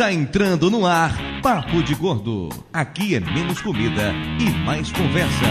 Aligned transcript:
Está 0.00 0.14
entrando 0.14 0.70
no 0.70 0.86
ar 0.86 1.14
Papo 1.42 1.82
de 1.82 1.94
Gordo. 1.94 2.48
Aqui 2.72 3.16
é 3.16 3.20
menos 3.20 3.60
comida 3.60 4.14
e 4.40 4.48
mais 4.64 4.90
conversa. 4.90 5.44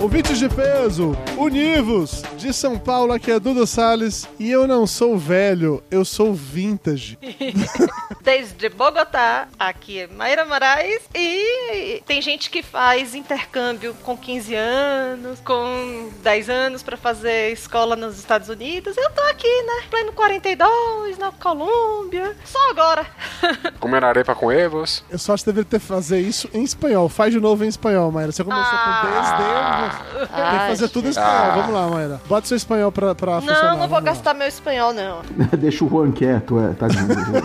Ouvintes 0.00 0.40
de 0.40 0.48
peso, 0.48 1.16
univos! 1.38 2.24
De 2.46 2.52
São 2.52 2.78
Paulo, 2.78 3.12
aqui 3.12 3.32
é 3.32 3.40
Dudu 3.40 3.66
Salles 3.66 4.28
e 4.38 4.48
eu 4.48 4.68
não 4.68 4.86
sou 4.86 5.18
velho, 5.18 5.82
eu 5.90 6.04
sou 6.04 6.32
vintage. 6.32 7.18
Desde 8.22 8.68
Bogotá, 8.68 9.48
aqui 9.58 9.98
é 10.00 10.06
Mayra 10.06 10.44
Moraes 10.44 11.02
e 11.12 12.00
tem 12.06 12.22
gente 12.22 12.48
que 12.48 12.62
faz 12.62 13.16
intercâmbio 13.16 13.94
com 14.04 14.16
15 14.16 14.54
anos, 14.54 15.40
com 15.40 16.08
10 16.22 16.48
anos 16.48 16.82
para 16.84 16.96
fazer 16.96 17.52
escola 17.52 17.96
nos 17.96 18.16
Estados 18.16 18.48
Unidos. 18.48 18.96
Eu 18.96 19.10
tô 19.10 19.22
aqui, 19.22 19.62
né? 19.62 19.82
Pleno 19.90 20.12
42, 20.12 21.18
na 21.18 21.32
Colômbia. 21.32 22.36
Só 22.44 22.70
agora. 22.70 23.06
Comer 23.80 24.04
arepa 24.04 24.36
com 24.36 24.52
Evos. 24.52 25.04
Eu 25.10 25.18
só 25.18 25.34
acho 25.34 25.42
que 25.42 25.50
deveria 25.50 25.68
ter 25.68 25.80
fazer 25.80 26.20
isso 26.20 26.48
em 26.54 26.62
espanhol. 26.62 27.08
Faz 27.08 27.32
de 27.32 27.40
novo 27.40 27.64
em 27.64 27.68
espanhol, 27.68 28.12
Mayra. 28.12 28.30
Você 28.30 28.44
começou 28.44 28.64
Ah. 28.72 29.00
com 29.02 30.16
desde. 30.16 30.26
Tem 30.28 30.58
que 30.60 30.66
fazer 30.68 30.88
tudo 30.90 31.06
em 31.08 31.10
espanhol. 31.10 31.30
Ah. 31.32 31.54
Vamos 31.56 31.74
lá, 31.74 31.86
Mayra. 31.88 32.20
Bota 32.36 32.48
seu 32.48 32.56
espanhol 32.58 32.92
pra, 32.92 33.14
pra 33.14 33.40
funcionar. 33.40 33.72
Não, 33.72 33.78
não 33.78 33.88
vou 33.88 34.02
gastar 34.02 34.34
meu 34.34 34.46
espanhol, 34.46 34.92
não. 34.92 35.22
Deixa 35.58 35.82
o 35.82 35.88
Juan 35.88 36.12
quieto, 36.12 36.60
é, 36.60 36.74
tadinho. 36.74 37.06
Juan. 37.24 37.40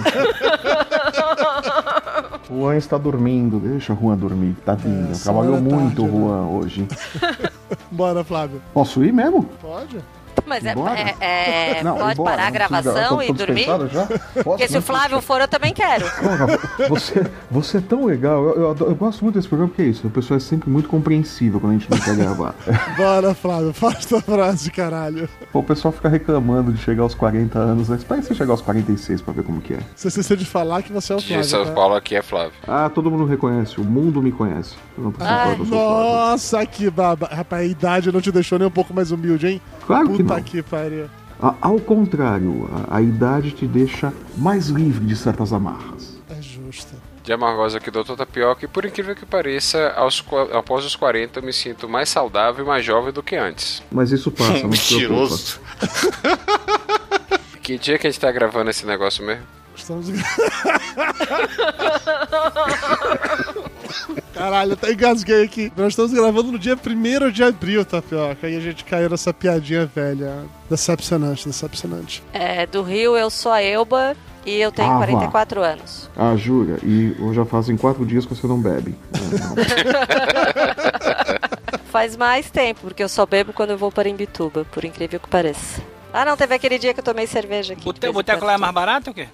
O 2.50 2.60
Juan 2.60 2.76
está 2.76 2.98
dormindo, 2.98 3.58
deixa 3.58 3.94
o 3.94 3.96
Juan 3.96 4.18
dormir, 4.18 4.54
tadinho. 4.66 5.10
É, 5.10 5.14
Trabalhou 5.14 5.54
era 5.54 5.62
muito 5.62 6.04
o 6.04 6.06
tarde, 6.06 6.18
né? 6.18 6.26
Juan 6.26 6.48
hoje. 6.48 6.88
Bora, 7.90 8.22
Flávio. 8.26 8.62
Posso 8.74 9.02
ir 9.02 9.14
mesmo? 9.14 9.44
Pode? 9.62 9.98
Mas 10.46 10.66
é, 10.66 10.72
Embora? 10.74 11.00
é- 11.00 11.16
é- 11.80 11.84
Não, 11.84 11.98
pode 11.98 12.14
embora, 12.20 12.36
parar 12.38 12.48
a 12.48 12.52
precisa- 12.52 12.82
gravação 12.92 13.18
tô- 13.18 13.24
e 13.24 13.32
dormir? 13.34 13.66
Já? 13.92 14.06
Posso, 14.06 14.44
Porque 14.44 14.68
se 14.68 14.74
né? 14.74 14.80
o 14.80 14.82
Flávio 14.82 15.22
for, 15.22 15.40
eu 15.42 15.48
também 15.48 15.74
quero. 15.74 16.06
Porra, 16.10 16.88
você, 16.90 17.26
você 17.50 17.78
é 17.78 17.82
tão 17.82 18.06
legal. 18.06 18.44
Eu, 18.44 18.56
eu, 18.56 18.72
adoro- 18.72 18.92
eu 18.92 18.96
gosto 18.96 19.24
muito 19.24 19.36
desse 19.36 19.48
programa, 19.48 19.70
porque 19.70 19.82
é 19.84 19.86
isso. 19.86 20.06
A 20.06 20.10
pessoa 20.10 20.38
é 20.38 20.40
sempre 20.40 20.70
muito 20.70 20.90
compreensível 20.90 21.60
quando 21.60 21.72
a 21.72 21.78
gente 21.78 21.90
não 21.90 21.98
quer 21.98 22.16
gravar. 22.16 22.54
Bora, 22.98 23.34
Flávio. 23.34 23.74
Faz 23.74 24.06
tua 24.06 24.22
frase, 24.22 24.70
caralho. 24.72 25.30
Pô, 25.54 25.60
o 25.60 25.64
pessoal 25.64 25.92
fica 25.92 26.10
reclamando 26.10 26.72
de 26.74 26.82
chegar 26.82 27.04
aos 27.04 27.16
40 27.16 27.58
anos. 27.58 27.90
Né? 27.90 27.96
Espera 27.96 28.22
você 28.22 28.34
chegar 28.36 28.52
aos 28.52 28.62
46 28.62 29.22
pra 29.22 29.34
ver 29.34 29.44
como 29.44 29.62
que 29.62 29.74
é. 29.74 29.80
Você 29.96 30.10
esqueceu 30.10 30.36
de 30.36 30.46
falar 30.46 30.82
que 30.84 30.92
você 30.92 31.14
é 31.14 31.16
o 31.16 31.22
Flávio. 31.22 31.44
São 31.46 31.66
tá? 31.66 31.72
Paulo 31.72 31.96
aqui 31.96 32.16
é 32.16 32.22
Flávio. 32.22 32.54
Ah, 32.68 32.90
todo 32.94 33.10
mundo 33.10 33.26
reconhece. 33.26 33.80
O 33.80 33.84
mundo 33.84 34.22
me 34.22 34.32
conhece. 34.32 34.76
Eu 34.98 35.06
não 35.06 35.12
preciso 35.12 35.34
falar 35.36 35.52
eu 35.52 35.58
sou 35.58 35.66
Flávio. 35.66 35.88
Nossa, 36.12 36.66
que 36.66 36.90
baba. 36.90 37.28
Rapaz, 37.32 37.62
a 37.62 37.66
idade 37.66 38.12
não 38.12 38.20
te 38.22 38.32
deixou 38.32 38.60
nem 38.60 38.68
um 38.68 38.72
pouco 38.72 38.94
mais 38.94 39.12
humilde, 39.12 39.48
hein? 39.48 39.62
Claro 39.86 40.10
que 40.24 40.30
Puta 40.30 40.42
que 40.42 40.64
pariu. 40.64 41.06
A- 41.42 41.56
Ao 41.62 41.80
contrário, 41.80 42.68
a, 42.90 42.98
a 42.98 43.02
idade 43.02 43.52
te 43.52 43.66
deixa 43.68 44.12
mais 44.38 44.68
livre 44.68 45.06
de 45.06 45.16
certas 45.16 45.54
amarras. 45.54 46.18
É 46.30 46.42
justo. 46.42 46.94
De 47.24 47.32
Amargosa 47.32 47.78
aqui, 47.78 47.92
Doutor 47.92 48.18
Tapioca. 48.18 48.66
E 48.66 48.68
por 48.68 48.84
incrível 48.84 49.16
que 49.16 49.26
pareça, 49.28 49.94
aos, 49.96 50.26
após 50.54 50.84
os 50.86 50.96
40 50.96 51.38
eu 51.40 51.44
me 51.44 51.54
sinto 51.54 51.88
mais 51.88 52.10
saudável 52.10 52.66
e 52.66 52.68
mais 52.68 52.84
jovem 52.84 53.14
do 53.14 53.22
que 53.22 53.36
antes. 53.36 53.82
Mas 53.92 54.12
isso 54.12 54.30
passa, 54.32 54.64
não 54.68 54.74
se 54.74 54.96
preocupa. 54.96 55.22
Mentiroso. 55.22 55.60
Que 57.62 57.78
dia 57.78 57.98
que 57.98 58.08
a 58.08 58.10
gente 58.10 58.20
tá 58.20 58.32
gravando 58.32 58.70
esse 58.72 58.86
negócio 58.86 59.24
mesmo? 59.24 59.44
Estamos. 59.76 60.08
Caralho, 64.34 64.74
até 64.74 64.92
engasguei 64.94 65.44
aqui. 65.44 65.72
Nós 65.76 65.90
estamos 65.90 66.12
gravando 66.14 66.52
no 66.52 66.60
dia 66.60 66.76
1 66.76 67.32
de 67.32 67.44
abril, 67.44 67.84
Tapioca. 67.86 68.50
E 68.50 68.56
a 68.58 68.60
gente 68.60 68.84
caiu 68.84 69.10
nessa 69.10 69.34
piadinha 69.34 69.86
velha. 69.86 70.46
Decepcionante, 70.70 71.48
decepcionante. 71.48 72.24
É, 72.34 72.66
do 72.66 72.82
Rio, 72.82 73.16
eu 73.18 73.30
sou 73.30 73.52
a 73.52 73.62
Elba 73.62 74.16
e 74.46 74.60
eu 74.60 74.72
tenho 74.72 74.90
Ah, 74.90 74.94
vá. 75.00 75.06
44 75.06 75.62
anos. 75.62 76.10
Ah, 76.16 76.36
jura? 76.36 76.78
E 76.84 77.16
já 77.34 77.46
fazem 77.46 77.76
quatro 77.78 78.06
dias 78.06 78.26
que 78.26 78.34
você 78.36 78.48
não 78.48 78.60
bebe. 78.60 78.96
É, 79.14 79.20
não. 79.40 79.56
Faz 81.92 82.16
mais 82.16 82.50
tempo, 82.50 82.80
porque 82.84 83.04
eu 83.04 83.10
só 83.10 83.26
bebo 83.26 83.52
quando 83.52 83.72
eu 83.72 83.78
vou 83.78 83.92
para 83.92 84.08
Imbituba, 84.08 84.66
por 84.72 84.86
incrível 84.86 85.20
que 85.20 85.28
pareça. 85.28 85.82
Ah, 86.14 86.26
não, 86.26 86.36
teve 86.36 86.54
aquele 86.56 86.78
dia 86.78 86.94
que 86.94 87.00
eu 87.00 87.04
tomei 87.04 87.26
cerveja 87.26 87.74
aqui. 87.74 87.88
O 87.88 87.94
de 87.94 88.00
te- 88.00 88.02
vez 88.02 88.12
em 88.12 88.14
boteco 88.14 88.46
lá 88.46 88.54
é 88.54 88.58
mais 88.58 88.74
barato 88.74 89.10
ou 89.10 89.12
o 89.12 89.16
quê? 89.16 89.28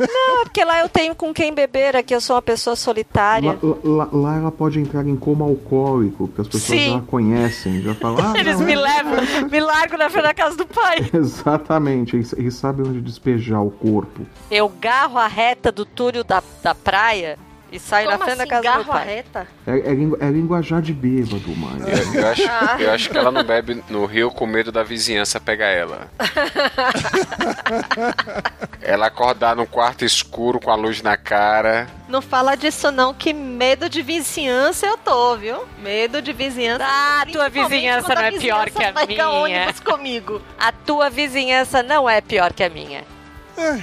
Não, 0.00 0.44
porque 0.44 0.64
lá 0.64 0.80
eu 0.80 0.88
tenho 0.88 1.14
com 1.14 1.32
quem 1.32 1.54
beber, 1.54 1.96
aqui 1.96 2.14
eu 2.14 2.20
sou 2.20 2.36
uma 2.36 2.42
pessoa 2.42 2.74
solitária. 2.76 3.56
lá, 3.62 3.76
lá- 3.84 4.08
lá 4.12 4.36
ela 4.36 4.52
pode 4.52 4.78
entrar 4.80 5.06
em 5.06 5.16
coma 5.16 5.44
alcoólico, 5.46 6.28
porque 6.28 6.40
as 6.42 6.48
pessoas 6.48 6.80
Sim. 6.80 6.92
já 6.94 7.00
conhecem, 7.02 7.80
já 7.82 7.94
falam. 7.94 8.32
Ah, 8.34 8.38
Eles 8.38 8.58
não, 8.58 8.66
me 8.66 8.72
é- 8.74 8.76
levam, 8.80 9.14
me 9.50 9.60
largam 9.60 9.98
na 9.98 10.10
frente 10.10 10.24
da 10.24 10.34
casa 10.34 10.56
do 10.56 10.66
pai. 10.66 11.08
Exatamente, 11.14 12.16
eles, 12.16 12.32
eles 12.34 12.54
sabem 12.54 12.86
onde 12.86 13.00
despejar 13.00 13.62
o 13.64 13.70
corpo. 13.70 14.26
Eu 14.50 14.68
garro 14.68 15.18
a 15.18 15.26
reta 15.26 15.70
do 15.72 15.84
túnel 15.86 16.24
da, 16.24 16.42
da 16.62 16.74
praia 16.74 17.38
e 17.72 17.78
Como 17.78 18.10
na 18.10 18.18
frente 18.18 18.40
assim, 18.40 18.50
da 18.50 18.60
casa 18.62 18.78
do 18.78 18.84
pai. 18.84 19.06
reta? 19.06 19.46
É, 19.66 19.78
é, 19.78 19.94
lingu- 19.94 20.18
é 20.20 20.28
linguajar 20.30 20.82
de 20.82 20.92
bêbado, 20.92 21.48
mãe. 21.56 21.78
Eu, 22.14 22.20
eu 22.20 22.28
acho, 22.28 22.42
eu 22.82 22.90
acho 22.92 23.10
que 23.10 23.18
ela 23.18 23.30
não 23.30 23.44
bebe 23.44 23.82
no 23.88 24.04
Rio 24.06 24.30
com 24.30 24.46
medo 24.46 24.72
da 24.72 24.82
vizinhança 24.82 25.40
pegar 25.40 25.66
ela. 25.68 26.08
ela 28.82 29.06
acordar 29.06 29.54
num 29.56 29.66
quarto 29.66 30.04
escuro 30.04 30.60
com 30.60 30.70
a 30.70 30.74
luz 30.74 31.02
na 31.02 31.16
cara. 31.16 31.86
Não 32.08 32.20
fala 32.20 32.56
disso 32.56 32.90
não, 32.90 33.14
que 33.14 33.32
medo 33.32 33.88
de 33.88 34.02
vizinhança 34.02 34.86
eu 34.86 34.98
tô, 34.98 35.36
viu? 35.36 35.64
Medo 35.80 36.20
de 36.20 36.32
vizinhança. 36.32 36.84
Ah, 36.86 37.24
tua 37.30 37.48
vizinhança 37.48 38.14
não 38.14 38.22
é 38.22 38.32
pior 38.32 38.70
que 38.70 38.82
a 38.82 39.06
minha. 39.06 39.28
ônibus 39.30 39.80
comigo. 39.80 40.42
A 40.58 40.72
tua 40.72 41.08
vizinhança 41.10 41.82
não 41.82 42.08
é 42.08 42.20
pior 42.20 42.52
que 42.52 42.64
a 42.64 42.70
minha. 42.70 43.04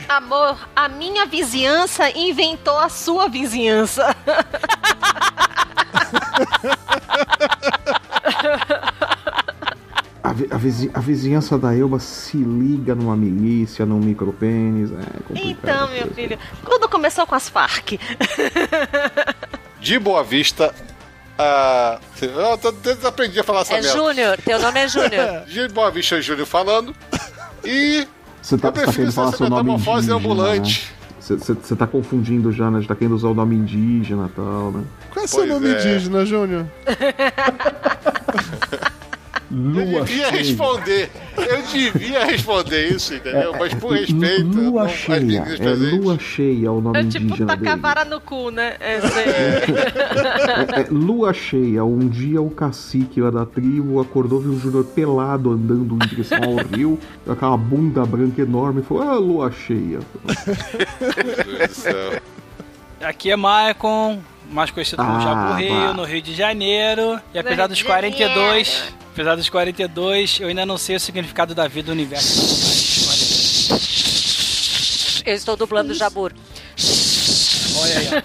Amor, 0.09 0.57
a 0.75 0.87
minha 0.89 1.25
vizinhança 1.25 2.09
inventou 2.17 2.77
a 2.77 2.89
sua 2.89 3.27
vizinhança. 3.27 4.15
A, 10.23 10.33
vi- 10.33 10.47
a 10.51 10.57
vizi- 10.57 10.91
a 10.93 10.99
vizinhança 10.99 11.57
da 11.57 11.73
Elba 11.75 11.99
se 11.99 12.37
liga 12.37 12.93
numa 12.93 13.15
milícia, 13.15 13.85
num 13.85 13.99
micropênis. 13.99 14.91
É. 14.91 14.95
Então, 15.35 15.87
meu 15.89 16.07
filho, 16.13 16.37
tudo 16.65 16.89
começou 16.89 17.25
com 17.25 17.35
as 17.35 17.47
Farc. 17.47 17.97
De 19.79 19.99
Boa 19.99 20.23
Vista, 20.23 20.73
a. 21.37 21.99
Eu 22.21 22.57
tô- 22.57 22.71
desaprendi 22.71 23.39
a 23.39 23.43
falar 23.43 23.61
essa 23.61 23.75
É 23.75 23.81
merda. 23.81 23.97
Júnior, 23.97 24.37
teu 24.43 24.59
nome 24.59 24.79
é 24.81 24.87
Júnior. 24.87 25.45
De 25.47 25.67
Boa 25.69 25.89
Vista, 25.91 26.21
Júnior 26.21 26.47
falando. 26.47 26.93
E 27.63 28.05
Você 28.41 28.57
tá, 28.57 28.71
você 28.71 28.85
tá 28.85 28.93
querendo 28.93 29.11
falar 29.11 29.31
seu 29.33 29.49
nome 29.49 29.71
indígena, 29.73 30.15
ambulante. 30.15 30.91
né? 30.91 30.97
Você- 31.19 31.35
você 31.55 31.75
tá 31.75 31.85
confundindo 31.85 32.51
já, 32.53 32.71
né? 32.71 32.79
Você 32.81 32.87
tá 32.87 32.95
querendo 32.95 33.15
usar 33.15 33.27
o 33.27 33.33
nome 33.33 33.55
indígena 33.55 34.29
e 34.31 34.35
tal, 34.35 34.71
né? 34.71 34.83
Qual 35.11 35.25
é 35.25 35.27
seu 35.27 35.39
Pois 35.39 35.49
nome 35.51 35.67
é. 35.67 35.71
indígena, 35.73 36.25
Júnior? 36.25 36.65
Eu 39.57 39.85
Lua 39.85 40.01
devia 40.03 40.29
cheia. 40.29 40.31
responder. 40.31 41.09
Eu 41.37 41.61
devia 41.63 42.25
responder 42.25 42.87
isso, 42.89 43.13
entendeu? 43.15 43.53
Mas 43.57 43.73
por 43.73 43.93
respeito. 43.93 44.43
Lu- 44.47 44.69
Lua 44.71 44.83
não- 44.83 44.89
cheia. 44.89 45.43
É 45.59 45.73
lua 45.73 46.19
cheia 46.19 46.67
é 46.67 46.69
o 46.69 46.79
nome 46.81 46.99
É 46.99 47.03
tipo 47.03 47.25
indígena 47.25 47.47
tacar 47.47 47.67
a 47.67 47.69
dele. 47.75 47.81
vara 47.81 48.05
no 48.05 48.21
cu, 48.21 48.51
né? 48.51 48.75
É. 48.79 48.95
É, 48.95 50.81
é 50.81 50.87
lua 50.91 51.33
cheia. 51.33 51.83
Um 51.83 52.07
dia 52.07 52.41
o 52.41 52.49
cacique 52.49 53.19
lá 53.21 53.29
da 53.31 53.45
tribo 53.45 53.99
acordou 53.99 54.39
viu 54.39 54.51
o 54.51 54.59
Júnior 54.59 54.83
pelado 54.85 55.51
andando 55.51 55.95
em 55.95 56.07
direção 56.07 56.37
ao 56.43 56.55
rio, 56.75 56.99
com 57.25 57.31
aquela 57.31 57.57
bunda 57.57 58.05
branca 58.05 58.41
enorme 58.41 58.81
e 58.81 58.83
falou: 58.83 59.03
Ah, 59.03 59.15
lua 59.15 59.51
cheia. 59.51 59.99
Aqui 63.01 63.29
é 63.31 63.35
Maicon, 63.35 64.19
mais 64.49 64.71
conhecido 64.71 64.97
como 65.03 65.17
Ah, 65.17 65.19
Jabu 65.21 65.53
Rio, 65.53 65.93
no 65.93 66.03
Rio 66.03 66.21
de 66.21 66.33
Janeiro. 66.33 67.19
E 67.33 67.39
apesar 67.39 67.67
dos 67.67 67.77
de 67.77 67.83
42, 67.85 68.83
apesar 69.17 69.35
dos 69.35 69.49
42, 69.49 70.41
eu 70.41 70.47
ainda 70.47 70.63
não 70.63 70.77
sei 70.77 70.95
o 70.95 70.99
significado 70.99 71.55
da 71.55 71.67
vida 71.67 71.87
do 71.87 71.91
universo. 71.91 73.73
Eu 75.25 75.33
estou 75.33 75.57
dublando 75.57 75.91
o 75.91 75.95
Jabur. 75.95 76.31
Olha 77.79 77.97
aí, 77.97 78.07
ó. 78.13 78.21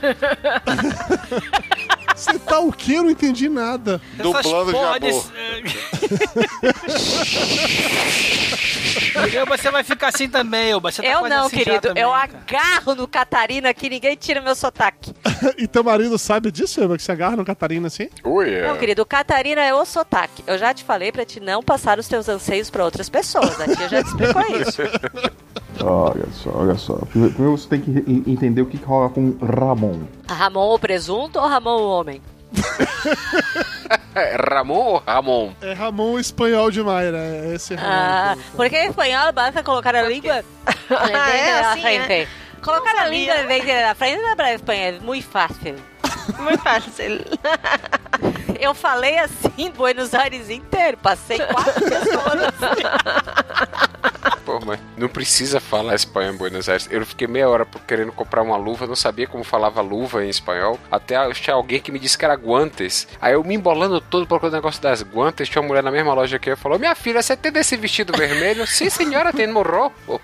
Você 2.14 2.38
tá 2.38 2.60
o 2.60 2.70
quê? 2.70 2.92
Eu 2.92 3.04
não 3.04 3.10
entendi 3.10 3.48
nada. 3.48 4.02
Dublando 4.18 4.70
porra 4.70 5.00
Jabu. 5.00 5.24
Eu, 9.32 9.46
você 9.46 9.70
vai 9.70 9.82
ficar 9.84 10.08
assim 10.08 10.28
também, 10.28 10.70
Elba. 10.70 10.90
Você 10.90 11.02
tá 11.02 11.08
Eu 11.08 11.20
quase 11.20 11.34
não, 11.34 11.46
assim 11.46 11.56
querido. 11.56 11.80
também, 11.88 12.02
eu 12.02 12.10
cara. 12.10 12.30
agarro 12.46 12.94
no 12.94 13.06
Catarina 13.08 13.72
que 13.74 13.88
ninguém 13.88 14.16
tira 14.16 14.40
meu 14.40 14.54
sotaque. 14.54 15.12
E 15.58 15.66
teu 15.66 15.82
marido 15.82 16.16
sabe 16.18 16.52
disso, 16.52 16.80
Eva? 16.80 16.96
Que 16.96 17.02
você 17.02 17.10
agarra 17.10 17.34
no 17.36 17.44
Catarina 17.44 17.88
assim? 17.88 18.08
Ui, 18.24 18.60
Não, 18.62 18.76
querido, 18.76 19.02
o 19.02 19.06
Catarina 19.06 19.60
é 19.60 19.74
o 19.74 19.84
sotaque. 19.84 20.42
Eu 20.46 20.56
já 20.56 20.72
te 20.72 20.84
falei 20.84 21.10
pra 21.10 21.24
te 21.24 21.40
não 21.40 21.60
passar 21.62 21.98
os 21.98 22.06
teus 22.06 22.28
anseios 22.28 22.70
pra 22.70 22.84
outras 22.84 23.08
pessoas. 23.08 23.60
A 23.60 23.64
tia 23.64 23.88
já 23.88 24.02
te 24.04 24.08
explicou 24.08 24.42
isso. 24.60 24.82
Olha 25.84 26.26
só, 26.32 26.50
olha 26.50 26.74
só. 26.76 26.94
Primeiro 27.10 27.56
você 27.56 27.66
tem 27.68 27.80
que 27.80 27.90
en- 27.90 28.22
entender 28.30 28.60
o 28.62 28.66
que 28.66 28.78
que 28.78 28.84
rola 28.84 29.08
com 29.08 29.36
Ramon. 29.40 30.02
Ramon 30.28 30.74
o 30.74 30.78
presunto 30.78 31.38
ou 31.40 31.48
Ramon 31.48 31.76
o 31.80 31.88
homem? 31.88 32.22
É 34.14 34.36
Ramon 34.36 34.74
ou 34.74 35.02
Ramon? 35.06 35.52
É 35.60 35.72
Ramon 35.72 36.18
espanhol 36.18 36.70
de 36.70 36.82
Mayra. 36.82 37.18
É 37.18 37.54
esse 37.54 37.74
Ramon. 37.74 37.90
Ah, 37.90 38.36
porque 38.54 38.76
em 38.76 38.88
espanhol 38.88 39.32
basta 39.32 39.62
colocar 39.62 39.94
a 39.96 40.02
língua 40.02 40.44
Ah, 40.90 41.10
é 41.30 41.60
assim, 41.60 41.86
é? 41.86 42.04
frente. 42.04 42.28
Colocar 42.62 42.94
a 42.96 43.08
língua 43.08 43.34
na 43.82 43.94
frente 43.94 44.20
não 44.22 44.30
é 44.30 44.36
para 44.36 44.54
espanhol, 44.54 44.84
é 44.84 44.92
muito 45.00 45.26
fácil. 45.26 45.76
Muito 46.38 46.62
fácil. 46.62 47.20
Eu 48.60 48.74
falei 48.74 49.18
assim 49.18 49.72
Buenos 49.76 50.14
Aires 50.14 50.48
inteiro, 50.48 50.96
passei 50.98 51.38
quatro 51.40 51.82
pessoas. 51.82 52.52
Pô, 54.44 54.60
mas 54.64 54.80
não 54.96 55.08
precisa 55.08 55.60
falar 55.60 55.94
espanhol 55.94 56.34
em 56.34 56.36
Buenos 56.36 56.68
Aires. 56.68 56.88
Eu 56.90 57.04
fiquei 57.06 57.28
meia 57.28 57.48
hora 57.48 57.66
querendo 57.86 58.12
comprar 58.12 58.42
uma 58.42 58.56
luva, 58.56 58.86
não 58.86 58.96
sabia 58.96 59.26
como 59.26 59.44
falava 59.44 59.80
luva 59.80 60.24
em 60.24 60.28
espanhol. 60.28 60.78
Até 60.90 61.16
achar 61.16 61.54
alguém 61.54 61.80
que 61.80 61.92
me 61.92 61.98
disse 61.98 62.18
que 62.18 62.24
era 62.24 62.34
guantes. 62.34 63.06
Aí 63.20 63.34
eu 63.34 63.44
me 63.44 63.54
embolando 63.54 64.00
todo 64.00 64.26
procurando 64.26 64.54
o 64.54 64.56
negócio 64.56 64.82
das 64.82 65.02
guantes. 65.02 65.48
Tinha 65.48 65.62
uma 65.62 65.68
mulher 65.68 65.82
na 65.82 65.90
mesma 65.90 66.12
loja 66.14 66.38
que 66.38 66.50
eu 66.50 66.56
falou: 66.56 66.78
Minha 66.78 66.94
filha, 66.94 67.22
você 67.22 67.36
tem 67.36 67.52
desse 67.52 67.76
vestido 67.76 68.12
vermelho? 68.16 68.66
Sim, 68.66 68.90
senhora, 68.90 69.32
tem 69.32 69.46
no 69.46 69.62
ropo. 69.62 70.20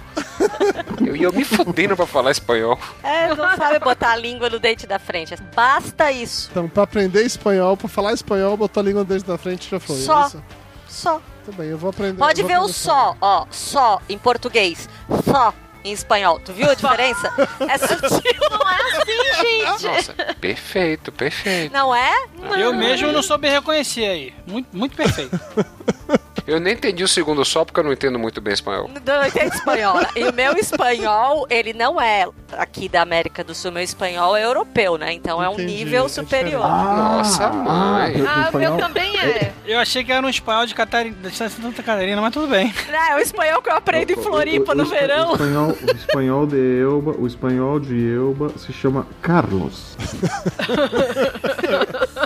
Eu 1.04 1.14
ia 1.14 1.30
me 1.30 1.44
fudendo 1.44 1.96
pra 1.96 2.06
falar 2.06 2.30
espanhol. 2.30 2.78
É, 3.02 3.34
não 3.34 3.56
sabe 3.56 3.78
botar 3.78 4.12
a 4.12 4.16
língua 4.16 4.48
no 4.50 4.58
dente 4.58 4.86
da 4.86 4.98
frente. 4.98 5.36
Basta 5.54 6.10
isso. 6.10 6.48
Então, 6.50 6.68
pra 6.68 6.82
aprender 6.82 7.22
espanhol, 7.22 7.76
pra 7.76 7.88
falar 7.88 8.12
espanhol, 8.12 8.56
botou 8.56 8.80
a 8.80 8.84
língua 8.84 9.04
dentro 9.04 9.26
da 9.26 9.38
frente 9.38 9.66
e 9.66 9.70
já 9.70 9.80
foi. 9.80 9.96
Só. 9.96 10.22
É 10.22 10.26
isso? 10.26 10.44
Só. 10.88 11.22
Bem, 11.52 11.68
eu 11.68 11.78
vou 11.78 11.90
aprender. 11.90 12.18
Pode 12.18 12.42
vou 12.42 12.50
ver 12.50 12.58
o 12.58 12.68
só, 12.68 13.16
ó. 13.20 13.46
Só 13.50 14.00
em 14.08 14.18
português. 14.18 14.88
Só 15.24 15.52
em 15.84 15.92
espanhol. 15.92 16.38
Tu 16.40 16.52
viu 16.52 16.68
a 16.70 16.74
diferença? 16.74 17.32
É 17.60 17.78
sutil. 17.78 18.40
Não 18.50 18.70
é 18.70 18.82
assim, 18.96 19.42
gente. 19.42 19.86
Nossa, 19.86 20.14
perfeito, 20.40 21.12
perfeito. 21.12 21.72
Não 21.72 21.94
é? 21.94 22.12
Eu 22.58 22.74
mesmo 22.74 23.12
não 23.12 23.22
soube 23.22 23.48
reconhecer 23.48 24.04
aí. 24.06 24.34
Muito, 24.46 24.76
muito 24.76 24.96
perfeito. 24.96 25.38
Eu 26.48 26.58
nem 26.58 26.72
entendi 26.72 27.04
o 27.04 27.08
segundo 27.08 27.44
só 27.44 27.62
porque 27.62 27.78
eu 27.78 27.84
não 27.84 27.92
entendo 27.92 28.18
muito 28.18 28.40
bem 28.40 28.54
espanhol. 28.54 28.88
Não 28.88 29.26
entendo 29.26 29.52
espanhol. 29.54 29.96
E 30.16 30.24
o 30.24 30.32
meu 30.32 30.54
espanhol, 30.54 31.46
ele 31.50 31.74
não 31.74 32.00
é 32.00 32.26
aqui 32.56 32.88
da 32.88 33.02
América 33.02 33.44
do 33.44 33.54
Sul. 33.54 33.70
Meu 33.70 33.82
espanhol 33.82 34.34
é 34.34 34.46
europeu, 34.46 34.96
né? 34.96 35.12
Então 35.12 35.42
é 35.42 35.48
um 35.50 35.52
Entendi, 35.52 35.74
nível 35.74 36.06
é 36.06 36.08
superior. 36.08 36.60
Nossa, 36.66 37.48
mãe. 37.50 38.16
eu- 38.18 38.26
Ah, 38.26 38.48
o 38.52 38.56
meu 38.56 38.78
também 38.78 39.14
é. 39.18 39.52
Eu 39.66 39.78
achei 39.78 40.02
que 40.02 40.10
era 40.10 40.26
um 40.26 40.30
espanhol 40.30 40.64
de 40.64 40.74
Catarina, 40.74 41.14
de 41.28 41.36
Santa 41.36 41.82
Catarina, 41.82 42.22
mas 42.22 42.32
tudo 42.32 42.46
bem. 42.48 42.72
Ah, 42.90 43.12
é 43.12 43.16
o 43.16 43.18
espanhol 43.18 43.60
que 43.60 43.68
eu 43.68 43.76
aprendo 43.76 44.10
em 44.12 44.16
Floripa 44.16 44.72
O- 44.72 44.74
o- 44.74 44.78
no 44.78 44.84
o- 44.84 44.86
verão. 44.86 45.32
O 45.32 45.34
espanhol, 45.34 45.70
o 45.70 45.90
espanhol 45.96 46.46
de 46.46 46.80
Elba, 46.80 47.14
o 47.18 47.26
espanhol 47.26 47.78
de 47.78 48.14
Elba 48.14 48.52
se 48.56 48.72
chama 48.72 49.06
Carlos. 49.20 49.94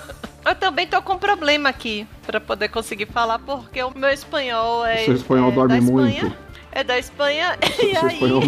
Eu 0.62 0.68
também 0.68 0.86
tô 0.86 1.02
com 1.02 1.18
problema 1.18 1.68
aqui 1.68 2.06
pra 2.24 2.40
poder 2.40 2.68
conseguir 2.68 3.06
falar, 3.06 3.40
porque 3.40 3.82
o 3.82 3.90
meu 3.98 4.10
espanhol 4.10 4.86
é. 4.86 4.98
Seu 4.98 5.14
espanhol 5.14 5.50
é 5.50 5.52
dorme 5.52 5.68
da 5.74 5.78
Espanha. 5.78 6.22
muito. 6.22 6.36
É 6.70 6.84
da 6.84 6.96
Espanha. 6.98 7.58
E 7.82 7.96
Seu 7.96 8.06
aí. 8.08 8.14
espanhol, 8.14 8.42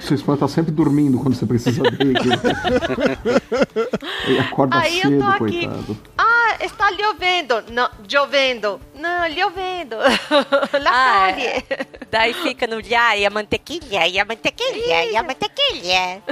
seu 0.00 0.14
espanhol 0.16 0.36
tá 0.38 0.48
sempre 0.48 0.72
dormindo 0.72 1.16
quando 1.18 1.34
você 1.36 1.46
precisa 1.46 1.82
dele. 1.84 2.14
Ele 4.26 4.38
acorda 4.40 4.76
Aí 4.78 5.00
eu 5.00 5.10
cedo, 5.10 5.20
tô 5.20 5.26
aqui. 5.28 5.38
coitado. 5.66 5.96
Ah, 6.18 6.24
está 6.60 6.90
lloviendo. 6.90 7.62
Não, 7.70 7.88
lloviendo. 8.10 8.80
Não, 8.94 9.28
lloviendo. 9.28 9.96
La 10.80 10.90
Ah, 10.92 11.30
é. 11.30 11.62
Daí 12.10 12.34
fica 12.34 12.66
no 12.66 12.76
ah, 12.76 13.16
e 13.16 13.24
a 13.24 13.30
mantequilha, 13.30 14.06
e 14.08 14.18
a 14.18 14.24
mantequilha, 14.24 15.04
e 15.06 15.16
a 15.16 15.22
mantequilha. 15.22 16.22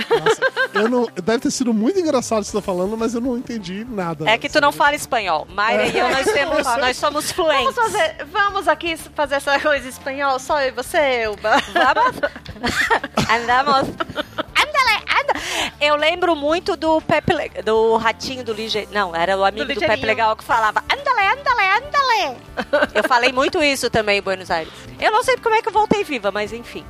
Eu 0.75 0.89
não, 0.89 1.07
deve 1.23 1.41
ter 1.41 1.51
sido 1.51 1.73
muito 1.73 1.99
engraçado 1.99 2.39
o 2.39 2.45
que 2.45 2.51
você 2.51 2.57
tá 2.57 2.63
falando, 2.63 2.97
mas 2.97 3.15
eu 3.15 3.21
não 3.21 3.37
entendi 3.37 3.85
nada. 3.89 4.29
É 4.29 4.37
que 4.37 4.49
tu 4.49 4.61
não 4.61 4.73
fala 4.73 4.95
espanhol. 4.95 5.47
Mayra 5.51 5.87
e 5.87 5.99
eu, 5.99 6.09
nós, 6.11 6.25
temos, 6.33 6.65
nós 6.79 6.97
somos 6.97 7.31
Vamos 7.33 7.33
fluentes. 7.33 7.75
fazer, 7.75 8.25
vamos 8.27 8.69
aqui 8.69 8.97
fazer 8.97 9.37
essa 9.37 9.59
coisa 9.61 9.87
em 9.87 9.91
espanhol, 9.91 10.39
só 10.39 10.61
eu 10.61 10.69
e 10.69 10.73
você, 10.73 10.99
Elba. 10.99 11.57
Vamos? 11.73 12.21
Andamos. 13.31 13.89
Eu 15.81 15.97
lembro 15.97 16.35
muito 16.37 16.77
do 16.77 17.01
Pepe 17.01 17.33
Le- 17.33 17.63
do 17.63 17.97
ratinho 17.97 18.45
do 18.45 18.53
Lige... 18.53 18.89
Não, 18.93 19.15
era 19.15 19.37
o 19.37 19.45
amigo 19.45 19.67
Do 19.67 19.75
do. 19.75 19.81
Pepe 19.81 20.05
Legal 20.07 20.35
que 20.37 20.45
falava 20.45 20.83
andale, 20.93 21.39
andale, 21.41 21.85
andale. 21.87 22.37
Eu 22.95 23.05
falei 23.05 23.33
muito 23.33 23.63
isso 23.63 23.89
também 23.91 24.19
em 24.19 24.23
Buenos 24.23 24.51
Aires. 24.51 24.73
Eu 25.01 25.13
não 25.13 25.23
sei 25.23 25.37
como 25.37 25.55
é 25.55 25.63
que 25.63 25.69
eu 25.69 25.73
voltei 25.73 26.03
viva, 26.05 26.31
mas 26.31 26.53
enfim. 26.53 26.85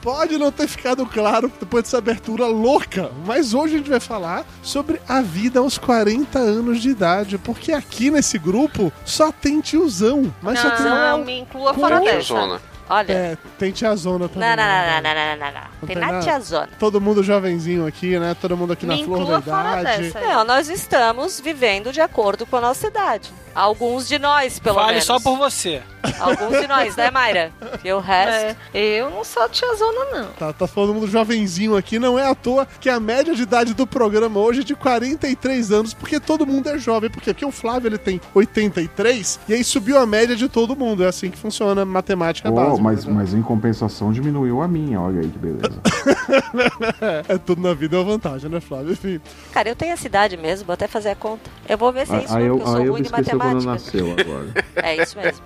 Pode 0.00 0.36
não 0.36 0.52
ter 0.52 0.68
ficado 0.68 1.06
claro 1.06 1.50
depois 1.58 1.84
dessa 1.84 1.96
abertura 1.98 2.46
louca, 2.46 3.10
mas 3.24 3.54
hoje 3.54 3.74
a 3.74 3.78
gente 3.78 3.88
vai 3.90 4.00
falar 4.00 4.44
sobre 4.62 5.00
a 5.08 5.22
vida 5.22 5.60
aos 5.60 5.78
40 5.78 6.38
anos 6.38 6.82
de 6.82 6.90
idade, 6.90 7.38
porque 7.38 7.72
aqui 7.72 8.10
nesse 8.10 8.38
grupo 8.38 8.92
só 9.04 9.32
tem 9.32 9.60
tiozão, 9.62 10.32
mas 10.42 10.58
só 10.58 10.70
tem... 10.72 10.84
Não, 10.84 11.18
me 11.24 11.38
inclua 11.40 11.72
fora 11.72 12.00
dessa. 12.00 12.20
Zona. 12.20 12.60
Olha. 12.88 13.12
É, 13.12 13.38
tem 13.58 13.72
tiazona 13.72 14.28
também. 14.28 14.48
Não, 14.48 14.56
não, 14.56 14.62
né? 14.64 15.00
não, 15.02 15.14
não, 15.14 15.14
não, 15.14 15.36
não, 15.36 15.52
não, 15.54 15.60
não. 15.60 15.86
Tem 15.86 15.88
tem 15.88 15.96
na 15.96 16.12
nada? 16.12 16.24
tia 16.24 16.40
zona. 16.40 16.68
Todo 16.78 17.00
mundo 17.00 17.22
jovenzinho 17.22 17.86
aqui, 17.86 18.18
né? 18.18 18.36
Todo 18.40 18.56
mundo 18.56 18.72
aqui 18.72 18.86
Me 18.86 18.98
na 19.00 19.04
flor 19.04 19.24
da 19.26 19.38
idade. 19.38 20.12
Não, 20.20 20.44
nós 20.44 20.68
estamos 20.68 21.40
vivendo 21.40 21.92
de 21.92 22.00
acordo 22.00 22.44
com 22.46 22.56
a 22.56 22.60
nossa 22.60 22.86
idade. 22.86 23.32
Alguns 23.54 24.08
de 24.08 24.18
nós, 24.18 24.58
pelo 24.58 24.74
Fale 24.76 24.88
menos. 24.88 25.04
só 25.04 25.20
por 25.20 25.38
você. 25.38 25.80
Alguns 26.18 26.60
de 26.60 26.66
nós, 26.66 26.96
né, 26.96 27.08
Mayra? 27.10 27.52
E 27.84 27.92
o 27.92 28.00
resto... 28.00 28.56
É, 28.74 29.00
eu 29.00 29.08
não 29.10 29.22
sou 29.22 29.48
tiazona, 29.48 30.04
não. 30.12 30.28
Tá, 30.32 30.52
tá 30.52 30.66
todo 30.66 30.92
mundo 30.92 31.06
jovenzinho 31.06 31.76
aqui, 31.76 32.00
não 32.00 32.18
é 32.18 32.26
à 32.28 32.34
toa 32.34 32.66
que 32.80 32.90
a 32.90 32.98
média 32.98 33.32
de 33.32 33.42
idade 33.42 33.72
do 33.72 33.86
programa 33.86 34.40
hoje 34.40 34.62
é 34.62 34.64
de 34.64 34.74
43 34.74 35.70
anos, 35.70 35.94
porque 35.94 36.18
todo 36.18 36.44
mundo 36.44 36.68
é 36.68 36.78
jovem. 36.78 37.08
Por 37.08 37.22
quê? 37.22 37.32
Porque 37.32 37.44
o 37.44 37.52
Flávio 37.52 37.88
ele 37.88 37.96
tem 37.98 38.20
83 38.34 39.38
e 39.48 39.54
aí 39.54 39.62
subiu 39.62 39.98
a 39.98 40.04
média 40.06 40.34
de 40.34 40.48
todo 40.48 40.74
mundo. 40.74 41.04
É 41.04 41.08
assim 41.08 41.30
que 41.30 41.38
funciona 41.38 41.82
a 41.82 41.84
matemática 41.84 42.48
Oh, 42.50 42.52
básica. 42.52 42.73
Mas, 42.78 43.04
né? 43.04 43.12
mas 43.12 43.34
em 43.34 43.42
compensação 43.42 44.12
diminuiu 44.12 44.60
a 44.62 44.68
minha, 44.68 45.00
olha 45.00 45.20
aí 45.20 45.28
que 45.28 45.38
beleza. 45.38 45.80
É 47.28 47.38
tudo 47.38 47.60
na 47.62 47.74
vida 47.74 47.96
é 47.96 47.98
uma 47.98 48.04
vantagem, 48.04 48.50
né, 48.50 48.60
Flávio? 48.60 48.92
Enfim. 48.92 49.20
Cara, 49.52 49.68
eu 49.68 49.76
tenho 49.76 49.92
essa 49.92 50.06
idade 50.06 50.36
mesmo, 50.36 50.66
vou 50.66 50.74
até 50.74 50.86
fazer 50.86 51.10
a 51.10 51.14
conta. 51.14 51.50
Eu 51.68 51.76
vou 51.78 51.92
ver 51.92 52.06
se 52.06 52.14
é 52.14 52.24
isso, 52.24 52.34
aí 52.34 52.42
mesmo, 52.44 52.54
eu, 52.54 52.58
porque 52.58 52.68
eu 52.68 52.72
sou 52.72 52.80
aí 52.80 52.86
eu 52.86 52.92
ruim 52.92 53.02
me 53.02 53.08
de 53.08 53.14
esqueceu 53.14 53.38
quando 53.38 53.54
matemática. 53.64 53.98
nasceu 53.98 54.12
agora. 54.12 54.64
É 54.76 55.02
isso 55.02 55.18
mesmo. 55.18 55.42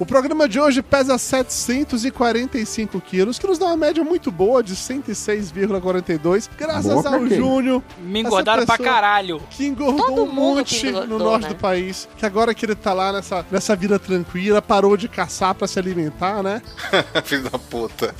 O 0.00 0.06
programa 0.06 0.48
de 0.48 0.58
hoje 0.58 0.80
pesa 0.80 1.18
745 1.18 2.98
quilos, 3.02 3.38
que 3.38 3.46
nos 3.46 3.58
dá 3.58 3.66
uma 3.66 3.76
média 3.76 4.02
muito 4.02 4.32
boa 4.32 4.62
de 4.62 4.74
106,42, 4.74 6.48
graças 6.56 6.90
Boa 6.90 7.16
ao? 7.16 7.26
Júnior, 7.28 7.82
Me 8.00 8.20
engordaram 8.20 8.64
pra 8.64 8.78
caralho. 8.78 9.42
que 9.50 9.66
engordou 9.66 10.06
Todo 10.06 10.22
um 10.22 10.32
monte 10.32 10.86
engordou, 10.86 11.18
no 11.18 11.22
norte 11.22 11.42
né? 11.42 11.48
do 11.50 11.54
país, 11.56 12.08
que 12.16 12.24
agora 12.24 12.54
que 12.54 12.64
ele 12.64 12.74
tá 12.74 12.94
lá 12.94 13.12
nessa, 13.12 13.44
nessa 13.50 13.76
vida 13.76 13.98
tranquila, 13.98 14.62
parou 14.62 14.96
de 14.96 15.06
caçar 15.06 15.54
pra 15.54 15.68
se 15.68 15.78
alimentar, 15.78 16.42
né? 16.42 16.62
Filho 17.22 17.42
da 17.50 17.58
puta. 17.58 18.14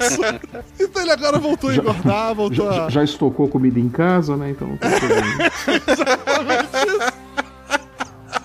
Isso. 0.00 0.22
então 0.80 1.02
ele 1.02 1.12
agora 1.12 1.38
voltou 1.38 1.68
a 1.68 1.76
engordar, 1.76 2.34
voltou 2.34 2.72
Já, 2.72 2.86
a... 2.86 2.88
já 2.88 3.04
estocou 3.04 3.46
comida 3.46 3.78
em 3.78 3.90
casa, 3.90 4.38
né? 4.38 4.52
Então 4.52 4.68
não 4.68 4.76
tem 4.78 4.88
problema. 4.98 5.36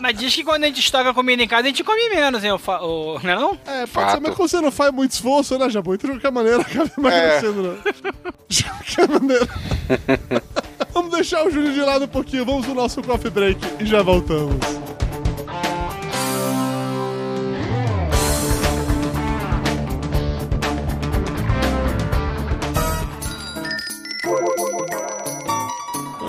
Mas 0.05 0.19
diz 0.19 0.35
que 0.35 0.43
quando 0.43 0.63
a 0.65 0.67
gente 0.67 0.79
estoca 0.81 1.11
comida 1.15 1.41
em 1.41 1.47
casa, 1.47 1.63
a 1.63 1.65
gente 1.67 1.83
come 1.83 2.09
menos, 2.09 2.43
hein? 2.43 2.51
o 2.51 2.59
fa- 2.59 2.79
o- 2.83 3.19
Não 3.23 3.31
é 3.31 3.35
não? 3.35 3.51
É, 3.65 3.79
pode 3.87 3.89
Fato. 3.89 4.11
ser, 4.11 4.19
mas 4.21 4.35
como 4.35 4.47
você 4.47 4.61
não 4.61 4.71
faz 4.71 4.91
muito 4.93 5.09
esforço, 5.13 5.57
né, 5.57 5.67
Jabu? 5.67 5.95
Então 5.95 6.11
de 6.11 6.17
qualquer 6.17 6.31
maneira 6.31 6.61
acaba 6.61 6.91
emagrecendo, 6.95 7.63
né? 7.63 7.77
De 8.47 8.63
qualquer 8.65 9.09
maneira. 9.09 9.47
Vamos 10.93 11.11
deixar 11.11 11.43
o 11.45 11.49
Júnior 11.49 11.73
de 11.73 11.81
lado 11.81 12.05
um 12.05 12.07
pouquinho, 12.07 12.45
vamos 12.45 12.67
no 12.67 12.75
nosso 12.75 13.01
coffee 13.01 13.31
break 13.31 13.59
e 13.81 13.85
já 13.87 14.01
voltamos. 14.03 14.55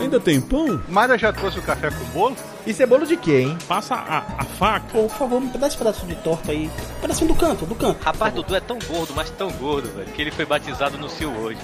Ainda 0.06 0.20
tem 0.20 0.40
pão? 0.40 0.80
Mayra 0.88 1.18
já 1.18 1.32
trouxe 1.32 1.58
o 1.58 1.62
café 1.62 1.90
com 1.90 2.04
bolo? 2.12 2.36
Isso 2.64 2.80
é 2.80 2.86
bolo 2.86 3.04
de 3.04 3.16
quê, 3.16 3.40
hein? 3.40 3.58
Passa 3.66 3.96
a, 3.96 4.18
a 4.38 4.44
faca. 4.44 4.86
Pô, 4.92 5.02
por 5.08 5.16
favor, 5.18 5.40
me 5.40 5.48
dá 5.48 5.66
esse 5.66 5.76
pedaço 5.76 6.06
de 6.06 6.14
torta 6.14 6.52
aí. 6.52 6.70
Um 6.98 7.00
pedacinho 7.00 7.26
do 7.26 7.34
canto, 7.34 7.66
do 7.66 7.75
canto. 7.75 8.00
Rapaz, 8.04 8.32
Dudu 8.32 8.54
é 8.54 8.60
tão 8.60 8.78
gordo, 8.86 9.12
mas 9.16 9.30
tão 9.30 9.50
gordo, 9.50 9.88
velho, 9.96 10.06
que 10.12 10.22
ele 10.22 10.30
foi 10.30 10.44
batizado 10.44 10.96
no 10.96 11.08
Sil 11.10 11.34
hoje. 11.42 11.58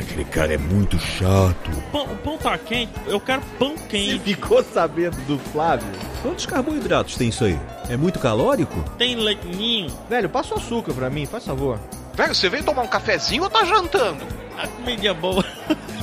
aquele 0.00 0.24
cara 0.24 0.54
é 0.54 0.58
muito 0.58 0.98
chato. 0.98 1.70
Pão, 1.92 2.06
o 2.06 2.16
pão 2.16 2.36
tá 2.38 2.58
quente? 2.58 2.92
Eu 3.06 3.20
quero 3.20 3.40
pão 3.56 3.76
quente. 3.88 4.18
Ficou 4.18 4.64
sabendo 4.64 5.16
do 5.28 5.38
Flávio? 5.38 5.86
Quantos 6.22 6.44
carboidratos 6.44 7.14
tem 7.14 7.28
isso 7.28 7.44
aí? 7.44 7.56
É 7.88 7.96
muito 7.96 8.18
calórico? 8.18 8.82
Tem 8.98 9.14
leitinho. 9.14 9.92
Velho, 10.10 10.28
passa 10.28 10.54
o 10.54 10.58
açúcar 10.58 10.92
pra 10.92 11.08
mim, 11.08 11.24
faz 11.24 11.44
favor. 11.44 11.78
Velho, 12.14 12.34
você 12.34 12.48
veio 12.48 12.64
tomar 12.64 12.82
um 12.82 12.88
cafezinho 12.88 13.44
ou 13.44 13.50
tá 13.50 13.64
jantando? 13.64 14.24
A 14.58 14.66
comida 14.66 15.06
é 15.06 15.14
boa. 15.14 15.44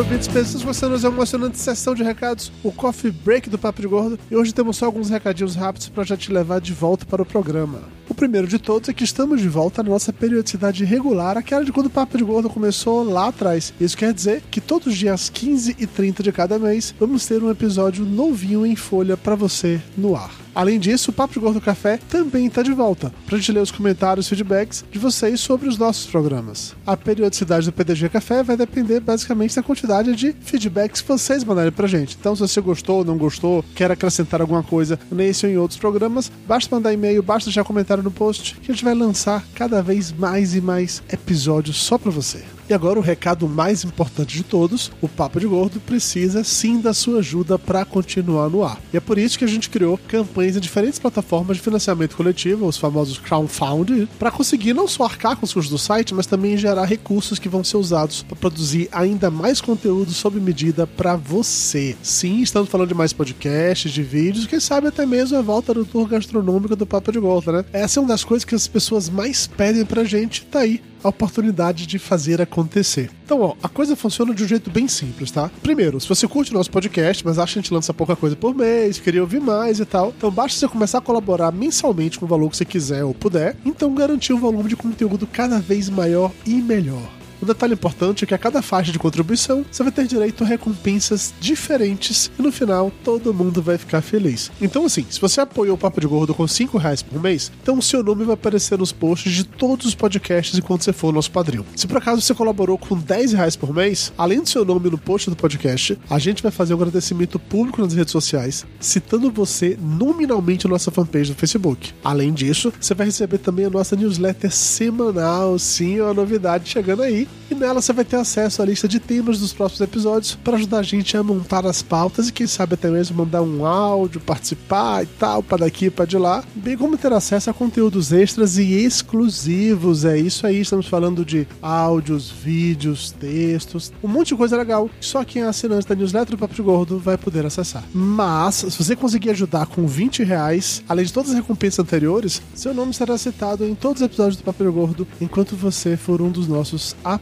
ouvintes, 0.00 0.28
pensamos 0.28 0.62
você 0.62 0.86
nos 0.86 1.04
emocionante 1.04 1.58
sessão 1.58 1.94
de 1.94 2.02
recados, 2.02 2.50
o 2.64 2.72
Coffee 2.72 3.10
Break 3.10 3.50
do 3.50 3.58
Papo 3.58 3.82
de 3.82 3.86
Gordo, 3.86 4.18
e 4.30 4.34
hoje 4.34 4.54
temos 4.54 4.78
só 4.78 4.86
alguns 4.86 5.10
recadinhos 5.10 5.54
rápidos 5.54 5.90
para 5.90 6.04
já 6.04 6.16
te 6.16 6.32
levar 6.32 6.58
de 6.58 6.72
volta 6.72 7.04
para 7.04 7.20
o 7.20 7.26
programa. 7.26 7.80
O 8.08 8.14
primeiro 8.14 8.46
de 8.46 8.58
todos 8.58 8.88
é 8.88 8.94
que 8.94 9.04
estamos 9.04 9.42
de 9.42 9.48
volta 9.48 9.82
na 9.82 9.90
nossa 9.90 10.10
periodicidade 10.10 10.86
regular, 10.86 11.36
aquela 11.36 11.66
de 11.66 11.70
quando 11.70 11.86
o 11.86 11.90
Papo 11.90 12.16
de 12.16 12.24
Gordo 12.24 12.48
começou 12.48 13.04
lá 13.04 13.28
atrás. 13.28 13.74
Isso 13.78 13.96
quer 13.96 14.14
dizer 14.14 14.42
que 14.50 14.60
todos 14.60 14.86
os 14.86 14.96
dias 14.96 15.28
15 15.28 15.76
e 15.78 15.86
30 15.86 16.22
de 16.22 16.32
cada 16.32 16.58
mês 16.58 16.94
vamos 16.98 17.26
ter 17.26 17.42
um 17.42 17.50
episódio 17.50 18.02
novinho 18.06 18.64
em 18.64 18.76
folha 18.76 19.18
para 19.18 19.34
você 19.34 19.82
no 19.98 20.16
ar. 20.16 20.30
Além 20.54 20.78
disso, 20.78 21.10
o 21.10 21.14
Papo 21.14 21.34
de 21.34 21.40
Gordo 21.40 21.60
Café 21.60 21.98
também 22.08 22.46
está 22.46 22.62
de 22.62 22.72
volta, 22.72 23.12
para 23.26 23.36
a 23.36 23.38
gente 23.38 23.52
ler 23.52 23.60
os 23.60 23.70
comentários 23.70 24.26
e 24.26 24.28
feedbacks 24.30 24.84
de 24.90 24.98
vocês 24.98 25.40
sobre 25.40 25.68
os 25.68 25.78
nossos 25.78 26.06
programas. 26.06 26.74
A 26.86 26.96
periodicidade 26.96 27.66
do 27.66 27.72
PDG 27.72 28.08
Café 28.08 28.42
vai 28.42 28.56
depender 28.56 29.00
basicamente 29.00 29.56
da 29.56 29.62
quantidade 29.62 30.14
de 30.14 30.34
feedbacks 30.40 31.00
que 31.00 31.08
vocês 31.08 31.44
mandarem 31.44 31.72
pra 31.72 31.86
gente. 31.86 32.16
Então, 32.18 32.34
se 32.34 32.42
você 32.42 32.60
gostou 32.60 32.98
ou 32.98 33.04
não 33.04 33.16
gostou, 33.16 33.64
quer 33.74 33.90
acrescentar 33.90 34.40
alguma 34.40 34.62
coisa 34.62 34.98
nesse 35.10 35.46
ou 35.46 35.52
em 35.52 35.56
outros 35.56 35.78
programas, 35.78 36.30
basta 36.46 36.74
mandar 36.74 36.92
e-mail, 36.92 37.22
basta 37.22 37.48
deixar 37.48 37.64
comentário 37.64 38.02
no 38.02 38.10
post, 38.10 38.56
que 38.56 38.70
a 38.70 38.74
gente 38.74 38.84
vai 38.84 38.94
lançar 38.94 39.44
cada 39.54 39.82
vez 39.82 40.12
mais 40.12 40.54
e 40.54 40.60
mais 40.60 41.02
episódios 41.12 41.76
só 41.76 41.96
para 41.96 42.10
você. 42.10 42.44
E 42.70 42.72
agora 42.72 43.00
o 43.00 43.02
recado 43.02 43.48
mais 43.48 43.82
importante 43.82 44.36
de 44.36 44.44
todos: 44.44 44.92
o 45.02 45.08
Papo 45.08 45.40
de 45.40 45.46
Gordo 45.48 45.80
precisa 45.80 46.44
sim 46.44 46.80
da 46.80 46.94
sua 46.94 47.18
ajuda 47.18 47.58
para 47.58 47.84
continuar 47.84 48.48
no 48.48 48.62
ar. 48.62 48.80
E 48.92 48.96
é 48.96 49.00
por 49.00 49.18
isso 49.18 49.36
que 49.36 49.44
a 49.44 49.48
gente 49.48 49.68
criou 49.68 49.98
campanhas 50.06 50.56
em 50.56 50.60
diferentes 50.60 50.96
plataformas 50.96 51.56
de 51.56 51.64
financiamento 51.64 52.16
coletivo, 52.16 52.68
os 52.68 52.76
famosos 52.76 53.18
crowdfunding, 53.18 54.06
para 54.20 54.30
conseguir 54.30 54.72
não 54.72 54.86
só 54.86 55.02
arcar 55.02 55.36
com 55.36 55.44
os 55.44 55.52
custos 55.52 55.68
do 55.68 55.78
site, 55.78 56.14
mas 56.14 56.26
também 56.26 56.56
gerar 56.56 56.84
recursos 56.84 57.40
que 57.40 57.48
vão 57.48 57.64
ser 57.64 57.76
usados 57.76 58.22
para 58.22 58.36
produzir 58.36 58.88
ainda 58.92 59.32
mais 59.32 59.60
conteúdo 59.60 60.12
sob 60.12 60.38
medida 60.38 60.86
para 60.86 61.16
você. 61.16 61.96
Sim, 62.00 62.40
estamos 62.40 62.68
falando 62.68 62.90
de 62.90 62.94
mais 62.94 63.12
podcasts, 63.12 63.90
de 63.90 64.04
vídeos, 64.04 64.46
quem 64.46 64.60
sabe 64.60 64.86
até 64.86 65.04
mesmo 65.04 65.36
a 65.36 65.42
volta 65.42 65.74
do 65.74 65.84
tour 65.84 66.06
gastronômico 66.06 66.76
do 66.76 66.86
Papo 66.86 67.10
de 67.10 67.18
Gordo, 67.18 67.50
né? 67.50 67.64
Essa 67.72 67.98
é 67.98 68.00
uma 68.00 68.10
das 68.10 68.22
coisas 68.22 68.44
que 68.44 68.54
as 68.54 68.68
pessoas 68.68 69.08
mais 69.08 69.48
pedem 69.48 69.84
pra 69.84 70.04
gente, 70.04 70.44
tá 70.44 70.60
aí 70.60 70.80
a 71.02 71.08
oportunidade 71.08 71.86
de 71.86 71.98
fazer 71.98 72.40
acontecer. 72.40 73.10
Então, 73.24 73.40
ó, 73.40 73.54
a 73.62 73.68
coisa 73.68 73.94
funciona 73.94 74.34
de 74.34 74.42
um 74.42 74.48
jeito 74.48 74.70
bem 74.70 74.88
simples, 74.88 75.30
tá? 75.30 75.50
Primeiro, 75.62 76.00
se 76.00 76.08
você 76.08 76.26
curte 76.26 76.50
o 76.50 76.54
nosso 76.54 76.70
podcast, 76.70 77.24
mas 77.24 77.38
acha 77.38 77.54
que 77.54 77.58
a 77.58 77.62
gente 77.62 77.74
lança 77.74 77.94
pouca 77.94 78.16
coisa 78.16 78.36
por 78.36 78.54
mês, 78.54 78.98
queria 78.98 79.20
ouvir 79.20 79.40
mais 79.40 79.80
e 79.80 79.84
tal, 79.84 80.12
então 80.16 80.30
basta 80.30 80.58
você 80.58 80.68
começar 80.68 80.98
a 80.98 81.02
colaborar 81.02 81.52
mensalmente 81.52 82.18
com 82.18 82.26
o 82.26 82.28
valor 82.28 82.50
que 82.50 82.56
você 82.56 82.64
quiser 82.64 83.04
ou 83.04 83.14
puder, 83.14 83.56
então 83.64 83.94
garantir 83.94 84.32
um 84.32 84.40
volume 84.40 84.68
de 84.68 84.76
conteúdo 84.76 85.26
cada 85.26 85.58
vez 85.58 85.88
maior 85.88 86.32
e 86.46 86.54
melhor. 86.54 87.19
Um 87.42 87.46
detalhe 87.46 87.72
importante 87.72 88.24
é 88.24 88.26
que 88.26 88.34
a 88.34 88.38
cada 88.38 88.60
faixa 88.60 88.92
de 88.92 88.98
contribuição 88.98 89.64
você 89.70 89.82
vai 89.82 89.90
ter 89.90 90.06
direito 90.06 90.44
a 90.44 90.46
recompensas 90.46 91.32
diferentes 91.40 92.30
e 92.38 92.42
no 92.42 92.52
final 92.52 92.92
todo 93.02 93.32
mundo 93.32 93.62
vai 93.62 93.78
ficar 93.78 94.02
feliz. 94.02 94.50
Então, 94.60 94.84
assim, 94.84 95.06
se 95.08 95.20
você 95.20 95.40
apoiou 95.40 95.74
o 95.74 95.78
Papo 95.78 96.00
de 96.00 96.06
Gordo 96.06 96.34
com 96.34 96.46
5 96.46 96.76
reais 96.76 97.02
por 97.02 97.20
mês, 97.20 97.50
então 97.62 97.78
o 97.78 97.82
seu 97.82 98.02
nome 98.02 98.24
vai 98.24 98.34
aparecer 98.34 98.78
nos 98.78 98.92
posts 98.92 99.32
de 99.32 99.44
todos 99.44 99.86
os 99.86 99.94
podcasts 99.94 100.58
enquanto 100.58 100.84
você 100.84 100.92
for 100.92 101.14
nosso 101.14 101.30
padrinho. 101.30 101.64
Se 101.74 101.86
por 101.86 101.96
acaso 101.96 102.20
você 102.20 102.34
colaborou 102.34 102.76
com 102.76 102.98
10 102.98 103.32
reais 103.32 103.56
por 103.56 103.72
mês, 103.74 104.12
além 104.18 104.42
do 104.42 104.48
seu 104.48 104.64
nome 104.64 104.90
no 104.90 104.98
post 104.98 105.30
do 105.30 105.36
podcast, 105.36 105.98
a 106.10 106.18
gente 106.18 106.42
vai 106.42 106.52
fazer 106.52 106.74
um 106.74 106.76
agradecimento 106.76 107.38
público 107.38 107.80
nas 107.80 107.94
redes 107.94 108.12
sociais, 108.12 108.66
citando 108.78 109.30
você 109.30 109.78
nominalmente 109.80 110.66
na 110.66 110.72
nossa 110.72 110.90
fanpage 110.90 111.32
do 111.32 111.38
Facebook. 111.38 111.94
Além 112.04 112.34
disso, 112.34 112.70
você 112.78 112.94
vai 112.94 113.06
receber 113.06 113.38
também 113.38 113.64
a 113.64 113.70
nossa 113.70 113.96
newsletter 113.96 114.52
semanal, 114.52 115.58
sim, 115.58 115.98
é 115.98 116.02
uma 116.02 116.12
novidade 116.12 116.68
chegando 116.68 117.02
aí. 117.02 117.29
E 117.50 117.54
nela 117.54 117.82
você 117.82 117.92
vai 117.92 118.04
ter 118.04 118.16
acesso 118.16 118.62
à 118.62 118.64
lista 118.64 118.86
de 118.86 119.00
temas 119.00 119.40
dos 119.40 119.52
próximos 119.52 119.80
episódios 119.80 120.36
para 120.36 120.56
ajudar 120.56 120.78
a 120.78 120.82
gente 120.82 121.16
a 121.16 121.22
montar 121.22 121.66
as 121.66 121.82
pautas 121.82 122.28
e 122.28 122.32
quem 122.32 122.46
sabe 122.46 122.74
até 122.74 122.88
mesmo 122.88 123.16
mandar 123.16 123.42
um 123.42 123.66
áudio, 123.66 124.20
participar 124.20 125.02
e 125.02 125.06
tal, 125.06 125.42
para 125.42 125.64
daqui 125.64 125.90
para 125.90 126.04
de 126.04 126.16
lá, 126.16 126.44
bem 126.54 126.76
como 126.76 126.96
ter 126.96 127.12
acesso 127.12 127.50
a 127.50 127.54
conteúdos 127.54 128.12
extras 128.12 128.56
e 128.56 128.84
exclusivos. 128.84 130.04
É 130.04 130.16
isso 130.16 130.46
aí, 130.46 130.60
estamos 130.60 130.86
falando 130.86 131.24
de 131.24 131.46
áudios, 131.60 132.30
vídeos, 132.30 133.10
textos, 133.10 133.92
um 134.02 134.06
monte 134.06 134.28
de 134.28 134.36
coisa 134.36 134.56
legal. 134.56 134.88
Só 135.00 135.24
quem 135.24 135.42
é 135.42 135.46
assinante 135.46 135.88
da 135.88 135.96
newsletter 135.96 136.36
do 136.36 136.38
Papo 136.38 136.62
Gordo 136.62 137.00
vai 137.00 137.18
poder 137.18 137.44
acessar. 137.44 137.82
Mas, 137.92 138.54
se 138.56 138.78
você 138.78 138.94
conseguir 138.94 139.30
ajudar 139.30 139.66
com 139.66 139.88
20 139.88 140.22
reais, 140.22 140.84
além 140.88 141.04
de 141.04 141.12
todas 141.12 141.30
as 141.30 141.36
recompensas 141.36 141.80
anteriores, 141.80 142.40
seu 142.54 142.72
nome 142.72 142.94
será 142.94 143.18
citado 143.18 143.64
em 143.64 143.74
todos 143.74 144.02
os 144.02 144.06
episódios 144.06 144.36
do 144.36 144.44
Papo 144.44 144.70
Gordo 144.70 145.06
enquanto 145.20 145.56
você 145.56 145.96
for 145.96 146.22
um 146.22 146.30
dos 146.30 146.46
nossos 146.46 146.94
apoiadores. 147.02 147.19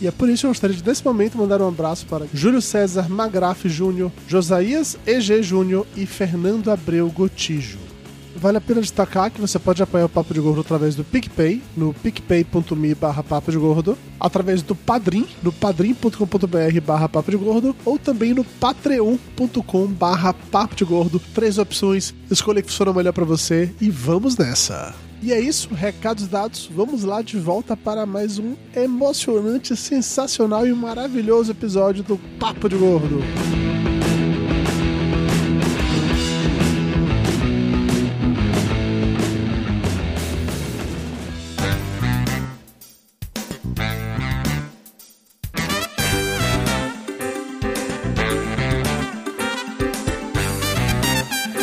E 0.00 0.06
é 0.06 0.10
por 0.10 0.28
isso 0.28 0.42
que 0.42 0.46
eu 0.46 0.50
gostaria 0.50 0.76
de, 0.76 0.84
nesse 0.84 1.04
momento, 1.04 1.38
mandar 1.38 1.60
um 1.60 1.68
abraço 1.68 2.06
para 2.06 2.26
Júlio 2.32 2.60
César 2.60 3.08
Magraf 3.08 3.68
Júnior, 3.68 4.10
Josias 4.26 4.96
EG 5.06 5.42
Júnior 5.42 5.86
e 5.96 6.06
Fernando 6.06 6.70
Abreu 6.70 7.10
Gotijo. 7.10 7.78
Vale 8.34 8.58
a 8.58 8.60
pena 8.60 8.80
destacar 8.80 9.30
que 9.30 9.40
você 9.40 9.58
pode 9.58 9.82
apoiar 9.82 10.06
o 10.06 10.08
Papo 10.08 10.34
de 10.34 10.40
Gordo 10.40 10.62
através 10.62 10.96
do 10.96 11.04
PicPay, 11.04 11.62
no 11.76 11.94
picpay.me 11.94 12.94
barra 12.94 13.22
Papo 13.22 13.52
de 13.52 13.58
Gordo, 13.58 13.96
através 14.18 14.62
do 14.62 14.74
Padrim, 14.74 15.26
no 15.42 15.52
padrim.com.br 15.52 16.80
barra 16.84 17.08
Papo 17.08 17.30
de 17.30 17.36
Gordo, 17.36 17.76
ou 17.84 17.98
também 17.98 18.34
no 18.34 18.42
patreon.com 18.42 19.86
barra 19.86 20.32
Papo 20.32 20.74
de 20.74 20.84
Gordo. 20.84 21.20
Três 21.34 21.58
opções, 21.58 22.14
escolha 22.30 22.62
que 22.62 22.68
funciona 22.68 22.92
melhor 22.92 23.12
para 23.12 23.24
você 23.24 23.70
e 23.80 23.90
vamos 23.90 24.36
nessa! 24.36 24.92
E 25.22 25.32
é 25.32 25.38
isso, 25.38 25.72
recados 25.72 26.26
dados. 26.26 26.68
Vamos 26.74 27.04
lá 27.04 27.22
de 27.22 27.38
volta 27.38 27.76
para 27.76 28.04
mais 28.04 28.40
um 28.40 28.56
emocionante, 28.74 29.76
sensacional 29.76 30.66
e 30.66 30.72
maravilhoso 30.72 31.52
episódio 31.52 32.02
do 32.02 32.18
Papo 32.40 32.68
de 32.68 32.76
Gordo. 32.76 33.20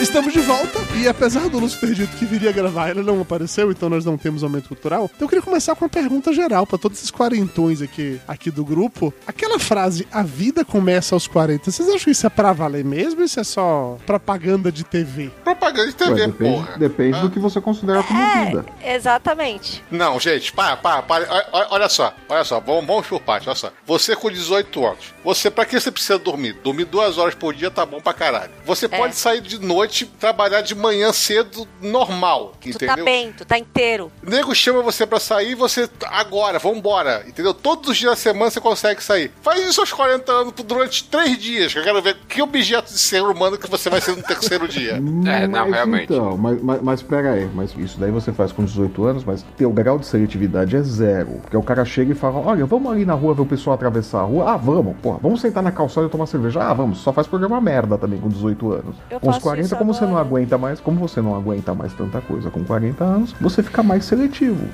Estamos 0.01 0.31
de 0.31 0.39
volta 0.39 0.78
e 0.99 1.07
apesar 1.07 1.47
do 1.49 1.59
Lúcio 1.59 1.79
ter 1.79 1.93
dito 1.93 2.15
que 2.17 2.25
viria 2.25 2.51
gravar, 2.51 2.89
ele 2.89 3.01
não 3.01 3.21
apareceu, 3.21 3.71
então 3.71 3.89
nós 3.89 4.03
não 4.05 4.17
temos 4.17 4.43
aumento 4.43 4.67
cultural. 4.67 5.05
Então 5.15 5.25
eu 5.25 5.29
queria 5.29 5.41
começar 5.43 5.75
com 5.75 5.85
uma 5.85 5.89
pergunta 5.89 6.33
geral 6.33 6.65
para 6.67 6.77
todos 6.77 6.97
esses 6.97 7.11
quarentões 7.11 7.81
aqui, 7.81 8.19
aqui 8.27 8.51
do 8.51 8.63
grupo. 8.65 9.13
Aquela 9.25 9.59
frase, 9.59 10.07
a 10.11 10.21
vida 10.23 10.65
começa 10.65 11.15
aos 11.15 11.27
40, 11.27 11.71
vocês 11.71 11.87
acham 11.89 11.99
que 12.05 12.11
isso 12.11 12.25
é 12.27 12.29
pra 12.29 12.51
valer 12.53 12.83
mesmo 12.83 13.19
ou 13.19 13.25
isso 13.25 13.39
é 13.39 13.43
só 13.43 13.97
propaganda 14.05 14.71
de 14.71 14.83
TV? 14.83 15.31
Propaganda 15.43 15.87
de 15.87 15.95
TV, 15.95 16.11
Ué, 16.11 16.27
depende 16.27 16.53
porra. 16.55 16.77
depende 16.77 17.17
Ah. 17.17 17.21
do 17.21 17.29
que 17.29 17.39
você 17.39 17.61
considera 17.61 18.03
como 18.03 18.19
É, 18.19 18.45
vida. 18.45 18.65
exatamente. 18.83 19.83
Não, 19.89 20.19
gente, 20.19 20.51
para, 20.53 20.75
para, 20.77 21.01
para. 21.01 21.25
Olha- 21.51 21.67
Olha 21.71 21.89
só, 21.89 22.13
olha 22.27 22.43
só, 22.43 22.59
vamos, 22.59 22.85
vamos 22.85 23.07
por 23.07 23.21
parte, 23.21 23.47
olha 23.47 23.55
só. 23.55 23.71
Você 23.85 24.15
com 24.15 24.29
18 24.29 24.85
anos, 24.85 25.13
você, 25.23 25.49
pra 25.51 25.65
que 25.65 25.79
você 25.79 25.91
precisa 25.91 26.17
dormir? 26.19 26.53
Dormir 26.63 26.85
duas 26.85 27.17
horas 27.17 27.35
por 27.35 27.53
dia 27.53 27.69
tá 27.71 27.85
bom 27.85 28.01
pra 28.01 28.13
caralho. 28.13 28.51
Você 28.65 28.85
É. 28.85 28.89
pode 28.89 29.15
sair 29.15 29.39
de 29.41 29.59
noite, 29.59 30.05
trabalhar 30.05 30.61
de 30.61 30.75
manhã 30.75 30.88
cedo, 31.13 31.67
normal, 31.81 32.53
Tu 32.61 32.69
entendeu? 32.69 32.95
tá 32.97 33.03
bem, 33.03 33.31
tu 33.33 33.45
tá 33.45 33.57
inteiro. 33.57 34.11
O 34.25 34.29
nego 34.29 34.53
chama 34.55 34.81
você 34.81 35.05
pra 35.05 35.19
sair, 35.19 35.55
você 35.55 35.89
agora, 36.09 36.59
vambora, 36.59 37.23
entendeu? 37.27 37.53
Todos 37.53 37.89
os 37.89 37.97
dias 37.97 38.11
da 38.11 38.15
semana 38.15 38.51
você 38.51 38.59
consegue 38.59 39.03
sair. 39.03 39.31
Faz 39.41 39.61
isso 39.67 39.81
aos 39.81 39.91
40 39.91 40.31
anos 40.31 40.53
durante 40.65 41.03
três 41.05 41.37
dias, 41.37 41.73
que 41.73 41.79
eu 41.79 41.83
quero 41.83 42.01
ver 42.01 42.17
que 42.27 42.41
objeto 42.41 42.91
de 42.93 42.99
ser 42.99 43.21
humano 43.23 43.57
que 43.57 43.69
você 43.69 43.89
vai 43.89 44.01
ser 44.01 44.15
no 44.15 44.23
terceiro 44.23 44.67
dia. 44.69 44.93
É, 44.93 45.47
não, 45.47 45.65
Mas 45.65 45.73
realmente. 45.73 46.03
Então, 46.05 46.37
mas, 46.37 46.61
mas, 46.61 46.81
mas 46.81 47.01
pera 47.03 47.31
aí, 47.33 47.49
mas 47.53 47.73
isso 47.77 47.99
daí 47.99 48.11
você 48.11 48.31
faz 48.31 48.51
com 48.51 48.63
18 48.63 49.03
anos, 49.05 49.23
mas 49.23 49.45
teu 49.57 49.71
grau 49.71 49.97
de 49.99 50.05
seletividade 50.05 50.75
é 50.75 50.81
zero. 50.81 51.39
Porque 51.41 51.57
o 51.57 51.63
cara 51.63 51.83
chega 51.85 52.11
e 52.11 52.15
fala: 52.15 52.39
Olha, 52.39 52.65
vamos 52.65 52.91
ali 52.91 53.05
na 53.05 53.13
rua 53.13 53.33
ver 53.33 53.41
o 53.41 53.45
pessoal 53.45 53.73
atravessar 53.75 54.19
a 54.19 54.23
rua. 54.23 54.51
Ah, 54.53 54.57
vamos, 54.57 54.95
porra, 55.01 55.19
vamos 55.21 55.41
sentar 55.41 55.63
na 55.63 55.71
calçada 55.71 56.07
e 56.07 56.09
tomar 56.09 56.25
cerveja. 56.25 56.61
Ah, 56.61 56.73
vamos, 56.73 56.99
só 56.99 57.11
faz 57.13 57.27
programa 57.27 57.59
merda 57.61 57.97
também 57.97 58.19
com 58.19 58.29
18 58.29 58.71
anos. 58.71 58.95
Eu 59.09 59.19
com 59.19 59.29
os 59.29 59.35
faço 59.35 59.43
40, 59.43 59.65
isso 59.65 59.75
como 59.75 59.93
você 59.93 60.01
não 60.05 60.17
agora. 60.17 60.25
aguenta 60.27 60.57
mais, 60.57 60.78
como 60.79 60.99
você 60.99 61.21
não 61.21 61.35
aguenta 61.35 61.73
mais 61.73 61.93
tanta 61.93 62.21
coisa 62.21 62.49
com 62.49 62.63
40 62.63 63.03
anos, 63.03 63.35
você 63.39 63.61
fica 63.63 63.83
mais 63.83 64.05
seletivo. 64.05 64.67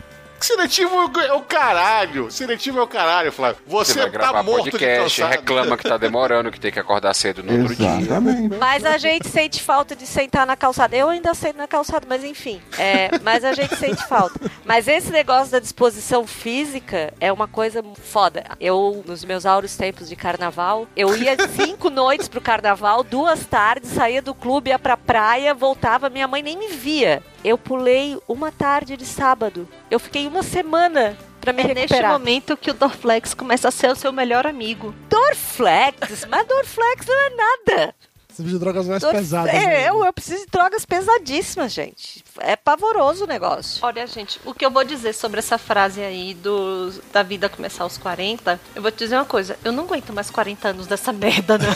Seletivo 0.45 1.11
é 1.21 1.33
o 1.33 1.41
caralho. 1.41 2.29
Seletivo 2.29 2.77
é 2.77 2.83
o 2.83 2.87
caralho, 2.87 3.31
Flávio. 3.31 3.63
Você, 3.65 3.93
Você 3.93 3.99
vai 3.99 4.11
tá 4.11 4.11
gravar 4.11 4.43
morto 4.43 4.69
podcast, 4.69 5.23
reclama 5.23 5.75
que 5.75 5.83
tá 5.83 5.97
demorando, 5.97 6.51
que 6.51 6.59
tem 6.59 6.71
que 6.71 6.79
acordar 6.79 7.15
cedo 7.15 7.41
no 7.41 7.61
outro 7.61 7.75
dia. 7.75 7.99
Exatamente. 7.99 8.55
Mas 8.55 8.85
a 8.85 8.95
gente 8.99 9.27
sente 9.27 9.59
falta 9.59 9.95
de 9.95 10.05
sentar 10.05 10.45
na 10.45 10.55
calçada. 10.55 10.95
Eu 10.95 11.09
ainda 11.09 11.33
sento 11.33 11.57
na 11.57 11.67
calçada, 11.67 12.05
mas 12.07 12.23
enfim. 12.23 12.61
É, 12.77 13.09
mas 13.23 13.43
a 13.43 13.53
gente 13.53 13.75
sente 13.75 14.05
falta. 14.05 14.39
Mas 14.63 14.87
esse 14.87 15.11
negócio 15.11 15.51
da 15.51 15.57
disposição 15.57 16.27
física 16.27 17.11
é 17.19 17.33
uma 17.33 17.47
coisa 17.47 17.83
foda. 18.03 18.43
Eu, 18.59 19.03
nos 19.03 19.25
meus 19.25 19.47
áureos 19.47 19.75
tempos 19.75 20.07
de 20.07 20.15
carnaval, 20.15 20.87
eu 20.95 21.17
ia 21.17 21.35
cinco 21.55 21.89
noites 21.89 22.27
pro 22.27 22.39
carnaval, 22.39 23.03
duas 23.03 23.43
tardes, 23.45 23.89
saía 23.89 24.21
do 24.21 24.35
clube, 24.35 24.69
ia 24.69 24.77
pra 24.77 24.95
praia, 24.95 25.55
voltava, 25.55 26.07
minha 26.07 26.27
mãe 26.27 26.43
nem 26.43 26.55
me 26.55 26.67
via. 26.67 27.23
Eu 27.45 27.59
pulei 27.59 28.19
uma 28.27 28.51
tarde 28.51 28.97
de 28.97 29.05
sábado. 29.05 29.69
Eu 29.91 29.99
fiquei 29.99 30.25
uma 30.25 30.41
semana 30.41 31.15
pra 31.39 31.53
me 31.53 31.61
É 31.61 31.67
neste 31.67 31.81
recuperar. 31.93 32.11
momento 32.13 32.57
que 32.57 32.71
o 32.71 32.73
Dorflex 32.73 33.35
começa 33.35 33.67
a 33.67 33.71
ser 33.71 33.91
o 33.91 33.95
seu 33.95 34.11
melhor 34.11 34.47
amigo. 34.47 34.95
Dorflex? 35.07 36.25
Mas 36.27 36.47
Dorflex 36.47 37.05
não 37.05 37.15
é 37.15 37.29
nada. 37.29 37.95
Você 38.35 38.43
precisa 38.43 38.59
de 38.59 38.59
drogas 38.59 38.85
mais 38.87 39.01
pesadas. 39.03 39.53
É, 39.53 39.65
né? 39.65 39.89
eu, 39.89 40.03
eu 40.03 40.11
preciso 40.11 40.41
de 40.45 40.51
drogas 40.51 40.85
pesadíssimas, 40.85 41.71
gente. 41.71 42.21
É 42.39 42.57
pavoroso 42.57 43.23
o 43.23 43.27
negócio. 43.27 43.79
Olha, 43.81 44.05
gente, 44.05 44.39
o 44.43 44.53
que 44.53 44.65
eu 44.65 44.69
vou 44.71 44.83
dizer 44.83 45.13
sobre 45.13 45.39
essa 45.39 45.57
frase 45.57 46.01
aí 46.01 46.33
do, 46.33 46.91
da 47.13 47.23
vida 47.23 47.47
começar 47.47 47.83
aos 47.85 47.97
40, 47.97 48.59
eu 48.75 48.81
vou 48.81 48.91
te 48.91 48.97
dizer 48.97 49.15
uma 49.15 49.23
coisa, 49.25 49.57
eu 49.63 49.71
não 49.71 49.85
aguento 49.85 50.11
mais 50.11 50.29
40 50.29 50.67
anos 50.67 50.85
dessa 50.87 51.13
merda, 51.13 51.57
não. 51.57 51.65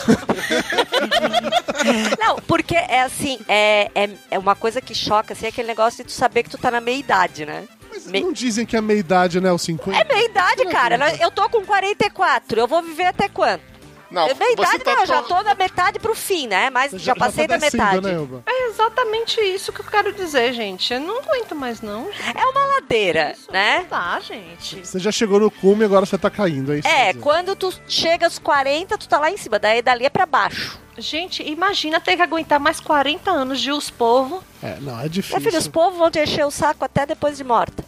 Não, 2.20 2.36
porque 2.46 2.74
é 2.76 3.02
assim, 3.02 3.38
é, 3.48 3.90
é, 3.94 4.10
é 4.32 4.38
uma 4.38 4.54
coisa 4.54 4.80
que 4.80 4.94
choca, 4.94 5.32
assim, 5.32 5.46
é 5.46 5.48
aquele 5.48 5.68
negócio 5.68 6.04
de 6.04 6.10
tu 6.10 6.12
saber 6.12 6.42
que 6.42 6.50
tu 6.50 6.58
tá 6.58 6.70
na 6.70 6.80
meia 6.80 6.98
idade, 6.98 7.46
né? 7.46 7.66
Me- 8.06 8.20
Não 8.20 8.32
dizem 8.32 8.66
que 8.66 8.76
a 8.76 8.82
meia 8.82 8.98
idade, 8.98 9.40
né? 9.40 9.50
Os 9.52 9.62
50. 9.62 9.98
É 9.98 10.04
meia 10.04 10.24
idade, 10.26 10.64
cara. 10.66 10.98
Eu 11.20 11.30
tô 11.30 11.48
com 11.48 11.64
44, 11.64 12.60
eu 12.60 12.68
vou 12.68 12.82
viver 12.82 13.06
até 13.06 13.28
quando? 13.28 13.69
Não, 14.10 14.26
é 14.26 14.52
idade, 14.52 14.78
tá 14.80 14.94
não, 14.94 15.00
eu 15.02 15.06
já 15.06 15.22
tô 15.22 15.42
da 15.42 15.54
metade 15.54 15.98
pro 15.98 16.14
fim, 16.14 16.46
né? 16.46 16.68
Mas 16.68 16.90
já, 16.92 17.14
passei 17.14 17.46
tá 17.46 17.56
da 17.56 17.60
metade. 17.60 18.00
Né? 18.00 18.42
É 18.46 18.66
exatamente 18.68 19.40
isso 19.40 19.72
que 19.72 19.80
eu 19.80 19.84
quero 19.84 20.12
dizer, 20.12 20.52
gente. 20.52 20.92
Eu 20.92 21.00
não 21.00 21.18
aguento 21.20 21.54
mais, 21.54 21.80
não. 21.80 22.08
É 22.34 22.44
uma 22.46 22.66
ladeira, 22.74 23.34
né? 23.50 23.86
Tá, 23.88 24.18
gente. 24.20 24.84
Você 24.84 24.98
já 24.98 25.12
chegou 25.12 25.38
no 25.38 25.50
cume 25.50 25.82
e 25.82 25.84
agora 25.84 26.04
você 26.04 26.18
tá 26.18 26.28
caindo, 26.28 26.72
é 26.72 26.78
isso? 26.78 26.88
É, 26.88 27.14
quando 27.14 27.54
tu 27.54 27.72
chega 27.86 28.26
aos 28.26 28.38
40, 28.38 28.98
tu 28.98 29.08
tá 29.08 29.18
lá 29.18 29.30
em 29.30 29.36
cima, 29.36 29.58
daí 29.58 29.80
dali 29.80 30.04
é 30.04 30.10
pra 30.10 30.26
baixo. 30.26 30.78
Gente, 31.00 31.42
imagina 31.42 32.00
ter 32.00 32.16
que 32.16 32.22
aguentar 32.22 32.60
mais 32.60 32.78
40 32.78 33.30
anos 33.30 33.60
de 33.60 33.72
os 33.72 33.90
povo. 33.90 34.42
É, 34.62 34.78
não, 34.80 35.00
é 35.00 35.08
difícil. 35.08 35.40
Meu 35.40 35.50
filho, 35.50 35.58
os 35.58 35.68
povos 35.68 35.98
vão 35.98 36.10
te 36.10 36.20
encher 36.20 36.44
o 36.46 36.50
saco 36.50 36.84
até 36.84 37.06
depois 37.06 37.36
de 37.36 37.44
morta. 37.44 37.82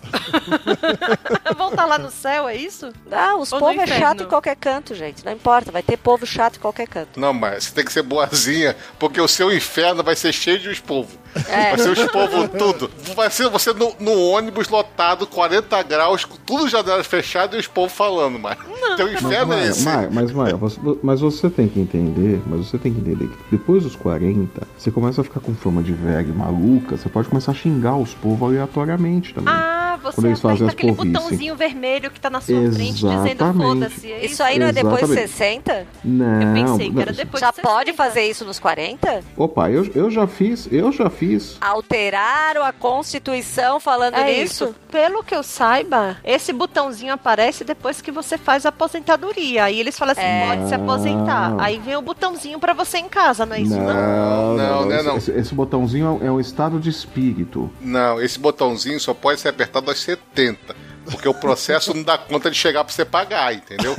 Voltar 1.56 1.84
lá 1.84 1.98
no 1.98 2.10
céu, 2.10 2.48
é 2.48 2.56
isso? 2.56 2.92
Ah, 3.10 3.36
os 3.36 3.52
Ou 3.52 3.58
povos 3.58 3.82
é 3.82 3.86
chato 3.86 4.22
em 4.22 4.26
qualquer 4.26 4.56
canto, 4.56 4.94
gente. 4.94 5.24
Não 5.24 5.32
importa, 5.32 5.70
vai 5.70 5.82
ter 5.82 5.98
povo 5.98 6.26
chato 6.26 6.56
em 6.56 6.60
qualquer 6.60 6.88
canto. 6.88 7.20
Não, 7.20 7.34
mas 7.34 7.64
você 7.64 7.74
tem 7.74 7.84
que 7.84 7.92
ser 7.92 8.02
boazinha, 8.02 8.74
porque 8.98 9.20
o 9.20 9.28
seu 9.28 9.52
inferno 9.52 10.02
vai 10.02 10.16
ser 10.16 10.32
cheio 10.32 10.58
de 10.58 10.68
os 10.70 10.80
povos. 10.80 11.21
É. 11.48 11.70
Vai 11.70 11.78
ser 11.78 11.90
os 11.90 12.04
povos 12.10 12.48
tudo. 12.58 12.90
Vai 13.14 13.30
ser 13.30 13.48
você 13.48 13.72
no, 13.72 13.94
no 13.98 14.20
ônibus 14.28 14.68
lotado, 14.68 15.26
40 15.26 15.82
graus, 15.82 16.24
com 16.24 16.36
tudo 16.44 16.68
janelas 16.68 17.06
fechadas 17.06 17.56
e 17.56 17.60
os 17.60 17.66
povos 17.66 17.92
falando, 17.92 18.38
mas. 18.38 18.56
Teu 18.96 19.06
Mas, 19.10 19.22
inferno 19.22 19.52
é 19.54 19.56
Maia, 19.56 19.68
esse. 19.70 19.84
Maia, 19.84 20.08
mas, 20.12 20.32
Maia, 20.32 20.56
você, 20.56 20.78
mas 21.02 21.20
você 21.20 21.48
tem 21.48 21.66
que 21.66 21.80
entender, 21.80 22.42
mas 22.46 22.66
você 22.66 22.76
tem 22.76 22.92
que 22.92 23.00
entender 23.00 23.26
que 23.28 23.36
depois 23.50 23.84
dos 23.84 23.96
40, 23.96 24.66
você 24.76 24.90
começa 24.90 25.22
a 25.22 25.24
ficar 25.24 25.40
com 25.40 25.54
fama 25.54 25.82
de 25.82 25.92
velho 25.92 26.34
maluca, 26.34 26.96
você 26.98 27.08
pode 27.08 27.28
começar 27.28 27.52
a 27.52 27.54
xingar 27.54 27.96
os 27.96 28.12
povos 28.12 28.42
aleatoriamente 28.50 29.32
também. 29.32 29.52
Ah, 29.52 29.98
você 30.02 30.16
Quando 30.16 30.26
eles 30.26 30.40
fazem 30.40 30.66
as 30.66 30.72
aquele 30.74 30.92
porrice. 30.92 31.12
botãozinho 31.14 31.56
vermelho 31.56 32.10
que 32.10 32.20
tá 32.20 32.28
na 32.28 32.40
sua 32.42 32.70
frente 32.72 32.94
dizendo 32.94 33.26
Exatamente. 33.26 33.62
foda-se. 33.66 34.12
É 34.12 34.26
Isso 34.26 34.42
aí 34.42 34.58
não 34.58 34.66
é 34.66 34.72
depois 34.72 34.96
de 34.98 35.04
Exatamente. 35.04 35.30
60? 35.30 35.86
Não, 36.04 36.42
Eu 36.42 36.54
pensei 36.54 36.90
que 36.90 37.00
era 37.00 37.12
depois 37.12 37.40
Já 37.40 37.50
de 37.50 37.62
pode 37.62 37.92
fazer 37.94 38.22
isso 38.28 38.44
nos 38.44 38.58
40? 38.58 39.20
Opa, 39.36 39.70
eu, 39.70 39.90
eu 39.94 40.10
já 40.10 40.26
fiz, 40.26 40.68
eu 40.70 40.92
já 40.92 41.08
fiz. 41.08 41.21
Alteraram 41.60 42.64
a 42.64 42.72
Constituição 42.72 43.78
falando 43.80 44.14
É 44.16 44.24
nisso? 44.24 44.64
isso. 44.64 44.74
Pelo 44.90 45.22
que 45.22 45.34
eu 45.34 45.42
saiba, 45.42 46.16
esse 46.24 46.52
botãozinho 46.52 47.12
aparece 47.14 47.64
depois 47.64 48.00
que 48.00 48.10
você 48.10 48.36
faz 48.36 48.66
a 48.66 48.68
aposentadoria. 48.70 49.64
Aí 49.64 49.78
eles 49.80 49.98
falam 49.98 50.12
assim, 50.12 50.20
É. 50.22 50.46
pode 50.46 50.68
se 50.68 50.74
aposentar. 50.74 51.54
Aí 51.58 51.78
vem 51.78 51.96
o 51.96 52.02
botãozinho 52.02 52.58
pra 52.58 52.72
você 52.72 52.98
em 52.98 53.08
casa, 53.08 53.46
não 53.46 53.56
é 53.56 53.60
isso? 53.60 53.76
Não. 53.76 54.56
Não, 54.56 54.56
não, 54.56 54.92
esse, 54.92 55.02
não. 55.06 55.16
Esse, 55.16 55.30
esse 55.32 55.54
botãozinho 55.54 56.20
é 56.22 56.30
um 56.30 56.40
estado 56.40 56.78
de 56.78 56.90
espírito. 56.90 57.70
Não, 57.80 58.20
esse 58.20 58.38
botãozinho 58.38 58.98
só 59.00 59.14
pode 59.14 59.40
ser 59.40 59.48
apertado 59.48 59.90
aos 59.90 60.00
70. 60.00 60.74
Porque 61.10 61.28
o 61.28 61.34
processo 61.34 61.92
não 61.94 62.02
dá 62.02 62.16
conta 62.16 62.50
de 62.50 62.56
chegar 62.56 62.84
pra 62.84 62.92
você 62.94 63.04
pagar, 63.04 63.52
entendeu? 63.54 63.94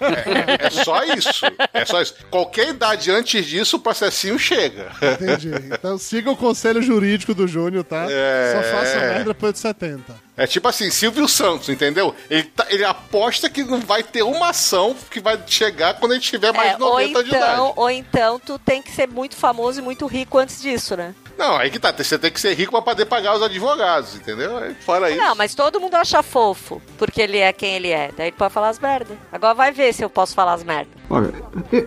É, 0.00 0.66
é 0.66 0.70
só 0.70 1.02
isso. 1.04 1.44
É 1.72 1.84
só 1.84 2.00
isso. 2.00 2.14
Qualquer 2.30 2.68
idade 2.68 3.10
antes 3.10 3.44
disso, 3.46 3.76
o 3.76 3.80
processinho 3.80 4.38
chega. 4.38 4.92
Entendi. 5.02 5.50
Então 5.72 5.98
siga 5.98 6.30
o 6.30 6.36
conselho 6.36 6.82
jurídico 6.82 7.34
do 7.34 7.46
Júnior, 7.46 7.84
tá? 7.84 8.06
É. 8.10 8.54
Só 8.56 8.76
faça 8.78 8.98
merda 8.98 9.24
depois 9.24 9.52
de 9.54 9.58
70. 9.58 10.14
É 10.36 10.46
tipo 10.46 10.66
assim, 10.66 10.90
Silvio 10.90 11.28
Santos, 11.28 11.68
entendeu? 11.68 12.14
Ele, 12.30 12.44
tá- 12.44 12.66
ele 12.70 12.84
aposta 12.84 13.50
que 13.50 13.62
não 13.62 13.80
vai 13.80 14.02
ter 14.02 14.22
uma 14.22 14.48
ação 14.48 14.96
que 15.10 15.20
vai 15.20 15.38
chegar 15.46 15.94
quando 15.94 16.12
ele 16.12 16.20
tiver 16.22 16.52
mais 16.52 16.72
É, 16.72 16.76
de 16.76 16.82
ou 16.82 16.90
90 16.92 17.22
de 17.22 17.28
idade. 17.28 17.44
então, 17.52 17.72
ou 17.76 17.90
então 17.90 18.38
tu 18.38 18.58
tem 18.58 18.80
que 18.82 18.90
ser 18.90 19.06
muito 19.06 19.36
famoso 19.36 19.80
e 19.80 19.82
muito 19.82 20.06
rico 20.06 20.38
antes 20.38 20.60
disso, 20.62 20.96
né? 20.96 21.14
Não, 21.42 21.56
aí 21.56 21.70
que 21.70 21.78
tá. 21.80 21.92
Você 21.92 22.16
tem 22.18 22.30
que 22.30 22.40
ser 22.40 22.54
rico 22.54 22.70
pra 22.70 22.80
poder 22.82 23.04
pagar 23.06 23.34
os 23.34 23.42
advogados, 23.42 24.14
entendeu? 24.14 24.56
Aí, 24.58 24.74
Fora 24.74 25.10
isso. 25.10 25.18
Não, 25.20 25.34
mas 25.34 25.54
todo 25.56 25.80
mundo 25.80 25.94
acha 25.96 26.22
fofo, 26.22 26.80
porque 26.96 27.20
ele 27.20 27.38
é 27.38 27.52
quem 27.52 27.74
ele 27.74 27.88
é. 27.90 28.10
Daí 28.16 28.28
ele 28.28 28.36
pode 28.36 28.54
falar 28.54 28.68
as 28.68 28.78
merdas. 28.78 29.16
Agora 29.32 29.52
vai 29.52 29.72
ver 29.72 29.92
se 29.92 30.04
eu 30.04 30.08
posso 30.10 30.34
falar 30.34 30.52
as 30.54 30.62
merdas. 30.62 30.92
Olha, 31.10 31.32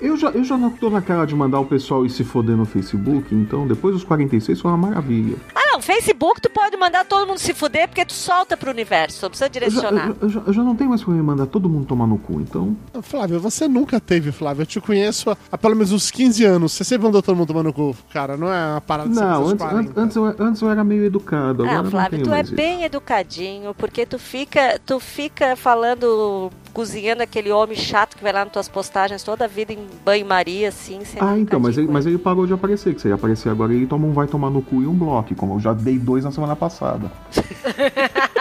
eu- 0.01 0.17
já, 0.17 0.29
eu 0.29 0.43
já 0.43 0.57
não 0.57 0.69
tô 0.69 0.89
naquela 0.89 1.25
de 1.25 1.33
mandar 1.33 1.59
o 1.61 1.65
pessoal 1.65 2.05
ir 2.05 2.09
se 2.09 2.23
foder 2.23 2.55
no 2.57 2.65
Facebook, 2.65 3.33
então 3.33 3.65
depois 3.65 3.93
dos 3.95 4.03
46 4.03 4.59
foi 4.61 4.71
uma 4.71 4.77
maravilha. 4.89 5.37
Ah, 5.55 5.61
Facebook 5.85 6.41
tu 6.41 6.49
pode 6.49 6.75
mandar 6.77 7.05
todo 7.05 7.27
mundo 7.27 7.37
se 7.37 7.53
fuder 7.53 7.87
porque 7.87 8.03
tu 8.03 8.13
solta 8.13 8.57
pro 8.57 8.71
universo, 8.71 9.19
não 9.23 9.29
precisa 9.29 9.45
Eu 9.45 9.53
já, 9.53 9.59
direcionar. 9.59 10.07
eu, 10.09 10.15
eu 10.21 10.29
já, 10.29 10.41
eu 10.47 10.53
já 10.53 10.63
não 10.63 10.75
tenho 10.75 10.89
mais 10.89 11.01
em 11.03 11.11
mandar 11.21 11.45
todo 11.45 11.69
mundo 11.69 11.85
tomar 11.85 12.07
no 12.07 12.17
cu, 12.17 12.41
então. 12.41 12.75
Flávio, 13.03 13.39
você 13.39 13.67
nunca 13.67 13.99
teve, 13.99 14.31
Flávio. 14.31 14.63
Eu 14.63 14.65
te 14.65 14.81
conheço 14.81 15.29
há, 15.29 15.37
há 15.51 15.57
pelo 15.57 15.75
menos 15.75 15.91
uns 15.91 16.09
15 16.09 16.43
anos. 16.43 16.73
Você 16.73 16.83
sempre 16.83 17.05
mandou 17.05 17.21
todo 17.21 17.35
mundo 17.35 17.47
tomando 17.47 17.71
cu, 17.71 17.95
cara. 18.11 18.35
Não 18.35 18.51
é 18.51 18.71
uma 18.71 18.81
parada 18.81 19.09
de 19.09 19.15
Não, 19.15 19.47
antes, 19.47 19.63
antes, 19.65 19.91
antes, 19.97 20.15
eu, 20.17 20.25
antes 20.39 20.61
eu 20.63 20.69
era 20.71 20.83
meio 20.83 21.05
educado, 21.05 21.61
agora 21.63 21.77
Não, 21.77 21.83
não 21.83 21.91
Flávio, 21.91 22.09
tenho 22.11 22.23
tu 22.23 22.33
é 22.33 22.41
isso. 22.41 22.55
bem 22.55 22.83
educadinho, 22.83 23.73
porque 23.75 24.05
tu 24.07 24.17
fica, 24.17 24.79
tu 24.83 24.99
fica 24.99 25.55
falando, 25.55 26.49
cozinhando 26.75 27.23
aquele 27.23 27.49
homem 27.53 27.77
chato 27.77 28.17
que 28.17 28.21
vai 28.21 28.33
lá 28.33 28.43
nas 28.43 28.51
tuas 28.51 28.67
postagens 28.67 29.23
toda 29.23 29.45
a 29.45 29.47
vida 29.47 29.71
em 29.71 29.87
banho-maria, 30.03 30.67
assim, 30.67 31.05
sem 31.05 31.21
Ah, 31.21 31.39
então, 31.39 31.57
mas 31.57 31.77
ele, 31.77 31.87
mas 31.87 32.05
ele 32.05 32.17
parou 32.17 32.45
de 32.45 32.51
aparecer, 32.51 32.93
que 32.93 32.99
se 32.99 33.07
ele 33.07 33.15
aparecer 33.15 33.47
agora, 33.49 33.73
ele 33.73 33.87
toma 33.87 34.05
um 34.05 34.11
vai 34.11 34.27
tomar 34.27 34.49
no 34.49 34.61
cu 34.61 34.81
e 34.81 34.85
um 34.87 34.93
bloco, 34.93 35.33
como 35.35 35.55
eu 35.55 35.59
já 35.61 35.73
dei 35.73 35.97
dois 35.97 36.25
na 36.25 36.33
semana 36.33 36.53
passada. 36.53 37.09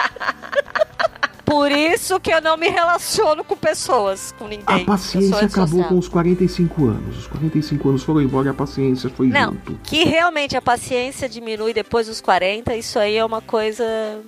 Por 1.45 1.71
isso 1.71 2.19
que 2.19 2.31
eu 2.33 2.41
não 2.41 2.57
me 2.57 2.67
relaciono 2.67 3.41
com 3.41 3.55
pessoas, 3.55 4.33
com 4.37 4.45
ninguém. 4.45 4.81
A 4.81 4.85
paciência 4.85 5.45
acabou 5.45 5.85
com 5.85 5.97
os 5.97 6.09
45 6.09 6.85
anos. 6.85 7.19
Os 7.19 7.27
45 7.27 7.87
anos 7.89 8.03
foram 8.03 8.21
embora 8.21 8.47
e 8.47 8.49
a 8.49 8.53
paciência 8.53 9.09
foi 9.09 9.27
Não, 9.27 9.51
junto. 9.53 9.79
que 9.83 10.03
realmente 10.03 10.57
a 10.57 10.61
paciência 10.61 11.29
diminui 11.29 11.73
depois 11.73 12.07
dos 12.07 12.19
40, 12.19 12.75
isso 12.75 12.99
aí 12.99 13.15
é 13.15 13.23
uma 13.23 13.39
coisa. 13.39 13.85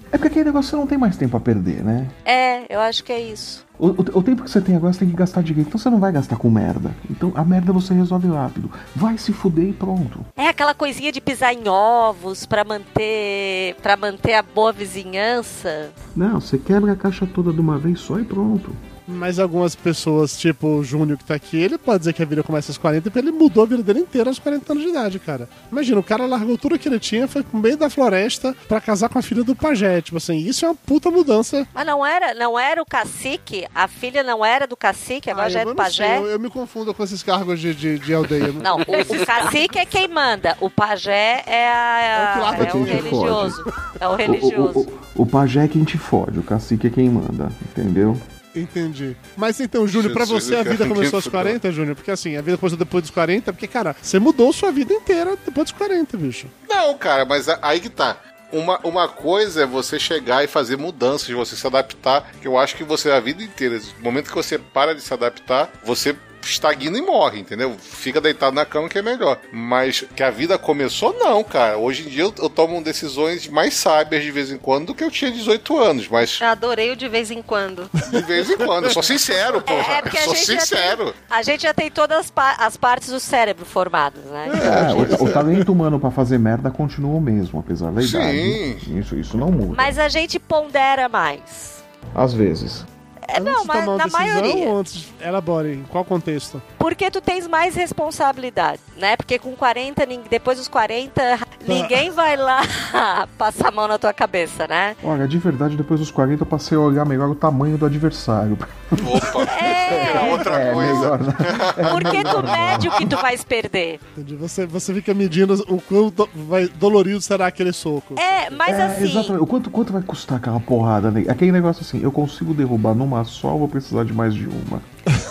É 0.10 0.12
porque 0.12 0.28
aquele 0.28 0.46
negócio 0.46 0.70
você 0.70 0.76
não 0.78 0.88
tem 0.88 0.98
mais 0.98 1.18
tempo 1.18 1.36
a 1.36 1.40
perder, 1.42 1.84
né? 1.84 2.08
É, 2.24 2.74
eu 2.74 2.80
acho 2.80 3.04
que 3.04 3.12
é 3.12 3.20
isso. 3.20 3.67
O, 3.80 3.88
o- 3.90 4.24
tempo 4.24 4.44
que 4.44 4.50
você 4.50 4.60
tem 4.60 4.76
agora 4.76 4.92
você 4.92 5.00
tem 5.00 5.10
que 5.10 5.16
gastar 5.16 5.44
direito, 5.44 5.68
então 5.68 5.80
você 5.80 5.90
não 5.90 6.00
vai 6.00 6.12
gastar 6.12 6.36
com 6.38 6.50
merda. 6.50 6.92
Então 7.10 7.32
a 7.36 7.44
merda 7.46 7.72
você 7.72 7.94
resolve 7.94 8.28
rápido. 8.28 8.72
Vai 8.96 9.18
se 9.18 9.32
fuder 9.32 9.70
e 9.70 9.74
pronto. 9.74 10.26
É 10.36 10.48
aquela 10.48 10.74
coisinha 10.74 11.12
de 11.12 11.22
pisar 11.22 11.54
em 11.54 11.68
ovos 11.68 12.46
pra 12.46 12.64
manter 12.64 13.76
para 13.82 13.96
manter 13.96 14.34
a 14.34 14.42
boa 14.42 14.72
vizinhança. 14.74 15.92
Não, 16.16 16.40
você 16.42 16.58
quebra 16.58 16.94
a 16.94 16.96
caixa 16.96 17.28
toda 17.28 17.54
de 17.54 17.60
uma 17.62 17.78
vez 17.78 18.00
só 18.00 18.20
e 18.20 18.24
pronto. 18.26 18.72
Mas 19.08 19.40
algumas 19.40 19.74
pessoas, 19.76 20.38
tipo 20.38 20.68
o 20.68 20.84
Júnior 20.84 21.18
que 21.18 21.24
tá 21.24 21.36
aqui, 21.36 21.58
ele 21.58 21.78
pode 21.78 22.00
dizer 22.00 22.14
que 22.14 22.22
a 22.22 22.26
vida 22.26 22.44
começa 22.44 22.72
aos 22.72 22.78
40, 22.78 23.04
porque 23.04 23.20
ele 23.20 23.32
mudou 23.32 23.64
a 23.64 23.66
vida 23.66 23.82
dele 23.82 24.00
inteira 24.02 24.30
aos 24.30 24.38
40 24.38 24.74
anos 24.74 24.84
de 24.84 24.90
idade, 24.90 25.18
cara. 25.20 25.48
Imagina, 25.72 26.00
o 26.00 26.04
cara 26.04 26.26
largou 26.26 26.58
tudo 26.58 26.78
que 26.78 26.90
ele 26.90 27.00
tinha, 27.00 27.28
foi 27.28 27.42
pro 27.42 27.58
meio 27.58 27.78
da 27.78 27.90
floresta 27.90 28.54
pra 28.68 28.82
casar 28.82 29.08
com 29.08 29.18
a 29.18 29.22
filha 29.22 29.44
do 29.44 29.56
pajé. 29.56 30.02
Tipo 30.02 30.18
assim, 30.18 30.38
isso 30.38 30.66
é 30.66 30.68
uma 30.70 30.76
puta 30.76 31.10
mudança. 31.10 31.66
Mas 31.74 31.86
não 31.86 32.06
era, 32.06 32.34
não 32.34 32.60
era 32.60 32.82
o 32.82 32.86
cacique, 32.86 33.66
a 33.74 33.88
filha 33.88 34.24
não 34.24 34.44
era 34.46 34.68
do 34.68 34.76
cacique, 34.76 35.30
agora 35.32 35.46
Ah, 35.48 35.50
já 35.50 35.60
é 35.60 35.64
eu 35.64 35.66
do 35.68 35.74
não 35.76 35.86
sei, 35.86 36.06
pajé. 36.06 36.18
eu, 36.18 36.26
eu 36.28 36.40
me 36.40 36.50
confundo 36.50 36.94
com 36.94 37.04
esses 37.04 37.24
cargos 37.24 37.60
de, 37.62 37.74
de, 37.74 38.00
de 38.00 38.14
aldeia. 38.14 38.52
Não, 38.52 38.78
o, 38.78 38.82
o 38.82 39.26
cacique 39.26 39.80
é 39.80 39.86
quem 39.86 40.08
manda, 40.10 40.58
o 40.60 40.70
pajé 40.70 41.44
é, 41.48 41.70
a, 41.72 42.56
É 42.60 42.64
o 42.64 42.64
é 42.66 42.74
o 42.74 42.84
religioso. 42.84 43.74
É 44.00 44.08
o 44.08 44.12
O, 44.12 44.16
religioso. 44.16 44.80
o, 44.80 45.22
o, 45.22 45.22
o 45.24 45.26
pajé 45.26 45.64
é 45.64 45.68
quem 45.70 45.84
te 45.86 45.98
fode, 45.98 46.40
o 46.40 46.44
cacique 46.44 46.88
é 46.88 46.90
quem 46.90 47.10
manda, 47.10 47.50
entendeu? 47.70 48.18
Entendi. 48.60 49.16
Mas 49.36 49.60
então, 49.60 49.88
Júnior, 49.88 50.14
pra 50.14 50.26
Jesus, 50.26 50.46
você 50.46 50.56
a 50.56 50.64
vida 50.64 50.88
começou 50.88 51.18
aos 51.18 51.28
40, 51.28 51.72
Júnior? 51.72 51.96
Porque 51.96 52.12
assim, 52.12 52.36
a 52.36 52.42
vida 52.42 52.58
começou 52.58 52.78
depois 52.78 53.04
dos 53.04 53.12
40, 53.12 53.54
porque, 53.54 53.68
cara, 53.68 53.96
você 54.02 54.20
mudou 54.20 54.52
sua 54.54 54.72
vida 54.72 54.94
inteira 54.94 55.38
depois 55.46 55.66
dos 55.66 55.78
40, 55.78 56.18
bicho. 56.18 56.48
Não, 56.70 56.98
cara, 56.98 57.26
mas 57.26 57.48
aí 57.62 57.80
que 57.80 57.90
tá. 57.90 58.18
Uma, 58.52 58.80
uma 58.84 59.10
coisa 59.10 59.64
é 59.64 59.66
você 59.66 60.00
chegar 60.00 60.44
e 60.44 60.48
fazer 60.48 60.78
mudanças, 60.78 61.30
você 61.30 61.56
se 61.56 61.68
adaptar. 61.68 62.32
Que 62.42 62.48
eu 62.48 62.58
acho 62.58 62.76
que 62.76 62.84
você, 62.84 63.12
a 63.12 63.20
vida 63.20 63.44
inteira, 63.44 63.78
no 63.98 64.04
momento 64.04 64.30
que 64.30 64.36
você 64.36 64.58
para 64.58 64.96
de 64.96 65.02
se 65.02 65.14
adaptar, 65.14 65.70
você 65.84 66.16
estagna 66.50 66.98
e 66.98 67.02
morre, 67.02 67.40
entendeu? 67.40 67.76
Fica 67.80 68.20
deitado 68.22 68.56
na 68.56 68.66
cama 68.66 68.90
que 68.90 68.98
é 68.98 69.02
melhor. 69.02 69.40
Mas 69.52 70.04
que 70.16 70.24
a 70.24 70.30
vida 70.32 70.58
começou, 70.58 71.14
não, 71.18 71.44
cara. 71.44 71.78
Hoje 71.78 72.04
em 72.08 72.10
dia 72.10 72.24
eu, 72.24 72.34
eu 72.40 72.50
tomo 72.50 72.82
decisões 72.84 73.48
mais 73.48 73.74
sábias 73.74 74.24
de 74.24 74.32
vez 74.32 74.52
em 74.52 74.58
quando 74.58 74.88
do 74.88 74.96
que 74.96 75.04
eu 75.04 75.12
tinha 75.12 75.32
18 75.32 75.78
anos, 75.78 76.08
mas 76.08 76.40
Eu 76.42 76.48
adorei 76.48 76.92
o 76.92 76.96
de 76.96 77.08
vez 77.10 77.30
em 77.32 77.42
quando. 77.42 77.90
de 78.12 78.22
vez 78.22 78.50
em 78.50 78.58
quando. 78.58 78.86
Eu 78.86 78.92
sou 78.92 79.04
sincero, 79.04 79.62
porra. 79.62 79.94
É 79.94 80.02
porque 80.02 80.18
eu 80.18 80.22
a 80.22 80.26
sou 80.26 80.36
gente, 80.36 80.54
já 80.54 80.60
sincero. 80.62 81.06
tem, 81.06 81.14
a 81.30 81.42
gente 81.42 81.64
já 81.64 81.74
tem 81.74 81.92
todas 81.92 82.18
as, 82.20 82.32
pa- 82.32 82.56
as 82.60 82.78
partes 82.78 83.10
do 83.10 83.20
cérebro 83.20 83.66
formadas, 83.66 84.24
né? 84.26 84.48
É, 84.90 84.94
o, 84.94 85.06
ta- 85.18 85.24
o 85.24 85.30
talento 85.32 85.72
humano 85.72 86.00
pra 86.00 86.12
fazer 86.12 86.38
merda 86.38 86.70
continua 86.72 87.16
o 87.18 87.22
mesmo, 87.22 87.60
apesar 87.60 87.92
da 87.92 88.02
Sim. 88.02 88.08
idade. 88.18 89.00
Isso, 89.00 89.16
isso 89.18 89.38
não 89.38 89.52
muda. 89.52 89.74
Mas 89.76 89.98
a 90.00 90.08
gente 90.08 90.40
pondera 90.40 91.10
mais. 91.10 91.84
Às 92.16 92.34
vezes. 92.34 92.86
É, 93.28 93.40
não, 93.40 93.52
Antes 93.52 93.62
de 93.64 93.68
mas 93.68 93.80
tomar 93.80 93.92
uma 93.92 93.98
na 93.98 94.04
decisão 94.06 94.26
maioria. 94.28 94.68
ou 94.70 94.78
antes? 94.80 95.14
Elabore. 95.22 95.74
Em 95.74 95.84
qual 95.84 96.06
contexto? 96.06 96.62
Porque 96.80 97.12
tu 97.12 97.20
tens 97.20 97.46
mais 97.48 97.76
responsabilidade, 97.76 98.80
né? 98.98 99.16
Porque 99.18 99.38
com 99.38 99.52
40, 99.56 100.06
nin- 100.06 100.22
depois 100.30 100.58
dos 100.58 100.68
40, 100.68 101.40
ninguém 101.68 102.10
vai 102.10 102.38
lá 102.38 102.62
passar 103.38 103.68
a 103.68 103.72
mão 103.72 103.88
na 103.88 103.98
tua 103.98 104.14
cabeça, 104.14 104.66
né? 104.68 104.96
Olha, 105.04 105.28
de 105.28 105.38
verdade, 105.38 105.76
depois 105.76 106.00
dos 106.00 106.10
40 106.12 106.44
eu 106.44 106.48
passei 106.48 106.78
a 106.78 106.82
olhar 106.82 107.06
melhor 107.06 107.30
o 107.30 107.36
tamanho 107.36 107.78
do 107.78 107.86
adversário. 107.86 108.58
Opa! 108.92 109.48
É, 109.88 110.32
Outra 110.32 110.56
É, 110.62 110.74
coisa. 110.74 110.94
melhor, 110.94 111.20
né? 111.20 111.34
porque 111.92 112.24
tu 112.24 112.44
mede 112.44 112.88
o 112.88 112.92
que 112.92 113.06
tu 113.06 113.18
vais 113.18 113.44
perder. 113.44 114.00
Entendi. 114.14 114.36
Você, 114.36 114.66
você 114.66 114.94
fica 114.94 115.14
medindo 115.14 115.54
o 115.68 115.82
quão 115.82 116.10
do- 116.10 116.30
vai, 116.34 116.68
dolorido 116.68 117.20
será 117.22 117.48
aquele 117.48 117.74
soco. 117.74 118.16
É, 118.20 118.50
mas 118.50 118.78
É, 118.78 118.84
assim, 118.84 119.04
Exatamente. 119.06 119.44
O 119.44 119.48
quanto, 119.48 119.70
quanto 119.70 119.92
vai 119.94 120.02
custar 120.02 120.38
aquela 120.38 120.60
porrada, 120.60 121.10
né? 121.12 121.26
Aquele 121.28 121.52
negócio 121.52 121.82
assim, 121.84 122.02
eu 122.02 122.12
consigo 122.12 122.54
derrubar 122.54 122.94
numa 122.94 123.17
só 123.24 123.50
ou 123.50 123.60
vou 123.60 123.68
precisar 123.68 124.04
de 124.04 124.14
mais 124.14 124.34
de 124.34 124.46
uma? 124.48 124.82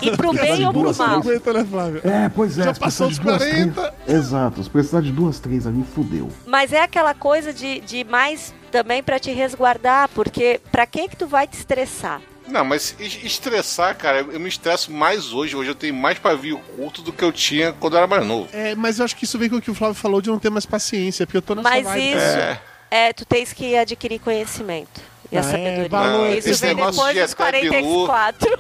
e 0.03 0.11
pro 0.16 0.33
bem 0.33 0.64
ou 0.66 0.72
pro 0.72 0.96
mal. 0.96 1.18
Aguenta, 1.18 1.53
né, 1.53 1.64
Flávio? 1.70 2.01
É, 2.05 2.29
pois 2.29 2.59
é. 2.59 2.64
Já 2.64 2.75
se 2.75 2.81
passou 2.81 3.09
dos 3.09 3.18
de 3.18 3.22
duas, 3.25 3.38
40. 3.38 3.72
Três, 4.07 4.18
exato. 4.18 4.62
Se 4.64 4.70
precisar 4.70 5.01
de 5.03 5.12
duas, 5.12 5.38
três 5.38 5.66
ali, 5.66 5.85
fudeu. 5.94 6.29
Mas 6.46 6.72
é 6.72 6.81
aquela 6.83 7.14
coisa 7.14 7.53
de, 7.53 7.81
de 7.81 8.05
mais 8.05 8.55
também 8.70 9.03
pra 9.03 9.18
te 9.18 9.31
resguardar, 9.33 10.09
porque 10.14 10.61
pra 10.72 10.87
que 10.87 11.09
que 11.09 11.16
tu 11.16 11.27
vai 11.27 11.46
te 11.46 11.55
estressar? 11.59 12.20
Não, 12.49 12.64
mas 12.64 12.94
es- 13.01 13.25
estressar, 13.25 13.96
cara, 13.96 14.20
eu 14.20 14.38
me 14.38 14.49
estresso 14.49 14.92
mais 14.92 15.33
hoje. 15.33 15.57
Hoje 15.57 15.70
eu 15.70 15.75
tenho 15.75 15.94
mais 15.94 16.16
pavio 16.18 16.61
curto 16.77 17.03
do 17.03 17.12
que 17.12 17.25
eu 17.25 17.33
tinha 17.33 17.72
quando 17.72 17.94
eu 17.94 17.99
era 17.99 18.07
mais 18.07 18.25
novo. 18.25 18.49
É, 18.53 18.75
mas 18.77 18.99
eu 19.01 19.05
acho 19.05 19.16
que 19.16 19.25
isso 19.25 19.37
vem 19.38 19.49
com 19.51 19.57
o 19.57 19.61
que 19.61 19.70
o 19.70 19.75
Flávio 19.75 19.94
falou 19.96 20.20
de 20.22 20.31
não 20.31 20.38
ter 20.38 20.49
mais 20.51 20.64
paciência, 20.64 21.27
porque 21.27 21.37
eu 21.38 21.42
tô 21.42 21.55
nessa 21.57 21.68
Mas 21.68 21.85
vibe. 21.85 22.09
isso 22.09 22.18
É. 22.18 22.61
é, 22.90 23.12
tu 23.12 23.25
tens 23.25 23.53
que 23.53 23.77
adquirir 23.77 24.20
conhecimento. 24.20 25.01
E 25.30 25.36
a 25.36 25.40
Ah, 25.40 25.42
é, 25.42 25.50
sabedoria. 25.50 25.88
valor, 25.88 26.30
isso 26.30 26.48
esse 26.50 26.66
vem 26.66 26.76
depois 26.76 27.14
de 27.14 27.20
dos 27.22 27.32
até 27.38 27.60
bilu. 27.60 28.06
44. 28.06 28.58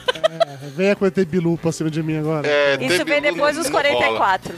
Venha 0.74 0.96
com 0.96 1.04
o 1.04 1.08
ET 1.08 1.24
Bilu 1.24 1.56
pra 1.58 1.70
cima 1.72 1.90
de 1.90 2.02
mim 2.02 2.18
agora. 2.18 2.46
É, 2.46 2.76
Isso 2.80 3.04
vem 3.04 3.20
depois 3.22 3.56
dos 3.56 3.68
não 3.70 3.72
rola. 3.80 3.84
44. 3.84 4.54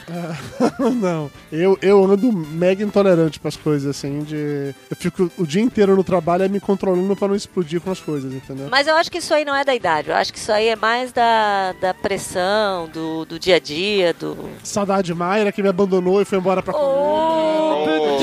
não. 0.94 1.30
Eu, 1.52 1.78
eu 1.82 2.04
ando 2.04 2.32
mega 2.32 2.82
intolerante 2.82 3.38
pras 3.38 3.56
coisas, 3.56 3.94
assim, 3.96 4.20
de. 4.20 4.74
Eu 4.90 4.96
fico 4.96 5.30
o 5.36 5.46
dia 5.46 5.62
inteiro 5.62 5.94
no 5.96 6.02
trabalho 6.04 6.44
é 6.44 6.48
me 6.48 6.60
controlando 6.60 7.14
pra 7.14 7.28
não 7.28 7.34
explodir 7.34 7.80
com 7.80 7.90
as 7.90 8.00
coisas, 8.00 8.32
entendeu? 8.32 8.68
Mas 8.70 8.86
eu 8.86 8.94
acho 8.96 9.10
que 9.10 9.18
isso 9.18 9.32
aí 9.34 9.44
não 9.44 9.54
é 9.54 9.64
da 9.64 9.74
idade. 9.74 10.08
Eu 10.10 10.16
acho 10.16 10.32
que 10.32 10.38
isso 10.38 10.50
aí 10.50 10.68
é 10.68 10.76
mais 10.76 11.12
da, 11.12 11.74
da 11.80 11.92
pressão, 11.94 12.88
do, 12.88 13.24
do 13.24 13.38
dia 13.38 13.56
a 13.56 13.60
dia, 13.60 14.14
do. 14.14 14.36
Saudade 14.64 15.06
de 15.08 15.14
Mayra 15.14 15.52
que 15.52 15.62
me 15.62 15.68
abandonou 15.68 16.20
e 16.20 16.24
foi 16.24 16.38
embora 16.38 16.62
pra 16.62 16.74
Oh, 16.74 17.84
Ô, 17.84 18.18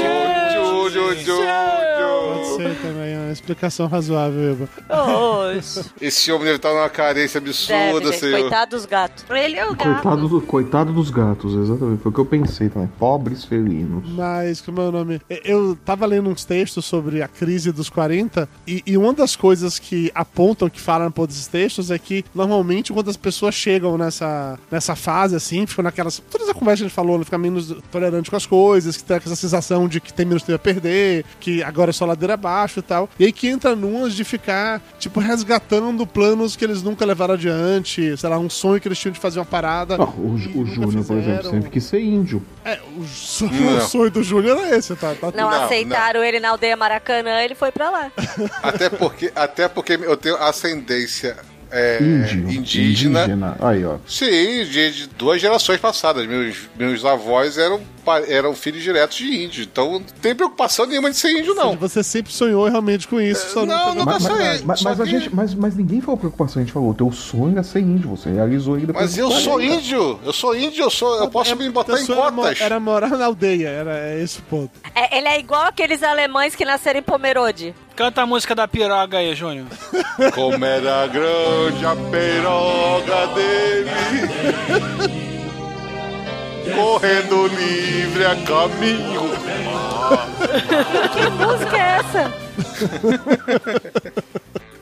Júlio, 0.90 1.20
Júlio. 1.24 1.46
Pode 1.46 2.48
ser 2.58 2.76
também, 2.82 3.14
é 3.14 3.18
uma 3.20 3.32
explicação 3.32 3.88
razoável, 3.88 4.52
Eva. 4.52 4.70
Esse 6.02 6.32
homem 6.32 6.46
deve 6.46 6.58
estar 6.58 6.74
numa 6.74 6.90
carência 6.90 7.40
Deve, 7.40 7.52
absurda, 7.52 8.08
gente. 8.12 8.20
senhor. 8.20 8.42
Coitado 8.42 8.76
dos 8.76 8.86
gatos. 8.86 9.26
Ele 9.30 9.56
é 9.58 9.66
o 9.66 9.76
gato. 9.76 9.84
Coitado, 10.02 10.28
do- 10.30 10.42
coitado 10.42 10.94
dos 10.94 11.10
gatos, 11.10 11.54
exatamente. 11.56 12.02
Foi 12.02 12.12
o 12.12 12.14
que 12.16 12.20
eu 12.22 12.26
pensei 12.26 12.70
também. 12.70 12.90
Pobres 13.00 13.46
felinos. 13.46 14.04
Mas, 14.10 14.62
como 14.62 14.82
é 14.82 14.88
o 14.88 14.92
nome? 14.92 15.22
Eu 15.44 15.78
tava 15.86 16.06
lendo 16.06 16.30
uns 16.30 16.44
textos 16.46 16.86
sobre 16.86 17.22
a 17.22 17.28
crise 17.28 17.72
dos 17.72 17.90
40 17.90 18.48
e, 18.68 18.84
e 18.86 18.98
uma 18.98 19.14
das 19.14 19.36
coisas 19.36 19.80
que 19.80 20.12
apontam, 20.14 20.70
que 20.70 20.80
falam 20.82 21.12
por 21.12 21.28
desses 21.28 21.48
textos, 21.48 21.92
é 21.92 21.98
que 22.00 22.24
normalmente 22.34 22.92
quando 22.94 23.10
as 23.10 23.18
pessoas 23.18 23.56
chegam 23.56 23.98
nessa, 23.98 24.58
nessa 24.72 24.96
fase, 24.96 25.36
assim, 25.36 25.66
ficam 25.66 25.84
naquelas. 25.84 26.22
Toda 26.30 26.44
essa 26.44 26.54
conversa 26.54 26.78
que 26.82 26.86
a 26.86 26.88
gente 26.88 26.96
falou, 26.96 27.18
né, 27.18 27.24
fica 27.24 27.38
menos 27.38 27.74
tolerante 27.92 28.30
com 28.30 28.36
as 28.36 28.46
coisas, 28.46 28.98
que 28.98 29.04
tem 29.04 29.18
essa 29.18 29.36
sensação 29.36 29.88
de 29.88 30.00
que 30.00 30.14
tem 30.14 30.26
menos 30.26 30.44
tempo 30.44 30.56
a 30.56 30.60
perder, 30.60 30.75
que 31.40 31.64
agora 31.64 31.90
é 31.90 31.94
só 31.94 32.06
ladeira 32.06 32.34
abaixo 32.36 32.80
e 32.80 32.82
tal. 32.82 33.10
E 33.20 33.26
aí 33.26 33.32
que 33.32 33.48
entra 33.48 33.76
numas 33.76 34.14
de 34.14 34.24
ficar, 34.24 34.82
tipo, 35.00 35.20
resgatando 35.20 36.06
planos 36.06 36.56
que 36.56 36.64
eles 36.64 36.82
nunca 36.84 37.06
levaram 37.06 37.34
adiante, 37.34 38.16
sei 38.18 38.30
lá, 38.30 38.38
um 38.38 38.50
sonho 38.50 38.80
que 38.82 38.88
eles 38.88 39.00
tinham 39.00 39.14
de 39.14 39.20
fazer 39.20 39.40
uma 39.40 39.46
parada. 39.46 39.96
Ah, 39.96 40.04
o 40.04 40.36
o 40.36 40.66
Júnior, 40.66 41.04
por 41.06 41.18
exemplo, 41.18 41.50
sempre 41.50 41.70
quis 41.70 41.84
ser 41.84 42.00
índio. 42.02 42.42
É, 42.64 42.80
o, 42.98 43.04
so- 43.06 43.46
Não. 43.48 43.78
o 43.78 43.82
sonho 43.82 44.12
do 44.12 44.24
Júnior 44.24 44.58
era 44.58 44.78
esse, 44.78 44.96
tá? 44.96 45.14
tá 45.14 45.32
Não, 45.36 45.50
Não, 45.50 45.64
aceitaram 45.64 46.24
ele 46.24 46.40
na 46.40 46.50
aldeia 46.50 46.76
Maracanã, 46.76 47.42
ele 47.42 47.56
foi 47.56 47.72
pra 47.72 47.90
lá. 47.90 48.12
Até 48.62 48.90
porque, 48.90 49.32
até 49.36 49.68
porque 49.68 49.94
eu 49.94 50.18
tenho 50.18 50.36
ascendência 50.38 51.38
é, 51.72 52.00
Índio. 52.02 52.50
indígena. 52.52 53.58
Aí, 53.60 53.84
ó. 53.86 53.98
Sim, 54.08 54.26
de, 54.66 54.92
de 54.92 55.08
duas 55.08 55.42
gerações 55.42 55.80
passadas. 55.80 56.26
Meus, 56.28 56.58
meus 56.78 57.04
avós 57.06 57.58
eram, 57.58 57.82
eram 58.28 58.54
filhos 58.56 58.82
diretos 58.84 59.18
de 59.18 59.44
índio. 59.44 59.64
Então 59.64 59.94
não 59.94 60.02
tem 60.22 60.36
preocupação 60.36 60.86
nenhuma 60.86 61.10
de 61.12 61.18
ser 61.18 61.32
índio, 61.32 61.54
não. 61.56 61.76
Você 61.78 62.04
sempre 62.04 62.32
sonhou 62.32 62.68
realmente 62.68 63.08
com 63.08 63.20
isso. 63.20 63.52
Só 63.54 63.66
não, 63.66 63.90
nunca- 63.90 64.00
nunca 64.00 64.12
Mas, 64.14 64.24
sonhei. 64.24 64.62
mas, 64.64 64.82
que- 64.82 65.06
gente, 65.06 65.36
mas, 65.36 65.54
mas 65.54 65.76
ninguém 65.76 66.02
falou 66.02 66.18
preocupação, 66.18 66.62
a 66.62 66.66
gente 66.66 66.74
falou, 66.74 66.94
teu 66.94 67.12
sonho 67.12 67.54
era 67.54 67.64
ser 67.64 67.80
índio, 67.80 68.10
você 68.10 68.30
realizou 68.32 68.78
depois 68.78 69.06
Mas 69.06 69.18
eu 69.18 69.30
sou 69.32 69.54
40. 69.54 69.74
índio, 69.76 70.20
eu 70.24 70.34
sou 70.34 70.56
índio, 70.56 70.84
eu, 70.84 70.90
sou, 70.90 71.16
eu 71.20 71.28
posso 71.30 71.52
É, 71.52 71.56
me 71.56 71.70
botar 71.70 72.00
em 72.00 72.06
cotas. 72.06 72.60
Era 72.62 72.80
morar 72.80 73.10
na 73.10 73.26
aldeia, 73.26 73.68
era 73.70 73.98
é 73.98 74.22
esse 74.22 74.40
o 74.40 74.44
ponto. 74.44 74.72
É, 74.94 75.18
ele 75.18 75.28
é 75.28 75.40
igual 75.40 75.64
aqueles 75.64 76.04
alemães 76.04 76.56
que 76.56 76.64
nasceram 76.66 77.00
em 77.00 77.04
Pomerode. 77.04 77.74
Canta 77.96 78.22
a 78.22 78.26
música 78.26 78.54
da 78.54 78.68
piroga 78.68 79.18
aí, 79.20 79.34
Júnior. 79.36 79.68
Como 80.34 80.64
era 80.66 81.08
grande 81.08 81.86
a 81.86 81.96
peroga 82.12 83.28
dele, 83.34 83.90
correndo 86.74 87.48
livre 87.48 88.26
a 88.26 88.36
caminho. 88.44 89.22
Que 91.14 91.30
música 91.30 91.78
é 91.78 92.00
essa? 92.00 92.34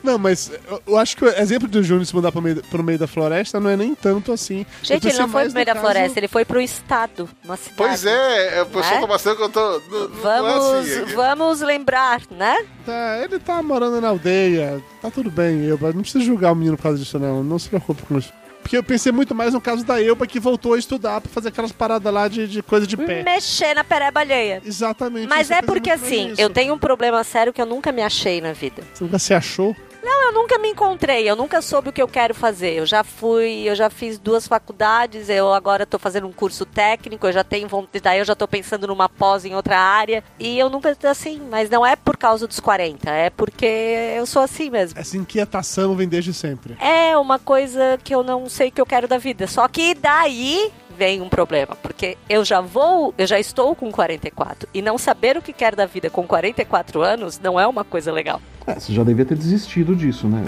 Não, 0.02 0.18
mas 0.18 0.50
eu, 0.68 0.82
eu 0.86 0.98
acho 0.98 1.16
que 1.16 1.24
o 1.24 1.28
exemplo 1.28 1.66
do 1.66 1.82
Júnior 1.82 2.04
se 2.04 2.14
mudar 2.14 2.30
pro 2.30 2.42
meio, 2.42 2.62
pro 2.64 2.82
meio 2.82 2.98
da 2.98 3.06
floresta 3.06 3.58
não 3.58 3.70
é 3.70 3.76
nem 3.76 3.94
tanto 3.94 4.32
assim. 4.32 4.60
Eu 4.60 4.66
Gente, 4.82 5.08
ele 5.08 5.16
não 5.18 5.28
foi 5.30 5.44
pro 5.44 5.54
meio 5.54 5.64
da 5.64 5.72
caso- 5.72 5.84
floresta, 5.86 6.18
ele 6.20 6.28
foi 6.28 6.44
pro 6.44 6.60
estado, 6.60 7.26
uma 7.42 7.56
cidade. 7.56 7.74
Pois 7.78 8.04
é, 8.04 8.64
pessoa 8.66 8.94
Né? 8.96 9.00
tá 9.00 9.06
passando 9.06 9.36
que 9.36 9.42
eu 9.44 9.48
tô. 9.48 9.80
Não, 9.90 10.00
não 10.00 10.08
Vamos, 10.20 10.88
é 10.88 11.00
assim. 11.02 11.14
vamos 11.14 11.60
lembrar, 11.62 12.20
né? 12.30 12.54
Tá, 12.84 13.18
ele 13.24 13.38
tá 13.38 13.62
morando 13.62 13.98
na 13.98 14.08
aldeia, 14.08 14.78
tá 15.00 15.10
tudo 15.10 15.30
bem, 15.30 15.66
Elba. 15.66 15.90
Não 15.94 16.02
precisa 16.02 16.22
julgar 16.22 16.52
o 16.52 16.54
menino 16.56 16.76
por 16.76 16.82
causa 16.82 16.98
disso, 16.98 17.18
não. 17.18 17.42
Não 17.42 17.58
se 17.58 17.70
preocupe 17.70 18.02
com 18.02 18.18
isso. 18.18 18.30
Porque 18.64 18.78
eu 18.78 18.82
pensei 18.82 19.12
muito 19.12 19.34
mais 19.34 19.52
no 19.52 19.60
caso 19.60 19.84
da 19.84 20.02
Elba 20.02 20.26
que 20.26 20.40
voltou 20.40 20.72
a 20.72 20.78
estudar 20.78 21.20
pra 21.20 21.30
fazer 21.30 21.50
aquelas 21.50 21.70
paradas 21.70 22.10
lá 22.12 22.26
de, 22.28 22.48
de 22.48 22.62
coisa 22.62 22.86
de 22.86 22.96
pé. 22.96 23.22
Mexer 23.22 23.74
na 23.74 23.84
pereba 23.84 24.20
alheia. 24.20 24.62
Exatamente. 24.64 25.28
Mas 25.28 25.50
é 25.50 25.60
porque 25.60 25.90
assim, 25.90 26.32
eu 26.38 26.48
tenho 26.48 26.72
um 26.72 26.78
problema 26.78 27.22
sério 27.22 27.52
que 27.52 27.60
eu 27.60 27.66
nunca 27.66 27.92
me 27.92 28.00
achei 28.00 28.40
na 28.40 28.54
vida. 28.54 28.82
Você 28.94 29.04
nunca 29.04 29.18
se 29.18 29.34
achou? 29.34 29.76
Não, 30.04 30.26
eu 30.26 30.32
nunca 30.34 30.58
me 30.58 30.68
encontrei, 30.68 31.28
eu 31.28 31.34
nunca 31.34 31.62
soube 31.62 31.88
o 31.88 31.92
que 31.92 32.02
eu 32.02 32.06
quero 32.06 32.34
fazer. 32.34 32.74
Eu 32.74 32.84
já 32.84 33.02
fui, 33.02 33.62
eu 33.66 33.74
já 33.74 33.88
fiz 33.88 34.18
duas 34.18 34.46
faculdades, 34.46 35.30
eu 35.30 35.50
agora 35.54 35.86
tô 35.86 35.98
fazendo 35.98 36.26
um 36.26 36.32
curso 36.32 36.66
técnico, 36.66 37.26
eu 37.26 37.32
já 37.32 37.42
tenho 37.42 37.66
vontade, 37.66 38.02
daí 38.02 38.18
eu 38.18 38.24
já 38.24 38.34
tô 38.34 38.46
pensando 38.46 38.86
numa 38.86 39.08
pós 39.08 39.46
em 39.46 39.54
outra 39.54 39.78
área. 39.78 40.22
E 40.38 40.58
eu 40.58 40.68
nunca 40.68 40.94
assim, 41.04 41.40
mas 41.50 41.70
não 41.70 41.86
é 41.86 41.96
por 41.96 42.18
causa 42.18 42.46
dos 42.46 42.60
40, 42.60 43.10
é 43.10 43.30
porque 43.30 43.64
eu 43.64 44.26
sou 44.26 44.42
assim 44.42 44.68
mesmo. 44.68 45.00
Essa 45.00 45.16
inquietação 45.16 45.96
vem 45.96 46.06
desde 46.06 46.34
sempre. 46.34 46.76
É 46.78 47.16
uma 47.16 47.38
coisa 47.38 47.98
que 48.04 48.14
eu 48.14 48.22
não 48.22 48.46
sei 48.48 48.68
o 48.68 48.72
que 48.72 48.80
eu 48.80 48.86
quero 48.86 49.08
da 49.08 49.16
vida. 49.16 49.46
Só 49.46 49.66
que 49.68 49.94
daí 49.94 50.70
vem 50.96 51.20
um 51.20 51.28
problema, 51.28 51.76
porque 51.82 52.16
eu 52.28 52.44
já 52.44 52.60
vou, 52.60 53.12
eu 53.18 53.26
já 53.26 53.38
estou 53.38 53.74
com 53.74 53.90
44 53.90 54.68
e 54.72 54.80
não 54.80 54.96
saber 54.96 55.36
o 55.36 55.42
que 55.42 55.52
quero 55.52 55.76
da 55.76 55.86
vida 55.86 56.08
com 56.10 56.26
44 56.26 57.02
anos 57.02 57.38
não 57.38 57.58
é 57.58 57.66
uma 57.66 57.84
coisa 57.84 58.12
legal. 58.12 58.40
É, 58.66 58.74
você 58.80 58.94
já 58.94 59.04
devia 59.04 59.24
ter 59.26 59.36
desistido 59.36 59.94
disso, 59.94 60.26
né? 60.26 60.42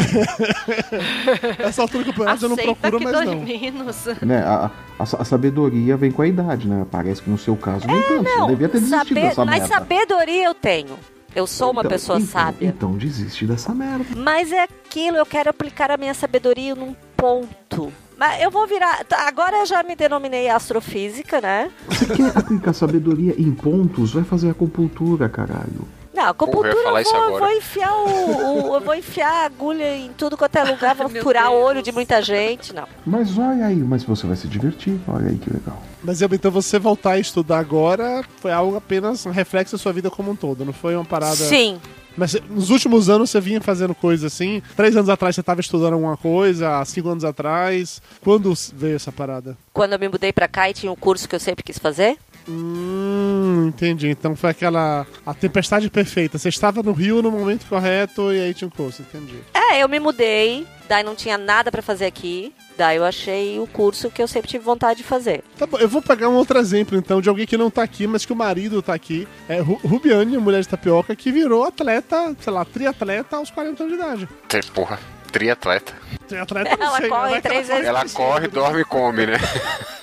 Essa 1.58 1.82
altura 1.82 2.04
do 2.04 2.10
campeonato 2.12 2.44
eu 2.44 2.48
não 2.48 2.56
procuro 2.56 2.98
que 2.98 3.04
mais 3.04 3.26
não. 3.26 3.40
menos. 3.42 4.04
né? 4.22 4.38
A, 4.42 4.70
a, 4.98 5.02
a 5.02 5.24
sabedoria 5.24 5.96
vem 5.96 6.10
com 6.10 6.22
a 6.22 6.26
idade, 6.26 6.66
né? 6.66 6.86
Parece 6.90 7.20
que 7.22 7.28
no 7.28 7.36
seu 7.36 7.56
caso 7.56 7.86
nem 7.86 8.00
tanto. 8.02 8.24
Você 8.24 8.46
devia 8.46 8.68
ter 8.68 8.80
desistido 8.80 9.08
saber, 9.08 9.20
dessa 9.20 9.44
mas 9.44 9.68
sabedoria 9.68 10.44
eu 10.44 10.54
tenho. 10.54 10.98
Eu 11.34 11.46
sou 11.46 11.70
uma 11.72 11.82
Então- 11.82 11.90
pessoa 11.90 12.18
então- 12.18 12.30
sábia. 12.30 12.66
Então 12.68 12.96
desiste 12.96 13.44
dessa 13.46 13.74
merda. 13.74 14.06
Mas 14.16 14.50
é 14.50 14.62
aquilo, 14.62 15.18
eu 15.18 15.26
quero 15.26 15.50
aplicar 15.50 15.90
a 15.90 15.98
minha 15.98 16.14
sabedoria 16.14 16.74
num 16.74 16.96
ponto. 17.14 17.92
Mas 18.16 18.42
eu 18.42 18.50
vou 18.50 18.66
virar. 18.66 19.04
tá, 19.04 19.26
Agora 19.28 19.58
eu 19.58 19.66
já 19.66 19.82
me 19.82 19.94
denominei 19.94 20.48
astrofísica, 20.48 21.40
né? 21.40 21.70
Você 21.88 22.06
quer 22.06 22.36
aplicar 22.36 22.72
sabedoria 22.72 23.34
em 23.38 23.52
pontos? 23.52 24.12
Vai 24.14 24.24
fazer 24.24 24.50
acupuntura, 24.50 25.28
caralho. 25.28 25.86
Não, 26.14 26.28
acupuntura 26.28 26.70
eu 26.70 26.82
falar 26.82 27.02
eu 27.02 27.10
vou, 27.10 27.22
agora. 27.24 27.44
vou 27.44 27.56
enfiar 27.58 27.92
o, 27.94 28.70
o- 28.70 28.74
Eu 28.76 28.80
vou 28.80 28.94
enfiar 28.94 29.30
a 29.30 29.44
agulha 29.44 29.94
em 29.96 30.10
tudo 30.14 30.34
quanto 30.34 30.56
é 30.56 30.64
lugar, 30.64 30.94
vou 30.94 31.08
Meu 31.10 31.22
furar 31.22 31.50
o 31.52 31.54
olho 31.60 31.82
de 31.82 31.92
muita 31.92 32.22
gente. 32.22 32.72
Não. 32.74 32.88
Mas 33.04 33.36
olha 33.36 33.66
aí, 33.66 33.76
mas 33.76 34.02
você 34.02 34.26
vai 34.26 34.34
se 34.34 34.48
divertir. 34.48 34.98
Olha 35.06 35.28
aí 35.28 35.36
que 35.36 35.50
legal. 35.52 35.82
Mas 36.02 36.22
então 36.22 36.50
você 36.50 36.78
voltar 36.78 37.12
a 37.12 37.18
estudar 37.18 37.58
agora 37.58 38.24
foi 38.40 38.50
algo 38.50 38.76
apenas 38.76 39.26
um 39.26 39.30
reflexo 39.30 39.76
da 39.76 39.82
sua 39.82 39.92
vida 39.92 40.08
como 40.10 40.30
um 40.30 40.36
todo, 40.36 40.64
não 40.64 40.72
foi 40.72 40.94
uma 40.96 41.04
parada. 41.04 41.36
Sim. 41.36 41.78
Mas 42.16 42.30
você- 42.32 42.42
nos 42.48 42.70
últimos 42.70 43.08
anos 43.08 43.30
você 43.30 43.40
vinha 43.40 43.60
fazendo 43.60 43.94
coisas 43.94 44.32
assim. 44.32 44.62
Três 44.76 44.96
anos 44.96 45.08
atrás 45.08 45.34
você 45.34 45.40
estava 45.40 45.60
estudando 45.60 45.94
alguma 45.94 46.16
coisa, 46.16 46.78
há 46.78 46.84
cinco 46.84 47.08
anos 47.10 47.24
atrás. 47.24 48.00
Quando 48.22 48.52
veio 48.74 48.96
essa 48.96 49.12
parada? 49.12 49.56
Quando 49.72 49.92
eu 49.92 49.98
me 49.98 50.08
mudei 50.08 50.32
pra 50.32 50.48
cá 50.48 50.70
e 50.70 50.74
tinha 50.74 50.90
um 50.90 50.96
curso 50.96 51.28
que 51.28 51.34
eu 51.34 51.40
sempre 51.40 51.62
quis 51.62 51.78
fazer. 51.78 52.16
Hum, 52.48 53.66
entendi. 53.68 54.08
Então 54.08 54.34
foi 54.36 54.50
aquela. 54.50 55.06
A 55.24 55.34
tempestade 55.34 55.90
perfeita. 55.90 56.38
Você 56.38 56.48
estava 56.48 56.82
no 56.82 56.92
Rio 56.92 57.20
no 57.22 57.30
momento 57.30 57.66
correto 57.66 58.32
e 58.32 58.40
aí 58.40 58.54
tinha 58.54 58.68
um 58.68 58.70
curso, 58.70 59.02
entendi. 59.02 59.38
É, 59.52 59.82
eu 59.82 59.88
me 59.88 59.98
mudei, 59.98 60.66
daí 60.88 61.02
não 61.02 61.14
tinha 61.14 61.36
nada 61.36 61.70
pra 61.72 61.82
fazer 61.82 62.06
aqui. 62.06 62.52
Daí 62.76 62.96
eu 62.98 63.04
achei 63.04 63.58
o 63.58 63.66
curso 63.66 64.10
que 64.10 64.22
eu 64.22 64.28
sempre 64.28 64.48
tive 64.50 64.62
vontade 64.64 64.98
de 64.98 65.04
fazer. 65.04 65.42
Tá 65.58 65.66
bom, 65.66 65.78
eu 65.78 65.88
vou 65.88 66.02
pegar 66.02 66.28
um 66.28 66.34
outro 66.34 66.58
exemplo, 66.58 66.96
então, 66.96 67.20
de 67.20 67.28
alguém 67.28 67.46
que 67.46 67.56
não 67.56 67.70
tá 67.70 67.82
aqui, 67.82 68.06
mas 68.06 68.24
que 68.26 68.32
o 68.32 68.36
marido 68.36 68.82
tá 68.82 68.92
aqui. 68.94 69.26
É 69.48 69.60
Ru- 69.60 69.80
Rubiane, 69.84 70.36
mulher 70.38 70.60
de 70.60 70.68
tapioca, 70.68 71.16
que 71.16 71.32
virou 71.32 71.64
atleta, 71.64 72.34
sei 72.40 72.52
lá, 72.52 72.64
triatleta 72.64 73.36
aos 73.36 73.50
40 73.50 73.82
anos 73.82 73.96
de 73.96 74.02
idade. 74.02 74.28
Tem, 74.48 74.60
Porra, 74.74 74.98
triatleta. 75.32 75.94
Triatleta 76.28 76.76
não 76.76 76.86
Ela 76.86 76.98
sei, 76.98 77.08
corre 77.08 77.30
vai 77.30 77.40
que 77.42 77.48
três 77.48 77.68
vezes 77.68 77.84
Ela 77.86 78.04
corre, 78.08 78.48
dorme 78.48 78.80
e 78.80 78.84
come, 78.84 79.26
né? 79.26 79.38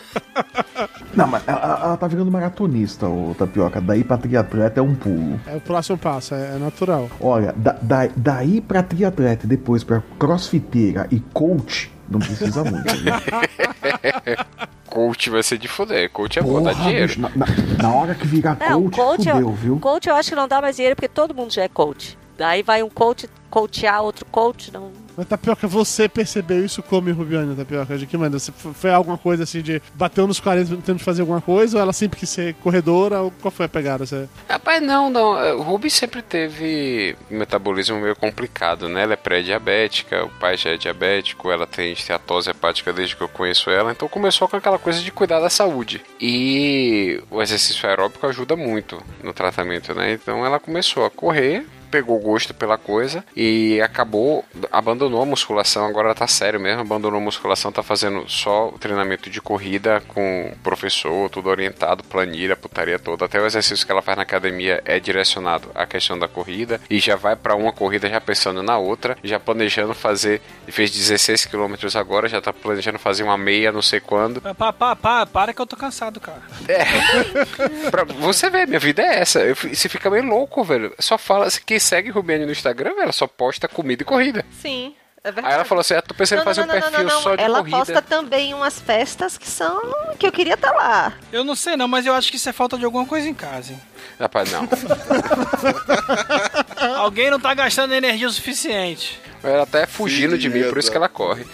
Não, 1.15 1.27
mas 1.27 1.43
ela, 1.47 1.79
ela 1.83 1.97
tá 1.97 2.07
virando 2.07 2.29
maratonista, 2.31 3.07
o 3.07 3.36
Tapioca. 3.38 3.79
Daí 3.79 4.03
pra 4.03 4.17
triatleta 4.17 4.79
é 4.79 4.83
um 4.83 4.95
pulo. 4.95 5.39
É 5.45 5.55
o 5.55 5.62
próximo 5.62 5.97
passo, 5.97 6.33
é, 6.36 6.55
é 6.55 6.57
natural. 6.59 7.09
Olha, 7.19 7.53
da- 7.55 7.77
da- 7.81 8.09
daí 8.15 8.59
pra 8.62 8.81
triatleta 8.81 9.45
e 9.45 9.49
depois 9.49 9.83
pra 9.83 10.01
crossfiteira 10.19 11.07
e 11.12 11.19
coach, 11.19 11.91
não 12.13 12.19
precisa 12.19 12.63
muito. 12.63 12.91
Viu? 12.95 13.13
Coach 14.89 15.30
vai 15.30 15.41
ser 15.43 15.58
de 15.58 15.67
fuder. 15.67 16.10
Coach 16.12 16.38
é 16.39 16.41
bom, 16.41 16.62
dá 16.62 16.71
Porra, 16.71 16.84
dinheiro. 16.86 17.08
bicho, 17.08 17.19
na, 17.21 17.30
na- 17.36 17.45
na 17.82 17.93
hora 17.95 18.13
que 18.15 18.28
virar 18.28 18.58
Não, 18.60 18.84
coach, 18.84 18.95
coach, 18.95 19.17
fudeu, 19.30 19.39
eu, 19.39 19.52
viu? 19.54 19.80
coach 19.80 20.08
eu 20.08 20.15
acho 20.15 20.30
que 20.30 20.36
não 20.36 20.47
dá 20.47 20.62
mais 20.62 20.76
dinheiro 20.76 20.95
porque 20.95 21.08
todo 21.08 21.34
mundo 21.34 21.52
já 21.52 21.63
é 21.63 21.67
coach. 21.67 22.17
Daí 22.43 22.62
vai 22.62 22.84
um 22.84 22.89
coach 22.89 23.29
coachear 23.49 24.01
outro 24.01 24.25
coach, 24.25 24.69
não. 24.73 24.91
Mas 25.15 25.27
Tapioca, 25.27 25.65
você 25.65 26.10
percebeu 26.10 26.65
isso 26.65 26.84
como 26.84 27.10
Rubiane, 27.13 27.56
Tapioca? 27.56 27.97
De 27.97 28.06
que 28.06 28.17
maneira? 28.17 28.38
Você 28.38 28.51
foi 28.51 28.91
alguma 28.91 29.17
coisa 29.17 29.43
assim 29.43 29.62
de 29.62 29.82
bateu 29.93 30.27
nos 30.27 30.41
40 30.41 30.75
tentando 30.75 30.99
fazer 30.99 31.21
alguma 31.21 31.39
coisa? 31.39 31.77
Ou 31.77 31.82
ela 31.82 31.93
sempre 31.93 32.19
quis 32.19 32.29
ser 32.29 32.56
corredora? 32.56 33.21
Ou 33.21 33.32
qual 33.32 33.49
foi 33.49 33.67
a 33.67 33.69
pegada? 33.69 34.06
Você... 34.06 34.27
Rapaz, 34.49 34.82
não, 34.82 35.10
não. 35.10 35.60
O 35.60 35.62
Ruby 35.62 35.89
sempre 35.89 36.21
teve 36.21 37.15
um 37.32 37.38
metabolismo 37.38 37.97
meio 37.97 38.15
complicado, 38.15 38.89
né? 38.89 39.03
Ela 39.03 39.13
é 39.13 39.15
pré-diabética, 39.15 40.25
o 40.25 40.29
pai 40.32 40.58
já 40.58 40.71
é 40.71 40.77
diabético, 40.77 41.49
ela 41.49 41.65
tem 41.65 41.93
esteatose 41.93 42.49
hepática 42.49 42.91
desde 42.91 43.15
que 43.15 43.21
eu 43.21 43.29
conheço 43.29 43.69
ela, 43.69 43.91
então 43.91 44.10
começou 44.10 44.49
com 44.49 44.58
aquela 44.58 44.79
coisa 44.79 44.99
de 44.99 45.12
cuidar 45.12 45.39
da 45.39 45.49
saúde. 45.49 46.01
E 46.19 47.21
o 47.32 47.41
exercício 47.41 47.88
aeróbico 47.88 48.27
ajuda 48.27 48.58
muito 48.58 49.01
no 49.23 49.32
tratamento, 49.32 49.93
né? 49.93 50.12
Então 50.12 50.45
ela 50.45 50.60
começou 50.60 51.06
a 51.06 51.10
correr, 51.10 51.65
pegou 51.93 52.19
gosto 52.19 52.56
pela 52.56 52.75
coisa 52.75 53.23
e 53.36 53.79
acabou, 53.79 54.43
abandonou 54.71 55.21
a 55.21 55.25
musculação, 55.27 55.86
agora 55.86 56.15
tá 56.15 56.25
sério 56.25 56.60
mesmo, 56.60 56.82
abandonou 56.82 57.19
a 57.19 57.23
musculação, 57.23 57.71
tá 57.71 57.84
fazendo 57.84 58.27
só 58.27 58.73
treinamento 58.79 59.29
de 59.29 59.39
corrida 59.39 60.01
com 60.08 60.51
o 60.51 60.58
professor, 60.63 61.29
tudo 61.29 61.49
orientado, 61.49 62.03
planilha, 62.03 62.56
putaria 62.56 62.97
toda, 62.97 63.25
até 63.25 63.39
o 63.39 63.45
exercício 63.45 63.86
que 63.86 63.91
ela 63.91 64.01
faz 64.01 64.17
na 64.17 64.23
academia 64.23 64.82
é 64.86 64.99
direcionado 64.99 65.69
à 65.75 65.86
questão 65.86 66.17
da 66.17 66.27
corrida 66.27 66.82
e 66.89 66.97
já 66.99 67.15
vai 67.15 67.36
pra 67.36 67.56
uma 67.56 67.71
corrida 67.71 68.10
já 68.10 68.19
pensando 68.19 68.63
na 68.63 68.79
outra, 68.79 69.15
já 69.23 69.39
planejando 69.39 69.93
fazer, 69.93 70.41
fez 70.67 70.89
16 70.89 71.45
quilômetros 71.45 71.95
agora, 71.95 72.27
já 72.27 72.41
tá 72.41 72.51
planejando 72.51 72.97
fazer 72.97 73.21
uma 73.21 73.38
meia 73.38 73.71
não 73.71 73.84
sei 73.84 73.99
quando. 73.99 74.41
Pá, 74.41 74.73
pá, 74.73 74.95
pá, 74.95 75.27
para 75.27 75.53
que 75.53 75.62
eu 75.62 75.67
tô 75.67 75.75
cansado, 75.75 76.19
cara. 76.19 76.41
Pra 77.91 78.03
você 78.03 78.49
ver, 78.49 78.67
minha 78.67 78.79
vida 78.79 79.03
é 79.03 79.19
essa. 79.19 79.41
Eu, 79.41 79.56
você 79.56 79.88
fica 79.88 80.10
meio 80.10 80.25
louco, 80.25 80.63
velho. 80.63 80.93
Só 80.99 81.17
fala, 81.17 81.47
quem 81.65 81.79
segue 81.84 82.10
Rubiane 82.10 82.46
no 82.46 82.52
Instagram, 82.52 82.93
ela 83.00 83.12
só 83.12 83.28
posta 83.28 83.67
comida 83.67 84.02
e 84.02 84.06
corrida. 84.06 84.46
Sim, 84.62 84.96
é 85.24 85.32
verdade. 85.32 85.48
Aí 85.48 85.54
ela 85.54 85.65
falou 85.65 85.82
assim: 85.82 85.93
ah, 85.93 86.02
tô 86.02 86.13
pensando 86.13 86.41
em 86.41 86.46
fazer 86.46 86.62
um 86.62 86.67
perfil 86.67 87.10
só 87.10 87.36
de 87.36 87.43
Ela 87.43 87.60
corrida. 87.60 87.78
posta 87.78 88.02
também 88.02 88.54
umas 88.54 88.80
festas 88.80 89.38
que 89.38 89.48
são. 89.48 89.82
que 90.17 90.26
eu 90.26 90.32
queria 90.32 90.54
estar 90.56 90.72
lá. 90.72 91.13
Eu 91.32 91.43
não 91.43 91.56
sei 91.56 91.76
não, 91.78 91.88
mas 91.88 92.06
eu 92.06 92.13
acho 92.13 92.30
que 92.32 92.38
isso 92.38 92.50
é 92.50 92.54
falta 92.54 92.78
de 92.78 92.86
alguma 92.86 93.06
coisa 93.06 93.28
em 93.28 93.34
casa, 93.34 93.74
hein? 93.74 93.82
Rapaz, 94.19 94.52
não. 94.52 94.67
Alguém 96.98 97.30
não 97.32 97.39
tá 97.39 97.54
gastando 97.54 97.93
energia 97.93 98.28
o 98.28 98.32
suficiente. 98.32 99.19
Ela 99.43 99.63
até 99.63 99.84
é 99.84 99.86
fugindo 99.86 100.38
de 100.38 100.50
mim, 100.50 100.63
por 100.69 100.78
isso 100.78 100.89
que 100.89 100.96
ela 100.98 101.10
corre. 101.10 101.46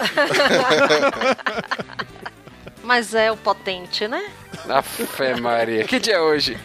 Mas 2.90 3.14
é 3.14 3.32
o 3.32 3.38
potente, 3.38 4.08
né? 4.08 4.32
A 4.68 4.82
fé 4.82 5.40
Maria. 5.40 5.84
Que 5.84 6.00
dia 6.00 6.16
é 6.16 6.20
hoje? 6.20 6.58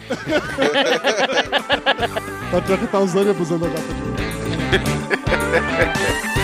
Tapioca 2.49 2.87
tá 2.87 2.97
usando 2.97 3.27
e 3.27 3.29
abusando 3.29 3.67
da 3.67 3.75
data 3.75 3.93
de 3.93 4.01
hoje. 4.01 4.15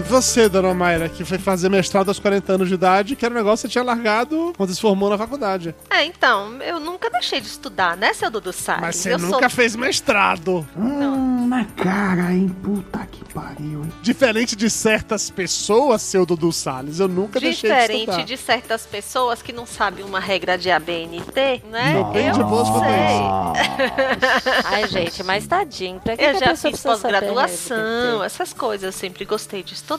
E 0.00 0.02
você, 0.02 0.48
dona 0.48 0.72
Mayra, 0.72 1.10
que 1.10 1.26
foi 1.26 1.36
fazer 1.36 1.68
mestrado 1.68 2.08
aos 2.08 2.18
40 2.18 2.54
anos 2.54 2.68
de 2.68 2.74
idade, 2.74 3.14
que 3.14 3.22
era 3.22 3.34
um 3.34 3.36
negócio 3.36 3.68
que 3.68 3.68
você 3.68 3.72
tinha 3.72 3.84
largado 3.84 4.54
quando 4.56 4.74
se 4.74 4.80
formou 4.80 5.10
na 5.10 5.18
faculdade. 5.18 5.74
É, 5.90 6.02
então, 6.06 6.56
eu 6.62 6.80
nunca 6.80 7.10
deixei 7.10 7.38
de 7.38 7.46
estudar, 7.46 7.98
né, 7.98 8.14
seu 8.14 8.30
Dudu 8.30 8.50
Salles? 8.50 8.80
Mas 8.80 8.96
você 8.96 9.12
eu 9.12 9.18
nunca 9.18 9.40
sou... 9.40 9.50
fez 9.50 9.76
mestrado. 9.76 10.66
Hum, 10.74 11.46
na 11.46 11.66
cara, 11.66 12.32
hein? 12.32 12.48
Puta 12.62 13.06
que 13.12 13.22
pariu, 13.34 13.82
hein? 13.84 13.92
Diferente 14.00 14.56
de 14.56 14.70
certas 14.70 15.28
pessoas, 15.28 16.00
seu 16.00 16.24
Dudu 16.24 16.50
Salles, 16.50 16.98
eu 16.98 17.06
nunca 17.06 17.38
deixei 17.38 17.68
de 17.70 17.76
Diferente 17.76 18.08
estudar. 18.08 18.24
de 18.24 18.36
certas 18.38 18.86
pessoas 18.86 19.42
que 19.42 19.52
não 19.52 19.66
sabem 19.66 20.02
uma 20.02 20.18
regra 20.18 20.56
de 20.56 20.70
ABNT, 20.70 21.62
né? 21.70 21.92
Não 21.92 22.10
tem 22.10 22.28
eu 22.28 22.32
de 22.32 22.42
boas 22.42 22.68
sei. 22.68 22.80
Ai, 24.64 24.88
gente, 24.88 25.22
mas 25.24 25.46
tadinho. 25.46 26.00
Pra 26.00 26.16
que 26.16 26.24
Eu 26.24 26.30
que 26.30 26.36
a 26.36 26.40
já 26.40 26.46
pessoa 26.52 26.72
fiz 26.72 26.82
pós-graduação, 26.82 28.24
essas 28.24 28.54
coisas. 28.54 28.84
Eu 28.84 28.92
sempre 28.92 29.26
gostei 29.26 29.62
de 29.62 29.74
estudar. 29.74 29.89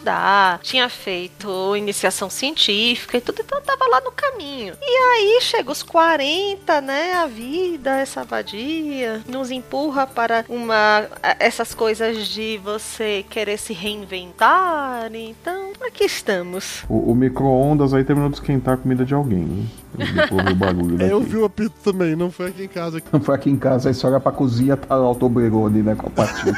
Tinha 0.61 0.89
feito 0.89 1.75
iniciação 1.75 2.29
científica 2.29 3.17
e 3.17 3.21
tudo, 3.21 3.41
então 3.41 3.57
eu 3.57 3.63
tava 3.63 3.87
lá 3.87 4.01
no 4.01 4.11
caminho. 4.11 4.73
E 4.81 4.97
aí 4.97 5.39
chega 5.41 5.71
os 5.71 5.83
40, 5.83 6.81
né? 6.81 7.13
A 7.13 7.27
vida, 7.27 7.97
essa 7.97 8.23
vadia, 8.23 9.21
nos 9.27 9.51
empurra 9.51 10.07
para 10.07 10.45
uma. 10.47 11.07
essas 11.39 11.73
coisas 11.73 12.27
de 12.27 12.59
você 12.63 13.25
querer 13.29 13.57
se 13.57 13.73
reinventar. 13.73 15.09
Então, 15.13 15.71
aqui 15.85 16.03
estamos. 16.03 16.83
O, 16.87 17.11
o 17.11 17.15
micro-ondas 17.15 17.93
aí 17.93 18.03
terminou 18.03 18.29
de 18.29 18.35
esquentar 18.35 18.75
a 18.75 18.77
comida 18.77 19.03
de 19.05 19.13
alguém, 19.13 19.39
hein? 19.39 19.71
Eu 20.31 20.85
o 20.85 20.97
daqui. 20.97 21.11
Eu 21.11 21.21
vi 21.21 21.37
o 21.37 21.45
apito 21.45 21.75
também, 21.83 22.15
não 22.15 22.31
foi 22.31 22.47
aqui 22.47 22.63
em 22.63 22.67
casa. 22.67 23.01
Não 23.11 23.19
foi 23.19 23.35
aqui 23.35 23.49
em 23.49 23.57
casa, 23.57 23.89
aí 23.89 23.93
você 23.93 24.07
olha 24.07 24.19
pra 24.19 24.31
cozinha, 24.31 24.77
tá 24.77 24.95
lá 24.95 25.09
o 25.09 25.15
Toblerone, 25.15 25.81
né, 25.81 25.95
com 25.95 26.07
a 26.07 26.09
patinha. 26.09 26.53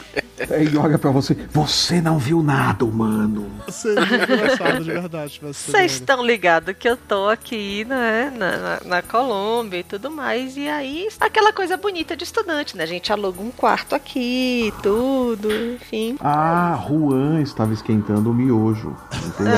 aí 0.50 0.76
olha 0.76 0.98
pra 0.98 1.10
você, 1.10 1.36
você 1.50 2.00
não 2.00 2.18
viu 2.18 2.42
nada, 2.42 2.84
humano. 2.84 3.50
Seria 3.68 4.02
engraçado, 4.02 4.84
de 4.84 4.92
verdade. 4.92 5.40
Você 5.42 5.70
Vocês 5.70 5.92
estão 5.92 6.24
ligados 6.24 6.74
que 6.78 6.88
eu 6.88 6.96
tô 6.96 7.28
aqui, 7.28 7.84
né, 7.84 8.32
na, 8.36 8.56
na, 8.56 8.80
na 8.84 9.02
Colômbia 9.02 9.78
e 9.78 9.82
tudo 9.84 10.10
mais. 10.10 10.56
E 10.56 10.68
aí, 10.68 11.08
aquela 11.20 11.52
coisa 11.52 11.76
bonita 11.76 12.16
de 12.16 12.24
estudante, 12.24 12.76
né? 12.76 12.84
A 12.84 12.86
gente 12.86 13.12
aluga 13.12 13.40
um 13.40 13.50
quarto 13.50 13.94
aqui, 13.94 14.72
tudo, 14.82 15.48
enfim. 15.74 16.16
Ah, 16.20 16.82
Juan 16.86 17.40
estava 17.40 17.72
esquentando 17.72 18.30
o 18.30 18.34
miojo, 18.34 18.96
entendeu? 19.26 19.54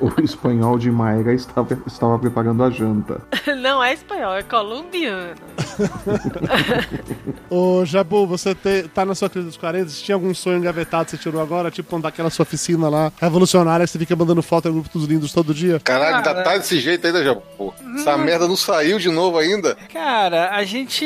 o, 0.00 0.20
o 0.20 0.24
espanhol 0.24 0.78
de 0.78 0.90
Maera 0.90 1.32
estava, 1.32 1.78
estava 1.86 2.18
preparando 2.18 2.62
a 2.62 2.70
janta. 2.70 3.20
Não 3.60 3.82
é 3.82 3.92
espanhol, 3.92 4.34
é 4.34 4.42
colombiano. 4.42 5.34
Ô, 7.48 7.84
Jabu, 7.84 8.26
você 8.26 8.49
te- 8.54 8.88
tá 8.94 9.04
na 9.04 9.14
sua 9.14 9.28
crise 9.30 9.46
dos 9.46 9.56
40, 9.56 9.88
você 9.88 10.02
tinha 10.04 10.14
algum 10.14 10.32
sonho 10.34 10.58
engavetado 10.58 11.04
que 11.06 11.10
você 11.12 11.18
tirou 11.18 11.40
agora? 11.40 11.70
Tipo, 11.70 11.98
daquela 12.00 12.30
sua 12.30 12.42
oficina 12.44 12.88
lá, 12.88 13.12
revolucionária, 13.20 13.86
que 13.86 13.92
você 13.92 13.98
fica 13.98 14.14
mandando 14.16 14.42
foto 14.42 14.68
no 14.68 14.74
grupo 14.80 14.98
dos 14.98 15.08
lindos 15.08 15.32
todo 15.32 15.52
dia? 15.54 15.80
Caralho, 15.80 16.16
ainda 16.16 16.34
Cara. 16.34 16.42
tá 16.42 16.56
desse 16.58 16.78
jeito 16.80 17.06
ainda, 17.06 17.22
já. 17.24 17.34
Pô, 17.34 17.72
essa 17.96 18.16
merda 18.16 18.46
não 18.48 18.56
saiu 18.56 18.98
de 18.98 19.08
novo 19.10 19.38
ainda. 19.38 19.76
Cara, 19.92 20.50
a 20.54 20.64
gente, 20.64 21.04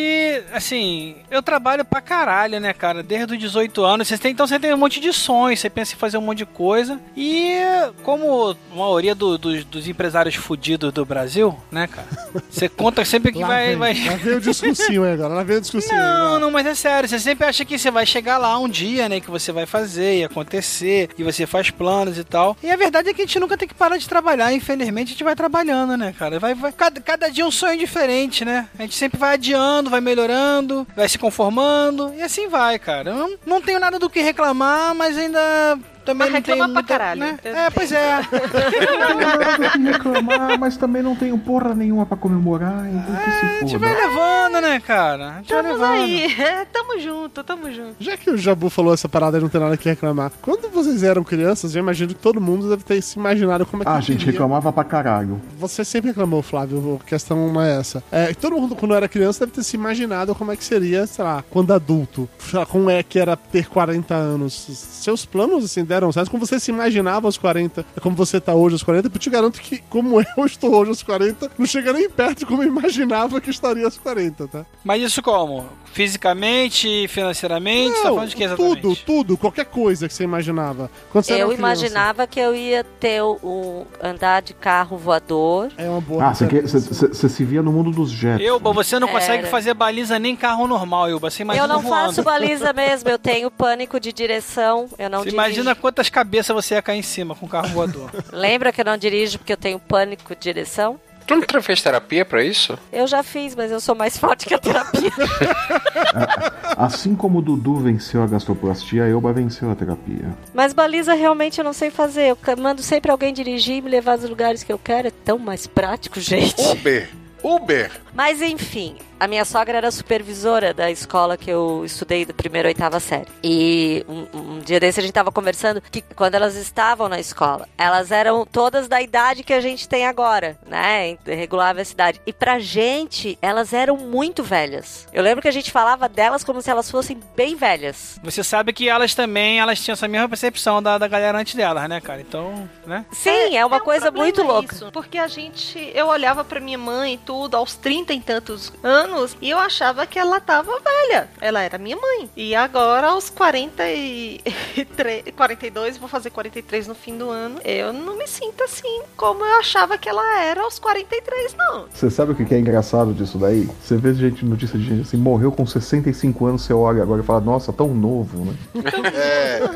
assim, 0.52 1.16
eu 1.30 1.42
trabalho 1.42 1.84
pra 1.84 2.00
caralho, 2.00 2.60
né, 2.60 2.72
cara? 2.72 3.02
Desde 3.02 3.34
os 3.34 3.38
18 3.38 3.82
anos, 3.84 4.08
você 4.08 4.18
tem, 4.18 4.32
então 4.32 4.46
você 4.46 4.58
tem 4.58 4.72
um 4.74 4.76
monte 4.78 5.00
de 5.00 5.12
sonhos, 5.12 5.60
você 5.60 5.70
pensa 5.70 5.94
em 5.94 5.98
fazer 5.98 6.18
um 6.18 6.22
monte 6.22 6.38
de 6.38 6.46
coisa. 6.46 6.98
E 7.16 7.58
como 8.02 8.50
a 8.72 8.76
maioria 8.76 9.14
do- 9.14 9.38
dos- 9.38 9.64
dos 9.64 9.88
empresários 9.88 10.34
fudidos 10.34 10.92
do 10.92 11.04
Brasil, 11.04 11.56
né, 11.70 11.86
cara? 11.86 12.06
Você 12.50 12.68
conta 12.68 13.04
sempre 13.04 13.32
que 13.32 13.38
Lá 13.44 13.48
vai, 13.48 13.66
vem, 13.68 13.76
vai. 13.76 14.04
Lá 14.06 14.16
veio 14.16 14.36
o 14.38 14.40
discursinho 14.40 15.04
aí 15.04 15.12
agora, 15.12 15.34
lá 15.34 15.42
veio 15.42 15.58
o 15.58 15.62
discursinho. 15.62 15.94
aí, 16.00 16.06
Não, 16.18 16.30
vai. 16.32 16.40
não, 16.40 16.50
mas 16.50 16.66
é 16.66 16.74
sério, 16.74 17.08
você 17.08 17.18
sempre 17.24 17.46
acha 17.46 17.64
que 17.64 17.78
você 17.78 17.90
vai 17.90 18.06
chegar 18.06 18.38
lá 18.38 18.58
um 18.58 18.68
dia, 18.68 19.08
né, 19.08 19.20
que 19.20 19.30
você 19.30 19.50
vai 19.50 19.66
fazer 19.66 20.18
e 20.18 20.24
acontecer, 20.24 21.10
e 21.18 21.24
você 21.24 21.46
faz 21.46 21.70
planos 21.70 22.18
e 22.18 22.24
tal. 22.24 22.56
E 22.62 22.70
a 22.70 22.76
verdade 22.76 23.08
é 23.08 23.14
que 23.14 23.22
a 23.22 23.26
gente 23.26 23.40
nunca 23.40 23.56
tem 23.56 23.66
que 23.66 23.74
parar 23.74 23.96
de 23.96 24.08
trabalhar, 24.08 24.52
infelizmente 24.52 25.08
a 25.08 25.12
gente 25.12 25.24
vai 25.24 25.34
trabalhando, 25.34 25.96
né, 25.96 26.14
cara? 26.16 26.38
Vai, 26.38 26.54
vai, 26.54 26.72
cada, 26.72 27.00
cada 27.00 27.28
dia 27.30 27.46
um 27.46 27.50
sonho 27.50 27.78
diferente, 27.78 28.44
né? 28.44 28.68
A 28.78 28.82
gente 28.82 28.94
sempre 28.94 29.18
vai 29.18 29.34
adiando, 29.34 29.90
vai 29.90 30.00
melhorando, 30.00 30.86
vai 30.94 31.08
se 31.08 31.18
conformando, 31.18 32.12
e 32.16 32.22
assim 32.22 32.48
vai, 32.48 32.78
cara. 32.78 33.10
Eu 33.10 33.16
não, 33.16 33.38
não 33.46 33.60
tenho 33.60 33.80
nada 33.80 33.98
do 33.98 34.10
que 34.10 34.20
reclamar, 34.20 34.94
mas 34.94 35.16
ainda 35.16 35.78
também 36.04 36.30
Mas 36.30 36.34
não 36.34 36.42
tem 36.42 36.54
reclama 36.54 36.72
pra 36.72 36.82
muita, 36.82 36.88
caralho. 36.98 37.20
né? 37.20 37.38
É, 37.44 37.70
pois 37.70 37.90
é. 37.92 38.20
Eu 39.84 39.92
reclamar, 39.92 40.58
mas 40.58 40.76
também 40.76 41.02
não 41.02 41.14
tenho 41.16 41.36
porra 41.38 41.74
nenhuma 41.74 42.04
pra 42.06 42.16
comemorar, 42.16 42.86
então 42.88 43.14
que 43.16 43.30
se 43.30 43.46
A 43.46 43.60
gente 43.60 43.76
vai 43.78 43.94
levando, 43.94 44.60
né, 44.62 44.80
cara? 44.80 45.28
A 45.30 45.36
gente 45.38 45.52
vai 45.52 45.62
Tamo 45.62 45.72
levando. 45.74 45.92
aí, 45.92 46.24
é, 46.40 46.64
tamo 46.66 46.98
junto, 47.00 47.44
tamo 47.44 47.72
junto. 47.72 47.96
Já 48.00 48.16
que 48.16 48.30
o 48.30 48.36
Jabu 48.36 48.68
falou 48.70 48.94
essa 48.94 49.08
parada 49.08 49.38
e 49.38 49.40
não 49.40 49.48
tem 49.48 49.60
nada 49.60 49.76
que 49.76 49.88
reclamar, 49.88 50.30
quando 50.42 50.68
vocês 50.70 51.02
eram 51.02 51.24
crianças, 51.24 51.74
eu 51.74 51.80
imagino 51.80 52.08
que 52.08 52.20
todo 52.20 52.40
mundo 52.40 52.68
deve 52.68 52.82
ter 52.84 53.00
se 53.02 53.18
imaginado 53.18 53.66
como 53.66 53.82
é 53.82 53.86
que 53.86 53.90
Ah, 53.92 53.94
a 53.96 54.00
gente 54.00 54.18
queria. 54.18 54.32
reclamava 54.32 54.72
pra 54.72 54.84
caralho. 54.84 55.40
Você 55.58 55.84
sempre 55.84 56.08
reclamou, 56.10 56.42
Flávio, 56.42 57.00
a 57.02 57.08
questão 57.08 57.52
não 57.52 57.60
é 57.62 57.78
essa. 57.78 58.02
É, 58.10 58.32
todo 58.34 58.56
mundo, 58.56 58.74
quando 58.76 58.94
era 58.94 59.08
criança, 59.08 59.40
deve 59.46 59.52
ter 59.52 59.62
se 59.62 59.76
imaginado 59.76 60.34
como 60.34 60.52
é 60.52 60.56
que 60.56 60.64
seria, 60.64 61.06
sei 61.06 61.24
lá, 61.24 61.42
quando 61.50 61.72
adulto. 61.72 62.28
Sei 62.38 62.58
lá, 62.58 62.66
como 62.66 62.90
é 62.90 63.02
que 63.02 63.18
era 63.18 63.36
ter 63.36 63.66
40 63.68 64.14
anos. 64.14 64.54
Seus 65.02 65.24
planos, 65.24 65.64
assim, 65.64 65.84
deram 65.94 66.12
certo. 66.12 66.30
Como 66.30 66.44
você 66.44 66.58
se 66.60 66.70
imaginava 66.70 67.26
aos 67.28 67.38
40, 67.38 67.84
é 67.96 68.00
como 68.00 68.16
você 68.16 68.40
tá 68.40 68.54
hoje 68.54 68.74
aos 68.74 68.82
40. 68.82 69.08
Eu 69.12 69.18
te 69.18 69.30
garanto 69.30 69.60
que, 69.60 69.78
como 69.88 70.20
eu 70.36 70.44
estou 70.46 70.74
hoje 70.74 70.90
aos 70.90 71.02
40, 71.02 71.50
não 71.58 71.66
chega 71.66 71.92
nem 71.92 72.08
perto 72.10 72.40
de 72.40 72.46
como 72.46 72.62
eu 72.62 72.68
imaginava 72.68 73.40
que 73.40 73.50
estaria 73.50 73.84
aos 73.84 73.96
40, 73.98 74.48
tá? 74.48 74.66
Mas 74.84 75.02
isso 75.02 75.22
como? 75.22 75.64
Fisicamente, 75.92 77.06
financeiramente? 77.08 77.94
Tá 78.02 78.08
falando 78.08 78.28
de 78.28 78.36
que 78.36 78.44
exatamente? 78.44 78.80
tudo, 78.80 78.96
tudo, 78.96 79.36
qualquer 79.36 79.64
coisa 79.66 80.08
que 80.08 80.14
você 80.14 80.24
imaginava. 80.24 80.90
Quando 81.12 81.24
você 81.24 81.32
Eu 81.34 81.48
criança. 81.48 81.54
imaginava 81.58 82.26
que 82.26 82.40
eu 82.40 82.54
ia 82.54 82.82
ter 82.82 83.22
um 83.22 83.84
andar 84.02 84.42
de 84.42 84.54
carro 84.54 84.96
voador. 84.96 85.70
É 85.76 85.88
uma 85.88 86.00
boa 86.00 86.24
Ah, 86.24 86.34
você 86.34 86.46
quer- 86.46 86.62
você- 86.62 86.80
você 86.80 87.08
você 87.08 87.28
se 87.28 87.44
via 87.44 87.62
no 87.62 87.72
mundo 87.72 87.90
dos 87.90 88.10
jets. 88.10 88.44
Elba, 88.44 88.72
você 88.72 88.98
não 88.98 89.08
consegue 89.08 89.40
Era. 89.42 89.48
fazer 89.48 89.74
baliza 89.74 90.18
nem 90.18 90.34
carro 90.34 90.66
normal, 90.66 91.08
Elba. 91.10 91.30
Você 91.30 91.42
imagina 91.42 91.64
eu 91.64 91.68
não 91.68 91.80
voando. 91.80 91.94
faço 92.06 92.22
baliza 92.22 92.72
mesmo, 92.72 93.08
eu 93.10 93.18
tenho 93.18 93.50
pânico 93.50 94.00
de 94.00 94.12
direção, 94.12 94.88
eu 94.98 95.08
não 95.10 95.18
Você 95.20 95.24
dirijo. 95.30 95.36
imagina 95.36 95.74
quantas 95.84 96.08
cabeças 96.08 96.54
você 96.56 96.76
ia 96.76 96.80
cair 96.80 97.00
em 97.00 97.02
cima 97.02 97.34
com 97.34 97.44
um 97.44 97.48
carro 97.48 97.68
voador. 97.68 98.10
Lembra 98.32 98.72
que 98.72 98.80
eu 98.80 98.86
não 98.86 98.96
dirijo 98.96 99.36
porque 99.36 99.52
eu 99.52 99.56
tenho 99.58 99.78
pânico 99.78 100.34
de 100.34 100.40
direção? 100.40 100.98
Tu 101.26 101.34
não 101.36 101.62
fez 101.62 101.82
terapia 101.82 102.24
pra 102.24 102.42
isso? 102.42 102.78
Eu 102.90 103.06
já 103.06 103.22
fiz, 103.22 103.54
mas 103.54 103.70
eu 103.70 103.78
sou 103.80 103.94
mais 103.94 104.16
forte 104.16 104.46
que 104.46 104.54
a 104.54 104.58
terapia. 104.58 105.10
Assim 106.74 107.14
como 107.14 107.40
o 107.40 107.42
Dudu 107.42 107.76
venceu 107.76 108.22
a 108.22 108.26
gastroplastia, 108.26 109.04
a 109.04 109.08
Elba 109.08 109.34
venceu 109.34 109.70
a 109.70 109.74
terapia. 109.74 110.34
Mas 110.54 110.72
baliza 110.72 111.12
realmente 111.12 111.58
eu 111.58 111.64
não 111.64 111.74
sei 111.74 111.90
fazer. 111.90 112.30
Eu 112.30 112.38
mando 112.56 112.82
sempre 112.82 113.10
alguém 113.10 113.34
dirigir 113.34 113.76
e 113.76 113.82
me 113.82 113.90
levar 113.90 114.12
aos 114.12 114.28
lugares 114.28 114.62
que 114.62 114.72
eu 114.72 114.78
quero. 114.78 115.08
É 115.08 115.12
tão 115.22 115.38
mais 115.38 115.66
prático, 115.66 116.18
gente. 116.18 116.62
Uber. 116.62 117.10
Uber. 117.42 118.03
Mas 118.14 118.40
enfim, 118.40 118.96
a 119.18 119.26
minha 119.26 119.44
sogra 119.44 119.78
era 119.78 119.90
supervisora 119.90 120.74
da 120.74 120.90
escola 120.90 121.36
que 121.36 121.50
eu 121.50 121.82
estudei 121.84 122.24
da 122.24 122.34
primeira 122.34 122.68
e 122.68 122.70
oitava 122.70 123.00
série. 123.00 123.26
E 123.42 124.04
um, 124.08 124.38
um 124.38 124.58
dia 124.58 124.78
desse 124.78 125.00
a 125.00 125.02
gente 125.02 125.12
tava 125.12 125.32
conversando 125.32 125.80
que 125.80 126.02
quando 126.14 126.34
elas 126.34 126.56
estavam 126.56 127.08
na 127.08 127.18
escola, 127.18 127.68
elas 127.78 128.10
eram 128.10 128.44
todas 128.44 128.86
da 128.86 129.00
idade 129.00 129.42
que 129.42 129.52
a 129.52 129.60
gente 129.60 129.88
tem 129.88 130.06
agora, 130.06 130.58
né? 130.66 131.16
Regulava 131.24 131.80
a 131.80 131.84
cidade. 131.84 132.20
E 132.26 132.32
pra 132.32 132.58
gente, 132.58 133.38
elas 133.40 133.72
eram 133.72 133.96
muito 133.96 134.42
velhas. 134.42 135.08
Eu 135.12 135.22
lembro 135.22 135.40
que 135.40 135.48
a 135.48 135.52
gente 135.52 135.70
falava 135.70 136.08
delas 136.08 136.44
como 136.44 136.60
se 136.60 136.70
elas 136.70 136.90
fossem 136.90 137.18
bem 137.34 137.56
velhas. 137.56 138.20
Você 138.22 138.44
sabe 138.44 138.72
que 138.72 138.88
elas 138.88 139.14
também, 139.14 139.58
elas 139.58 139.80
tinham 139.80 139.94
essa 139.94 140.06
mesma 140.06 140.28
percepção 140.28 140.82
da, 140.82 140.98
da 140.98 141.08
galera 141.08 141.38
antes 141.38 141.54
delas, 141.54 141.88
né, 141.88 142.00
cara? 142.00 142.20
Então, 142.20 142.68
né? 142.86 143.06
Sim, 143.10 143.56
é, 143.56 143.64
uma 143.64 143.80
coisa 143.80 144.12
problema 144.12 144.24
muito 144.24 144.42
louca. 144.42 144.74
isso, 144.74 144.92
porque 144.92 145.18
a 145.18 145.28
gente, 145.28 145.90
eu 145.94 146.08
olhava 146.08 146.44
pra 146.44 146.60
minha 146.60 146.78
mãe 146.78 147.14
e 147.14 147.18
tudo 147.18 147.56
aos 147.56 147.74
30 147.74 148.03
e 148.12 148.20
tantos 148.20 148.72
anos 148.82 149.36
e 149.40 149.50
eu 149.50 149.58
achava 149.58 150.06
que 150.06 150.18
ela 150.18 150.40
tava 150.40 150.72
velha. 150.80 151.28
Ela 151.40 151.62
era 151.62 151.78
minha 151.78 151.96
mãe. 151.96 152.28
E 152.36 152.54
agora 152.54 153.08
aos 153.08 153.30
43, 153.30 155.24
42, 155.36 155.96
vou 155.96 156.08
fazer 156.08 156.30
43 156.30 156.88
no 156.88 156.94
fim 156.94 157.16
do 157.16 157.30
ano, 157.30 157.60
eu 157.64 157.92
não 157.92 158.16
me 158.16 158.26
sinto 158.26 158.62
assim 158.64 159.02
como 159.16 159.44
eu 159.44 159.58
achava 159.58 159.96
que 159.98 160.08
ela 160.08 160.40
era 160.40 160.62
aos 160.62 160.78
43 160.78 161.54
não. 161.54 161.86
Você 161.92 162.10
sabe 162.10 162.32
o 162.32 162.34
que 162.34 162.54
é 162.54 162.58
engraçado 162.58 163.12
disso 163.12 163.38
daí? 163.38 163.68
Você 163.82 163.96
vê 163.96 164.14
gente, 164.14 164.44
notícia 164.44 164.78
de 164.78 164.84
gente 164.84 165.02
assim, 165.02 165.16
morreu 165.16 165.52
com 165.52 165.66
65 165.66 166.46
anos, 166.46 166.62
você 166.62 166.72
olha 166.72 167.02
agora 167.02 167.22
e 167.22 167.24
fala, 167.24 167.40
nossa, 167.40 167.72
tão 167.72 167.88
novo, 167.94 168.44
né? 168.44 168.54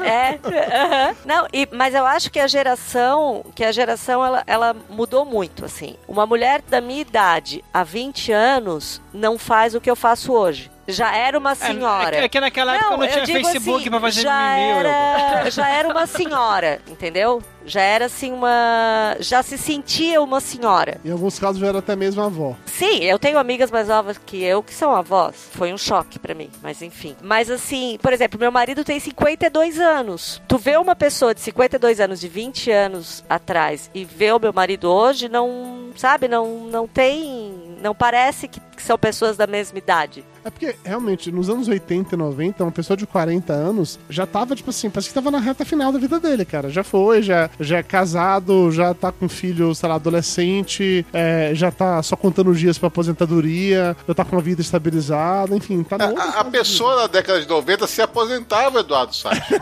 É, 0.08 0.38
aham. 0.44 1.16
não, 1.24 1.46
e, 1.52 1.68
mas 1.72 1.94
eu 1.94 2.06
acho 2.06 2.30
que 2.30 2.38
a 2.38 2.46
geração, 2.46 3.44
que 3.54 3.64
a 3.64 3.72
geração 3.72 4.24
ela, 4.24 4.42
ela 4.46 4.76
mudou 4.88 5.24
muito, 5.24 5.64
assim. 5.64 5.96
Uma 6.06 6.26
mulher 6.26 6.62
da 6.68 6.80
minha 6.80 7.00
idade, 7.00 7.64
há 7.72 7.84
20 7.84 8.17
anos, 8.32 9.00
não 9.12 9.38
faz 9.38 9.74
o 9.74 9.80
que 9.80 9.90
eu 9.90 9.96
faço 9.96 10.32
hoje. 10.32 10.70
Já 10.88 11.14
era 11.14 11.38
uma 11.38 11.54
senhora. 11.54 12.16
É, 12.16 12.18
que- 12.20 12.24
é 12.24 12.28
que 12.30 12.40
naquela 12.40 12.74
época 12.74 12.96
não 12.96 13.06
tinha 13.08 13.26
Facebook 13.26 13.80
assim, 13.80 13.90
pra 13.90 14.00
fazer 14.00 14.20
já 14.22 14.58
era, 14.58 15.50
já 15.50 15.68
era 15.68 15.88
uma 15.88 16.06
senhora, 16.06 16.80
entendeu? 16.88 17.42
Já 17.66 17.82
era 17.82 18.06
assim 18.06 18.32
uma, 18.32 19.14
já 19.20 19.42
se 19.42 19.58
sentia 19.58 20.22
uma 20.22 20.40
senhora. 20.40 20.98
Em 21.04 21.10
alguns 21.12 21.38
casos 21.38 21.60
já 21.60 21.66
era 21.66 21.80
até 21.80 21.94
mesmo 21.94 22.22
avó. 22.22 22.56
Sim, 22.64 23.04
eu 23.04 23.18
tenho 23.18 23.38
amigas 23.38 23.70
mais 23.70 23.88
novas 23.88 24.16
que 24.16 24.42
eu 24.42 24.62
que 24.62 24.72
são 24.72 24.94
avós. 24.96 25.34
Foi 25.52 25.70
um 25.72 25.76
choque 25.76 26.18
pra 26.18 26.34
mim, 26.34 26.48
mas 26.62 26.80
enfim. 26.80 27.14
Mas 27.20 27.50
assim, 27.50 27.98
por 28.02 28.12
exemplo, 28.14 28.40
meu 28.40 28.50
marido 28.50 28.82
tem 28.84 28.98
52 28.98 29.78
anos. 29.78 30.40
Tu 30.48 30.56
vê 30.56 30.78
uma 30.78 30.96
pessoa 30.96 31.34
de 31.34 31.40
52 31.42 32.00
anos, 32.00 32.18
de 32.20 32.28
20 32.28 32.70
anos 32.70 33.22
atrás, 33.28 33.90
e 33.94 34.02
vê 34.06 34.32
o 34.32 34.38
meu 34.40 34.52
marido 34.54 34.90
hoje, 34.90 35.28
não, 35.28 35.90
sabe, 35.94 36.26
não, 36.28 36.60
não 36.70 36.86
tem. 36.88 37.76
Não 37.82 37.94
parece 37.94 38.48
que, 38.48 38.60
que 38.78 38.84
são 38.84 38.96
pessoas 38.96 39.36
da 39.36 39.46
mesma 39.46 39.76
idade. 39.76 40.24
É 40.44 40.50
porque, 40.50 40.76
realmente, 40.84 41.32
nos 41.32 41.50
anos 41.50 41.66
80 41.66 42.14
e 42.14 42.18
90, 42.18 42.62
uma 42.64 42.70
pessoa 42.72 42.96
de 42.96 43.06
40 43.06 43.52
anos 43.52 43.98
já 44.08 44.24
tava, 44.24 44.54
tipo 44.54 44.70
assim, 44.70 44.88
parece 44.88 45.08
que 45.08 45.14
tava 45.14 45.30
na 45.32 45.40
reta 45.40 45.64
final 45.64 45.90
da 45.92 45.98
vida 45.98 46.20
dele, 46.20 46.44
cara. 46.44 46.70
Já 46.70 46.84
foi, 46.84 47.20
já, 47.20 47.50
já 47.58 47.78
é 47.78 47.82
casado, 47.82 48.70
já 48.70 48.94
tá 48.94 49.10
com 49.10 49.28
filho, 49.28 49.74
sei 49.74 49.88
lá, 49.88 49.96
adolescente, 49.96 51.04
é, 51.12 51.50
já 51.54 51.70
tá 51.72 52.00
só 52.02 52.14
contando 52.14 52.50
os 52.50 52.58
dias 52.58 52.78
pra 52.78 52.86
aposentadoria, 52.86 53.96
já 54.06 54.14
tá 54.14 54.24
com 54.24 54.38
a 54.38 54.40
vida 54.40 54.60
estabilizada, 54.60 55.56
enfim, 55.56 55.82
tá 55.82 55.98
no 55.98 56.18
A, 56.18 56.40
a 56.40 56.44
pessoa 56.44 57.02
na 57.02 57.06
década 57.08 57.40
de 57.40 57.48
90 57.48 57.86
se 57.88 58.00
aposentava, 58.00 58.80
Eduardo 58.80 59.14
Salles. 59.14 59.42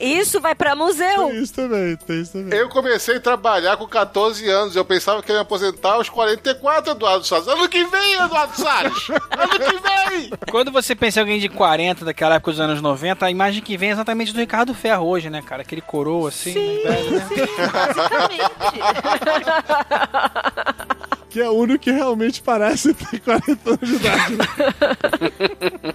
Isso 0.00 0.40
vai 0.40 0.54
pra 0.54 0.74
museu. 0.74 1.28
Tem 1.28 1.42
isso 1.42 1.54
também, 1.54 1.96
tem 1.96 2.20
isso 2.20 2.32
também. 2.32 2.58
Eu 2.58 2.68
comecei 2.68 3.16
a 3.16 3.20
trabalhar 3.20 3.76
com 3.76 3.86
14 3.86 4.48
anos. 4.48 4.76
Eu 4.76 4.84
pensava 4.84 5.22
que 5.22 5.30
eu 5.30 5.34
ia 5.34 5.40
me 5.40 5.42
aposentar 5.42 5.92
aos 5.92 6.08
44, 6.08 6.92
Eduardo 6.92 7.26
Salles. 7.26 7.48
Ano 7.48 7.68
que 7.68 7.84
vem, 7.84 8.14
Eduardo 8.14 8.56
Salles! 8.56 9.08
ano 9.10 9.58
que 9.58 9.78
vem! 9.80 10.30
Quando 10.50 10.70
você 10.70 10.94
pensa 10.94 11.20
em 11.20 11.22
alguém 11.22 11.38
de 11.38 11.48
40, 11.48 12.04
daquela 12.04 12.36
época 12.36 12.52
dos 12.52 12.60
anos 12.60 12.80
90, 12.80 13.26
a 13.26 13.30
imagem 13.30 13.62
que 13.62 13.76
vem 13.76 13.90
é 13.90 13.92
exatamente 13.92 14.32
do 14.32 14.40
Ricardo 14.40 14.74
Ferro 14.74 15.06
hoje, 15.06 15.30
né, 15.30 15.42
cara? 15.42 15.62
Aquele 15.62 15.80
coroa 15.80 16.28
assim, 16.28 16.54
né, 16.54 16.90
velho, 16.90 17.10
né? 17.18 17.24
Que 21.34 21.42
é 21.42 21.50
o 21.50 21.52
único 21.54 21.80
que 21.82 21.90
realmente 21.90 22.40
parece 22.40 22.94
ter 22.94 23.18
40 23.18 23.68
anos 23.68 23.88
de 23.88 23.96
idade. 23.96 24.36
né? 24.36 24.44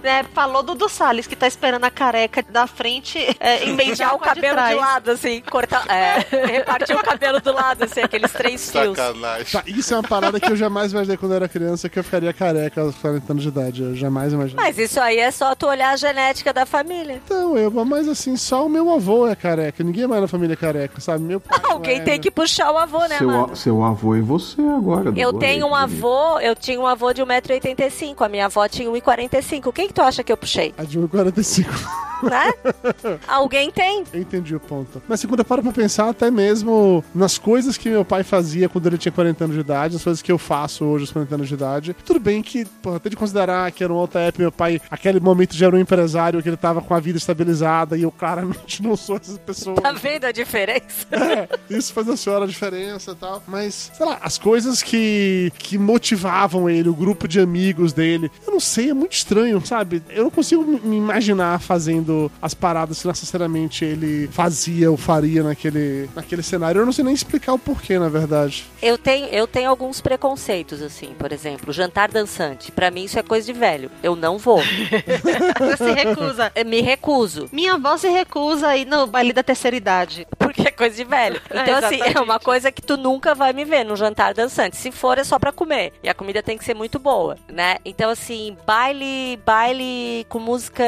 É, 0.02 0.22
falou 0.22 0.62
do, 0.62 0.74
do 0.74 0.88
Salles, 0.88 1.26
que 1.26 1.36
tá 1.36 1.46
esperando 1.46 1.84
a 1.84 1.90
careca 1.90 2.42
da 2.42 2.66
frente 2.66 3.18
é, 3.38 3.64
o 4.14 4.18
cabelo 4.18 4.56
de, 4.56 4.74
lado, 4.74 5.10
assim, 5.10 5.40
cortar. 5.42 5.84
É, 5.88 6.26
repartir 6.46 6.96
o 6.96 7.02
cabelo 7.02 7.40
do 7.40 7.52
lado, 7.52 7.84
assim, 7.84 8.00
aqueles 8.00 8.32
três 8.32 8.70
fios. 8.70 8.96
Sacanagem. 8.96 9.52
Tá, 9.52 9.62
isso 9.66 9.94
é 9.94 9.96
uma 9.98 10.02
parada 10.02 10.40
que 10.40 10.50
eu 10.50 10.56
jamais 10.56 10.92
imaginei 10.92 11.16
quando 11.16 11.32
eu 11.32 11.36
era 11.36 11.48
criança, 11.48 11.88
que 11.88 11.98
eu 11.98 12.04
ficaria 12.04 12.32
careca 12.32 12.80
aos 12.80 12.94
40 12.96 13.32
anos 13.32 13.42
de 13.42 13.48
idade. 13.48 13.82
Eu 13.82 13.94
jamais 13.94 14.32
imaginei. 14.32 14.62
Mas 14.64 14.78
isso 14.78 14.98
aí 15.00 15.18
é 15.18 15.30
só 15.30 15.54
tu 15.54 15.66
olhar 15.66 15.90
a 15.90 15.96
genética 15.96 16.52
da 16.52 16.64
família. 16.66 17.20
Então, 17.24 17.56
eu, 17.56 17.70
mas 17.84 18.08
assim, 18.08 18.36
só 18.36 18.66
o 18.66 18.68
meu 18.68 18.90
avô 18.90 19.26
é 19.28 19.34
careca. 19.34 19.84
Ninguém 19.84 20.06
mais 20.06 20.22
na 20.22 20.28
família 20.28 20.54
é 20.54 20.56
careca, 20.56 21.00
sabe? 21.00 21.22
Meu 21.24 21.40
pai. 21.40 21.60
Alguém 21.62 21.98
é, 21.98 22.00
tem 22.00 22.14
né? 22.14 22.18
que 22.18 22.30
puxar 22.30 22.72
o 22.72 22.78
avô, 22.78 23.00
né, 23.06 23.18
Seu, 23.18 23.26
mano? 23.26 23.52
a- 23.52 23.56
seu 23.56 23.84
avô 23.84 24.16
e 24.16 24.20
você 24.20 24.60
agora. 24.60 25.12
Eu 25.16 25.29
Dudu, 25.32 25.38
tenho 25.38 25.66
um 25.66 25.74
avô, 25.74 26.38
eu 26.40 26.54
tinha 26.54 26.80
um 26.80 26.86
avô 26.86 27.12
de 27.12 27.22
1,85m, 27.22 28.14
a 28.24 28.28
minha 28.28 28.46
avó 28.46 28.66
tinha 28.68 28.90
1,45m. 28.90 29.72
Quem 29.72 29.88
que 29.88 29.94
tu 29.94 30.02
acha 30.02 30.22
que 30.22 30.32
eu 30.32 30.36
puxei? 30.36 30.74
A 30.76 30.84
de 30.84 30.98
1,45. 30.98 31.66
Né? 32.22 32.52
Alguém 33.26 33.70
tem. 33.70 34.04
Eu 34.12 34.20
entendi 34.20 34.54
o 34.54 34.60
ponto. 34.60 35.02
Mas 35.08 35.20
segunda 35.20 35.42
para 35.42 35.62
pra 35.62 35.72
pensar, 35.72 36.10
até 36.10 36.30
mesmo 36.30 37.02
nas 37.14 37.38
coisas 37.38 37.78
que 37.78 37.88
meu 37.88 38.04
pai 38.04 38.22
fazia 38.22 38.68
quando 38.68 38.86
ele 38.86 38.98
tinha 38.98 39.12
40 39.12 39.44
anos 39.44 39.56
de 39.56 39.60
idade, 39.60 39.96
as 39.96 40.04
coisas 40.04 40.20
que 40.20 40.30
eu 40.30 40.36
faço 40.36 40.84
hoje 40.84 41.04
aos 41.04 41.12
40 41.12 41.34
anos 41.34 41.48
de 41.48 41.54
idade. 41.54 41.96
Tudo 42.04 42.20
bem 42.20 42.42
que, 42.42 42.64
porra, 42.64 42.96
até 42.96 43.08
de 43.08 43.16
considerar 43.16 43.70
que 43.72 43.82
era 43.82 43.92
uma 43.92 44.02
outra 44.02 44.20
época, 44.20 44.42
meu 44.42 44.52
pai, 44.52 44.80
aquele 44.90 45.18
momento 45.18 45.54
já 45.54 45.66
era 45.66 45.76
um 45.76 45.78
empresário, 45.78 46.42
que 46.42 46.48
ele 46.48 46.56
tava 46.56 46.82
com 46.82 46.94
a 46.94 47.00
vida 47.00 47.16
estabilizada, 47.16 47.96
e 47.96 48.02
eu 48.02 48.10
claramente 48.12 48.82
não 48.82 48.96
sou 48.96 49.16
essa 49.16 49.38
pessoa. 49.38 49.80
Tá 49.80 49.92
vendo 49.92 50.24
a 50.24 50.32
diferença? 50.32 51.06
É, 51.10 51.48
isso 51.70 51.92
faz 51.92 52.08
a 52.08 52.16
senhora 52.16 52.44
a 52.44 52.48
diferença 52.48 53.12
e 53.12 53.14
tal. 53.14 53.42
Mas, 53.46 53.90
sei 53.94 54.04
lá, 54.04 54.18
as 54.20 54.36
coisas 54.36 54.82
que, 54.82 55.19
que 55.58 55.78
motivavam 55.78 56.68
ele, 56.68 56.88
o 56.88 56.94
grupo 56.94 57.26
de 57.26 57.40
amigos 57.40 57.92
dele, 57.92 58.30
eu 58.46 58.52
não 58.52 58.60
sei, 58.60 58.90
é 58.90 58.94
muito 58.94 59.12
estranho, 59.12 59.64
sabe? 59.64 60.02
Eu 60.10 60.24
não 60.24 60.30
consigo 60.30 60.62
me 60.62 60.96
imaginar 60.96 61.60
fazendo 61.60 62.30
as 62.40 62.54
paradas 62.54 63.00
que 63.00 63.08
necessariamente 63.08 63.84
ele 63.84 64.28
fazia 64.28 64.90
ou 64.90 64.96
faria 64.96 65.42
naquele, 65.42 66.08
naquele 66.14 66.42
cenário. 66.42 66.80
Eu 66.80 66.86
não 66.86 66.92
sei 66.92 67.04
nem 67.04 67.14
explicar 67.14 67.52
o 67.52 67.58
porquê, 67.58 67.98
na 67.98 68.08
verdade. 68.08 68.64
Eu 68.82 68.96
tenho, 68.96 69.26
eu 69.26 69.46
tenho 69.46 69.68
alguns 69.68 70.00
preconceitos, 70.00 70.82
assim, 70.82 71.14
por 71.18 71.32
exemplo, 71.32 71.72
jantar 71.72 72.10
dançante. 72.10 72.72
Pra 72.72 72.90
mim 72.90 73.04
isso 73.04 73.18
é 73.18 73.22
coisa 73.22 73.46
de 73.52 73.58
velho. 73.58 73.90
Eu 74.02 74.16
não 74.16 74.38
vou. 74.38 74.60
Você 75.58 75.84
se 75.84 75.92
recusa. 75.92 76.52
Eu 76.54 76.64
me 76.64 76.80
recuso. 76.80 77.48
Minha 77.52 77.74
avó 77.74 77.96
se 77.96 78.08
recusa 78.08 78.68
aí 78.68 78.84
no 78.84 79.06
baile 79.06 79.32
da 79.32 79.42
terceira 79.42 79.76
idade. 79.76 80.26
Porque 80.38 80.62
é 80.62 80.70
coisa 80.70 80.96
de 80.96 81.04
velho. 81.04 81.40
Então, 81.60 81.76
assim, 81.76 82.00
é 82.00 82.18
uma 82.18 82.40
coisa 82.40 82.72
que 82.72 82.80
tu 82.80 82.96
nunca 82.96 83.34
vai 83.34 83.52
me 83.52 83.64
ver 83.66 83.84
num 83.84 83.94
jantar 83.94 84.32
dançante. 84.32 84.76
Se 84.76 84.90
for, 84.90 85.09
é 85.18 85.24
só 85.24 85.38
pra 85.38 85.52
comer. 85.52 85.92
E 86.02 86.08
a 86.08 86.14
comida 86.14 86.42
tem 86.42 86.56
que 86.58 86.64
ser 86.64 86.74
muito 86.74 86.98
boa, 86.98 87.36
né? 87.48 87.76
Então, 87.84 88.10
assim, 88.10 88.56
baile, 88.66 89.38
baile 89.44 90.26
com 90.28 90.38
música 90.38 90.84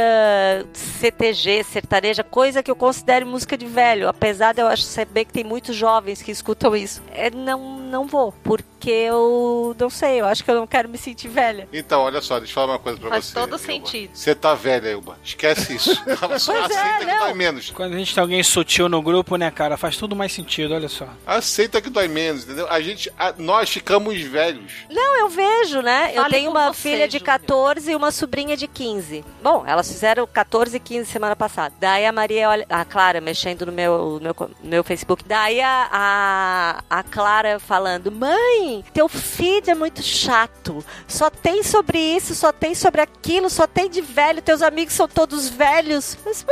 CTG, 0.73 1.65
sertaneja, 1.65 2.23
coisa 2.25 2.63
que 2.63 2.71
eu 2.71 2.77
considero 2.77 3.27
música 3.27 3.57
de 3.57 3.67
velho. 3.67 4.09
Apesar 4.09 4.53
de 4.55 4.61
eu 4.61 4.67
acho 4.67 4.83
saber 4.83 5.25
que 5.25 5.33
tem 5.33 5.45
muitos 5.45 5.75
jovens 5.77 6.23
que 6.23 6.31
escutam 6.31 6.75
isso. 6.77 7.03
É, 7.13 7.31
não, 7.31 7.79
não 7.79 8.07
vou. 8.07 8.33
Porque 8.43 8.91
eu 8.91 9.77
não 9.79 9.89
sei, 9.91 10.21
eu 10.21 10.27
acho 10.27 10.43
que 10.45 10.51
eu 10.51 10.57
não 10.57 10.67
quero 10.67 10.89
me 10.89 10.99
sentir 10.99 11.29
velha. 11.29 11.69
Então, 11.73 12.03
olha 12.03 12.21
só, 12.21 12.39
deixa 12.39 12.53
eu 12.53 12.55
falar 12.55 12.73
uma 12.75 12.79
coisa 12.79 12.99
pra 12.99 13.11
Faz 13.11 13.27
você. 13.27 13.35
todo 13.35 13.53
Elba. 13.55 13.59
sentido. 13.59 14.11
Você 14.15 14.35
tá 14.35 14.55
velha, 14.55 14.89
Elba. 14.89 15.17
Esquece 15.25 15.75
isso. 15.77 15.95
Só 16.39 16.53
Pois 16.53 16.71
é, 16.71 16.81
aceita 16.81 16.99
que 16.99 17.05
não. 17.07 17.19
dói 17.19 17.35
menos. 17.35 17.71
Quando 17.71 17.95
a 17.95 17.99
gente 17.99 18.15
tem 18.15 18.21
alguém 18.23 18.43
sutil 18.43 18.89
no 18.89 19.01
grupo, 19.03 19.37
né, 19.37 19.51
cara, 19.51 19.77
faz 19.77 19.97
tudo 19.97 20.17
mais 20.17 20.33
sentido, 20.33 20.75
olha 20.75 20.89
só. 20.89 21.07
Aceita 21.27 21.81
que 21.81 21.89
dói 21.91 22.09
menos, 22.09 22.45
entendeu? 22.45 22.67
A 22.69 22.81
gente, 22.81 23.11
a- 23.19 23.35
nós 23.39 23.71
ficamos 23.71 24.12
velhos. 24.21 24.73
Não, 24.91 25.21
eu 25.21 25.29
vejo, 25.29 25.81
né? 25.81 26.11
eu 26.15 26.23
Fale 26.23 26.35
tenho 26.35 26.53
por 26.53 26.59
uma 26.59 26.73
você, 26.73 26.91
filha 26.91 27.09
de 27.09 27.19
Júlia. 27.19 27.39
14 27.39 27.91
e 27.91 27.97
uma 27.97 28.11
sobrinha 28.11 28.57
de 28.57 28.67
15. 28.69 29.25
Bom, 29.43 29.65
elas 29.67 29.91
fizeram 29.91 30.27
14 30.27 30.77
e 30.77 30.81
15 30.81 31.11
semana 31.11 31.35
passada. 31.35 31.75
Daí 31.81 32.05
a 32.05 32.13
Maria 32.13 32.49
olha. 32.49 32.67
A 32.69 32.85
Clara 32.85 33.21
mexendo 33.21 33.67
no 33.67 33.73
meu, 33.73 34.21
no 34.21 34.21
meu, 34.21 34.51
meu 34.63 34.85
Facebook. 34.85 35.25
Daí 35.25 35.61
a, 35.61 35.89
a, 35.91 36.99
a 36.99 37.03
Clara 37.03 37.59
falando: 37.59 38.11
Mãe, 38.11 38.85
teu 38.93 39.09
feed 39.09 39.71
é 39.71 39.75
muito 39.75 40.03
chato. 40.03 40.85
Só 41.07 41.31
tem 41.31 41.63
sobre 41.63 41.99
isso, 41.99 42.35
só 42.35 42.53
tem 42.53 42.75
sobre 42.75 43.01
aquilo, 43.01 43.49
só 43.49 43.67
tem 43.67 43.89
de 43.89 44.01
velho. 44.01 44.43
Teus 44.43 44.63
amigos 44.63 44.95
são 44.95 45.09
todos 45.09 45.49
velhos. 45.49 46.19
Mas, 46.25 46.45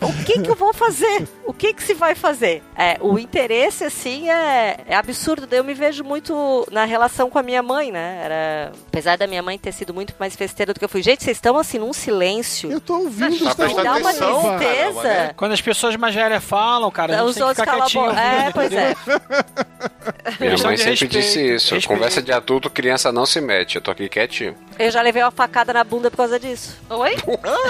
o 0.00 0.24
que 0.24 0.40
que 0.40 0.50
eu 0.50 0.54
vou 0.54 0.72
fazer? 0.72 1.28
O 1.46 1.52
que 1.52 1.72
que 1.72 1.82
se 1.82 1.94
vai 1.94 2.14
fazer? 2.14 2.62
É, 2.76 2.96
o 3.00 3.18
interesse, 3.18 3.84
assim, 3.84 4.30
é, 4.30 4.78
é 4.86 4.96
absurdo. 4.96 5.46
Daí 5.46 5.58
Eu 5.58 5.64
me 5.64 5.74
vejo 5.74 6.04
muito 6.04 6.66
na 6.70 6.83
relação 6.84 7.28
com 7.30 7.38
a 7.38 7.42
minha 7.42 7.62
mãe, 7.62 7.90
né? 7.92 8.20
Era, 8.24 8.72
apesar 8.88 9.16
da 9.16 9.26
minha 9.26 9.42
mãe 9.42 9.58
ter 9.58 9.72
sido 9.72 9.92
muito 9.94 10.14
mais 10.18 10.34
festeira 10.36 10.72
do 10.72 10.78
que 10.78 10.84
eu 10.84 10.88
fui. 10.88 11.02
Gente, 11.02 11.22
vocês 11.24 11.36
estão 11.36 11.56
assim 11.58 11.78
num 11.78 11.92
silêncio. 11.92 12.70
Eu 12.70 12.80
tô 12.80 12.94
ouvindo 12.98 13.44
Tá 13.54 13.66
Dá 13.82 13.96
uma 13.96 14.10
atenção, 14.10 14.56
tristeza. 14.58 14.84
caramba, 14.84 15.02
né? 15.02 15.30
Quando 15.36 15.52
as 15.52 15.60
pessoas 15.60 15.96
mais 15.96 16.14
velhas 16.14 16.42
falam, 16.44 16.90
cara, 16.90 17.22
Os 17.24 17.36
outros 17.36 17.58
ficar 17.58 17.66
calam 17.66 17.86
a 17.86 17.88
boca. 17.90 18.20
É, 18.20 18.50
pois 18.52 18.72
é. 18.72 18.94
Minha 20.40 20.58
mãe 20.58 20.76
sempre 20.76 20.90
respeito, 20.90 21.12
disse 21.12 21.40
isso. 21.54 21.74
respeito. 21.74 21.88
Conversa 21.88 22.22
de 22.22 22.32
adulto, 22.32 22.68
criança 22.70 23.12
não 23.12 23.26
se 23.26 23.40
mete. 23.40 23.76
Eu 23.76 23.82
tô 23.82 23.90
aqui 23.90 24.08
quietinho. 24.08 24.56
Eu 24.78 24.90
já 24.90 25.00
levei 25.02 25.22
uma 25.22 25.30
facada 25.30 25.72
na 25.72 25.84
bunda 25.84 26.10
por 26.10 26.16
causa 26.18 26.38
disso. 26.38 26.76
Oi? 26.90 27.14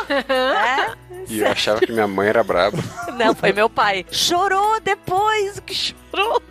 É? 0.08 1.04
E 1.28 1.40
eu 1.40 1.48
achava 1.50 1.80
que 1.80 1.90
minha 1.90 2.06
mãe 2.06 2.28
era 2.28 2.42
braba. 2.44 2.78
Não, 3.16 3.34
foi 3.34 3.52
meu 3.52 3.68
pai. 3.70 4.04
Chorou 4.10 4.78
depois, 4.80 5.58
que 5.60 5.74
chorou. 5.74 6.42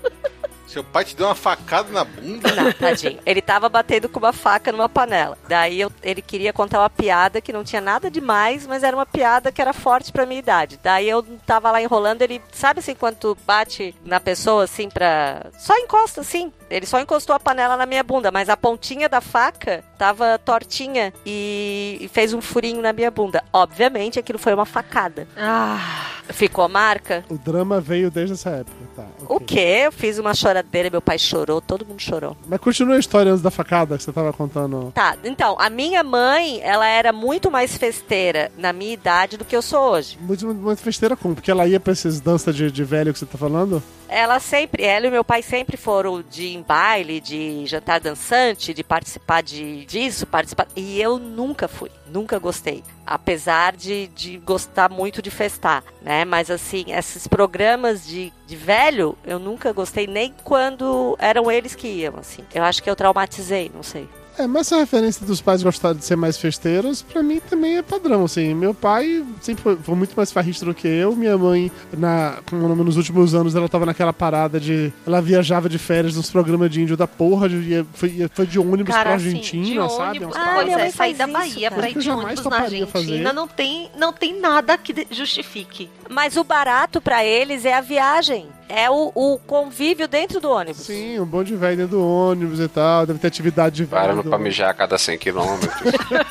Seu 0.74 0.84
pai 0.84 1.06
te 1.06 1.16
deu 1.16 1.28
uma 1.28 1.36
facada 1.36 1.92
na 1.92 2.04
bunda. 2.04 2.52
Não, 2.56 2.72
tadinho. 2.74 3.20
Ele 3.26 3.42
tava 3.42 3.70
batendo 3.70 4.10
com 4.10 4.18
uma 4.20 4.34
faca 4.34 4.72
numa 4.72 4.90
panela. 4.90 5.38
Daí 5.48 5.80
eu- 5.82 5.92
ele 6.02 6.22
queria 6.22 6.52
contar 6.52 6.80
uma 6.80 6.90
piada 6.90 7.40
que 7.40 7.54
não 7.54 7.64
tinha 7.64 7.80
nada 7.82 8.10
demais, 8.10 8.66
mas 8.66 8.82
era 8.84 8.96
uma 8.98 9.06
piada 9.06 9.52
que 9.52 9.62
era 9.62 9.72
forte 9.72 10.12
pra 10.12 10.26
minha 10.26 10.40
idade. 10.40 10.80
Daí 10.82 11.08
eu 11.08 11.22
tava 11.46 11.70
lá 11.70 11.82
enrolando, 11.82 12.24
ele. 12.24 12.42
Sabe 12.52 12.80
assim, 12.80 12.96
quando 12.96 13.38
bate 13.46 13.94
na 14.04 14.20
pessoa 14.20 14.64
assim 14.64 14.90
pra. 14.90 15.46
Só 15.60 15.78
encosta 15.78 16.22
assim. 16.22 16.52
Ele 16.76 16.86
só 16.86 17.00
encostou 17.00 17.36
a 17.36 17.40
panela 17.40 17.78
na 17.78 17.86
minha 17.86 18.04
bunda, 18.04 18.32
mas 18.32 18.50
a 18.50 18.58
pontinha 18.58 19.08
da 19.08 19.22
faca 19.22 19.84
tava 19.98 20.40
tortinha 20.40 21.14
e, 21.26 21.98
e 22.02 22.08
fez 22.08 22.34
um 22.34 22.42
furinho 22.42 22.82
na 22.82 22.92
minha 22.92 23.12
bunda. 23.12 23.44
Obviamente 23.52 24.20
aquilo 24.20 24.40
foi 24.40 24.54
uma 24.54 24.66
facada. 24.66 25.28
Ah, 25.38 26.14
Ficou 26.30 26.68
marca. 26.70 27.24
O 27.30 27.38
drama 27.38 27.82
veio 27.82 28.10
desde 28.10 28.34
essa 28.34 28.50
época, 28.50 28.78
tá. 28.96 29.06
O 29.28 29.36
ok. 29.36 29.46
quê? 29.46 29.82
Eu 29.86 29.92
fiz 29.92 30.18
uma 30.18 30.34
choradeira, 30.34 30.90
meu 30.90 31.02
pai 31.02 31.20
chorou, 31.20 31.60
todo 31.60 31.86
mundo 31.86 32.00
chorou. 32.00 32.38
Mas 32.48 32.60
continua 32.60 32.96
a 32.96 33.00
história 33.00 33.32
antes 33.32 33.42
da 33.42 33.52
facada 33.52 33.98
que 33.98 34.04
você 34.04 34.12
tava 34.12 34.32
contando. 34.32 34.92
Tá, 34.94 35.18
então, 35.24 35.56
a 35.60 35.70
minha 35.70 36.02
mãe, 36.04 36.62
ela 36.62 36.88
era 36.88 37.12
muito 37.12 37.52
mais 37.52 37.78
festeira 37.78 38.52
na 38.58 38.72
minha 38.72 38.94
idade 38.94 39.38
do 39.38 39.44
que 39.46 39.56
eu 39.56 39.62
sou 39.62 39.92
hoje. 39.92 40.18
Muito, 40.22 40.48
muito 40.48 40.82
festeira 40.82 41.16
como? 41.18 41.36
Porque 41.36 41.52
ela 41.52 41.68
ia 41.68 41.80
pra 41.80 41.92
esses 41.94 42.20
danças 42.22 42.56
de, 42.56 42.72
de 42.72 42.84
velho 42.84 43.12
que 43.12 43.20
você 43.20 43.26
tá 43.26 43.38
falando? 43.38 43.84
Ela 44.08 44.40
sempre, 44.40 44.84
ela 44.84 45.08
e 45.08 45.12
meu 45.12 45.24
pai 45.24 45.42
sempre 45.42 45.76
foram 45.76 46.22
de 46.22 46.44
ir 46.44 46.56
em 46.56 46.63
baile, 46.64 47.20
de 47.20 47.66
jantar 47.66 48.00
dançante, 48.00 48.74
de 48.74 48.84
participar 48.84 49.44
de 49.44 49.86
disso, 49.86 50.26
participar. 50.26 50.68
E 50.76 51.00
eu 51.02 51.20
nunca 51.20 51.68
fui, 51.68 51.92
nunca 52.08 52.40
gostei. 52.40 52.84
Apesar 53.06 53.76
de, 53.76 54.08
de 54.08 54.38
gostar 54.38 54.90
muito 54.90 55.22
de 55.22 55.30
festar, 55.30 55.84
né? 56.02 56.26
Mas 56.26 56.50
assim, 56.50 56.86
esses 56.88 57.28
programas 57.28 58.06
de, 58.06 58.32
de 58.48 58.56
velho, 58.56 59.18
eu 59.26 59.38
nunca 59.40 59.74
gostei, 59.74 60.08
nem 60.08 60.34
quando 60.44 61.16
eram 61.20 61.52
eles 61.52 61.76
que 61.76 61.88
iam, 61.88 62.16
assim. 62.18 62.44
Eu 62.54 62.64
acho 62.64 62.82
que 62.82 62.90
eu 62.90 62.96
traumatizei, 62.96 63.70
não 63.74 63.84
sei. 63.84 64.08
É, 64.38 64.48
mas 64.48 64.68
essa 64.68 64.78
referência 64.78 65.26
dos 65.26 65.42
pais 65.42 65.62
gostarem 65.62 65.98
de 65.98 66.06
ser 66.06 66.16
mais 66.16 66.38
festeiros, 66.38 67.02
pra 67.04 67.22
mim 67.22 67.40
também 67.40 67.78
é 67.78 67.82
padrão, 67.82 68.26
assim. 68.26 68.54
Meu 68.54 68.74
pai 68.74 69.24
sempre 69.42 69.62
foi, 69.64 69.76
foi 69.78 69.96
muito 69.96 70.14
mais 70.16 70.32
farrista 70.32 70.66
do 70.66 70.74
que 70.74 70.88
eu. 70.88 71.16
Minha 71.16 71.38
mãe, 71.38 71.72
na, 71.96 72.38
como 72.50 72.68
nome, 72.68 72.84
nos 72.84 72.98
últimos 72.98 73.36
anos, 73.36 73.54
ela 73.56 73.70
tava 73.70 73.86
naquela 73.86 74.12
parada 74.14 74.60
de... 74.60 74.92
Ela 75.06 75.22
viajava 75.22 75.70
de 75.70 75.78
férias 75.78 76.16
nos 76.16 76.32
programas 76.32 76.70
de 76.72 76.82
índio 76.82 76.98
da 76.98 77.08
porra, 77.08 77.48
de, 77.48 77.58
ia, 77.58 77.86
foi, 77.94 78.10
ia- 78.10 78.30
foi 78.34 78.48
de 78.48 78.58
ônibus 78.60 78.94
cara, 78.94 79.04
pra 79.10 79.14
assim, 79.16 79.28
Argentina, 79.28 79.84
de 79.88 79.94
sabe? 79.94 80.18
ônibus, 80.20 80.36
Ah, 80.38 80.52
pois 80.56 80.70
é, 80.70 80.90
sair 80.90 81.14
da 81.14 81.24
isso, 81.26 81.34
Bahia 81.34 81.70
cara. 81.70 81.82
pra 81.82 81.90
ir 81.92 82.00
de 82.00 82.10
ônibus 82.10 82.36
na 82.38 82.44
toparia 82.44 82.88
fazer. 82.88 83.06
Argentina 83.06 83.34
não 83.34 83.48
tem, 83.48 83.90
não 83.98 84.12
tem 84.14 84.40
nada 84.40 84.78
que 84.78 85.08
justifique. 85.12 85.90
Mas 86.10 86.38
o 86.38 86.44
barato 86.44 87.00
pra 87.00 87.24
eles 87.24 87.66
é 87.66 87.74
a 87.76 87.82
viagem. 87.82 88.48
É 88.76 88.90
o, 88.90 89.12
o 89.14 89.38
convívio 89.46 90.08
dentro 90.08 90.40
do 90.40 90.50
ônibus. 90.50 90.86
Sim, 90.86 91.20
um 91.20 91.26
bom 91.26 91.44
de 91.44 91.56
velho 91.56 91.78
dentro 91.78 91.98
do 91.98 92.04
ônibus 92.08 92.60
e 92.60 92.68
tal. 92.68 93.06
Deve 93.06 93.20
ter 93.20 93.28
atividade 93.28 93.76
de 93.76 93.84
velho. 93.86 94.02
Parando 94.02 94.24
do 94.24 94.30
pra 94.30 94.40
mijar 94.40 94.70
a 94.72 94.74
cada 94.74 94.98
100 94.98 95.18
quilômetros. 95.20 95.72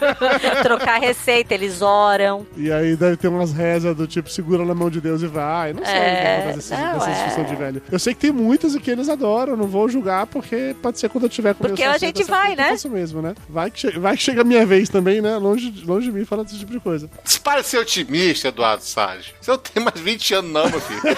Trocar 0.63 1.01
receita, 1.01 1.55
eles 1.55 1.81
oram. 1.83 2.45
E 2.57 2.73
aí 2.73 2.97
deve 2.97 3.17
ter 3.17 3.29
umas 3.29 3.53
rezas 3.53 3.95
do 3.97 4.07
tipo, 4.07 4.29
segura 4.29 4.65
na 4.65 4.75
mão 4.75 4.91
de 4.91 5.01
Deus 5.01 5.23
e 5.23 5.27
vai. 5.27 5.73
Não 5.73 5.85
sei 5.85 5.95
É, 5.95 5.99
o 5.99 6.03
que 6.03 6.19
acontece 6.49 6.57
nessas, 6.57 6.79
não, 6.79 6.93
nessas 6.95 7.09
é. 7.09 7.13
discussões 7.13 7.49
de 7.49 7.55
velho. 7.57 7.83
Eu 7.93 7.99
sei 7.99 8.15
que 8.15 8.21
tem 8.21 8.33
muitas 8.33 8.75
e 8.75 8.81
que 8.81 8.91
eles 8.91 9.09
adoram, 9.09 9.57
não 9.57 9.67
vou 9.67 9.89
julgar, 9.89 10.27
porque 10.27 10.75
pode 10.83 10.99
ser 10.99 11.09
quando 11.09 11.25
eu 11.25 11.31
tiver 11.31 11.55
com 11.55 11.65
Porque 11.65 11.83
a 11.83 11.93
60, 11.93 12.07
gente 12.19 12.25
vai, 12.29 12.51
70, 12.51 12.63
né? 12.63 12.69
Faço 12.71 12.91
mesmo, 12.91 13.23
né? 13.23 13.35
Vai 13.49 13.71
que, 13.71 13.79
che- 13.81 13.99
vai 13.99 14.17
que 14.17 14.23
chega 14.23 14.41
a 14.41 14.45
minha 14.45 14.67
vez 14.67 14.89
também, 14.89 15.21
né? 15.21 15.37
Longe, 15.37 15.73
longe 15.87 16.07
de 16.11 16.13
mim 16.13 16.25
falar 16.25 16.43
desse 16.43 16.59
tipo 16.59 16.73
de 16.73 16.81
coisa. 16.81 17.09
Para 17.45 17.61
de 17.61 17.69
ser 17.69 17.79
otimista, 17.79 18.49
Eduardo 18.49 18.83
Salles. 18.83 19.27
Você 19.41 19.51
não 19.51 19.59
tem 19.59 19.83
mais 19.83 20.01
20 20.01 20.35
anos, 20.35 20.51
não, 20.53 20.69
meu 20.71 20.81
filho. 20.81 21.03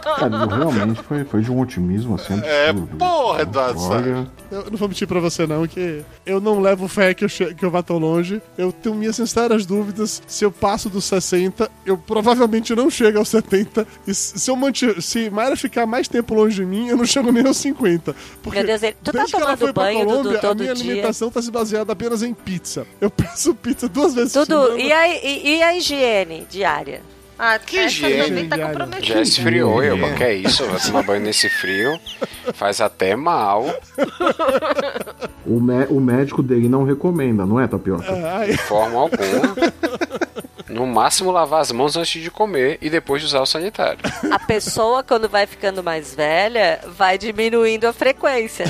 Cara, 0.00 0.46
realmente 0.46 1.02
foi, 1.02 1.24
foi 1.24 1.40
de 1.42 1.50
um 1.50 1.60
otimismo 1.60 2.14
assim 2.14 2.40
É, 2.42 2.72
porra, 2.98 3.42
Eduardo 3.42 3.80
Olha, 3.82 4.26
Eu 4.50 4.66
não 4.70 4.76
vou 4.78 4.88
mentir 4.88 5.06
pra 5.08 5.20
você, 5.20 5.46
não, 5.46 5.66
que 5.66 6.02
eu 6.26 6.40
não 6.40 6.60
levo 6.60 6.86
fé 6.88 7.12
que 7.14 7.24
eu, 7.24 7.28
che- 7.28 7.54
que 7.54 7.64
eu 7.64 7.70
vá 7.70 7.82
tão 7.82 7.98
longe. 7.98 8.40
Eu 8.56 8.72
tenho 8.72 8.94
minhas 8.94 9.16
sinceras 9.16 9.66
dúvidas. 9.66 10.22
Se 10.26 10.44
eu 10.44 10.50
passo 10.52 10.88
dos 10.88 11.04
60, 11.04 11.70
eu 11.84 11.96
provavelmente 11.98 12.74
não 12.74 12.88
chego 12.90 13.18
aos 13.18 13.28
70. 13.28 13.86
E 14.06 14.14
se 14.14 14.50
eu 14.50 14.56
manter, 14.56 15.00
se 15.02 15.28
Mayra 15.30 15.56
ficar 15.56 15.86
mais 15.86 16.08
tempo 16.08 16.34
longe 16.34 16.56
de 16.56 16.64
mim, 16.66 16.88
eu 16.88 16.96
não 16.96 17.04
chego 17.04 17.30
nem 17.32 17.46
aos 17.46 17.56
50. 17.56 18.14
Porque 18.42 18.58
Meu 18.58 18.66
Deus, 18.66 18.82
ele- 18.82 18.96
tu 19.02 19.12
tá 19.12 19.18
desde 19.18 19.36
que 19.36 19.42
ela 19.42 19.56
tomando 19.56 19.74
banho, 19.74 19.98
Dudu, 20.00 20.10
Colômbia, 20.10 20.38
a 20.38 20.40
todo 20.40 20.60
minha 20.60 20.74
dia? 20.74 20.84
alimentação 20.92 21.30
tá 21.30 21.42
se 21.42 21.50
baseada 21.50 21.92
apenas 21.92 22.22
em 22.22 22.32
pizza. 22.34 22.86
Eu 23.00 23.10
peço 23.10 23.54
pizza 23.54 23.88
duas 23.88 24.14
vezes 24.14 24.32
por 24.32 24.46
Tudo. 24.46 24.62
semana. 24.66 24.80
E 24.82 24.92
a, 24.92 25.08
e, 25.24 25.46
e 25.56 25.62
a 25.62 25.76
higiene 25.76 26.46
diária? 26.50 27.02
Ah, 27.38 27.58
Que 27.58 27.78
essa 27.78 27.86
higiene, 28.06 28.22
também 28.28 28.48
tá 28.48 28.58
comprometida. 28.58 29.14
Já 29.14 29.20
esfriou, 29.20 29.82
eu. 29.82 30.14
Que 30.14 30.22
é 30.24 30.34
isso? 30.34 30.64
Vai 30.66 30.80
tomar 30.80 31.02
banho 31.02 31.22
nesse 31.22 31.48
frio. 31.48 31.98
Faz 32.54 32.80
até 32.80 33.16
mal. 33.16 33.64
o, 35.44 35.60
mé- 35.60 35.86
o 35.90 36.00
médico 36.00 36.42
dele 36.42 36.68
não 36.68 36.84
recomenda, 36.84 37.44
não 37.44 37.58
é, 37.58 37.66
Tapioca? 37.66 38.04
Ai, 38.36 38.52
De 38.52 38.56
forma 38.58 38.98
alguma. 39.00 39.54
No 40.74 40.88
máximo, 40.88 41.30
lavar 41.30 41.60
as 41.60 41.70
mãos 41.70 41.96
antes 41.96 42.20
de 42.20 42.30
comer 42.32 42.78
e 42.82 42.90
depois 42.90 43.22
de 43.22 43.28
usar 43.28 43.40
o 43.40 43.46
sanitário. 43.46 44.00
A 44.30 44.38
pessoa, 44.40 45.04
quando 45.04 45.28
vai 45.28 45.46
ficando 45.46 45.84
mais 45.84 46.14
velha, 46.14 46.80
vai 46.96 47.16
diminuindo 47.16 47.86
a 47.86 47.92
frequência. 47.92 48.64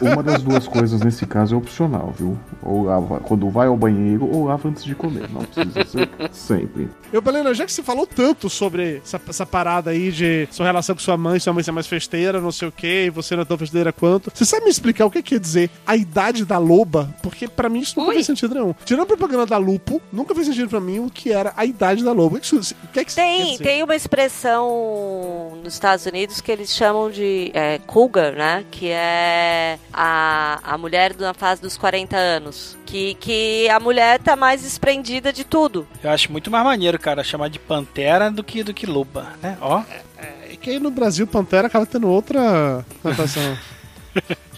E 0.00 0.12
Uma 0.12 0.22
das 0.22 0.42
duas 0.42 0.66
coisas 0.66 1.00
nesse 1.00 1.26
caso 1.26 1.54
é 1.54 1.58
opcional, 1.58 2.14
viu? 2.16 2.38
Ou 2.62 2.84
lava 2.84 3.20
quando 3.20 3.50
vai 3.50 3.66
ao 3.66 3.76
banheiro 3.76 4.26
ou 4.32 4.46
lava 4.46 4.66
antes 4.66 4.82
de 4.82 4.94
comer. 4.94 5.28
Não 5.30 5.42
precisa 5.42 5.84
ser 5.84 6.08
sempre. 6.32 6.88
Eu, 7.12 7.20
Belena, 7.20 7.52
já 7.52 7.66
que 7.66 7.72
você 7.72 7.82
falou 7.82 8.06
tanto 8.06 8.48
sobre 8.48 9.02
essa, 9.04 9.20
essa 9.28 9.44
parada 9.44 9.90
aí 9.90 10.10
de 10.10 10.48
sua 10.50 10.64
relação 10.64 10.94
com 10.94 11.02
sua 11.02 11.18
mãe, 11.18 11.38
sua 11.38 11.52
mãe 11.52 11.62
ser 11.62 11.72
mais 11.72 11.86
festeira, 11.86 12.40
não 12.40 12.50
sei 12.50 12.68
o 12.68 12.72
quê, 12.72 13.04
e 13.06 13.10
você 13.10 13.36
não 13.36 13.42
é 13.42 13.44
tão 13.44 13.58
festeira 13.58 13.92
quanto, 13.92 14.30
você 14.32 14.46
sabe 14.46 14.64
me 14.64 14.70
explicar 14.70 15.04
o 15.04 15.10
que 15.10 15.22
quer 15.22 15.38
dizer 15.38 15.68
a 15.86 15.94
idade 15.96 16.46
da 16.46 16.56
loba? 16.56 17.14
Porque 17.22 17.46
pra 17.46 17.68
mim 17.68 17.80
isso 17.80 17.98
nunca 17.98 18.10
Ui. 18.10 18.14
fez 18.14 18.26
sentido 18.26 18.54
nenhum. 18.54 18.74
Tirando 18.84 19.02
a 19.02 19.06
propaganda 19.06 19.44
da 19.44 19.58
Lupo, 19.58 20.00
nunca 20.10 20.34
fez 20.34 20.46
sentido 20.46 20.61
definiram 20.62 20.68
pra 20.68 20.80
mim 20.80 20.98
o 21.00 21.10
que 21.10 21.32
era 21.32 21.52
a 21.56 21.64
idade 21.64 22.04
da 22.04 22.12
loba. 22.12 22.36
O 22.36 22.40
que, 22.40 22.46
isso- 22.46 22.74
o 22.84 22.88
que 22.88 23.00
é 23.00 23.04
que 23.04 23.14
quer 23.14 23.20
Tem, 23.22 23.52
dizer? 23.52 23.64
tem 23.64 23.82
uma 23.82 23.94
expressão 23.96 25.58
nos 25.62 25.74
Estados 25.74 26.06
Unidos 26.06 26.40
que 26.40 26.50
eles 26.50 26.70
chamam 26.74 27.10
de 27.10 27.50
é, 27.54 27.78
cougar, 27.86 28.32
né? 28.32 28.64
Que 28.70 28.88
é 28.90 29.78
a, 29.92 30.60
a 30.62 30.78
mulher 30.78 31.14
na 31.18 31.34
fase 31.34 31.60
dos 31.62 31.76
40 31.76 32.16
anos. 32.16 32.76
Que, 32.86 33.14
que 33.14 33.68
a 33.70 33.80
mulher 33.80 34.18
tá 34.20 34.36
mais 34.36 34.62
desprendida 34.62 35.32
de 35.32 35.44
tudo. 35.44 35.86
Eu 36.02 36.10
acho 36.10 36.30
muito 36.30 36.50
mais 36.50 36.64
maneiro, 36.64 36.98
cara, 36.98 37.24
chamar 37.24 37.48
de 37.48 37.58
pantera 37.58 38.30
do 38.30 38.44
que, 38.44 38.62
do 38.62 38.74
que 38.74 38.86
loba, 38.86 39.32
né? 39.42 39.56
Ó. 39.60 39.82
É 40.18 40.56
que 40.60 40.70
aí 40.70 40.78
no 40.78 40.90
Brasil 40.92 41.26
Pantera 41.26 41.66
acaba 41.66 41.84
tendo 41.84 42.08
outra 42.08 42.84
notação. 43.02 43.58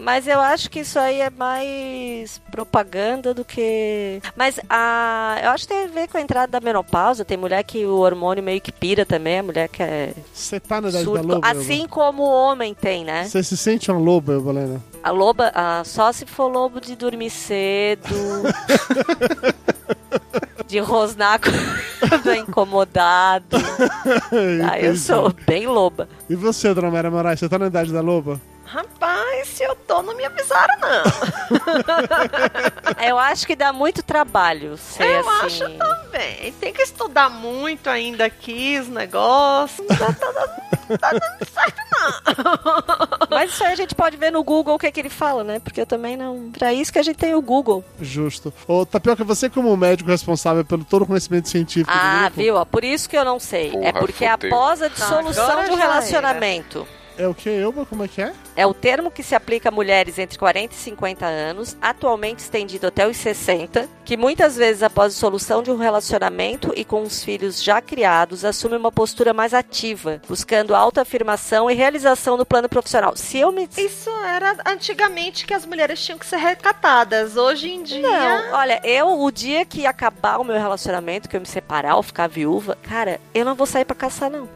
Mas 0.01 0.27
eu 0.27 0.41
acho 0.41 0.71
que 0.71 0.81
isso 0.81 0.99
aí 0.99 1.21
é 1.21 1.31
mais 1.31 2.39
propaganda 2.51 3.33
do 3.33 3.45
que. 3.45 4.21
Mas 4.37 4.59
a. 4.69 5.39
Eu 5.43 5.51
acho 5.51 5.67
que 5.67 5.75
tem 5.75 5.85
a 5.85 5.87
ver 5.87 6.09
com 6.09 6.19
a 6.19 6.21
entrada 6.21 6.49
da 6.49 6.61
menopausa. 6.61 7.25
Tem 7.25 7.37
mulher 7.37 7.63
que 7.63 7.85
o 7.87 7.99
hormônio 7.99 8.43
meio 8.43 8.61
que 8.61 8.73
pira 8.73 9.07
também, 9.07 9.39
a 9.39 9.43
mulher 9.43 9.69
que 9.69 9.83
é. 9.83 10.13
Você 10.33 10.61
tá 10.61 10.81
na 10.81 10.89
idade 10.89 11.05
da 11.05 11.21
loba? 11.21 11.41
Assim 11.43 11.87
como 11.87 12.23
o 12.23 12.31
homem 12.31 12.75
tem, 12.75 13.05
né? 13.05 13.25
Você 13.25 13.43
se 13.43 13.57
sente 13.57 13.91
uma 13.91 14.01
loba, 14.01 14.39
Valena? 14.39 14.83
A 15.03 15.11
loba, 15.11 15.53
ah, 15.55 15.83
só 15.85 16.13
se 16.13 16.27
for 16.27 16.49
lobo 16.49 16.81
de 16.81 16.97
dormir 16.97 17.31
cedo. 17.31 18.09
de 20.67 20.79
rosnar 20.81 21.41
quando 21.41 22.31
é 22.31 22.39
incomodado. 22.39 23.57
Ah, 24.69 24.79
eu 24.79 24.97
sou 24.97 25.33
bem 25.47 25.67
loba. 25.67 26.09
E 26.29 26.35
você, 26.35 26.73
dona 26.75 26.91
Maria 26.91 27.11
Moraes, 27.11 27.39
você 27.39 27.49
tá 27.49 27.59
na 27.59 27.67
idade 27.67 27.93
da 27.93 28.01
loba? 28.01 28.41
Rapaz, 28.75 29.47
se 29.49 29.63
eu 29.63 29.77
tô, 29.77 30.03
não 30.03 30.17
me 30.17 30.25
avisaram, 30.25 30.75
não. 30.81 31.05
Eu 33.07 33.19
acho 33.19 33.47
que 33.47 33.55
dá 33.55 33.73
muito 33.73 34.03
trabalho 34.03 34.77
ser 34.77 35.05
eu 35.05 35.29
assim. 35.29 35.47
acho 35.65 35.71
também. 35.79 36.53
Tem 36.61 36.73
que 36.73 36.83
estudar 36.83 37.29
muito 37.31 37.89
ainda 37.89 38.25
aqui 38.25 38.79
os 38.81 38.89
negócios. 38.89 39.87
Não 39.89 39.97
tá, 39.97 40.13
tá 40.13 40.33
dando- 40.33 40.99
tá 40.99 41.11
dando 41.13 41.49
certo, 41.51 41.81
não. 41.93 43.29
Mas 43.31 43.53
isso 43.53 43.63
aí 43.65 43.73
a 43.73 43.77
gente 43.77 43.95
pode 43.95 44.17
ver 44.17 44.31
no 44.33 44.43
Google 44.43 44.75
o 44.75 44.79
que, 44.79 44.87
é 44.87 44.93
que 44.93 45.01
ele 45.01 45.09
fala, 45.11 45.45
né? 45.45 45.61
Porque 45.61 45.81
eu 45.81 45.87
também 45.87 46.17
não. 46.17 46.51
Pra 46.51 46.73
isso 46.73 46.93
que 46.93 46.99
a 46.99 47.03
gente 47.03 47.17
tem 47.17 47.35
o 47.35 47.41
Google. 47.43 47.85
Justo. 48.01 48.53
Ô, 48.67 48.85
Tapioca, 48.85 49.23
você 49.25 49.49
como 49.49 49.77
médico 49.77 50.11
responsável 50.11 50.65
pelo 50.65 50.85
todo 50.85 51.03
o 51.03 51.07
conhecimento 51.07 51.49
científico 51.49 51.93
do 51.93 51.97
Ah, 51.99 52.23
grupo, 52.25 52.37
viu? 52.41 52.57
ó, 52.57 52.65
Por 52.65 52.83
isso 52.85 53.09
que 53.09 53.17
eu 53.17 53.25
não 53.25 53.39
sei. 53.39 53.69
é 53.69 53.93
Porra, 53.93 53.93
porque 54.01 54.29
fudeu. 54.29 54.49
após 54.55 54.83
a 54.83 54.89
dissolução 54.89 55.59
um 55.59 55.63
era. 55.63 55.77
relacionamento. 55.77 56.87
É 57.17 57.27
o 57.29 57.35
que, 57.35 57.49
Elba? 57.49 57.87
Como 57.87 58.03
é 58.05 58.09
que 58.09 58.21
é? 58.21 58.33
É 58.57 58.67
o 58.67 58.75
termo 58.75 59.11
que 59.11 59.23
se 59.23 59.35
aplica 59.35 59.69
a 59.69 59.73
mulheres 59.73 60.19
entre 60.19 60.39
40 60.39 60.75
e 60.75 60.77
50 60.77 61.27
anos, 61.27 61.77
atualmente 61.81 62.41
estendido 62.41 62.87
até 62.87 63.07
os 63.07 63.17
60, 63.17 63.89
que 64.05 64.17
muitas 64.17 64.57
vezes 64.57 64.83
após 64.83 65.13
a 65.13 65.15
dissolução 65.15 65.63
de 65.63 65.71
um 65.71 65.77
relacionamento 65.77 66.73
e 66.77 66.85
com 66.85 67.03
os 67.03 67.25
filhos 67.25 67.63
já 67.63 67.81
criados, 67.81 68.45
assume 68.45 68.77
uma 68.77 68.93
postura 68.93 69.33
mais 69.33 69.55
ativa, 69.55 70.21
buscando 70.29 70.75
autoafirmação 70.75 71.71
e 71.71 71.75
realização 71.75 72.37
no 72.37 72.47
plano 72.47 72.69
profissional. 72.69 73.17
Se 73.17 73.39
eu 73.39 73.51
me 73.51 73.69
Isso 73.77 74.11
era 74.25 74.57
antigamente 74.67 75.47
que 75.47 75.55
as 75.55 75.67
mulheres 75.67 76.05
tinham 76.05 76.19
que 76.19 76.27
ser 76.27 76.37
recatadas. 76.37 77.37
Hoje 77.37 77.71
em 77.71 77.83
dia. 77.83 78.03
Não, 78.03 78.53
olha, 78.53 78.81
eu, 78.85 79.21
o 79.21 79.31
dia 79.31 79.65
que 79.65 79.87
acabar 79.87 80.39
o 80.39 80.45
meu 80.45 80.57
relacionamento, 80.57 81.29
que 81.29 81.37
eu 81.37 81.41
me 81.41 81.47
separar 81.47 81.97
ou 81.97 82.03
ficar 82.03 82.29
viúva, 82.29 82.77
cara, 82.83 83.21
eu 83.35 83.45
não 83.45 83.55
vou 83.55 83.67
sair 83.67 83.85
pra 83.85 83.97
caçar, 83.97 84.31
não. 84.31 84.49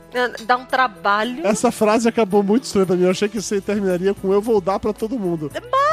Dá 0.45 0.57
um 0.57 0.65
trabalho. 0.65 1.47
Essa 1.47 1.71
frase 1.71 2.09
acabou 2.09 2.43
muito 2.43 2.65
estranha 2.65 2.87
pra 2.87 2.97
mim. 2.97 3.05
Eu 3.05 3.11
achei 3.11 3.29
que 3.29 3.41
você 3.41 3.61
terminaria 3.89 4.15
com 4.15 4.33
eu 4.33 4.43
vou 4.43 4.61
dar 4.61 4.79
pra 4.79 4.93
todo 4.93 5.19
mundo. 5.19 5.51
Mas. 5.55 5.88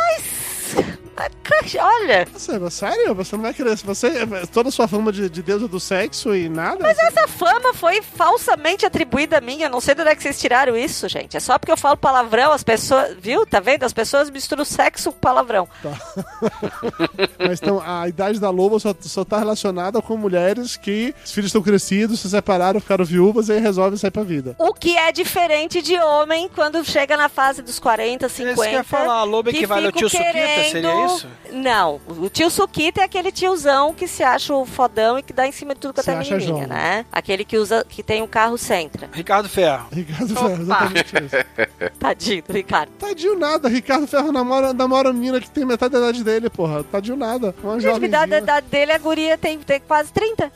Olha. 1.80 2.28
Você, 2.34 2.60
mas 2.60 2.74
sério? 2.74 3.16
Você 3.16 3.36
não 3.36 3.44
vai 3.44 3.54
querer. 3.54 3.76
Você, 3.78 4.12
toda 4.52 4.70
a 4.70 4.72
sua 4.72 4.88
fama 4.88 5.12
de, 5.12 5.30
de 5.30 5.42
deusa 5.42 5.68
do 5.68 5.80
sexo 5.80 6.36
e 6.36 6.50
nada? 6.50 6.80
Mas 6.82 6.98
essa 6.98 7.28
fama 7.28 7.74
foi 7.74 8.02
falsamente 8.02 8.86
atribuída 8.86 9.38
a 9.38 9.42
mim. 9.42 9.62
Eu 9.62 9.70
não 9.70 9.80
sei 9.80 9.96
de 9.96 10.02
onde 10.02 10.12
é 10.12 10.16
que 10.16 10.22
vocês 10.22 10.40
tiraram 10.40 10.76
isso, 10.76 11.08
gente. 11.08 11.38
É 11.38 11.40
só 11.40 11.58
porque 11.58 11.72
eu 11.72 11.78
falo 11.78 11.98
palavrão, 11.98 12.52
as 12.52 12.64
pessoas. 12.64 13.16
Viu? 13.20 13.46
Tá 13.46 13.60
vendo? 13.60 13.84
As 13.84 13.94
pessoas 13.94 14.30
misturam 14.30 14.66
sexo 14.66 15.12
com 15.12 15.20
palavrão. 15.20 15.68
Mas 17.40 17.62
então, 17.62 17.82
a 17.86 18.08
idade 18.08 18.40
da 18.40 18.50
loba 18.50 18.80
só, 18.80 18.94
só 19.00 19.24
tá 19.24 19.40
relacionada 19.40 20.02
com 20.02 20.18
mulheres 20.18 20.76
que 20.76 21.14
os 21.24 21.32
filhos 21.32 21.50
estão 21.50 21.62
crescidos, 21.62 22.20
se 22.20 22.30
separaram, 22.30 22.80
ficaram 22.80 23.06
viúvas 23.06 23.50
e 23.50 23.54
aí 23.54 23.60
resolvem 23.60 23.98
sair 23.98 24.12
pra 24.12 24.24
vida. 24.24 24.56
O 24.60 24.74
que 24.74 24.98
é 24.98 25.12
diferente 25.12 25.82
de 25.82 25.98
homem 25.98 26.50
quando 26.54 26.84
chega 26.84 27.16
na 27.16 27.30
fase 27.30 27.62
dos 27.62 27.80
40, 27.80 28.28
50. 28.28 28.52
Isso 28.52 28.62
que 28.62 28.68
eu 28.68 28.74
ia 28.74 28.84
falar, 28.84 29.20
a 29.20 29.24
loba 29.24 29.52
que 29.52 29.58
equivale 29.58 29.86
ao 29.88 29.92
tio 29.92 30.10
Suquita, 30.10 30.32
seria 30.72 31.05
isso? 31.05 31.05
Não, 31.52 32.02
o 32.08 32.30
tio 32.30 32.50
Suquita 32.50 33.02
é 33.02 33.04
aquele 33.04 33.32
tiozão 33.32 33.94
que 33.94 34.08
se 34.08 34.24
acha 34.24 34.54
o 34.54 34.66
fodão 34.66 35.18
e 35.20 35.24
que 35.24 35.34
dá 35.34 35.48
em 35.48 35.52
cima 35.52 35.74
de 35.74 35.80
tudo 35.80 35.96
quanto 35.96 36.10
é 36.10 36.16
menininha, 36.16 36.40
João. 36.40 36.68
né? 36.68 37.06
Aquele 37.12 37.46
que 37.46 37.58
usa, 37.58 37.86
que 37.88 38.04
tem 38.04 38.22
um 38.22 38.28
carro 38.28 38.58
Sentra. 38.58 39.10
Ricardo 39.14 39.48
Ferro. 39.50 39.88
Ricardo 39.92 40.36
Ferro, 40.36 40.62
exatamente 40.62 41.14
isso. 41.16 41.36
Tadinho 42.00 42.44
do 42.44 42.54
Ricardo. 42.54 42.92
Tadinho 43.00 43.38
nada, 43.38 43.70
Ricardo 43.70 44.08
Ferro 44.08 44.32
namora, 44.32 44.74
namora 44.74 45.10
uma 45.10 45.14
menina 45.14 45.40
que 45.40 45.50
tem 45.50 45.66
metade 45.66 45.94
da 45.94 46.00
idade 46.00 46.24
dele, 46.24 46.50
porra. 46.50 46.84
Tadinho 46.84 47.18
nada. 47.18 47.56
Uma 47.64 47.80
Gente, 47.80 48.08
da 48.08 48.26
idade 48.26 48.68
dele, 48.68 48.92
a 48.92 48.98
guria 48.98 49.38
tem, 49.38 49.60
tem 49.60 49.80
quase 49.80 50.12
30. 50.12 50.52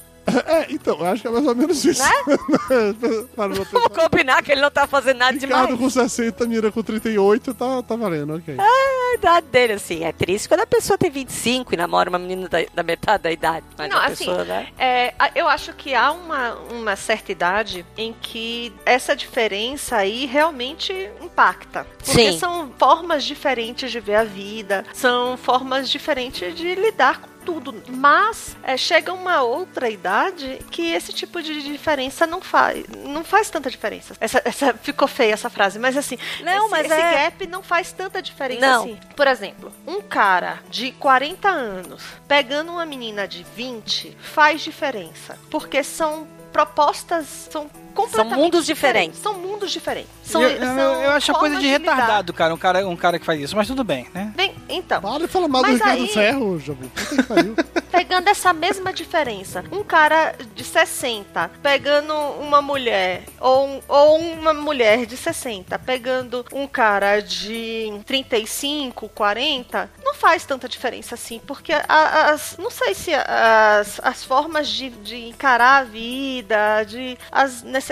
É, 0.45 0.67
então, 0.71 0.97
eu 0.99 1.05
acho 1.05 1.21
que 1.21 1.27
é 1.27 1.31
mais 1.31 1.45
ou 1.45 1.55
menos 1.55 1.83
isso. 1.83 2.01
Né? 2.03 2.09
Vamos 3.35 3.87
combinar 3.95 4.43
que 4.43 4.51
ele 4.51 4.61
não 4.61 4.71
tá 4.71 4.85
fazendo 4.87 5.17
nada 5.17 5.37
Ricardo 5.37 5.75
demais. 5.75 5.79
com 5.79 5.89
60, 5.89 6.45
mira 6.47 6.71
com 6.71 6.83
38, 6.83 7.53
tá, 7.53 7.81
tá 7.83 7.95
valendo, 7.95 8.35
ok. 8.35 8.55
É 8.57 9.11
a 9.11 9.15
idade 9.15 9.47
dele, 9.47 9.73
assim. 9.73 10.03
É 10.03 10.11
triste 10.11 10.47
quando 10.47 10.61
a 10.61 10.67
pessoa 10.67 10.97
tem 10.97 11.09
25 11.09 11.73
e 11.73 11.77
namora 11.77 12.09
uma 12.09 12.19
menina 12.19 12.47
da, 12.47 12.59
da 12.73 12.83
metade 12.83 13.23
da 13.23 13.31
idade. 13.31 13.65
Mas 13.77 13.89
Não, 13.89 13.97
a 13.97 14.05
assim, 14.05 14.25
pessoa, 14.25 14.43
né? 14.43 14.67
é, 14.77 15.13
eu 15.35 15.47
acho 15.47 15.73
que 15.73 15.93
há 15.95 16.11
uma, 16.11 16.55
uma 16.71 16.95
certa 16.95 17.31
idade 17.31 17.85
em 17.97 18.13
que 18.21 18.73
essa 18.85 19.15
diferença 19.15 19.97
aí 19.97 20.25
realmente 20.25 20.93
impacta. 21.21 21.85
Porque 22.05 22.31
Sim. 22.33 22.39
são 22.39 22.71
formas 22.77 23.23
diferentes 23.23 23.91
de 23.91 23.99
ver 23.99 24.15
a 24.15 24.23
vida, 24.23 24.85
são 24.93 25.37
formas 25.37 25.89
diferentes 25.89 26.55
de 26.55 26.75
lidar 26.75 27.21
com 27.21 27.29
tudo. 27.45 27.81
Mas 27.89 28.55
é, 28.63 28.75
chega 28.77 29.13
uma 29.13 29.41
outra 29.41 29.89
idade 29.89 30.59
que 30.71 30.91
esse 30.91 31.11
tipo 31.13 31.41
de 31.41 31.61
diferença 31.63 32.27
não 32.27 32.41
faz. 32.41 32.85
Não 33.05 33.23
faz 33.23 33.49
tanta 33.49 33.69
diferença. 33.69 34.15
Essa, 34.19 34.41
essa- 34.45 34.73
ficou 34.73 35.07
feia 35.07 35.33
essa 35.33 35.49
frase, 35.49 35.79
mas 35.79 35.97
assim. 35.97 36.17
Não, 36.43 36.63
esse, 36.65 36.69
mas 36.71 36.85
esse 36.91 36.93
é- 37.01 37.11
gap 37.25 37.47
não 37.47 37.63
faz 37.63 37.91
tanta 37.91 38.21
diferença 38.21 38.61
Não. 38.65 38.83
assim. 38.83 38.99
Por 39.15 39.27
exemplo, 39.27 39.71
um 39.87 40.01
cara 40.01 40.59
de 40.69 40.91
40 40.93 41.49
anos 41.49 42.03
pegando 42.27 42.71
uma 42.71 42.85
menina 42.85 43.27
de 43.27 43.43
20 43.55 44.15
faz 44.21 44.61
diferença. 44.61 45.37
Porque 45.49 45.83
são 45.83 46.27
propostas, 46.51 47.47
são 47.51 47.69
completamente 48.03 48.39
mundos 48.39 48.65
diferentes. 48.65 49.19
São 49.19 49.33
mundos 49.35 49.71
diferentes. 49.71 50.09
São, 50.23 50.41
eu, 50.41 50.49
eu- 50.49 50.59
são 50.59 51.01
eu 51.03 51.11
acho 51.11 51.31
a 51.31 51.35
coisa 51.35 51.55
de 51.57 51.67
lidar. 51.67 51.79
retardado, 51.95 52.33
cara, 52.33 52.53
um 52.53 52.57
cara, 52.57 52.87
um 52.87 52.95
cara 52.95 53.19
que 53.19 53.25
faz 53.25 53.39
isso, 53.41 53.55
mas 53.55 53.67
tudo 53.67 53.83
bem, 53.83 54.07
né? 54.13 54.31
Bem, 54.35 54.53
então. 54.69 55.01
Para 55.01 55.19
de 55.25 55.27
falar 55.27 55.47
mal 55.47 55.63
do 55.63 55.71
Ricardo 55.71 56.01
aí- 56.03 56.07
Ferro, 56.07 56.59
Jabu. 56.59 56.89
Pariu. 57.27 57.55
Pegando 57.91 58.27
essa 58.29 58.53
mesma 58.53 58.93
diferença, 58.93 59.63
um 59.71 59.83
cara 59.83 60.35
de 60.55 60.63
60 60.63 61.49
pegando 61.61 62.13
uma 62.13 62.61
mulher, 62.61 63.23
ou, 63.39 63.67
um- 63.67 63.81
ou 63.87 64.19
uma 64.19 64.53
mulher 64.53 65.05
de 65.05 65.17
60 65.17 65.77
pegando 65.79 66.45
um 66.53 66.67
cara 66.67 67.19
de 67.19 67.91
35, 68.05 69.09
40, 69.09 69.89
não 70.03 70.13
faz 70.13 70.45
tanta 70.45 70.69
diferença 70.69 71.15
assim, 71.15 71.41
porque 71.45 71.73
as, 71.87 72.55
não 72.57 72.69
sei 72.69 72.93
se 72.93 73.11
as, 73.13 73.99
as 74.03 74.23
formas 74.23 74.67
de, 74.69 74.89
de 74.89 75.27
encarar 75.29 75.79
a 75.79 75.83
vida, 75.83 76.83
de 76.83 77.17
as 77.31 77.63
necessidades, 77.63 77.88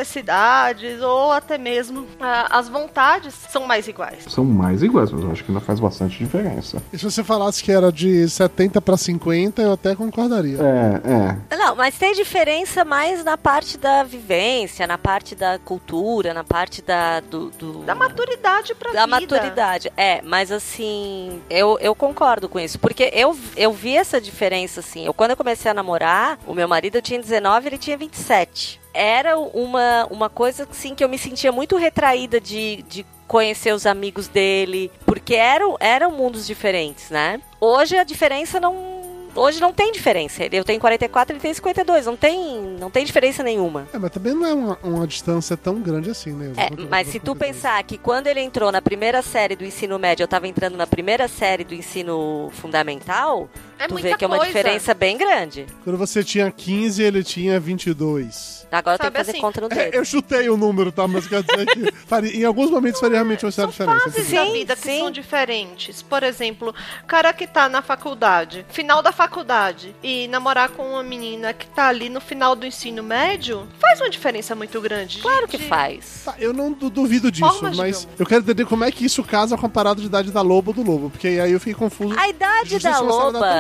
ou 1.02 1.32
até 1.32 1.58
mesmo 1.58 2.08
ah, 2.20 2.48
as 2.58 2.70
vontades 2.70 3.34
são 3.50 3.66
mais 3.66 3.88
iguais. 3.88 4.26
São 4.28 4.44
mais 4.46 4.82
iguais, 4.84 5.12
mas 5.12 5.24
eu 5.24 5.32
acho 5.32 5.44
que 5.44 5.52
ainda 5.52 5.62
faz 5.64 5.80
bastante 5.80 6.18
diferença. 6.18 6.82
E 6.92 6.98
se 6.98 7.04
você 7.06 7.24
falasse 7.24 7.64
que 7.64 7.72
era 7.72 7.92
de 7.92 8.28
70 8.30 8.82
pra 8.82 8.98
50, 8.98 9.62
eu 9.62 9.74
até 9.74 9.96
concordaria. 9.96 10.58
É, 10.58 11.54
é. 11.54 11.58
Não, 11.58 11.76
mas 11.76 11.98
tem 11.98 12.14
diferença 12.14 12.84
mais 12.86 13.24
na 13.24 13.38
parte 13.38 13.78
da 13.78 14.04
vivência, 14.04 14.86
na 14.88 14.98
parte 14.98 15.36
da 15.36 15.60
cultura, 15.60 16.34
na 16.34 16.44
parte 16.44 16.82
da. 16.82 17.20
Do, 17.22 17.50
do- 17.52 17.84
Da 17.84 17.96
maturidade 17.96 18.74
pra 18.76 18.92
da 18.92 19.06
vida. 19.06 19.08
maturidade. 19.08 19.92
É, 19.98 20.22
mas 20.24 20.52
assim, 20.52 21.42
eu, 21.50 21.78
eu 21.80 21.94
concordo 21.96 22.48
com 22.50 22.60
isso. 22.60 22.78
Porque 22.80 23.10
eu, 23.14 23.38
eu 23.56 23.72
vi 23.74 23.96
essa 23.96 24.20
diferença, 24.22 24.80
assim. 24.80 25.06
Eu, 25.06 25.14
quando 25.14 25.32
eu 25.32 25.38
comecei 25.38 25.70
a 25.70 25.74
namorar, 25.74 26.38
o 26.46 26.54
meu 26.54 26.68
marido 26.68 27.02
tinha 27.02 27.20
19 27.20 27.68
ele 27.68 27.78
tinha 27.78 27.98
27. 27.98 28.80
Era 28.98 29.38
uma, 29.38 30.08
uma 30.10 30.30
coisa, 30.30 30.68
assim, 30.70 30.96
que 30.96 31.04
eu 31.04 31.10
me 31.10 31.20
sentia 31.20 31.52
muito 31.52 31.78
retraída 31.78 32.42
de, 32.42 32.84
de 32.90 33.06
conhecer 33.28 33.74
os 33.74 33.86
amigos 33.86 34.28
dele. 34.28 34.92
Porque 35.06 35.36
eram, 35.36 35.78
eram 35.80 36.12
mundos 36.12 36.48
diferentes, 36.48 37.12
né? 37.12 37.40
Hoje 37.60 37.96
a 37.96 38.04
diferença 38.04 38.60
não. 38.60 38.98
Hoje 39.36 39.62
não 39.62 39.72
tem 39.72 39.92
diferença. 39.92 40.44
Eu 40.52 40.64
tenho 40.64 40.80
44, 40.80 41.34
ele 41.36 41.40
tem 41.40 41.54
52. 41.54 42.08
Não 42.08 42.16
tem, 42.16 42.60
não 42.80 42.90
tem 42.90 43.06
diferença 43.06 43.44
nenhuma. 43.44 43.88
É, 43.94 44.00
mas 44.00 44.10
também 44.10 44.34
não 44.34 44.48
é 44.48 44.54
uma, 44.54 44.80
uma 44.82 45.06
distância 45.06 45.56
tão 45.56 45.80
grande 45.80 46.10
assim, 46.10 46.34
né? 46.34 46.54
É, 46.58 46.70
mas 46.90 47.10
se 47.10 47.20
tu 47.20 47.36
pensar 47.36 47.84
que 47.84 48.00
quando 48.00 48.26
ele 48.26 48.42
entrou 48.42 48.72
na 48.72 48.82
primeira 48.82 49.22
série 49.22 49.56
do 49.56 49.64
ensino 49.64 50.00
médio, 50.00 50.24
eu 50.24 50.28
tava 50.28 50.48
entrando 50.48 50.76
na 50.76 50.88
primeira 50.88 51.28
série 51.28 51.64
do 51.64 51.76
ensino 51.76 52.50
fundamental, 52.54 53.48
É 53.80 53.88
tu 53.88 53.94
muita 53.94 54.10
vê 54.10 54.18
que 54.18 54.24
é 54.26 54.28
uma 54.28 54.38
coisa. 54.38 54.52
diferença 54.54 54.94
bem 54.94 55.18
grande. 55.18 55.66
Quando 55.84 55.98
você 55.98 56.24
tinha 56.24 56.50
15, 56.52 57.02
ele 57.04 57.24
tinha 57.24 57.60
22. 57.60 58.68
Agora 58.72 58.98
tem 58.98 59.10
que 59.12 59.18
fazer 59.18 59.32
assim, 59.32 59.40
conta 59.42 59.62
no 59.62 59.68
É, 59.68 59.76
dedo. 59.76 59.94
eu 59.96 60.04
chutei 60.06 60.50
o 60.50 60.58
número, 60.58 60.92
tá? 60.92 61.08
Mas 61.08 61.26
quer 61.28 61.42
dizer 61.44 61.66
que 61.68 61.92
faria- 62.06 62.36
em 62.36 62.44
alguns 62.44 62.70
momentos 62.70 63.00
faria 63.00 63.16
realmente 63.18 63.46
uma 63.46 63.52
certa 63.52 63.72
diferença. 63.72 64.00
fases 64.12 64.28
Sim, 64.28 64.36
da 64.36 64.44
vida 64.46 64.76
que 64.76 64.82
sim. 64.82 65.00
são 65.00 65.12
diferentes. 65.12 66.02
Por 66.02 66.24
exemplo, 66.24 66.74
cara 67.08 67.32
que 67.34 67.48
tá 67.48 67.70
na 67.70 67.82
faculdade, 67.82 68.66
final 68.70 69.02
da 69.02 69.12
faculdade, 69.12 69.96
e 70.04 70.28
namorar 70.28 70.70
com 70.70 70.84
uma 70.92 71.04
menina 71.04 71.54
que 71.54 71.68
tá 71.68 71.88
ali 71.88 72.10
no 72.10 72.20
final 72.20 72.56
do 72.56 72.66
ensino 72.66 73.02
médio, 73.04 73.68
faz 73.80 74.02
uma 74.02 74.10
diferença 74.10 74.54
muito 74.56 74.80
grande. 74.82 75.20
Claro 75.22 75.48
que 75.48 75.58
de- 75.58 75.64
faz. 75.68 76.24
Tá, 76.26 76.36
eu 76.40 76.52
não 76.54 76.72
du- 76.74 76.90
duvido 76.90 77.32
disso, 77.32 77.48
Formas 77.50 77.78
mas 77.78 78.08
eu 78.20 78.26
quero 78.26 78.42
entender 78.42 78.66
como 78.66 78.84
é 78.84 78.92
que 78.92 79.06
isso 79.06 79.24
casa 79.24 79.56
com 79.58 79.66
a 79.66 79.70
parada 79.70 80.02
de 80.02 80.08
idade 80.08 80.32
da 80.32 80.42
loba 80.42 80.74
do 80.74 80.84
lobo, 80.84 81.10
porque 81.10 81.28
aí 81.28 81.52
eu 81.52 81.60
fiquei 81.60 81.74
confuso. 81.74 82.18
A 82.20 82.28
idade 82.28 82.80
da 82.80 82.92
dar 82.92 83.02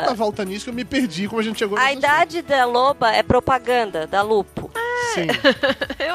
tanta 0.07 0.13
volta 0.15 0.45
nisso 0.45 0.65
que 0.65 0.69
eu 0.69 0.73
me 0.73 0.85
perdi 0.85 1.27
como 1.27 1.41
a 1.41 1.43
gente 1.43 1.59
chegou 1.59 1.77
A 1.77 1.91
idade 1.91 2.41
da 2.41 2.63
loba 2.65 3.11
é 3.11 3.21
propaganda 3.21 4.07
da 4.07 4.21
lupo. 4.21 4.71
assunto. 4.73 4.86
Sim. 5.13 5.27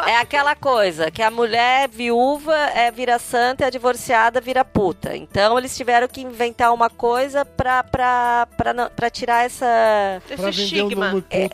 É 0.07 0.17
aquela 0.21 0.55
coisa 0.55 1.11
que 1.11 1.23
a 1.23 1.31
mulher 1.31 1.89
viúva 1.89 2.55
é 2.75 2.91
vira 2.91 3.19
santa 3.19 3.65
e 3.65 3.67
a 3.67 3.71
divorciada 3.71 4.41
vira 4.41 4.65
puta. 4.65 5.17
Então 5.17 5.59
eles 5.59 5.77
tiveram 5.77 6.09
que 6.09 6.21
inventar 6.21 6.73
uma 6.73 6.89
coisa 6.91 7.45
pra, 7.45 7.83
pra, 7.85 8.47
pra, 8.57 8.73
não- 8.75 8.89
pra 8.91 9.11
tirar 9.11 9.45
essa. 9.45 9.67
Esse 10.27 10.37
Pra 10.37 10.47
um 10.47 10.49
estigma. 10.51 11.11
ponto 11.11 11.27
É, 11.31 11.49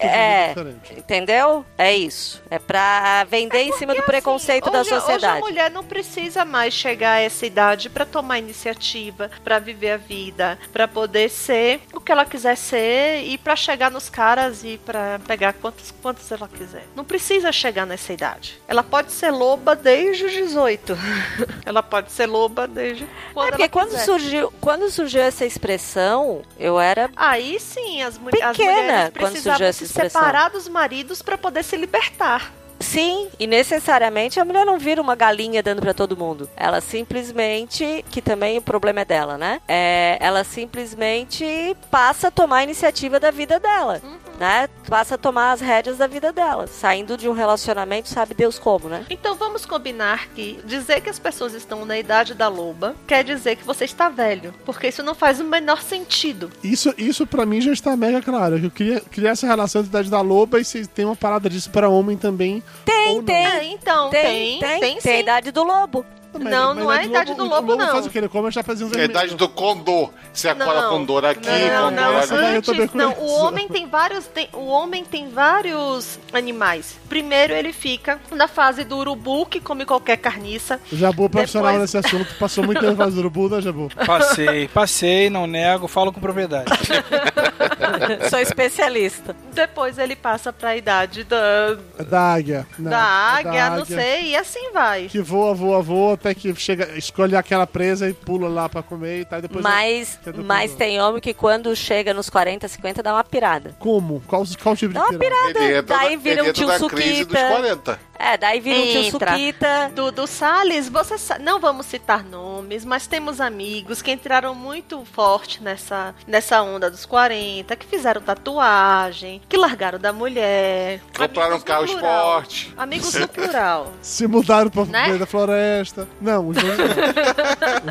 diferente. 0.49 0.95
entendeu? 0.99 1.65
É 1.77 1.95
isso. 1.97 2.43
É 2.51 2.59
pra 2.59 3.25
vender 3.25 3.63
em 3.63 3.73
cima 3.73 3.95
do 3.95 4.03
preconceito 4.03 4.71
da 4.71 4.81
Hoje- 4.81 4.89
Hoje 4.89 4.95
a 4.95 5.01
sociedade. 5.01 5.41
mulher 5.41 5.71
não 5.71 5.85
precisa 5.85 6.45
mais 6.45 6.73
chegar 6.73 7.13
a 7.15 7.21
essa 7.21 7.45
idade 7.47 7.91
pra 7.91 8.05
tomar 8.07 8.39
iniciativa, 8.39 9.31
pra 9.45 9.59
viver 9.59 9.91
a 9.93 9.97
vida, 9.97 10.59
pra 10.73 10.87
poder 10.89 11.29
ser 11.29 11.81
o 11.93 12.01
que 12.01 12.11
ela 12.13 12.25
quiser 12.25 12.57
ser 12.57 13.23
e 13.25 13.37
pra 13.39 13.55
chegar 13.57 13.91
nos 13.91 14.09
caras 14.09 14.63
e 14.65 14.79
pra 14.79 15.19
pegar 15.27 15.53
quantos, 15.55 15.93
quantos 16.03 16.31
ela 16.33 16.49
quiser. 16.49 16.85
Não 16.95 17.05
precisa 17.05 17.28
chegar 17.53 17.87
nessa 17.87 18.13
idade. 18.13 18.61
Ela 18.67 18.83
pode 18.83 19.13
ser 19.13 19.31
loba 19.31 19.75
desde 19.77 20.25
os 20.25 20.33
18. 20.33 20.97
ela 21.65 21.83
pode 21.83 22.11
ser 22.13 22.27
loba 22.27 22.67
desde 22.67 23.07
quando 23.35 23.47
É 23.47 23.51
porque 23.51 23.69
quando 23.69 23.91
quiser. 23.91 24.05
surgiu, 24.05 24.53
quando 24.61 24.91
surgiu 24.91 25.23
essa 25.23 25.45
expressão, 25.45 26.43
eu 26.59 26.79
era 26.81 27.11
Aí 27.17 27.59
sim, 27.61 28.03
as, 28.03 28.17
mu- 28.19 28.29
as 28.29 28.57
Pequena, 28.57 28.73
mulheres 28.83 29.13
quando 29.19 29.33
surgiu 29.35 29.53
precisavam 29.53 29.73
se 29.73 29.85
expressão. 29.85 30.21
separar 30.21 30.51
dos 30.51 30.69
maridos 30.69 31.23
pra 31.23 31.37
poder 31.39 31.63
se 31.63 31.77
libertar. 31.77 32.53
Sim, 32.81 33.29
e 33.41 33.47
necessariamente 33.49 34.39
a 34.39 34.45
mulher 34.45 34.65
não 34.65 34.79
vira 34.79 35.03
uma 35.03 35.17
galinha 35.17 35.61
dando 35.63 35.83
pra 35.83 35.93
todo 35.93 36.17
mundo. 36.17 36.49
Ela 36.57 36.81
simplesmente, 36.81 38.05
que 38.09 38.23
também 38.23 38.57
o 38.57 38.63
problema 38.63 39.01
é 39.01 39.05
dela, 39.05 39.37
né? 39.37 39.61
É, 39.67 40.17
ela 40.21 40.45
simplesmente 40.45 41.77
passa 41.91 42.29
a 42.29 42.31
tomar 42.31 42.59
a 42.59 42.63
iniciativa 42.63 43.19
da 43.19 43.33
vida 43.33 43.59
dela, 43.59 44.01
né? 44.39 44.69
Passa 44.89 45.17
a 45.17 45.19
tomar 45.19 45.53
as 45.53 45.61
rédeas 45.61 45.99
da 45.99 46.07
vida 46.07 46.33
dela, 46.33 46.67
saindo 46.67 47.17
de 47.17 47.29
um 47.29 47.33
relacionamento, 47.33 48.09
sabe 48.09 48.35
Deus 48.35 48.59
como, 48.59 48.89
né? 48.89 49.05
Então 49.11 49.35
vamos 49.35 49.67
combinar 49.67 50.29
que 50.29 50.61
dizer 50.65 51.01
que 51.01 51.11
as 51.11 51.19
pessoas 51.19 51.55
estão 51.55 51.85
na 51.85 51.99
idade 51.99 52.35
da 52.35 52.49
loba 52.49 52.95
quer 53.07 53.25
dizer 53.25 53.57
que 53.57 53.65
você 53.65 53.85
está 53.85 54.09
velho, 54.09 54.55
porque 54.65 54.89
isso 54.89 55.03
não 55.03 55.15
faz 55.15 55.41
o 55.41 55.45
menor 55.45 55.83
sentido. 55.83 56.51
Isso, 56.63 56.95
isso 56.97 57.27
pra 57.27 57.45
mim 57.45 57.61
já 57.61 57.73
está 57.73 57.97
mega 57.97 58.23
claro. 58.23 58.59
Eu 58.59 58.71
queria 58.71 59.01
criar 59.01 59.31
essa 59.31 59.47
relação 59.47 59.81
entre 59.83 59.89
a 59.89 60.01
idade 60.01 60.11
da 60.11 60.21
loba 60.21 60.61
e 60.61 60.65
se 60.65 60.87
tem 60.87 61.05
uma 61.05 61.17
parada 61.17 61.49
disso 61.51 61.71
pra 61.71 61.89
homem 61.89 62.17
também. 62.17 62.63
Tem, 62.85 63.09
ou 63.09 63.17
não. 63.17 63.25
tem. 63.25 63.47
É, 63.47 63.65
então, 63.65 64.11
Tem, 64.11 64.59
tem, 64.59 64.59
tem, 64.59 64.81
tem, 64.81 64.99
a 64.99 65.01
sim. 65.01 65.21
idade 65.21 65.51
do 65.51 65.63
lobo. 65.63 66.05
Mas- 66.41 66.53
Não, 66.53 66.75
mas 66.75 66.85
não 66.85 66.93
é 66.93 66.99
a 66.99 67.05
idade 67.05 67.35
do 67.35 67.43
lobo, 67.45 67.55
o 67.55 67.71
lobo 67.71 67.77
não. 67.77 67.93
faz 67.93 68.07
o 68.07 68.11
quê? 68.11 68.19
Ele 68.19 68.29
come 68.29 68.49
a 68.49 68.51
chapezinho 68.51 68.91
É 68.97 69.03
a 69.03 69.05
idade 69.05 69.35
do 69.35 69.49
condor. 69.49 70.11
Você 70.33 70.49
acorda 70.49 70.83
Não, 70.83 70.91
com 70.91 71.05
dor 71.05 71.25
aqui, 71.25 71.49
Não, 71.49 71.85
com 71.91 71.91
não, 71.97 72.13
dor 72.13 72.23
essa 72.23 72.35
daí 72.37 72.45
eu 72.45 72.49
ali. 72.51 72.63
também 72.63 72.83
antes, 72.83 72.95
não. 72.95 73.11
O 73.11 73.15
conheço. 73.15 73.35
homem 73.35 73.69
tem 73.69 73.87
vários, 73.89 74.27
tem, 74.27 74.49
o 74.53 74.67
homem 74.67 75.05
tem 75.05 75.29
vários 75.29 76.19
animais. 76.33 76.97
Primeiro 77.09 77.53
ele 77.55 77.73
fica 77.73 78.21
na 78.31 78.47
fase 78.49 78.85
do 78.85 78.97
urubu, 78.99 79.47
que 79.47 79.61
come 79.61 79.85
qualquer 79.85 80.17
carniça. 80.19 80.81
Jabu 80.93 81.29
profissional 81.29 81.73
Depois- 81.73 81.93
nesse 81.95 82.07
assunto. 82.07 82.35
Passou 82.39 82.65
muito 82.65 82.81
tempo 82.81 82.97
fazendo 82.97 83.19
urubu, 83.19 83.49
né, 83.49 83.61
Jabu? 83.61 83.91
Passei, 84.07 84.69
passei, 84.69 85.29
não 85.31 85.47
nego, 85.47 85.89
falo 85.89 86.13
com 86.13 86.21
propriedade. 86.21 86.71
Sou 88.31 88.39
especialista. 88.39 89.35
Depois 89.53 89.99
ele 89.99 90.15
passa 90.17 90.53
pra 90.53 90.77
idade 90.77 91.25
da, 91.25 91.77
É 91.99 92.05
da 92.05 92.21
águia. 92.21 92.67
né? 92.79 92.91
da 92.91 92.97
É 92.99 93.01
águia, 93.49 93.71
não 93.71 93.85
sei, 93.85 94.31
e 94.31 94.37
assim 94.37 94.71
vai. 94.73 95.07
Que 95.09 95.21
voa, 95.21 95.55
voa, 95.55 95.83
voa, 95.83 96.15
até 96.15 96.28
que 96.35 96.55
chega, 96.57 96.97
escolhe 96.97 97.35
aquela 97.37 97.67
presa 97.67 98.09
e 98.09 98.13
pula 98.13 98.49
lá 98.49 98.69
pra 98.69 98.83
comer 98.83 99.21
e 99.21 99.25
tal. 99.25 99.39
e 99.39 99.43
Depois 99.43 99.63
Mas, 99.63 100.19
é 100.23 100.27
depois 100.27 100.47
mas 100.47 100.75
tem 100.75 101.01
homem 101.01 101.21
que 101.21 101.33
quando 101.35 101.75
chega 101.77 102.13
nos 102.15 102.29
40, 102.31 102.67
50 102.69 103.03
dá 103.03 103.15
uma 103.15 103.25
pirada. 103.25 103.75
Como? 103.79 104.21
Qual, 104.27 104.43
qual 104.63 104.77
tipo 104.77 104.93
de 104.93 104.99
Dá 104.99 105.07
uma 105.09 105.19
pirada. 105.19 105.51
Ele 105.59 105.77
entra, 105.79 105.97
Daí 105.97 106.17
na- 106.17 106.23
vira 106.23 106.41
ele 106.41 106.51
um 106.51 106.53
tio 106.53 106.79
Suquita. 106.79 107.49
40. 107.49 108.01
É, 108.21 108.37
daí 108.37 108.59
vira 108.61 108.79
um 108.81 108.83
tio. 108.83 109.11
Suquita. 109.13 109.93
Do, 109.95 110.11
do 110.11 110.27
Salles, 110.27 110.89
você 110.89 111.17
sa- 111.19 111.39
não 111.39 111.61
vamos 111.61 111.87
citar 111.87 112.25
nomes, 112.25 112.85
mas 112.85 113.07
temos 113.07 113.41
amigos 113.41 114.03
que 114.03 114.11
entraram 114.11 114.55
muito 114.55 115.05
forte 115.05 115.63
nessa, 115.63 116.15
nessa 116.27 116.61
onda 116.63 116.91
dos 116.91 117.07
40, 117.07 117.77
que 117.77 117.87
fizeram 117.87 118.21
tatuagem, 118.21 119.41
que 119.49 119.57
largaram 119.57 119.99
da 119.99 120.13
mulher. 120.13 121.01
Compraram 121.17 121.57
um 121.57 121.61
carro 121.61 121.87
plural. 121.87 122.27
esporte. 122.41 122.75
Amigos 122.77 123.15
no 123.15 123.29
plural. 123.29 123.93
Se 124.03 124.27
mudaram 124.27 124.71
pra 124.71 124.85
Né? 124.85 125.07
meio 125.07 125.19
da 125.19 125.27
floresta. 125.27 126.08
Não, 126.21 126.49
o 126.49 126.55
Júnior 126.55 126.77
não. 126.79 126.85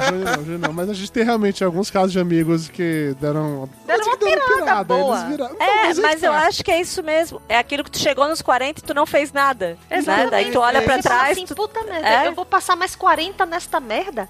o 0.02 0.06
Júnior 0.06 0.60
não, 0.60 0.68
não. 0.68 0.74
Mas 0.74 0.90
a 0.90 0.94
gente 0.94 1.12
tem 1.12 1.24
realmente 1.24 1.64
alguns 1.64 1.90
casos 1.90 2.12
de 2.12 2.20
amigos 2.20 2.68
que 2.70 3.16
deram. 3.22 3.70
Deram 3.86 4.06
uma 4.08 4.18
deram 4.18 4.58
pirada 4.58 4.84
boa. 4.84 5.18
Eles 5.18 5.30
viraram. 5.30 5.56
É, 5.60 5.94
mas 5.96 6.24
eu 6.24 6.32
tá. 6.32 6.40
acho 6.48 6.64
que 6.64 6.72
é 6.72 6.82
isso 6.82 7.02
mesmo. 7.04 7.42
É 7.48 7.58
aquilo 7.58 7.84
que 7.84 7.92
tu 7.92 8.00
chegou 8.00 8.28
nos 8.28 8.42
40 8.42 8.80
e 8.80 8.84
tu 8.84 8.94
não 8.94 9.06
fez 9.06 9.32
nada. 9.32 9.78
Né? 9.90 9.98
Exatamente. 9.98 10.32
Daí 10.32 10.52
tu 10.52 10.60
olha 10.60 10.82
pra 10.82 10.96
Você 10.98 11.02
fala 11.04 11.20
trás. 11.20 11.38
assim, 11.38 11.46
tu- 11.46 11.56
puta 11.56 11.84
merda, 11.84 12.08
É? 12.08 12.28
eu 12.28 12.34
vou 12.36 12.46
passar 12.46 12.76
mais 12.76 12.96
40 12.96 13.46
nesta 13.46 13.80
merda? 13.80 14.28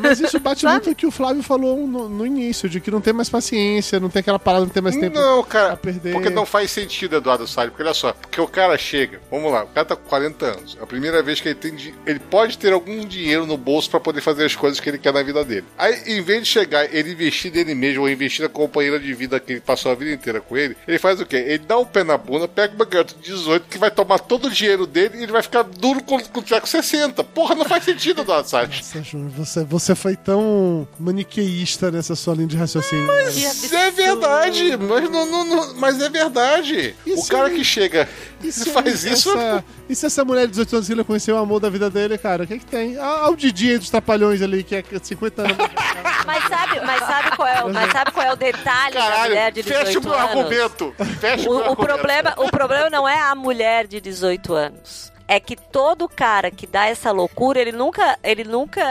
Mas 0.00 0.20
isso 0.20 0.38
bate 0.38 0.62
Sabe? 0.62 0.74
muito 0.74 0.90
o 0.90 0.94
que 0.94 1.06
o 1.06 1.10
Flávio 1.10 1.42
falou 1.42 1.86
no, 1.86 2.08
no 2.08 2.26
início, 2.26 2.68
de 2.68 2.80
que 2.80 2.90
não 2.90 3.00
tem 3.00 3.12
mais 3.12 3.28
paciência, 3.28 3.98
não 4.00 4.08
tem 4.10 4.20
aquela 4.20 4.38
parada, 4.38 4.64
não 4.64 4.72
tem 4.72 4.82
mais 4.82 4.96
tempo 4.96 5.18
Não, 5.18 5.42
cara, 5.42 5.76
perder. 5.76 6.12
porque 6.12 6.30
não 6.30 6.46
faz 6.46 6.70
sentido, 6.70 7.16
Eduardo 7.16 7.46
Salles. 7.46 7.70
Porque 7.70 7.82
olha 7.82 7.94
só, 7.94 8.12
porque 8.12 8.40
o 8.40 8.46
cara 8.48 8.76
chega, 8.78 9.20
vamos 9.30 9.52
lá, 9.52 9.64
o 9.64 9.68
cara 9.68 9.84
tá 9.86 9.96
com 9.96 10.08
40 10.08 10.46
anos. 10.46 10.78
A 10.80 10.86
primeira 10.86 11.22
vez 11.22 11.40
que 11.40 11.48
ele 11.48 11.54
tem. 11.56 11.74
Ele 12.06 12.18
pode 12.20 12.56
ter 12.58 12.72
algum 12.72 13.04
dinheiro 13.14 13.46
no 13.46 13.56
bolso 13.56 13.90
pra 13.90 14.00
poder 14.00 14.20
fazer 14.20 14.44
as 14.44 14.54
coisas 14.56 14.78
que 14.80 14.88
ele 14.88 14.98
quer 14.98 15.12
na 15.12 15.22
vida 15.22 15.44
dele. 15.44 15.64
Aí, 15.78 16.02
em 16.06 16.22
vez 16.22 16.42
de 16.42 16.48
chegar, 16.48 16.92
ele 16.94 17.12
investir 17.12 17.52
nele 17.52 17.74
mesmo, 17.74 18.02
ou 18.02 18.08
investir 18.10 18.42
na 18.42 18.48
companheira 18.48 18.98
de 19.00 19.12
vida 19.14 19.38
que 19.40 19.52
ele 19.54 19.60
passou 19.60 19.92
a 19.92 19.94
vida 19.94 20.12
inteira 20.12 20.40
com 20.40 20.56
ele, 20.56 20.76
ele 20.86 20.98
faz 20.98 21.20
o 21.20 21.26
quê? 21.26 21.36
Ele 21.36 21.58
dá 21.58 21.76
o 21.76 21.86
pé 21.86 22.04
na 22.04 22.16
bunda, 22.18 22.46
pega 22.48 22.74
uma 22.74 22.84
garota 22.84 23.14
de 23.14 23.30
18 23.32 23.66
que 23.68 23.78
vai 23.78 23.90
tomar 23.90 24.18
todo 24.18 24.46
o 24.46 24.50
dinheiro 24.50 24.86
dele 24.86 25.18
e 25.18 25.22
ele 25.22 25.32
vai 25.32 25.42
ficar 25.42 25.62
duro 25.62 26.02
quando 26.02 26.28
quando 26.28 26.44
tiver 26.46 26.60
com 26.60 26.66
60. 26.66 27.22
Porra, 27.24 27.54
não 27.54 27.64
faz 27.64 27.84
sentido, 27.84 28.22
Eduardo 28.22 28.48
Salles. 28.48 28.76
Nossa, 28.94 29.02
Júnior, 29.02 29.30
você, 29.30 29.64
você 29.64 29.94
foi 29.94 30.16
tão 30.16 30.86
maniqueísta 30.98 31.90
nessa 31.90 32.14
sua 32.16 32.34
linha 32.34 32.46
de 32.48 32.56
raciocínio. 32.56 33.06
Mas 33.06 33.72
é 33.72 33.90
verdade, 33.90 34.76
mas, 34.76 35.10
não, 35.10 35.26
não- 35.26 35.44
não- 35.44 35.74
mas 35.76 36.00
é 36.00 36.08
verdade. 36.08 36.94
E 37.06 37.12
o 37.12 37.24
cara 37.26 37.48
ele- 37.48 37.58
que 37.58 37.64
chega 37.64 38.08
E 38.42 38.52
se 38.52 38.70
faz 38.70 39.04
isso. 39.04 39.30
Essa, 39.30 39.64
e 39.88 39.94
se 39.94 40.06
essa 40.06 40.24
mulher 40.24 40.42
de 40.46 40.50
18 40.50 40.76
anos 40.76 40.86
que 40.86 40.92
ele 40.92 41.04
conheceu 41.04 41.34
o 41.36 41.38
amor 41.38 41.60
da 41.60 41.70
vida 41.70 41.88
dele, 41.88 42.18
cara? 42.18 42.44
O 42.44 42.46
que 42.46 42.58
que 42.58 42.66
tem? 42.66 42.96
Ah, 43.06 43.28
o 43.28 43.36
Didi 43.36 43.76
dos 43.76 43.90
Trapalhões 43.90 44.40
ali, 44.40 44.62
que 44.64 44.74
é 44.76 44.82
50 45.02 45.42
anos. 45.42 45.56
Mas 46.26 46.42
sabe, 46.48 46.80
mas 46.80 47.00
sabe 47.00 47.36
qual 47.36 47.46
é, 47.46 47.62
o- 47.62 47.70
mas 47.70 47.92
sabe 47.92 48.10
qual 48.12 48.24
é 48.26 48.32
o 48.32 48.36
detalhe 48.36 48.94
da 48.94 49.04
mulher 49.04 49.28
Caralho, 49.34 49.54
de 49.54 49.62
fecha 49.62 49.84
18 49.84 49.98
o 49.98 50.08
meu 50.08 50.18
anos? 50.18 50.30
argumento. 50.30 50.94
Fecha 51.20 51.50
o, 51.50 51.52
meu 51.52 51.52
O, 51.52 51.56
o 51.56 51.60
argumento. 51.72 51.84
problema, 51.86 52.34
o 52.38 52.50
problema 52.50 52.88
não 52.90 53.06
é 53.06 53.20
a 53.20 53.34
mulher 53.34 53.86
de 53.86 54.00
18 54.00 54.54
anos. 54.54 55.12
É 55.26 55.40
que 55.40 55.56
todo 55.56 56.08
cara 56.08 56.50
que 56.50 56.66
dá 56.66 56.86
essa 56.86 57.10
loucura, 57.10 57.58
ele 57.58 57.72
nunca, 57.72 58.18
ele 58.22 58.44
nunca 58.44 58.82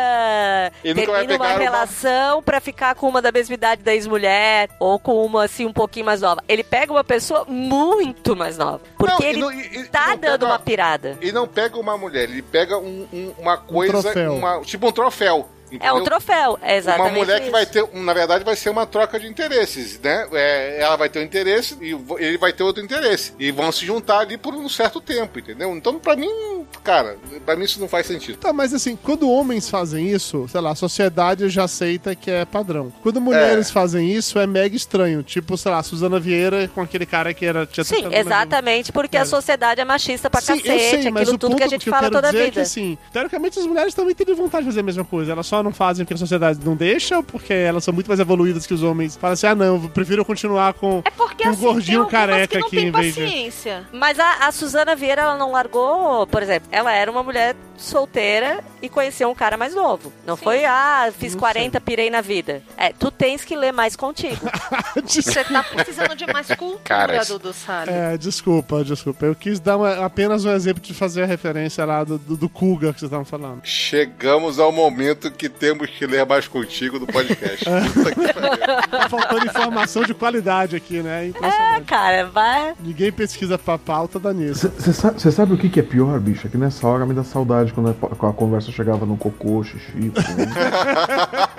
Ele 0.84 0.96
termina 1.06 1.20
uma 1.20 1.28
pegar 1.28 1.54
uma- 1.56 1.60
relação 1.60 2.42
pra 2.42 2.60
ficar 2.60 2.96
com 2.96 3.08
uma 3.08 3.22
da 3.22 3.32
mesma 3.32 3.54
idade 3.54 3.84
da 3.84 3.94
ex-mulher 3.94 4.70
ou 4.80 4.98
com 4.98 5.24
uma 5.26 5.44
assim 5.46 5.66
um 5.66 5.74
pouquinho 5.74 6.06
mais 6.06 6.22
nova. 6.22 6.44
Ele 6.48 6.64
pega 6.64 6.92
uma 6.92 7.04
pessoa 7.04 7.46
muito 7.48 8.36
mais 8.36 8.58
nova, 8.58 8.82
porque 8.98 9.14
Não, 9.24 9.30
ele 9.30 9.40
não- 9.40 9.52
e- 9.52 9.86
tá 9.86 10.08
não 10.10 10.18
dando 10.18 10.46
uma 10.46 10.60
pirada. 10.60 11.18
E 11.22 11.32
não 11.32 11.48
pega 11.48 11.78
uma 11.78 11.98
mulher, 11.98 12.24
ele 12.24 12.42
pega 12.42 12.78
um- 12.78 13.08
um- 13.14 13.34
uma 13.38 13.58
coisa, 13.58 14.02
troféu. 14.02 14.34
uma- 14.34 14.62
tipo 14.62 14.88
um 14.88 14.92
troféu. 14.92 15.48
É 15.82 15.92
um 15.94 16.04
troféu, 16.04 16.58
é 16.62 16.72
Uma 16.72 16.74
exatamente 16.78 17.16
mulher 17.16 17.38
que 17.40 17.44
isso. 17.44 17.52
vai 17.52 17.66
ter, 17.66 17.88
na 17.94 18.14
verdade, 18.14 18.44
vai 18.44 18.56
ser 18.56 18.70
uma 18.70 18.86
troca 18.86 19.20
de 19.20 19.28
interesses, 19.28 20.00
né? 20.02 20.28
É, 20.34 20.82
ela 20.82 20.96
vai 20.96 21.10
ter 21.10 21.20
um 21.20 21.24
interesse 21.24 21.78
e 21.82 21.92
ele 22.24 22.38
vai 22.38 22.54
ter 22.54 22.64
outro 22.64 22.84
interesse. 22.84 23.34
E 23.40 23.52
vão 23.52 23.72
se 23.72 23.86
juntar 23.86 24.20
ali 24.20 24.38
por 24.38 24.54
um 24.54 24.68
certo 24.70 25.00
tempo, 25.02 25.40
entendeu? 25.40 25.76
Então, 25.76 26.00
pra 26.00 26.16
mim, 26.16 26.66
cara, 26.84 27.18
pra 27.46 27.56
mim 27.56 27.66
isso 27.66 27.80
não 27.80 27.88
faz 27.88 28.06
sentido. 28.08 28.38
Tá, 28.38 28.52
mas 28.54 28.74
assim, 28.74 28.96
quando 28.96 29.30
homens 29.30 29.70
fazem 29.70 30.08
isso, 30.10 30.48
sei 30.50 30.62
lá, 30.62 30.72
a 30.72 30.76
sociedade 30.76 31.50
já 31.50 31.64
aceita 31.64 32.16
que 32.16 32.30
é 32.30 32.46
padrão. 32.46 32.92
Quando 33.02 33.20
mulheres 33.22 33.72
fazem 33.72 34.12
isso, 34.12 34.38
é 34.40 34.46
mega 34.48 34.76
estranho. 34.76 35.24
Tipo, 35.24 35.58
sei 35.58 35.72
lá, 35.72 35.82
Suzana 35.84 36.20
Vieira 36.20 36.68
com 36.74 36.82
aquele 36.82 37.06
cara 37.06 37.34
que 37.34 37.46
era. 37.46 37.66
Tinha 37.66 37.84
Sim, 37.84 38.14
exatamente, 38.14 38.92
porque 38.92 39.16
a 39.18 39.22
Cara. 39.22 39.30
sociedade 39.30 39.82
é 39.82 39.86
machista 39.86 40.30
pra 40.30 40.42
Sim, 40.42 40.60
cacete, 40.60 40.70
eu 40.70 41.02
sei, 41.02 41.12
mas 41.12 41.22
aquilo 41.24 41.36
o 41.36 41.40
tudo 41.40 41.52
ponto 41.52 41.58
que 41.58 41.64
a 41.64 41.68
gente 41.68 41.88
eu 41.88 41.92
fala 41.92 42.04
quero 42.10 42.16
toda 42.16 42.28
a 42.28 42.30
é 42.30 42.34
vida. 42.46 42.52
que, 42.52 42.60
assim, 42.60 42.98
teoricamente 43.12 43.60
as 43.60 43.66
mulheres 43.66 43.94
também 43.94 44.14
teriam 44.14 44.36
vontade 44.36 44.64
de 44.64 44.70
fazer 44.70 44.80
a 44.82 44.84
mesma 44.84 45.06
coisa. 45.06 45.32
Elas 45.32 45.48
só 45.48 45.63
não 45.64 45.74
fazem 45.74 46.06
porque 46.06 46.14
a 46.14 46.18
sociedade 46.18 46.60
não 46.64 46.76
deixa, 46.76 47.18
ou 47.18 47.24
porque 47.24 47.54
elas 47.54 47.84
são 47.84 47.94
muito 47.94 48.08
mais 48.08 48.20
evoluídas 48.20 48.68
que 48.68 48.74
os 48.74 48.84
homens. 48.84 49.16
Falam 49.16 49.34
assim, 49.34 49.48
ah, 49.48 49.56
não, 49.56 49.66
eu 49.84 49.90
prefiro 49.90 50.24
continuar 50.26 50.74
com, 50.74 51.02
É 51.06 51.12
porque 51.12 51.44
com 51.44 51.50
um 51.50 51.54
assim, 51.54 51.62
gordinho 51.62 52.06
careca 52.08 52.48
que 52.48 52.60
não 52.60 52.68
aqui 52.68 52.76
tem 52.78 52.88
em 52.88 52.92
vez 52.92 53.16
de... 53.16 53.22
paciência. 53.22 53.88
Mas 53.92 54.20
a, 54.20 54.48
a 54.48 54.52
Suzana 54.52 54.96
Vieira, 54.96 55.22
ela 55.24 55.38
não 55.38 55.52
largou, 55.52 56.28
por 56.28 56.44
exemplo, 56.44 56.68
ela 56.72 56.92
era 56.94 57.10
uma 57.10 57.24
mulher 57.24 57.56
solteira 57.78 58.64
e 58.82 58.88
conheceu 58.90 59.30
um 59.30 59.36
cara 59.36 59.58
mais 59.58 59.74
novo. 59.76 60.12
Não 60.26 60.38
foi, 60.38 60.64
ah, 60.66 61.12
fiz 61.18 61.36
40, 61.36 61.80
pirei 61.82 62.10
na 62.10 62.22
vida. 62.22 62.62
É, 62.78 62.94
tu 62.94 63.12
tens 63.12 63.44
que 63.44 63.56
ler 63.56 63.72
mais 63.72 63.96
contigo. 63.96 64.46
Você 65.06 65.44
tá 65.44 65.64
precisando 65.64 66.16
de 66.16 66.26
mais 66.32 66.48
cultura, 66.48 66.80
Caras. 66.84 67.28
Dudu 67.28 67.54
Salles. 67.54 67.94
É, 67.94 68.18
desculpa, 68.18 68.84
desculpa. 68.84 69.26
Eu 69.26 69.36
quis 69.36 69.60
dar 69.60 69.78
uma- 69.78 70.06
apenas 70.06 70.46
um 70.46 70.52
exemplo 70.52 70.82
de 70.82 70.94
fazer 70.94 71.24
a 71.24 71.26
referência 71.26 71.84
lá 71.86 72.04
do, 72.04 72.18
do, 72.18 72.38
do 72.38 72.50
Kuga 72.50 72.94
que 72.94 73.00
vocês 73.00 73.10
estavam 73.10 73.26
falando. 73.26 73.62
Chegamos 73.64 74.60
ao 74.60 74.72
momento 74.72 75.32
que 75.32 75.50
temos 75.60 75.90
que 75.90 76.06
ler 76.06 76.26
mais 76.26 76.48
contigo 76.48 77.00
do 77.00 77.08
podcast. 77.08 77.66
Pariu. 77.66 78.88
Tá 78.90 79.10
faltando 79.10 79.46
informação 79.46 80.04
de 80.04 80.14
qualidade 80.14 80.76
aqui, 80.76 81.02
né? 81.02 81.26
é, 81.26 81.28
Impressionante. 81.30 81.86
cara, 81.86 82.26
vai. 82.28 82.74
Ninguém 82.80 83.12
pesquisa 83.12 83.58
pra 83.58 83.78
pauta, 83.78 84.20
dá 84.20 84.34
nisso. 84.34 84.72
Você 84.78 84.94
sabe, 84.94 85.22
sabe 85.22 85.54
o 85.54 85.58
que, 85.58 85.70
que 85.70 85.80
é 85.80 85.84
pior, 85.84 86.20
bicho? 86.20 86.48
É 86.48 86.50
que 86.50 86.58
nessa 86.58 86.88
hora 86.88 87.06
me 87.06 87.14
dá 87.14 87.24
saudade 87.24 87.74
quando 87.74 87.90
a, 87.90 87.94
quando 87.94 88.32
a 88.32 88.36
conversa 88.36 88.72
chegava 88.72 89.06
no 89.06 89.18
cocô, 89.18 89.64
xixi. 89.64 90.12
pô. 90.12 90.22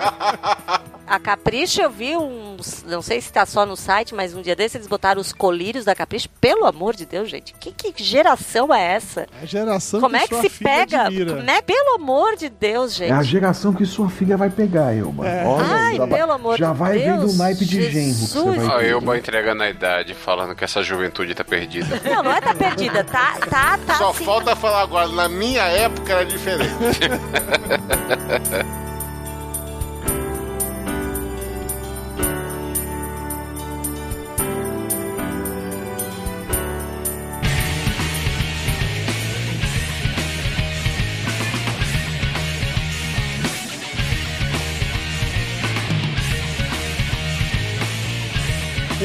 A 1.15 1.19
Capricho 1.19 1.81
eu 1.81 1.89
vi 1.89 2.13
uns. 2.17 2.83
Não 2.85 3.01
sei 3.01 3.21
se 3.21 3.31
tá 3.31 3.45
só 3.45 3.65
no 3.65 3.77
site, 3.77 4.13
mas 4.13 4.35
um 4.35 4.41
dia 4.41 4.53
desses 4.53 4.75
eles 4.75 4.87
botaram 4.87 5.21
os 5.21 5.31
colírios 5.31 5.85
da 5.85 5.95
Capricho. 5.95 6.27
Pelo 6.41 6.65
amor 6.65 6.93
de 6.93 7.05
Deus, 7.05 7.29
gente. 7.29 7.53
Que, 7.57 7.71
que 7.71 8.03
geração 8.03 8.73
é 8.73 8.95
essa? 8.95 9.25
A 9.41 9.45
geração 9.45 10.01
Como 10.01 10.17
é 10.17 10.27
que 10.27 10.35
sua 10.35 10.41
se 10.41 10.49
filha 10.49 10.69
pega? 10.69 11.01
admira. 11.03 11.41
Né? 11.41 11.61
Pelo 11.61 11.95
amor 11.95 12.35
de 12.35 12.49
Deus, 12.49 12.93
gente. 12.93 13.11
É 13.11 13.13
a 13.13 13.23
geração 13.23 13.73
que 13.73 13.85
sua 13.85 14.09
filha 14.09 14.35
vai 14.35 14.49
pegar, 14.49 14.93
Elba. 14.93 15.23
Olha, 15.23 15.65
Ai, 15.65 15.95
já 15.95 16.05
vai- 16.05 16.19
pelo 16.19 16.31
amor 16.33 16.57
já 16.57 16.73
de 16.73 16.77
vai 16.79 16.99
Deus, 16.99 17.05
vendo 17.21 17.31
o 17.31 17.37
naipe 17.37 17.63
de 17.65 17.81
genro 17.89 17.93
que 17.93 18.13
você 18.21 18.33
Jesus. 18.33 18.57
vai 18.57 18.67
Ó, 18.75 18.79
ter. 18.79 18.89
eu 18.89 18.99
vou 18.99 19.15
entregando 19.15 19.63
a 19.63 19.69
idade, 19.69 20.13
falando 20.13 20.53
que 20.53 20.65
essa 20.65 20.83
juventude 20.83 21.33
tá 21.33 21.45
perdida. 21.45 21.97
Não, 22.03 22.23
não 22.23 22.31
é 22.33 22.41
tá 22.41 22.53
perdida. 22.53 23.05
Tá, 23.05 23.37
tá, 23.49 23.79
tá. 23.87 23.95
Só 23.95 24.11
sim. 24.13 24.25
falta 24.25 24.53
falar 24.53 24.81
agora, 24.81 25.07
na 25.07 25.29
minha 25.29 25.63
época 25.63 26.11
era 26.11 26.25
diferente. 26.25 26.75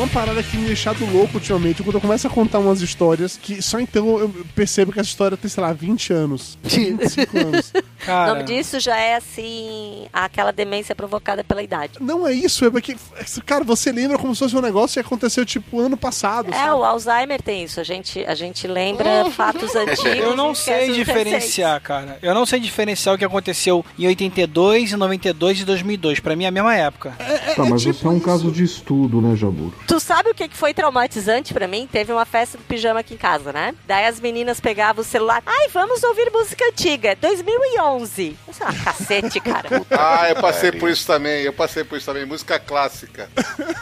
Uma 0.00 0.08
parada 0.08 0.42
que 0.42 0.56
me 0.56 0.64
deixado 0.66 1.04
louco 1.12 1.34
ultimamente, 1.34 1.82
quando 1.82 1.96
eu 1.96 2.00
começo 2.00 2.26
a 2.26 2.30
contar 2.30 2.58
umas 2.58 2.80
histórias 2.80 3.36
que 3.36 3.60
só 3.60 3.78
então 3.78 4.18
eu 4.18 4.34
percebo 4.54 4.90
que 4.92 4.98
essa 4.98 5.10
história 5.10 5.36
tem, 5.36 5.50
sei 5.50 5.62
lá, 5.62 5.74
20 5.74 6.10
anos. 6.14 6.56
25 6.64 7.38
anos. 7.38 7.72
O 8.00 8.02
Cara, 8.06 8.32
nome 8.32 8.44
disso 8.44 8.80
já 8.80 8.96
é 8.96 9.14
assim. 9.16 10.06
aquela 10.10 10.50
demência 10.52 10.94
provocada 10.94 11.44
pela 11.44 11.62
idade. 11.62 11.98
Não 12.00 12.26
é 12.26 12.32
isso, 12.32 12.64
é 12.64 12.70
porque, 12.70 12.96
cara, 13.44 13.62
você 13.62 13.92
lembra 13.92 14.16
como 14.16 14.34
se 14.34 14.38
fosse 14.38 14.56
um 14.56 14.62
negócio 14.62 14.94
que 14.94 15.06
aconteceu, 15.06 15.44
tipo, 15.44 15.78
ano 15.78 15.98
passado, 15.98 16.48
É, 16.50 16.56
sabe? 16.56 16.70
o 16.70 16.82
Alzheimer 16.82 17.42
tem 17.42 17.62
isso. 17.64 17.78
A 17.78 17.84
gente, 17.84 18.24
a 18.24 18.34
gente 18.34 18.66
lembra 18.66 19.26
fatos 19.30 19.76
antigos. 19.76 20.16
eu 20.16 20.34
não 20.34 20.54
sei 20.54 20.92
diferenciar, 20.94 21.78
cara. 21.82 22.18
Eu 22.22 22.32
não 22.34 22.46
sei 22.46 22.58
diferenciar 22.58 23.14
o 23.14 23.18
que 23.18 23.24
aconteceu 23.24 23.84
em 23.98 24.06
82, 24.06 24.92
em 24.94 24.96
92 24.96 25.60
e 25.60 25.64
2002. 25.66 26.20
Pra 26.20 26.34
mim 26.34 26.44
é 26.44 26.48
a 26.48 26.50
mesma 26.50 26.74
época. 26.74 27.14
Tá, 27.54 27.66
mas 27.66 27.82
tipo 27.82 27.92
você 27.98 28.06
é 28.06 28.10
um 28.10 28.18
caso 28.20 28.50
de 28.50 28.64
estudo, 28.64 29.20
né, 29.20 29.36
Jaburo? 29.36 29.74
Tu 29.90 29.98
sabe 29.98 30.30
o 30.30 30.34
que 30.36 30.46
que 30.46 30.56
foi 30.56 30.72
traumatizante 30.72 31.52
pra 31.52 31.66
mim? 31.66 31.88
Teve 31.90 32.12
uma 32.12 32.24
festa 32.24 32.56
do 32.56 32.62
pijama 32.62 33.00
aqui 33.00 33.14
em 33.14 33.16
casa, 33.16 33.52
né? 33.52 33.74
Daí 33.88 34.06
as 34.06 34.20
meninas 34.20 34.60
pegavam 34.60 35.02
o 35.02 35.04
celular. 35.04 35.42
Ai, 35.44 35.66
vamos 35.66 36.04
ouvir 36.04 36.30
música 36.30 36.64
antiga. 36.64 37.16
2011. 37.16 38.36
Isso 38.48 38.62
é 38.62 38.66
uma 38.66 38.84
cacete, 38.84 39.40
cara. 39.40 39.68
Ah, 39.90 40.28
eu 40.28 40.36
passei 40.36 40.70
por 40.70 40.88
isso 40.88 41.04
também, 41.04 41.42
eu 41.42 41.52
passei 41.52 41.82
por 41.82 41.98
isso 41.98 42.06
também. 42.06 42.24
Música 42.24 42.60
clássica. 42.60 43.28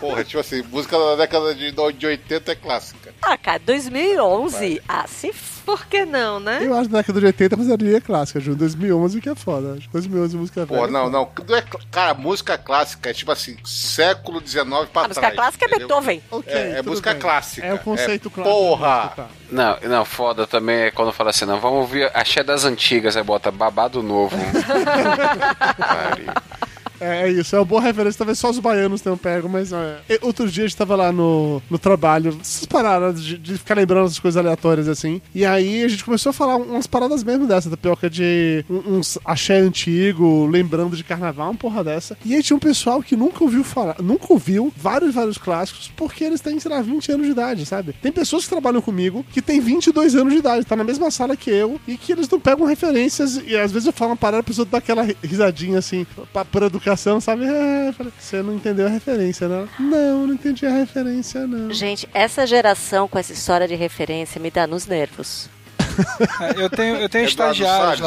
Porra, 0.01 0.25
tipo 0.25 0.41
assim, 0.41 0.63
música 0.63 0.99
da 0.99 1.17
década 1.17 1.55
de, 1.55 1.71
de 1.71 2.07
80 2.07 2.53
é 2.53 2.55
clássica. 2.55 3.15
Ah, 3.21 3.37
cara, 3.37 3.59
2011. 3.59 4.81
Ah, 4.89 5.07
se 5.07 5.29
f... 5.29 5.58
Por 5.69 5.85
que 5.85 6.07
não, 6.07 6.41
né? 6.41 6.61
Eu 6.63 6.73
acho 6.75 6.87
que 6.89 6.93
na 6.95 7.01
década 7.01 7.21
de 7.21 7.27
80 7.27 7.57
mas 7.59 7.69
é 7.69 8.01
clássica, 8.01 8.41
Ju. 8.41 8.55
2011 8.55 9.21
que 9.21 9.29
é 9.29 9.35
foda. 9.35 9.75
Acho. 9.75 9.87
2011 9.93 10.37
música 10.39 10.67
Pô, 10.67 10.77
velha. 10.77 10.87
não, 10.87 11.11
não. 11.11 11.29
não 11.47 11.57
é, 11.57 11.63
cara, 11.91 12.15
música 12.15 12.57
clássica 12.57 13.11
é 13.11 13.13
tipo 13.13 13.31
assim, 13.31 13.55
século 13.63 14.41
XIX 14.41 14.65
pra 14.65 14.79
A 14.79 14.87
trás. 14.87 15.09
música 15.09 15.31
clássica 15.31 15.65
é 15.67 15.69
entendeu? 15.69 15.89
Beethoven. 15.89 16.23
Ok, 16.31 16.55
É, 16.55 16.79
é 16.79 16.83
música 16.83 17.11
bem. 17.11 17.21
clássica. 17.21 17.67
É 17.67 17.75
o 17.75 17.79
conceito 17.81 18.31
clássico. 18.31 18.57
Porra! 18.57 19.29
Não, 19.51 19.77
não, 19.83 20.05
foda 20.07 20.47
também 20.47 20.85
é 20.85 20.91
quando 20.91 21.13
fala 21.13 21.29
assim, 21.29 21.45
não, 21.45 21.61
vamos 21.61 21.81
ouvir 21.81 22.11
Axé 22.15 22.43
das 22.43 22.65
Antigas, 22.65 23.15
aí 23.15 23.23
bota 23.23 23.51
babado 23.51 24.03
novo. 24.03 24.35
Pariu. 25.77 26.33
É, 27.01 27.29
é 27.29 27.31
isso, 27.31 27.55
é 27.55 27.59
uma 27.59 27.65
boa 27.65 27.81
referência. 27.81 28.19
Talvez 28.19 28.39
só 28.39 28.51
os 28.51 28.59
baianos 28.59 29.01
tenham 29.01 29.17
pego, 29.17 29.49
mas 29.49 29.73
é. 29.73 29.99
Outro 30.23 30.49
dia 30.49 30.65
a 30.65 30.67
gente 30.67 30.77
tava 30.77 30.97
lá 30.97 31.13
no, 31.13 31.63
no 31.71 31.79
trabalho, 31.79 32.37
essas 32.41 32.65
paradas 32.65 33.23
de, 33.23 33.39
de 33.39 33.59
ficar 33.59 33.75
lembrando 33.75 34.07
essas 34.07 34.19
coisas 34.19 34.37
aleatórias 34.37 34.89
assim. 34.89 35.21
E 35.35 35.45
aí 35.45 35.85
a 35.85 35.89
gente 35.89 36.05
começou 36.05 36.31
a 36.31 36.33
falar 36.33 36.57
umas 36.57 36.87
paradas 36.87 37.23
mesmo 37.23 37.47
dessa, 37.47 37.71
tapioca 37.71 38.09
de 38.09 38.65
uns 38.69 39.19
axé 39.25 39.59
antigo, 39.59 40.47
lembrando 40.47 40.97
de 40.97 41.05
carnaval, 41.05 41.51
uma 41.51 41.57
porra 41.57 41.85
dessa. 41.85 42.17
E 42.25 42.35
aí 42.35 42.43
tinha 42.43 42.57
um 42.57 42.61
pessoal 42.61 43.03
que 43.03 43.17
nunca 43.17 43.43
ouviu 43.43 43.65
falar, 43.65 43.97
nunca 44.01 44.27
ouviu 44.33 44.73
vários, 44.77 45.15
vários 45.15 45.39
clássicos, 45.39 45.91
porque 45.97 46.25
eles 46.25 46.41
têm, 46.41 46.59
sei 46.59 46.71
lá, 46.71 46.81
20 46.81 47.13
anos 47.13 47.27
de 47.27 47.33
idade, 47.33 47.67
sabe? 47.67 47.95
Tem 48.03 48.13
pessoas 48.13 48.45
que 48.45 48.51
trabalham 48.51 48.81
comigo 48.81 49.25
que 49.33 49.43
têm 49.43 49.61
22 49.61 50.15
anos 50.15 50.33
de 50.33 50.39
idade, 50.39 50.67
tá 50.67 50.77
na 50.77 50.85
mesma 50.85 51.11
sala 51.11 51.37
que 51.37 51.51
eu, 51.51 51.81
e 51.87 51.97
que 51.97 52.13
eles 52.13 52.29
não 52.29 52.41
pegam 52.41 52.67
referências, 52.67 53.41
e 53.47 53.57
às 53.57 53.73
vezes 53.73 53.87
eu 53.87 53.93
falo 53.93 54.13
uma 54.13 54.17
parada, 54.17 54.41
a 54.41 54.45
pessoa 54.45 54.67
dá 54.71 54.79
aquela 54.79 55.07
risadinha 55.23 55.79
assim, 55.79 56.07
pra, 56.33 56.45
por 56.45 56.63
educação, 56.89 57.21
sabe? 57.21 57.45
É, 57.45 57.93
você 58.19 58.43
não 58.43 58.55
entendeu 58.55 58.87
a 58.87 58.91
referência, 58.91 59.49
né? 59.49 59.69
Não, 59.79 60.27
não 60.27 60.35
entendi 60.35 60.67
a 60.67 60.71
referência, 60.71 61.47
não. 61.47 61.73
Gente, 61.73 62.09
essa 62.15 62.47
geração 62.47 63.07
com 63.07 63.19
essa 63.19 63.33
história 63.33 63.69
de 63.69 63.75
referência 63.75 64.41
me 64.41 64.51
dá 64.51 64.67
nos 64.67 64.87
nervos. 64.87 65.49
É, 66.41 66.63
Eu 66.65 66.71
tenho, 66.71 66.97
eu 66.97 67.09
tenho 67.09 67.25
na 67.37 67.45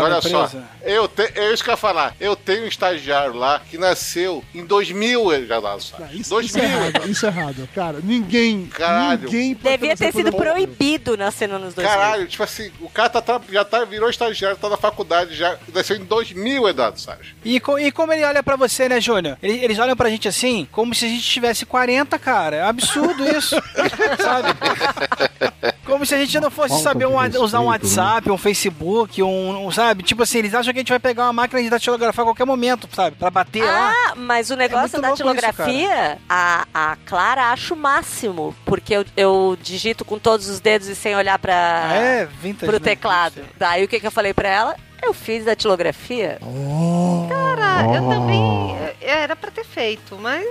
olha 0.02 0.22
só. 0.22 0.46
empresa. 0.46 0.64
Eu 0.84 1.08
te, 1.08 1.24
é 1.36 1.54
isso 1.54 1.64
que 1.64 1.70
eu 1.70 1.74
ia 1.74 1.78
falar. 1.78 2.16
Eu 2.20 2.36
tenho 2.36 2.64
um 2.64 2.68
estagiário 2.68 3.34
lá 3.36 3.60
que 3.70 3.78
nasceu 3.78 4.44
em 4.54 4.66
2000, 4.66 5.34
Eduardo 5.34 5.82
Salles. 5.84 6.12
Isso, 6.12 6.20
isso 6.42 6.58
2000, 6.58 6.64
é 6.64 6.66
errado, 6.88 7.10
isso 7.10 7.26
é 7.26 7.30
errado. 7.30 7.70
Cara, 7.76 8.00
ninguém, 8.04 8.66
Caralho. 8.68 9.22
ninguém 9.24 9.54
Devia 9.56 9.96
ter 9.96 10.12
sido 10.14 10.32
proibido 10.32 11.16
nascer 11.18 11.48
nos 11.48 11.58
anos 11.62 11.74
2000. 11.74 11.96
Caralho, 11.98 12.28
tipo 12.28 12.44
assim, 12.44 12.72
o 12.82 12.90
cara 12.90 13.10
tá, 13.10 13.42
já 13.50 13.64
tá, 13.66 13.86
virou 13.86 14.10
estagiário, 14.10 14.58
tá 14.58 14.70
na 14.70 14.78
faculdade, 14.78 15.36
já 15.36 15.58
nasceu 15.74 15.96
em 15.98 16.04
2000, 16.06 16.68
Eduardo 16.70 17.00
Salles. 17.00 17.28
E, 17.44 17.60
co- 17.60 17.78
e 17.80 17.92
como 17.92 18.12
ele 18.14 18.24
olha 18.24 18.42
pra 18.44 18.56
você, 18.56 18.88
né, 18.90 19.00
Júnior? 19.00 19.38
Ele- 19.42 19.64
Eles 19.64 19.78
olham 19.80 19.96
pra 19.96 20.10
gente 20.10 20.28
assim, 20.28 20.68
como 20.72 20.94
se 20.96 21.06
a 21.06 21.10
gente 21.10 21.24
tivesse 21.24 21.66
40, 21.66 22.18
cara. 22.18 22.56
É 22.58 22.64
absurdo 22.64 23.24
isso. 23.38 23.56
sabe? 24.22 24.50
Como 25.86 26.06
se 26.06 26.16
a 26.16 26.18
gente 26.18 26.40
não 26.40 26.50
fosse 26.52 26.70
Falta 26.70 26.84
saber 26.84 27.06
um, 27.06 27.18
usar 27.44 27.60
um 27.60 27.70
né? 27.82 27.90
WhatsApp, 27.90 28.32
um 28.32 28.38
Facebook, 28.38 29.22
um, 29.24 29.66
um, 29.68 29.72
sabe? 29.72 30.04
Tipo 30.04 30.24
assim, 30.24 30.40
eles 30.40 30.54
acham 30.54 30.72
que 30.74 30.80
a 30.80 30.82
gente 30.82 30.90
vai 30.90 31.00
pegar 31.00 31.24
uma 31.24 31.34
máquina 31.34 31.62
de 31.62 31.70
datilografar 31.70 32.24
a 32.24 32.28
qualquer 32.28 32.46
momento, 32.46 32.88
sabe? 32.94 33.16
Pra 33.16 33.30
bater 33.30 33.64
lá. 33.64 33.92
Ah, 33.92 34.14
mas 34.16 34.50
o 34.52 34.56
negócio 34.56 35.00
muito 35.00 35.02
da 35.02 35.10
datilografia, 35.10 36.18
a, 36.30 36.66
a 36.74 36.98
Clara 37.06 37.52
acha 37.52 37.74
o 37.74 37.78
máximo. 37.78 38.56
Porque 38.66 38.94
eu, 38.96 39.06
eu 39.18 39.58
digito 39.62 40.06
com 40.06 40.18
todos 40.20 40.48
os 40.48 40.60
dedos 40.60 40.88
e 40.88 40.96
sem 40.96 41.16
olhar 41.16 41.38
pra, 41.40 41.88
Ah, 41.90 41.96
é, 41.96 42.26
vintage, 42.42 42.66
pro 42.70 42.80
né? 42.80 42.80
teclado. 42.80 43.42
Daí 43.58 43.84
o 43.84 43.88
que, 43.88 44.00
que 44.00 44.08
eu 44.08 44.12
falei 44.12 44.34
pra 44.34 44.48
ela? 44.50 44.76
Eu 45.04 45.14
fiz 45.16 45.44
datilografia. 45.46 46.38
Cara, 47.30 47.96
eu 47.96 48.04
Oh. 48.06 48.10
também. 48.10 48.78
Era 49.02 49.36
pra 49.36 49.50
ter 49.52 49.66
feito, 49.66 50.16
mas 50.20 50.46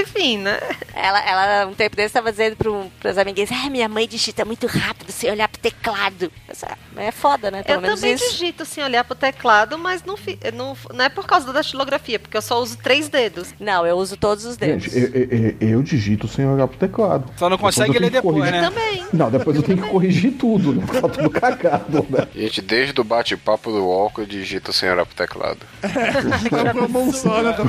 enfim, 0.00 0.38
né? 0.38 0.58
Ela, 0.94 1.20
ela 1.28 1.66
um 1.66 1.74
tempo 1.74 1.96
desse, 1.96 2.08
estava 2.08 2.30
dizendo 2.30 2.56
pro, 2.56 2.86
pros 3.00 3.16
amiguinhos: 3.18 3.50
Ah, 3.50 3.70
minha 3.70 3.88
mãe 3.88 4.06
digita 4.06 4.44
muito 4.44 4.66
rápido, 4.66 5.10
sem 5.10 5.30
olhar 5.30 5.48
pro 5.48 5.60
teclado. 5.60 6.30
Mas 6.46 6.62
é, 6.62 7.06
é 7.06 7.10
foda, 7.10 7.50
né? 7.50 7.62
Pelo 7.62 7.78
eu 7.78 7.82
menos 7.82 8.00
também 8.00 8.14
isso. 8.14 8.30
digito 8.30 8.64
sem 8.64 8.84
olhar 8.84 9.04
pro 9.04 9.14
teclado, 9.14 9.78
mas 9.78 10.04
não, 10.04 10.16
fi- 10.16 10.38
não, 10.54 10.76
não 10.92 11.04
é 11.04 11.08
por 11.08 11.26
causa 11.26 11.46
da 11.46 11.52
datilografia, 11.52 12.18
porque 12.18 12.36
eu 12.36 12.42
só 12.42 12.60
uso 12.60 12.76
três 12.78 13.08
dedos. 13.08 13.54
Não, 13.58 13.86
eu 13.86 13.96
uso 13.96 14.16
todos 14.16 14.44
os 14.44 14.56
dedos. 14.56 14.84
Gente, 14.84 14.98
eu, 14.98 15.08
eu- 15.22 15.28
eu- 15.60 15.68
eu 15.78 15.82
digito 15.82 16.28
sem 16.28 16.46
olhar 16.46 16.68
pro 16.68 16.76
teclado. 16.78 17.24
Só 17.38 17.48
não 17.48 17.56
Depois 17.56 17.74
consegue 17.74 17.96
eu 17.96 18.00
ler 18.02 18.10
depois, 18.10 18.36
corrigir. 18.36 18.60
né? 18.60 18.68
Também. 18.68 19.06
Não, 19.12 19.30
depois 19.30 19.56
eu 19.56 19.62
tenho 19.62 19.82
que 19.82 19.88
corrigir 19.88 20.32
tudo, 20.32 20.74
né? 20.74 20.84
Tá 21.00 21.08
tudo 21.08 21.30
cagado, 21.30 22.06
né? 22.10 22.28
Gente, 22.34 22.60
desde 22.60 23.00
o 23.00 23.04
bate-papo 23.04 23.70
do 23.72 23.86
Walker, 23.86 24.22
eu 24.22 24.26
digito 24.26 24.72
sem 24.72 24.90
olhar 24.90 25.06
pro 25.06 25.14
teclado. 25.14 25.58
Tá 26.50 27.64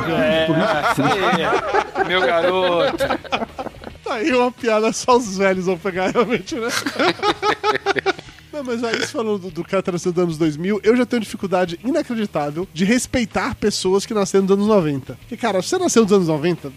né? 0.53 0.83
É, 0.89 0.95
sim. 0.95 2.07
Meu 2.07 2.21
garoto. 2.21 2.97
Tá 4.03 4.13
aí 4.15 4.31
uma 4.33 4.51
piada, 4.51 4.93
só 4.93 5.17
os 5.17 5.37
velhos 5.37 5.65
vão 5.65 5.77
pegar 5.77 6.11
realmente, 6.11 6.55
né? 6.55 6.67
Não, 8.55 8.63
mas 8.63 8.81
aí 8.85 8.99
você 8.99 9.07
falou 9.07 9.37
do, 9.37 9.51
do 9.51 9.63
cara 9.65 9.83
ter 9.83 9.91
nascido 9.91 10.15
nos 10.15 10.23
anos 10.23 10.37
2000, 10.37 10.79
eu 10.81 10.95
já 10.95 11.05
tenho 11.05 11.21
dificuldade 11.21 11.77
inacreditável 11.83 12.65
de 12.73 12.85
respeitar 12.85 13.53
pessoas 13.55 14.05
que 14.05 14.13
nasceram 14.13 14.45
nos 14.45 14.53
anos 14.53 14.67
90. 14.67 15.15
Porque, 15.15 15.35
cara, 15.35 15.61
você 15.61 15.77
nasceu 15.77 16.03
nos 16.03 16.13
anos 16.13 16.27
90, 16.29 16.71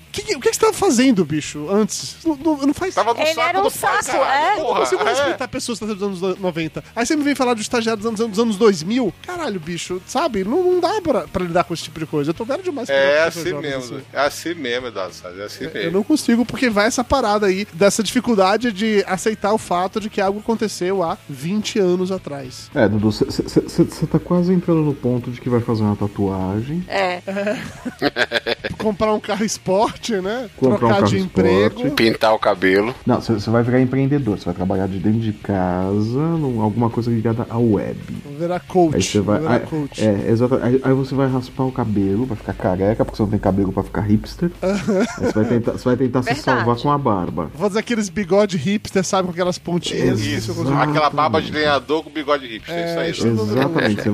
tava 0.69 0.73
fazendo, 0.77 1.25
bicho, 1.25 1.69
antes? 1.71 2.17
Não, 2.25 2.37
não, 2.37 2.57
não 2.59 2.75
faz 2.75 2.95
Tava 2.95 3.15
no 3.15 3.21
Ele 3.21 3.35
saco 3.35 3.49
era 3.49 3.59
um 3.59 3.63
do 3.63 3.71
pai, 3.71 4.03
saco, 4.03 4.19
caralho, 4.19 4.45
é. 4.47 4.53
Eu 4.55 4.59
não 4.59 4.65
porra. 4.67 4.81
consigo 4.81 5.03
É. 5.03 5.09
respeitar 5.11 5.49
pessoas 5.49 5.79
que 5.79 5.85
nasceram 5.87 6.09
nos 6.11 6.23
anos 6.23 6.39
90. 6.39 6.85
Aí 6.95 7.07
você 7.07 7.17
me 7.17 7.23
vem 7.23 7.35
falar 7.35 7.55
de 7.55 7.63
estagiário 7.63 8.03
dos 8.03 8.07
anos, 8.21 8.31
dos 8.31 8.39
anos 8.39 8.57
2000. 8.57 9.13
Caralho, 9.23 9.61
bicho, 9.61 10.01
sabe? 10.07 10.45
Não, 10.45 10.63
não 10.63 10.81
dá 10.81 11.01
pra, 11.01 11.29
pra 11.29 11.45
lidar 11.45 11.65
com 11.65 11.75
esse 11.75 11.85
tipo 11.85 11.99
de 11.99 12.07
coisa. 12.07 12.31
Eu 12.31 12.35
tô 12.35 12.45
velho 12.45 12.63
demais 12.63 12.87
pra 12.87 12.97
É 12.97 13.11
lidar 13.11 13.25
com 13.33 13.43
pessoas 13.43 13.47
assim 13.55 13.61
mesmo. 13.61 14.03
É 14.13 14.21
assim 14.21 14.55
mesmo, 14.55 14.87
Eduardo 14.89 15.15
É 15.39 15.45
assim 15.45 15.65
Eu 15.65 15.73
mesmo. 15.73 15.91
não 15.93 16.03
consigo, 16.05 16.45
porque 16.45 16.69
vai 16.71 16.87
essa 16.87 17.05
parada 17.05 17.47
aí 17.47 17.67
dessa 17.73 18.03
dificuldade 18.03 18.73
de 18.73 19.05
aceitar 19.07 19.53
o 19.53 19.59
fato 19.59 20.01
de 20.01 20.09
que 20.11 20.21
algo 20.21 20.41
aconteceu 20.41 21.03
há 21.03 21.17
20 21.29 21.79
anos 21.79 22.11
atrás. 22.13 22.71
É, 22.75 22.89
Dudu, 22.89 23.11
você 23.11 24.07
tá 24.07 24.19
quase 24.19 24.53
entrando 24.53 24.83
no 24.83 24.95
ponto 24.95 25.31
de 25.31 25.41
que 25.41 25.49
vai 25.49 25.61
fazer 25.61 25.83
uma 25.83 25.97
tatuagem. 25.97 26.85
É. 26.89 27.21
Comprar 28.79 29.13
um 29.13 29.21
carro 29.21 29.45
esporte, 29.45 30.13
né? 30.21 30.49
Comprar 30.59 30.87
um 30.87 30.91
carro 30.91 31.05
de 31.07 31.17
esporte. 31.19 31.41
emprego. 31.41 31.91
Pintar 31.95 32.35
o 32.35 32.39
cabelo. 32.39 32.95
Não, 33.07 33.21
você 33.21 33.51
vai 33.51 33.63
virar 33.63 33.81
empreendedor, 33.81 34.39
você 34.39 34.45
vai 34.47 34.55
trabalhar 34.55 34.87
de 34.89 34.99
dentro 34.99 35.21
de 35.21 35.33
casa, 35.33 36.19
num- 36.19 36.61
alguma 36.61 36.91
coisa 36.91 37.11
ligada 37.11 37.47
à 37.49 37.59
web. 37.59 37.97
Virar 38.39 38.61
coach. 38.61 38.95
Aí 38.97 39.03
você 39.03 39.21
vai. 39.21 39.47
Aí, 39.47 39.61
coach. 39.61 40.05
é, 40.05 40.31
exato. 40.31 40.59
Aí, 40.63 40.81
aí 40.85 40.93
você 40.93 41.15
vai 41.15 41.29
raspar 41.29 41.65
o 41.65 41.73
cabelo, 41.73 42.27
vai 42.27 42.37
ficar 42.37 42.53
careca, 42.55 43.05
porque 43.05 43.17
você 43.17 43.23
não 43.23 43.31
tem 43.31 43.39
cabelo 43.39 43.73
pra 43.73 43.83
ficar 43.83 44.01
hipster. 44.03 44.51
Aí 44.63 45.27
você 45.27 45.33
vai 45.33 45.45
tentar, 45.45 45.73
você 45.73 45.85
vai 45.85 45.97
tentar 45.97 46.23
se 46.23 46.35
salvar 46.37 46.77
com 46.77 46.91
a 46.91 46.99
barba. 46.99 47.51
Vou 47.55 47.69
fazer 47.69 47.79
aqueles 47.81 48.09
bigode 48.09 48.57
hipster, 48.57 49.05
sabe? 49.05 49.27
Com 49.27 49.33
aquelas 49.33 49.59
pontinhas. 49.59 50.21
Isso, 50.21 50.53
Isso 50.53 50.73
aquela 50.75 51.11
barba 51.11 51.41
de 51.43 51.53
lenhador 51.53 52.03
com 52.03 52.11
bigode 52.11 52.47
hipster, 52.47 52.75
É, 52.75 53.11
isso 53.11 53.27
aí. 53.27 53.31
Exatamente. 53.33 54.09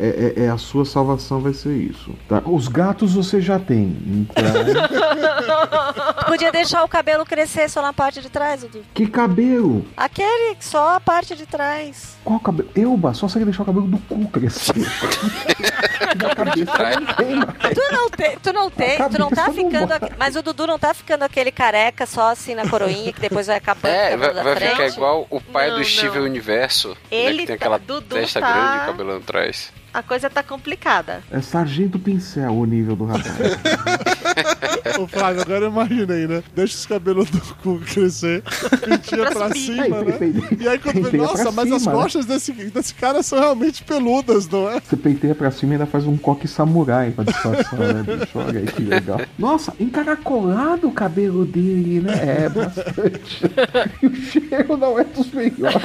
é, 0.00 0.34
é- 0.36 0.42
é 0.44 0.48
a 0.50 0.58
sua 0.58 0.84
salvação 0.84 1.40
vai 1.40 1.52
ser 1.54 1.74
isso. 1.76 2.10
Tá? 2.28 2.42
Os 2.44 2.68
gatos 2.68 3.14
você 3.14 3.40
já 3.40 3.58
tem. 3.58 3.96
Então. 4.06 4.44
Podia 6.26 6.50
deixar 6.52 6.82
o 6.84 6.88
cabelo 6.88 7.24
crescer 7.24 7.68
só 7.68 7.80
na 7.82 7.92
parte 7.92 8.20
de 8.20 8.28
trás, 8.30 8.62
Dudu. 8.62 8.84
que 8.94 9.06
cabelo? 9.06 9.84
Aquele, 9.96 10.56
só 10.60 10.94
a 10.96 11.00
parte 11.00 11.34
de 11.36 11.46
trás. 11.46 12.16
Qual 12.24 12.38
cabelo? 12.40 12.68
Euba, 12.74 13.14
só 13.14 13.28
você 13.28 13.44
deixar 13.44 13.62
o 13.62 13.66
cabelo 13.66 13.86
do 13.86 13.98
cu 13.98 14.28
crescer. 14.28 14.74
da 16.16 16.34
cabeça 16.34 17.00
não 17.00 17.14
tem 17.14 17.36
mais. 17.36 17.74
Tu 17.74 17.92
não 17.92 18.10
tem, 18.10 18.38
tu 18.38 18.52
não 18.52 18.70
tem, 18.70 18.96
tu 19.08 19.18
não 19.18 19.30
tá 19.30 19.52
ficando. 19.52 19.94
Mas 20.18 20.36
o 20.36 20.42
Dudu 20.42 20.66
não 20.66 20.78
tá 20.78 20.92
ficando 20.94 21.22
aquele 21.22 21.50
careca 21.50 22.06
só 22.06 22.30
assim 22.30 22.54
na 22.54 22.68
coroinha, 22.68 23.12
que 23.12 23.20
depois 23.20 23.46
vai 23.46 23.56
acabando 23.56 23.92
É, 23.94 24.10
cabelo 24.10 24.34
vai, 24.34 24.44
vai 24.54 24.68
ficar 24.70 24.86
igual 24.88 25.26
o 25.30 25.40
pai 25.40 25.70
Não, 25.70 25.78
do 25.78 25.84
Steven 25.84 26.18
não. 26.20 26.24
Universo. 26.28 26.88
né, 26.90 26.96
Ele 27.10 27.40
que 27.42 27.46
tem 27.48 27.56
tá- 27.58 27.64
aquela 27.64 27.78
Dudu 27.78 28.14
testa 28.16 28.40
tá- 28.40 28.52
grande 28.52 28.82
e 28.82 28.86
cabelo 28.86 29.16
atrás. 29.16 29.72
A 29.92 30.02
coisa 30.02 30.28
tá 30.30 30.42
complicada. 30.42 31.22
É 31.30 31.40
sargento 31.40 31.98
pincel 31.98 32.52
o 32.52 32.64
nível 32.64 32.94
do 32.94 33.04
rapaz. 33.06 33.24
Ô, 34.98 35.06
Flávio, 35.06 35.42
agora 35.42 35.64
eu 35.64 35.70
imaginei, 35.70 36.26
né? 36.26 36.42
Deixa 36.54 36.74
os 36.74 36.86
cabelos 36.86 37.28
do 37.30 37.40
cu 37.56 37.78
crescer, 37.80 38.42
pintinha 38.84 39.30
pra 39.30 39.52
cima, 39.54 39.82
Aí, 39.84 39.90
né? 39.90 40.12
penteia- 40.12 40.48
E 40.60 40.68
aí 40.68 40.78
quando 40.78 40.94
vê, 40.96 41.02
penteia 41.02 41.22
nossa, 41.22 41.42
pra 41.44 41.52
mas 41.52 41.72
as 41.72 41.82
cima, 41.82 41.94
né? 41.94 42.02
costas 42.02 42.26
desse, 42.26 42.52
desse 42.52 42.94
cara 42.94 43.22
são 43.22 43.38
realmente 43.38 43.82
peludas, 43.84 44.48
não 44.48 44.68
é? 44.70 44.80
Você 44.80 44.96
penteia 44.96 45.34
pra 45.34 45.50
cima 45.50 45.72
e 45.72 45.74
ainda 45.74 45.86
faz 45.86 46.04
um 46.06 46.16
coque 46.16 46.48
samurai 46.48 47.10
pra 47.10 47.24
disfarçar, 47.24 47.78
né, 47.78 48.02
bicho? 48.02 48.38
Olha 48.38 48.60
aí 48.60 48.66
que 48.66 48.82
legal. 48.82 49.20
Nossa, 49.38 49.72
encaracolado 49.78 50.88
o 50.88 50.92
cabelo 50.92 51.44
dele, 51.44 52.00
né? 52.00 52.14
É, 52.44 52.48
bastante. 52.48 53.42
E 54.02 54.06
o 54.06 54.14
cheiro 54.14 54.76
não 54.76 54.98
é 54.98 55.04
dos 55.04 55.30
melhores. 55.30 55.76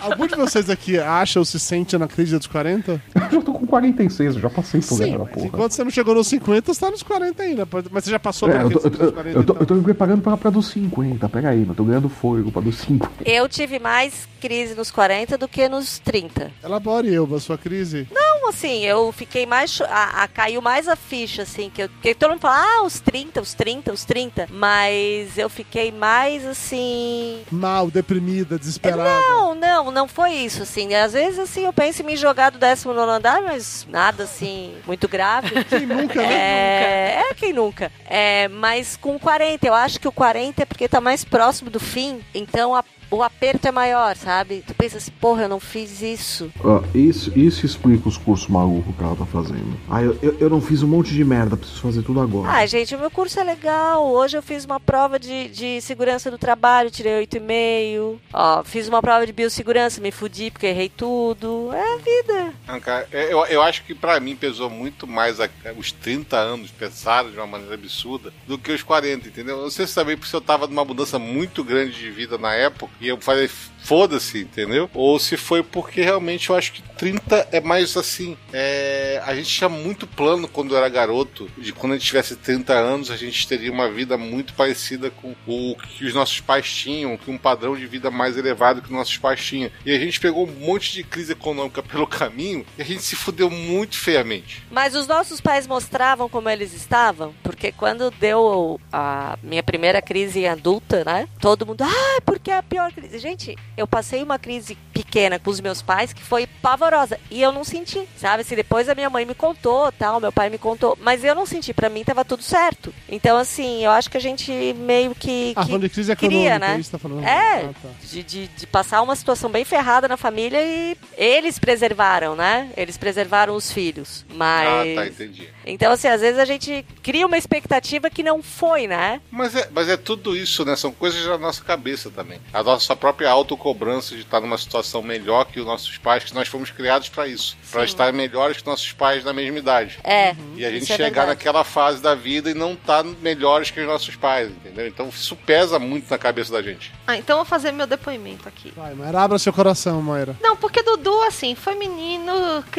Algum 0.00 0.26
de 0.26 0.34
vocês 0.36 0.68
aqui 0.70 0.98
acha 0.98 1.38
ou 1.38 1.44
se 1.44 1.58
sente 1.58 1.96
na 1.98 2.06
crise 2.08 2.36
dos 2.36 2.46
40? 2.46 3.00
Eu 3.30 3.30
já 3.30 3.42
tô 3.42 3.52
com 3.52 3.66
46, 3.66 4.34
eu 4.36 4.40
já 4.40 4.50
passei 4.50 4.80
por 4.80 4.96
Sim, 4.96 5.12
ela, 5.14 5.24
mas 5.24 5.34
porra. 5.34 5.46
enquanto 5.46 5.72
você 5.72 5.84
não 5.84 5.90
chegou 5.90 6.14
nos 6.14 6.26
50, 6.26 6.72
você 6.74 6.80
tá 6.80 6.90
nos 6.90 7.02
40 7.02 7.42
ainda. 7.42 7.68
Mas 7.90 8.04
você 8.04 8.10
já 8.10 8.18
passou 8.18 8.48
É, 8.50 8.62
eu, 8.62 8.70
tô, 8.70 8.78
eu, 8.80 8.90
dos 8.90 8.98
tô, 8.98 9.12
40, 9.12 9.28
eu, 9.38 9.44
tô, 9.44 9.52
então. 9.52 9.56
eu 9.60 9.66
tô 9.66 9.74
me 9.74 9.82
preparando 9.82 10.22
pra, 10.22 10.36
pra 10.36 10.50
dos 10.50 10.66
50, 10.68 11.28
pega 11.28 11.50
aí, 11.50 11.66
eu 11.66 11.74
tô 11.74 11.84
ganhando 11.84 12.08
fôlego 12.08 12.50
pra 12.52 12.60
dos 12.62 12.76
50. 12.78 13.10
Eu 13.24 13.48
tive 13.48 13.78
mais 13.78 14.28
crise 14.40 14.74
nos 14.74 14.90
40 14.90 15.38
do 15.38 15.46
que 15.48 15.68
nos 15.68 15.98
30. 16.00 16.50
Elabore, 16.64 17.14
Elba, 17.14 17.38
sua 17.38 17.56
crise. 17.58 18.06
Não, 18.12 18.21
assim, 18.52 18.84
eu 18.84 19.10
fiquei 19.12 19.46
mais. 19.46 19.80
A, 19.80 20.22
a- 20.22 20.28
caiu 20.28 20.60
mais 20.62 20.86
a 20.88 20.94
ficha, 20.96 21.42
assim, 21.42 21.70
que, 21.70 21.82
eu, 21.82 21.88
que 22.00 22.14
todo 22.14 22.30
mundo 22.30 22.40
fala, 22.40 22.62
ah, 22.64 22.82
os 22.84 23.00
30, 23.00 23.40
os 23.40 23.54
30, 23.54 23.92
os 23.92 24.04
30. 24.04 24.46
Mas 24.50 25.36
eu 25.36 25.48
fiquei 25.48 25.90
mais 25.90 26.46
assim. 26.46 27.42
Mal, 27.50 27.90
deprimida, 27.90 28.58
desesperada. 28.58 29.02
Não, 29.04 29.54
não, 29.54 29.90
não 29.90 30.08
foi 30.08 30.32
isso, 30.32 30.62
assim. 30.62 30.94
Às 30.94 31.12
vezes, 31.12 31.38
assim, 31.38 31.64
eu 31.64 31.72
penso 31.72 32.02
em 32.02 32.06
me 32.06 32.16
jogar 32.16 32.50
do 32.50 32.58
19 32.58 32.98
andar, 33.10 33.42
mas 33.42 33.86
nada, 33.90 34.24
assim, 34.24 34.74
muito 34.86 35.08
grave. 35.08 35.50
Quem 35.68 35.86
nunca, 35.86 36.20
né? 36.22 36.32
É, 36.32 37.24
é, 37.30 37.34
quem 37.34 37.52
nunca. 37.52 37.90
É, 38.06 38.48
mas 38.48 38.96
com 38.96 39.18
40, 39.18 39.66
eu 39.66 39.74
acho 39.74 39.98
que 39.98 40.06
o 40.08 40.12
40 40.12 40.62
é 40.62 40.66
porque 40.66 40.88
tá 40.88 41.00
mais 41.00 41.24
próximo 41.24 41.70
do 41.70 41.80
fim, 41.80 42.20
então 42.34 42.74
a- 42.74 42.84
o 43.12 43.22
aperto 43.22 43.68
é 43.68 43.72
maior, 43.72 44.16
sabe? 44.16 44.64
Tu 44.66 44.74
pensa 44.74 44.96
assim, 44.98 45.10
porra, 45.20 45.42
eu 45.42 45.48
não 45.48 45.60
fiz 45.60 46.00
isso. 46.02 46.50
Isso, 46.94 47.36
isso 47.38 47.64
explica 47.66 48.08
os 48.08 48.16
cursos 48.16 48.48
malucos 48.48 48.94
que 48.96 49.02
ela 49.02 49.14
tá 49.16 49.26
fazendo. 49.26 49.78
Ah, 49.88 50.02
eu, 50.02 50.18
eu, 50.22 50.36
eu 50.40 50.50
não 50.50 50.60
fiz 50.60 50.82
um 50.82 50.86
monte 50.88 51.12
de 51.12 51.24
merda, 51.24 51.56
preciso 51.56 51.80
fazer 51.80 52.02
tudo 52.02 52.20
agora. 52.20 52.50
Ah, 52.50 52.66
gente, 52.66 52.94
o 52.94 52.98
meu 52.98 53.10
curso 53.10 53.38
é 53.38 53.44
legal. 53.44 54.06
Hoje 54.10 54.36
eu 54.36 54.42
fiz 54.42 54.64
uma 54.64 54.80
prova 54.80 55.18
de, 55.18 55.48
de 55.48 55.80
segurança 55.80 56.30
do 56.30 56.38
trabalho, 56.38 56.90
tirei 56.90 57.24
8,5. 57.26 58.18
Ó, 58.32 58.64
fiz 58.64 58.88
uma 58.88 59.00
prova 59.02 59.26
de 59.26 59.32
biossegurança, 59.32 60.00
me 60.00 60.10
fudi 60.10 60.50
porque 60.50 60.66
errei 60.66 60.88
tudo. 60.88 61.70
É 61.72 61.94
a 61.94 61.96
vida. 61.98 62.52
Ah, 62.66 62.80
cara, 62.80 63.08
Eu, 63.12 63.44
eu 63.46 63.62
acho 63.62 63.84
que 63.84 63.94
pra 63.94 64.18
mim 64.20 64.34
pesou 64.36 64.70
muito 64.70 65.06
mais 65.06 65.40
a- 65.40 65.48
os 65.76 65.92
30 65.92 66.36
anos, 66.36 66.70
pesaram 66.70 67.30
de 67.30 67.36
uma 67.36 67.46
maneira 67.46 67.74
absurda, 67.74 68.32
do 68.46 68.58
que 68.58 68.72
os 68.72 68.82
40, 68.82 69.28
entendeu? 69.28 69.56
Eu 69.56 69.62
não 69.64 69.70
sei 69.70 69.86
se 69.86 69.94
também 69.94 70.16
porque 70.16 70.34
eu 70.34 70.40
tava 70.40 70.66
numa 70.66 70.84
mudança 70.84 71.18
muito 71.18 71.62
grande 71.64 71.92
de 71.98 72.10
vida 72.10 72.38
na 72.38 72.54
época 72.54 72.92
e 73.02 73.08
eu 73.08 73.20
falei, 73.20 73.50
foda-se, 73.82 74.38
entendeu? 74.38 74.90
Ou 74.94 75.18
se 75.18 75.36
foi 75.36 75.62
porque 75.62 76.00
realmente 76.02 76.50
eu 76.50 76.56
acho 76.56 76.72
que 76.72 76.82
30 76.82 77.48
é 77.50 77.60
mais 77.60 77.96
assim. 77.96 78.36
é, 78.52 79.20
a 79.24 79.34
gente 79.34 79.48
tinha 79.48 79.68
muito 79.68 80.06
plano 80.06 80.46
quando 80.46 80.76
era 80.76 80.88
garoto, 80.88 81.50
de 81.58 81.72
quando 81.72 81.92
a 81.92 81.96
gente 81.96 82.06
tivesse 82.06 82.36
30 82.36 82.72
anos, 82.72 83.10
a 83.10 83.16
gente 83.16 83.46
teria 83.46 83.72
uma 83.72 83.90
vida 83.90 84.16
muito 84.16 84.52
parecida 84.54 85.10
com 85.10 85.34
o 85.46 85.76
que 85.76 86.04
os 86.04 86.14
nossos 86.14 86.40
pais 86.40 86.70
tinham, 86.72 87.16
que 87.16 87.30
um 87.30 87.38
padrão 87.38 87.76
de 87.76 87.86
vida 87.86 88.10
mais 88.10 88.36
elevado 88.36 88.80
que 88.80 88.88
os 88.88 88.92
nossos 88.92 89.16
pais 89.16 89.44
tinham. 89.44 89.70
E 89.84 89.92
a 89.92 89.98
gente 89.98 90.20
pegou 90.20 90.46
um 90.46 90.52
monte 90.52 90.92
de 90.92 91.02
crise 91.02 91.32
econômica 91.32 91.82
pelo 91.82 92.06
caminho 92.06 92.64
e 92.78 92.82
a 92.82 92.84
gente 92.84 93.02
se 93.02 93.16
fudeu 93.16 93.50
muito 93.50 93.96
feiamente. 93.98 94.62
Mas 94.70 94.94
os 94.94 95.06
nossos 95.06 95.40
pais 95.40 95.66
mostravam 95.66 96.28
como 96.28 96.48
eles 96.48 96.72
estavam, 96.72 97.34
porque 97.42 97.72
quando 97.72 98.10
deu 98.10 98.80
a 98.92 99.36
minha 99.42 99.62
primeira 99.62 100.00
crise 100.00 100.46
adulta, 100.46 101.04
né? 101.04 101.28
Todo 101.40 101.66
mundo, 101.66 101.82
ah, 101.82 102.20
porque 102.24 102.50
é 102.50 102.58
a 102.58 102.62
pior 102.62 102.92
crise. 102.92 103.18
Gente, 103.18 103.56
eu 103.76 103.86
passei 103.86 104.22
uma 104.22 104.38
crise 104.38 104.76
pequena 104.92 105.38
com 105.38 105.50
os 105.50 105.60
meus 105.60 105.80
pais 105.82 106.12
que 106.12 106.22
foi 106.22 106.46
pavorosa 106.46 107.18
e 107.30 107.40
eu 107.42 107.50
não 107.52 107.64
senti, 107.64 108.06
sabe? 108.16 108.44
Se 108.44 108.54
depois 108.54 108.88
a 108.88 108.94
minha 108.94 109.08
mãe 109.10 109.24
me 109.24 109.34
contou, 109.34 109.90
tal, 109.92 110.20
meu 110.20 110.32
pai 110.32 110.50
me 110.50 110.58
contou, 110.58 110.96
mas 111.00 111.24
eu 111.24 111.34
não 111.34 111.46
senti. 111.46 111.72
Pra 111.72 111.88
mim 111.88 112.04
tava 112.04 112.24
tudo 112.24 112.42
certo. 112.42 112.92
Então 113.08 113.36
assim, 113.38 113.84
eu 113.84 113.90
acho 113.90 114.10
que 114.10 114.16
a 114.16 114.20
gente 114.20 114.50
meio 114.78 115.14
que, 115.14 115.52
Ah, 115.56 115.64
que 115.64 115.78
de 115.78 115.88
crise 115.88 116.14
queria, 116.16 116.58
né? 116.58 116.76
é 116.76 116.80
isso 116.80 116.90
tá 116.90 116.98
falando. 116.98 117.24
É, 117.24 117.64
Ah, 117.64 117.70
tá. 117.82 117.88
de, 118.02 118.22
de, 118.22 118.48
de 118.48 118.66
passar 118.66 119.00
uma 119.02 119.16
situação 119.16 119.50
bem 119.50 119.64
ferrada 119.64 120.06
na 120.08 120.16
família 120.16 120.60
e 120.62 120.96
eles 121.16 121.58
preservaram, 121.58 122.34
né? 122.36 122.70
Eles 122.76 122.96
preservaram 122.98 123.54
os 123.54 123.70
filhos. 123.72 124.24
Mas. 124.34 124.68
Ah, 124.68 125.02
tá, 125.02 125.06
entendi. 125.06 125.48
Então, 125.64 125.92
assim, 125.92 126.08
às 126.08 126.20
vezes 126.20 126.38
a 126.38 126.44
gente 126.44 126.84
cria 127.02 127.26
uma 127.26 127.38
expectativa 127.38 128.10
que 128.10 128.22
não 128.22 128.42
foi, 128.42 128.86
né? 128.86 129.20
Mas 129.30 129.54
é, 129.54 129.68
mas 129.72 129.88
é 129.88 129.96
tudo 129.96 130.36
isso, 130.36 130.64
né? 130.64 130.76
São 130.76 130.92
coisas 130.92 131.24
da 131.24 131.38
nossa 131.38 131.62
cabeça 131.62 132.10
também. 132.10 132.40
A 132.52 132.62
nossa 132.62 132.94
própria 132.96 133.34
autocobrança 133.62 134.14
de 134.14 134.22
estar 134.22 134.40
numa 134.40 134.58
situação 134.58 135.02
melhor 135.02 135.46
que 135.46 135.60
os 135.60 135.66
nossos 135.66 135.96
pais, 135.96 136.24
que 136.24 136.34
nós 136.34 136.48
fomos 136.48 136.70
criados 136.70 137.08
para 137.08 137.28
isso. 137.28 137.56
Para 137.70 137.84
estar 137.84 138.12
melhores 138.12 138.58
que 138.58 138.66
nossos 138.66 138.92
pais 138.92 139.24
na 139.24 139.32
mesma 139.32 139.58
idade. 139.58 139.98
É. 140.02 140.34
E 140.56 140.66
a 140.66 140.70
gente 140.70 140.82
isso 140.82 140.92
é 140.92 140.96
chegar 140.96 141.22
verdade. 141.22 141.28
naquela 141.28 141.64
fase 141.64 142.02
da 142.02 142.14
vida 142.14 142.50
e 142.50 142.54
não 142.54 142.72
estar 142.72 143.04
melhores 143.04 143.70
que 143.70 143.80
os 143.80 143.86
nossos 143.86 144.16
pais, 144.16 144.50
entendeu? 144.50 144.86
Então 144.86 145.08
isso 145.08 145.36
pesa 145.36 145.78
muito 145.78 146.10
na 146.10 146.18
cabeça 146.18 146.52
da 146.52 146.60
gente. 146.60 146.92
Ah, 147.06 147.16
então 147.16 147.34
eu 147.34 147.44
vou 147.44 147.46
fazer 147.46 147.72
meu 147.72 147.86
depoimento 147.86 148.48
aqui. 148.48 148.72
Vai, 148.76 148.94
Mayra, 148.94 149.20
abra 149.20 149.38
seu 149.38 149.52
coração, 149.52 150.02
Mayra. 150.02 150.36
Não, 150.40 150.56
porque 150.56 150.82
Dudu, 150.82 151.22
assim, 151.22 151.54
foi 151.54 151.74
menino 151.74 152.32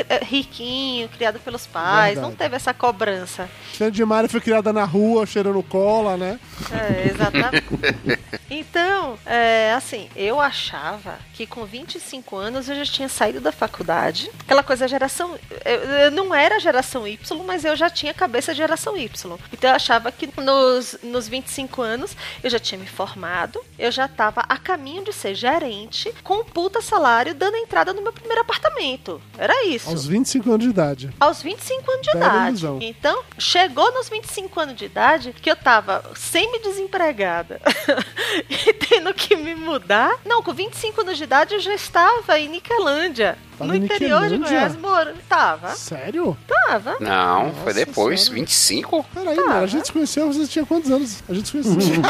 eh, 0.09 0.23
riquinho, 0.23 1.07
criado 1.09 1.39
pelos 1.39 1.65
pais, 1.65 2.15
Verdade. 2.15 2.27
não 2.27 2.36
teve 2.36 2.55
essa 2.55 2.73
cobrança. 2.73 3.49
Sendo 3.73 3.91
de 3.91 4.03
Mayra 4.03 4.27
foi 4.27 4.41
criada 4.41 4.73
na 4.73 4.84
rua, 4.84 5.25
cheirando 5.25 5.63
cola, 5.63 6.17
né? 6.17 6.39
É, 6.71 7.09
exatamente. 7.09 7.63
Então, 8.49 9.17
é, 9.25 9.73
assim, 9.73 10.07
eu 10.15 10.39
achava 10.74 11.19
que 11.34 11.45
com 11.45 11.65
25 11.65 12.36
anos 12.36 12.67
eu 12.67 12.76
já 12.76 12.86
tinha 12.86 13.07
saído 13.07 13.39
da 13.39 13.51
faculdade. 13.51 14.32
Aquela 14.39 14.63
coisa, 14.63 14.88
geração. 14.88 15.38
Eu, 15.63 15.80
eu 16.05 16.11
não 16.11 16.34
era 16.34 16.59
geração 16.59 17.07
Y, 17.07 17.43
mas 17.45 17.63
eu 17.63 17.76
já 17.76 17.89
tinha 17.89 18.13
cabeça 18.13 18.53
de 18.53 18.57
geração 18.57 18.97
Y. 18.97 19.38
Então 19.51 19.69
eu 19.69 19.76
achava 19.76 20.11
que 20.11 20.28
nos, 20.41 20.97
nos 21.03 21.28
25 21.28 21.82
anos 21.82 22.17
eu 22.43 22.49
já 22.49 22.57
tinha 22.57 22.80
me 22.80 22.88
formado, 22.88 23.63
eu 23.78 23.91
já 23.91 24.05
estava 24.05 24.41
a 24.49 24.57
caminho 24.57 25.03
de 25.03 25.13
ser 25.13 25.36
gerente, 25.36 26.11
com 26.24 26.41
um 26.41 26.43
puta 26.43 26.82
salário, 26.82 27.36
dando 27.36 27.57
entrada 27.57 27.93
no 27.93 28.01
meu 28.01 28.11
primeiro 28.11 28.41
apartamento. 28.41 29.21
Era 29.38 29.65
isso. 29.65 29.89
Aos 29.89 30.07
25 30.07 30.49
anos 30.49 30.63
de 30.65 30.69
idade. 30.71 31.09
Aos 31.19 31.41
25 31.41 31.91
anos 31.91 32.01
de 32.01 32.13
Bela 32.13 32.26
idade. 32.26 32.47
ilusão. 32.49 32.80
Então, 32.82 33.24
chegou 33.38 33.91
nos 33.93 34.09
25 34.09 34.59
anos 34.59 34.76
de 34.76 34.86
idade 34.86 35.34
que 35.34 35.49
eu 35.49 35.55
tava 35.55 36.03
semi-desempregada 36.15 37.61
e 38.49 38.74
tendo 38.74 39.13
que 39.13 39.36
me 39.36 39.53
mudar. 39.53 40.19
Não, 40.26 40.41
com 40.41 40.53
25 40.53 40.62
anos 41.01 41.18
de 41.18 41.24
idade 41.24 41.53
eu 41.53 41.59
já 41.59 41.74
estava 41.74 42.39
em 42.39 42.49
Niquelândia. 42.49 43.38
Tava 43.58 43.72
no 43.72 43.76
em 43.76 43.84
interior 43.84 44.28
de? 44.30 44.38
Goiás, 44.38 44.76
moro. 44.78 45.12
Tava. 45.30 45.70
Sério? 45.76 46.38
Tava. 46.47 46.97
Não, 46.99 47.51
foi 47.54 47.74
Nossa 47.74 47.86
depois, 47.86 48.22
senhora. 48.22 48.39
25? 48.41 49.06
Peraí, 49.14 49.36
Mayra, 49.38 49.60
a 49.60 49.68
gente 49.68 49.86
se 49.88 49.93
conheceu, 49.93 50.28
você 50.32 50.47
tinha 50.47 50.66
quantos 50.66 50.89
anos? 50.91 51.24
A 51.30 51.34
gente 51.34 51.47
se 51.47 51.51
conheceu. 51.51 51.93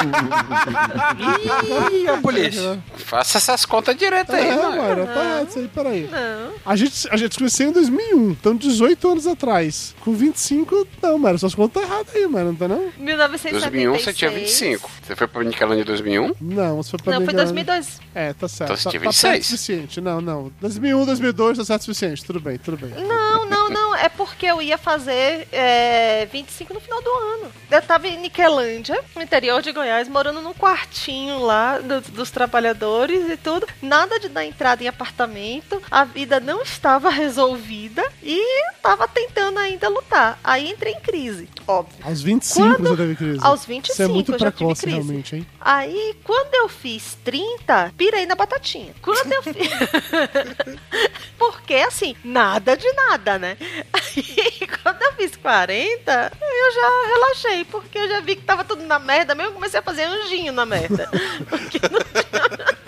Ih, 1.92 2.08
a 2.08 2.18
polícia. 2.18 2.80
Faça 2.96 3.38
essas 3.38 3.66
contas 3.66 3.96
direto 3.96 4.34
aí, 4.34 4.48
É, 4.50 4.56
mano. 4.56 4.78
Mayra, 4.78 5.06
tá 5.08 5.24
errado 5.24 5.50
isso 5.50 5.60
aí, 5.60 5.68
peraí. 5.68 6.10
Não. 6.12 6.54
A 6.66 6.76
gente, 6.76 7.08
a 7.10 7.18
gente 7.18 7.34
se 7.34 7.38
conheceu 7.40 7.70
em 7.70 7.74
2001, 7.74 8.30
então 8.32 8.56
18 8.56 9.12
anos 9.12 9.28
atrás. 9.28 9.96
Com 10.02 10.14
25, 10.14 10.88
não, 11.02 11.18
Mayra, 11.18 11.38
suas 11.38 11.56
contas 11.56 11.82
tá 11.84 11.88
erradas 11.88 12.16
aí, 12.16 12.28
Mayra, 12.28 12.50
não 12.50 12.56
tá 12.56 12.68
não? 12.68 12.90
1976. 12.98 13.62
2001 13.64 13.94
você 14.00 14.14
tinha 14.14 14.32
25. 14.32 14.92
Você 15.04 15.16
foi 15.16 15.28
pra 15.28 15.44
Nickelodeon 15.44 15.82
em 15.82 15.86
2001? 15.86 16.32
Não, 16.42 16.78
você 16.78 16.90
foi 16.92 17.00
pra 17.00 17.14
Não, 17.14 17.20
foi 17.26 17.34
Niquelândia. 17.34 17.54
2002. 17.54 18.00
É, 18.16 18.34
tá 18.34 18.48
certo. 18.48 18.64
Então 18.72 18.78
você 18.78 18.84
tá, 18.84 18.90
tinha 18.92 19.02
tá 19.04 19.12
certo 19.12 19.34
o 19.34 19.38
26. 19.40 19.46
suficiente. 19.46 20.02
Não, 20.02 20.22
não. 20.22 20.52
2001, 20.62 21.06
2002 21.06 21.33
tá 21.58 21.66
certo 21.66 21.82
o 21.82 21.86
suficiente. 21.86 22.24
Tudo 22.24 22.40
bem, 22.40 22.58
tudo 22.58 22.78
bem. 22.78 22.90
Não, 23.06 23.50
não, 23.50 23.70
não. 23.70 23.93
É 23.96 24.10
porque 24.10 24.46
eu 24.46 24.62
ia 24.62 24.78
fazer 24.78 25.48
é, 25.52 26.26
25 26.32 26.74
no 26.74 26.80
final 26.82 27.02
do 27.02 27.10
ano. 27.10 27.52
Eu 27.72 27.82
tava 27.82 28.08
em 28.08 28.18
Niquelândia, 28.18 29.04
no 29.16 29.22
interior 29.22 29.62
de 29.62 29.72
Goiás, 29.72 30.08
morando 30.08 30.42
num 30.42 30.54
quartinho 30.54 31.40
lá 31.40 31.80
do- 31.80 32.02
dos 32.02 32.30
trabalhadores 32.32 33.30
e 33.30 33.38
tudo. 33.38 33.68
Nada 33.82 34.20
de 34.20 34.30
dar 34.30 34.46
entrada 34.46 34.84
em 34.84 34.88
apartamento. 34.88 35.82
A 35.90 36.04
vida 36.04 36.40
não 36.40 36.62
estava 36.62 37.10
resolvida 37.12 38.04
e 38.22 38.40
tava 38.82 39.08
tentando 39.08 39.58
ainda 39.60 39.90
lutar. 39.90 40.40
Aí 40.44 40.70
entrei 40.70 40.94
em 40.94 41.00
crise, 41.00 41.50
óbvio. 41.68 41.98
Aos 42.04 42.22
25 42.22 42.68
Quando- 42.76 42.88
você 42.90 42.98
teve 42.98 43.16
crise. 43.16 43.40
aos 43.42 43.66
25 43.66 43.96
Você 43.96 44.04
é 44.04 44.08
muito 44.08 44.32
eu 44.34 44.40
já 44.40 44.52
tive 44.52 44.76
crise. 44.76 44.90
realmente, 44.98 45.36
hein? 45.38 45.48
Aí, 45.60 46.16
quando 46.24 46.54
eu 46.56 46.70
fiz 46.70 47.18
30, 47.24 47.92
pirei 47.98 48.26
na 48.26 48.36
batatinha. 48.36 48.94
Quando 49.02 49.32
eu 49.32 49.42
fiz. 49.44 49.54
Porque, 51.38 51.74
assim, 51.76 52.16
nada 52.24 52.76
de 52.78 52.92
nada, 52.94 53.38
né? 53.40 53.58
Aí, 53.94 54.68
quando 54.82 55.02
eu 55.02 55.14
fiz 55.14 55.36
40, 55.36 56.32
eu 56.42 56.72
já 56.74 57.08
relaxei, 57.14 57.66
porque 57.66 57.98
eu 57.98 58.10
já 58.10 58.20
vi 58.22 58.36
que 58.36 58.42
tava 58.44 58.64
tudo 58.64 58.84
na 58.84 59.00
merda, 59.00 59.36
mesmo 59.36 59.54
comecei 59.54 59.80
a 59.80 59.84
fazer 59.84 60.04
anjinho 60.04 60.52
na 60.52 60.66
merda. 60.66 61.10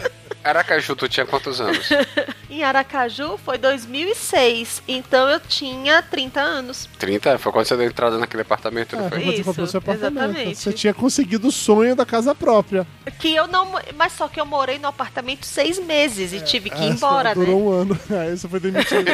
Aracaju, 0.46 0.96
tu 0.96 1.10
tinha 1.10 1.26
quantos 1.26 1.60
anos? 1.60 1.90
em 2.50 2.64
Aracaju 2.64 3.38
foi 3.44 3.58
2006, 3.58 4.84
então 4.88 5.28
eu 5.30 5.40
tinha 5.40 6.02
30 6.04 6.40
anos. 6.40 6.88
30? 7.00 7.38
Foi 7.40 7.52
quando 7.52 7.66
você 7.66 7.76
deu 7.76 7.86
entrada 7.88 8.18
naquele 8.18 8.44
apartamento, 8.44 8.96
não 8.96 9.08
É, 9.08 9.10
foi? 9.10 9.20
quando 9.22 9.36
você 9.38 9.44
comprou 9.44 9.64
Isso, 9.66 9.72
seu 9.72 9.78
apartamento. 9.80 10.24
exatamente. 10.30 10.56
Você 10.60 10.72
tinha 10.74 10.94
conseguido 10.94 11.48
o 11.48 11.52
sonho 11.52 11.96
da 11.96 12.06
casa 12.06 12.36
própria. 12.36 12.86
Que 13.20 13.36
eu 13.36 13.48
não. 13.48 13.72
Mas 13.96 14.14
só 14.14 14.28
que 14.28 14.40
eu 14.40 14.46
morei 14.46 14.78
no 14.78 14.88
apartamento 14.88 15.46
seis 15.46 15.80
meses 15.80 16.32
e 16.34 16.40
tive 16.42 16.70
que 16.70 16.76
ir 16.78 16.86
Essa 16.86 16.94
embora, 16.96 17.30
né? 17.30 17.36
durou 17.36 17.62
um 17.64 17.72
ano. 17.72 18.00
Aí 18.22 18.38
você 18.38 18.48
foi 18.48 18.60
demitido. 18.60 19.06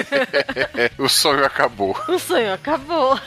o 0.99 1.07
sonho 1.09 1.45
acabou. 1.45 1.97
O 2.07 2.19
sonho 2.19 2.53
acabou. 2.53 3.17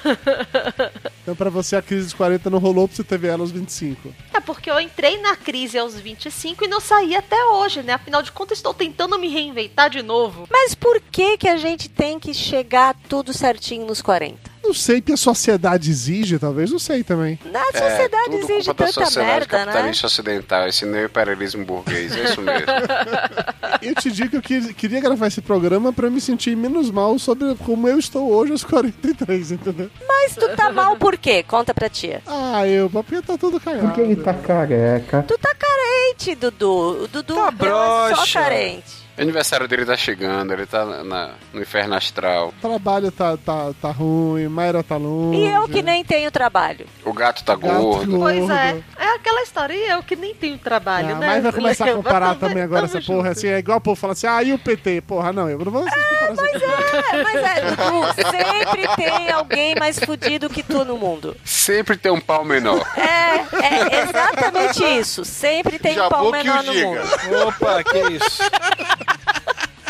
Então, 1.24 1.34
pra 1.34 1.48
você, 1.48 1.74
a 1.74 1.80
crise 1.80 2.04
dos 2.04 2.12
40 2.12 2.50
não 2.50 2.58
rolou 2.58 2.86
pra 2.86 2.94
você 2.94 3.02
teve 3.02 3.26
ela 3.26 3.42
aos 3.42 3.50
25. 3.50 4.14
É 4.34 4.40
porque 4.40 4.70
eu 4.70 4.78
entrei 4.78 5.18
na 5.22 5.34
crise 5.34 5.78
aos 5.78 5.98
25 5.98 6.66
e 6.66 6.68
não 6.68 6.80
saí 6.80 7.16
até 7.16 7.42
hoje, 7.46 7.82
né? 7.82 7.94
Afinal 7.94 8.22
de 8.22 8.30
contas, 8.30 8.58
estou 8.58 8.74
tentando 8.74 9.18
me 9.18 9.28
reinventar 9.28 9.88
de 9.88 10.02
novo. 10.02 10.46
Mas 10.50 10.74
por 10.74 11.00
que 11.00 11.38
que 11.38 11.48
a 11.48 11.56
gente 11.56 11.88
tem 11.88 12.20
que 12.20 12.34
chegar 12.34 12.94
tudo 13.08 13.32
certinho 13.32 13.86
nos 13.86 14.02
40? 14.02 14.53
Não 14.64 14.72
sei 14.72 15.00
que 15.00 15.12
a 15.12 15.16
sociedade 15.16 15.90
exige, 15.90 16.38
talvez, 16.38 16.70
não 16.72 16.78
sei 16.78 17.04
também. 17.04 17.38
Na 17.44 17.64
sociedade 17.66 18.14
É, 18.16 18.24
tudo 18.24 18.36
exige 18.50 18.64
culpa 18.66 18.84
da 18.84 18.92
tanta 18.92 19.04
sociedade 19.04 19.30
merda, 19.40 19.58
né? 19.58 19.64
capitalista 19.66 20.06
ocidental, 20.06 20.66
esse 20.66 20.86
neoimperialismo 20.86 21.64
burguês, 21.64 22.16
é 22.16 22.24
isso 22.24 22.40
mesmo. 22.40 22.66
Eu 23.82 23.94
te 23.94 24.10
digo 24.10 24.40
que 24.40 24.54
eu 24.54 24.62
que- 24.62 24.72
queria 24.74 24.98
gravar 25.00 25.26
esse 25.26 25.42
programa 25.42 25.92
pra 25.92 26.08
me 26.08 26.18
sentir 26.18 26.56
menos 26.56 26.90
mal 26.90 27.18
sobre 27.18 27.54
como 27.56 27.86
eu 27.86 27.98
estou 27.98 28.30
hoje 28.32 28.52
aos 28.52 28.64
43, 28.64 29.52
entendeu? 29.52 29.90
Mas 30.08 30.34
tu 30.34 30.48
tá 30.56 30.72
mal 30.72 30.96
por 30.96 31.18
quê? 31.18 31.42
Conta 31.42 31.74
pra 31.74 31.90
tia. 31.90 32.22
Ah, 32.26 32.66
eu, 32.66 32.88
papinha 32.88 33.20
tá 33.22 33.36
tudo 33.36 33.60
cagado. 33.60 33.86
Porque 33.88 34.00
ele 34.00 34.16
tá 34.16 34.32
careca. 34.32 35.22
Tu 35.28 35.36
tá 35.36 35.54
carente, 35.54 36.34
Dudu. 36.34 37.02
O 37.04 37.08
Dudu 37.08 37.34
Tá 37.34 38.10
é 38.10 38.14
só 38.16 38.32
carente. 38.32 39.03
O 39.16 39.22
aniversário 39.22 39.68
dele 39.68 39.86
tá 39.86 39.96
chegando, 39.96 40.52
ele 40.52 40.66
tá 40.66 40.84
na- 40.84 41.30
no 41.52 41.62
inferno 41.62 41.94
astral. 41.94 42.48
O 42.48 42.60
trabalho 42.60 43.12
tá, 43.12 43.36
tá, 43.36 43.70
tá 43.80 43.90
ruim, 43.92 44.48
Mayra 44.48 44.82
tá 44.82 44.96
longe. 44.96 45.38
E 45.38 45.46
eu 45.46 45.68
que 45.68 45.82
nem 45.82 46.04
tenho 46.04 46.30
trabalho. 46.32 46.84
O 47.04 47.12
gato 47.12 47.44
tá 47.44 47.54
Gato 47.54 47.80
gordo. 47.80 48.18
Pois 48.18 48.50
é. 48.50 48.82
É 48.98 49.14
aquela 49.14 49.42
história, 49.42 49.72
e 49.74 49.88
eu 49.90 50.02
que 50.02 50.16
nem 50.16 50.34
tenho 50.34 50.58
trabalho, 50.58 51.14
Ah, 51.14 51.18
né? 51.18 51.26
mas 51.28 51.42
vai 51.44 51.52
começar 51.52 51.88
a 51.88 51.94
comparar 51.94 52.34
também 52.34 52.62
agora 52.64 52.86
essa 52.86 53.00
porra, 53.00 53.30
assim, 53.30 53.46
é 53.48 53.58
igual 53.58 53.78
o 53.78 53.80
povo 53.80 53.94
fala 54.00 54.14
assim, 54.14 54.26
ah, 54.26 54.42
e 54.42 54.52
o 54.52 54.58
PT? 54.58 55.00
Porra, 55.02 55.32
não, 55.32 55.48
eu 55.48 55.58
não 55.58 55.70
vou 55.70 55.86
essas 55.86 56.04
comparações. 56.04 56.62
É, 56.62 57.22
mas 57.22 57.36
é, 57.36 57.60
Dudu, 57.70 58.14
sempre 58.32 58.88
tem 58.96 59.30
alguém 59.30 59.74
mais 59.76 59.98
fudido 59.98 60.50
que 60.50 60.62
tu 60.62 60.84
no 60.84 60.96
mundo. 60.98 61.36
Sempre 61.44 61.96
tem 61.96 62.10
um 62.10 62.20
pau 62.20 62.44
menor. 62.44 62.84
É, 62.96 63.36
é 63.64 64.02
exatamente 64.02 64.84
isso. 64.98 65.24
Sempre 65.24 65.78
tem 65.78 65.92
um 65.92 65.96
Jabu 65.96 66.10
pau 66.10 66.30
menor 66.32 66.60
o 66.60 66.66
no 66.66 66.72
diga. 66.72 66.86
mundo. 66.88 67.48
Opa, 67.48 67.82
que 67.84 67.98
isso? 68.12 68.42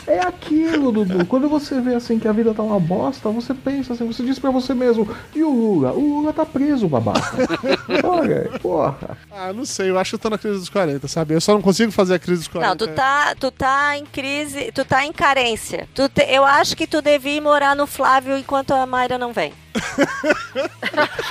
É 0.06 0.20
aquilo, 0.20 0.92
Dudu. 0.92 1.24
Quando 1.26 1.48
você 1.48 1.80
vê 1.80 1.94
assim 1.94 2.18
que 2.18 2.28
a 2.28 2.32
vida 2.32 2.52
tá 2.52 2.62
uma 2.62 2.78
bosta, 2.78 3.28
você 3.30 3.54
pensa 3.54 3.92
assim, 3.94 4.06
você 4.06 4.22
diz 4.22 4.38
pra 4.38 4.50
você 4.50 4.74
mesmo, 4.74 5.08
e 5.34 5.42
o 5.42 5.48
Lula? 5.50 5.92
O 5.92 6.00
Lula 6.20 6.32
tá 6.32 6.44
preso, 6.44 6.86
babaca. 6.88 7.20
Olha, 8.04 8.50
porra. 8.60 9.16
Ah, 9.30 9.52
não 9.52 9.64
sei, 9.64 9.90
eu 9.90 9.98
acho 9.98 10.10
que 10.10 10.14
eu 10.16 10.18
tô 10.18 10.30
na 10.30 10.38
crise 10.38 10.58
dos 10.58 10.68
40, 10.68 11.08
sabe? 11.08 11.34
Eu 11.34 11.40
só 11.40 11.54
não 11.54 11.62
consigo 11.62 11.90
fazer 11.90 12.14
a 12.14 12.18
crise 12.18 12.40
dos 12.40 12.48
40. 12.48 12.68
Não, 12.68 12.76
tu 12.76 12.94
tá, 12.94 13.34
tu 13.38 13.50
tá 13.50 13.96
em 13.96 14.04
crise, 14.04 14.70
tu 14.74 14.84
tá 14.84 15.04
em 15.04 15.12
carência. 15.12 15.88
Tu 15.94 16.08
te- 16.08 16.26
eu 16.30 16.44
acho 16.44 16.76
que 16.76 16.86
tu 16.86 17.00
devia 17.00 17.36
ir 17.36 17.40
morar 17.40 17.74
no 17.74 17.86
Flávio 17.86 18.36
enquanto 18.36 18.72
a 18.72 18.84
Mayra 18.86 19.16
não 19.18 19.32
vem. 19.32 19.52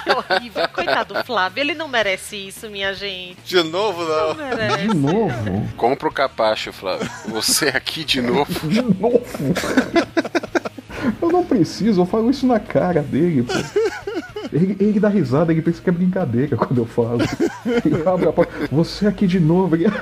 Que 0.03 0.11
horrível. 0.11 0.67
Coitado 0.69 1.13
do 1.13 1.23
Flávio, 1.23 1.61
ele 1.61 1.73
não 1.73 1.87
merece 1.87 2.35
isso, 2.35 2.69
minha 2.69 2.93
gente. 2.93 3.37
De 3.45 3.63
novo, 3.63 4.03
Não 4.03 4.29
não. 4.29 4.35
merece. 4.35 4.87
De 4.87 4.95
novo? 4.95 5.67
Compra 5.77 6.07
o 6.07 6.11
capacho, 6.11 6.71
Flávio. 6.73 7.09
Você 7.27 7.67
aqui 7.69 8.03
de 8.03 8.21
novo. 8.21 8.67
De 8.67 8.81
novo? 8.81 9.23
Eu 11.21 11.29
não 11.29 11.43
preciso, 11.43 12.01
eu 12.01 12.05
falo 12.05 12.29
isso 12.29 12.45
na 12.45 12.59
cara 12.59 13.01
dele, 13.01 13.43
pô. 13.43 13.53
Ele, 14.51 14.77
ele 14.79 14.99
dá 14.99 15.09
risada, 15.09 15.51
ele 15.51 15.61
pensa 15.63 15.81
que 15.81 15.89
é 15.89 15.93
brincadeira 15.93 16.55
quando 16.55 16.77
eu 16.77 16.85
falo. 16.85 17.19
Ele 17.83 18.07
abre 18.07 18.27
a 18.29 18.31
porta, 18.33 18.53
você 18.71 19.07
aqui 19.07 19.25
de 19.25 19.39
novo. 19.39 19.75
Ele... 19.75 19.85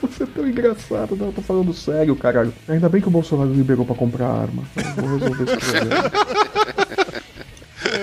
Você 0.00 0.22
é 0.24 0.26
tão 0.26 0.48
engraçado, 0.48 1.14
não, 1.16 1.26
eu 1.26 1.32
tô 1.32 1.42
falando 1.42 1.72
sério, 1.72 2.16
caralho. 2.16 2.52
Ainda 2.66 2.88
bem 2.88 3.00
que 3.00 3.06
o 3.06 3.10
Bolsonaro 3.10 3.52
liberou 3.52 3.84
pra 3.84 3.94
comprar 3.94 4.26
arma. 4.26 4.64
Eu 4.76 5.04
vou 5.06 5.18
resolver 5.18 5.44
esse 5.44 5.56
problema. 5.56 6.10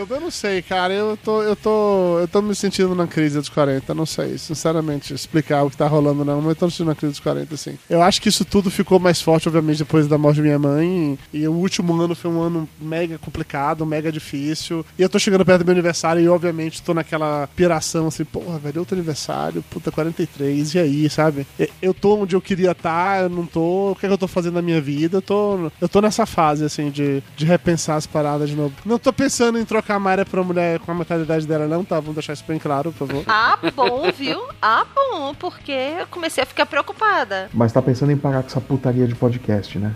Eu 0.10 0.22
não 0.22 0.32
sei, 0.32 0.62
cara. 0.62 0.94
Eu 0.94 1.18
tô, 1.18 1.42
eu 1.44 1.56
tô, 1.56 2.20
eu 2.20 2.28
tô 2.28 2.42
me 2.42 2.56
sentindo 2.56 2.94
na 2.96 3.08
crise 3.08 3.38
dos 3.38 3.50
40. 3.50 3.94
Não 3.94 4.06
sei, 4.06 4.38
sinceramente, 4.38 5.14
explicar 5.14 5.64
o 5.64 5.70
que 5.70 5.78
tá 5.78 5.88
rolando, 5.88 6.26
não. 6.26 6.42
Mas 6.42 6.50
eu 6.50 6.56
tô 6.56 6.66
me 6.66 6.72
sentindo 6.72 6.88
na 6.88 6.96
crise 6.96 7.14
dos 7.14 7.20
40, 7.20 7.58
sim. 7.58 7.78
Eu 7.90 8.02
acho 8.02 8.22
que 8.22 8.30
isso 8.30 8.46
tudo 8.46 8.70
ficou 8.70 9.00
mais 9.00 9.22
forte, 9.22 9.48
obviamente, 9.48 9.80
depois 9.80 10.08
da 10.08 10.18
morte 10.18 10.38
de 10.38 10.42
minha 10.44 10.60
mãe. 10.60 11.18
E 11.34 11.48
o 11.48 11.54
último 11.54 12.00
ano 12.02 12.16
foi 12.16 12.32
um 12.32 12.42
ano 12.42 12.70
mega 12.80 13.18
complicado, 13.18 13.86
mega 13.86 14.12
difícil. 14.12 14.86
E 14.98 15.02
eu 15.02 15.10
tô 15.10 15.20
chegando 15.20 15.46
perto 15.46 15.64
do 15.64 15.66
meu 15.66 15.74
aniversário 15.74 16.22
e, 16.22 16.28
obviamente, 16.28 16.82
tô 16.82 16.94
naquela 16.94 17.48
piração 17.56 18.08
assim, 18.08 18.26
porra, 18.26 18.60
velho, 18.60 18.80
outro 18.80 18.96
aniversário, 18.96 19.64
puta, 19.70 19.92
43, 19.92 20.74
e 20.74 20.80
aí, 20.80 21.10
sabe? 21.10 21.48
Eu 21.82 21.94
tô 21.94 22.18
onde 22.18 22.36
eu 22.36 22.42
queria 22.42 22.72
estar, 22.72 23.24
eu 23.24 23.30
não 23.30 23.46
tô. 23.46 23.92
O 23.92 23.96
que, 23.96 24.06
é 24.06 24.10
que 24.10 24.14
eu 24.14 24.18
tô 24.18 24.28
fazendo 24.28 24.56
na 24.56 24.62
minha 24.62 24.82
vida? 24.82 25.18
Eu 25.18 25.22
tô, 25.22 25.72
eu 25.80 25.90
tô 25.90 26.02
nessa 26.02 26.26
fase, 26.26 26.64
assim, 26.66 26.90
de, 26.90 27.22
de 27.36 27.46
repensar 27.46 27.96
as 27.96 28.06
paradas 28.06 28.50
de 28.50 28.56
novo. 28.56 28.74
Não 28.86 29.00
tô 29.00 29.12
pensando 29.12 29.60
em 29.60 29.66
trocar 29.66 29.95
a 29.96 30.00
Mayra 30.00 30.26
pra 30.26 30.44
mulher 30.44 30.80
com 30.80 30.92
a 30.92 30.96
mentalidade 30.96 31.48
dela, 31.48 31.68
não, 31.68 31.84
tá? 31.84 32.00
Vamos 32.00 32.16
deixar 32.16 32.34
isso 32.34 32.44
bem 32.48 32.60
claro, 32.60 32.92
por 32.92 33.08
favor. 33.08 33.24
Ah, 33.28 33.58
bom, 33.76 34.12
viu? 34.12 34.42
Ah, 34.62 34.86
bom, 34.94 35.34
porque 35.36 35.72
eu 35.72 36.08
comecei 36.08 36.44
a 36.44 36.46
ficar 36.46 36.66
preocupada. 36.66 37.50
Mas 37.54 37.72
tá 37.72 37.82
pensando 37.82 38.12
em 38.12 38.18
parar 38.18 38.42
com 38.42 38.48
essa 38.48 38.62
putaria 38.62 39.08
de 39.08 39.16
podcast, 39.16 39.78
né? 39.80 39.94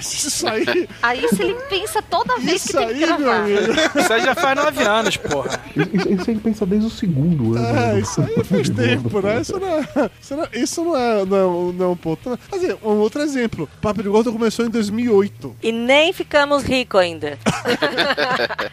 Isso 0.00 0.48
aí. 0.48 0.88
Aí 1.02 1.28
se 1.28 1.42
ele 1.42 1.54
pensa 1.68 2.02
toda 2.02 2.38
vez 2.38 2.62
que 2.62 2.68
Isso 2.70 2.78
tem 2.78 2.88
que 2.88 2.94
aí, 2.94 3.00
meu 3.00 3.18
gravar. 3.18 3.36
amigo. 3.44 3.72
Isso 3.98 4.12
aí 4.12 4.22
já 4.22 4.34
faz 4.34 4.56
nove 4.56 4.82
anos, 4.82 5.16
porra. 5.16 5.60
Isso, 5.76 6.08
isso 6.20 6.30
ele 6.30 6.40
pensa 6.40 6.66
desde 6.66 6.86
o 6.86 6.90
segundo 6.90 7.56
ano. 7.56 7.66
É, 7.66 7.72
né? 7.94 8.00
isso 8.00 8.20
aí 8.20 8.44
faz 8.44 8.68
tempo, 8.68 9.20
né? 9.20 9.40
Isso 9.40 9.58
não 9.58 9.68
é, 9.68 10.10
isso 10.20 10.36
não, 10.36 10.48
isso 10.52 10.84
não 10.84 10.96
é, 10.96 11.24
não, 11.24 11.72
não 11.72 11.84
é 11.86 11.88
um 11.88 11.96
ponto. 11.96 12.38
Mas, 12.50 12.64
assim, 12.64 12.74
um 12.82 12.98
outro 12.98 13.22
exemplo. 13.22 13.68
Papo 13.80 14.02
de 14.02 14.08
Gordo 14.08 14.32
começou 14.32 14.64
em 14.64 14.70
2008. 14.70 15.56
E 15.62 15.72
nem 15.72 16.12
ficamos 16.12 16.62
ricos 16.62 17.00
ainda. 17.00 17.38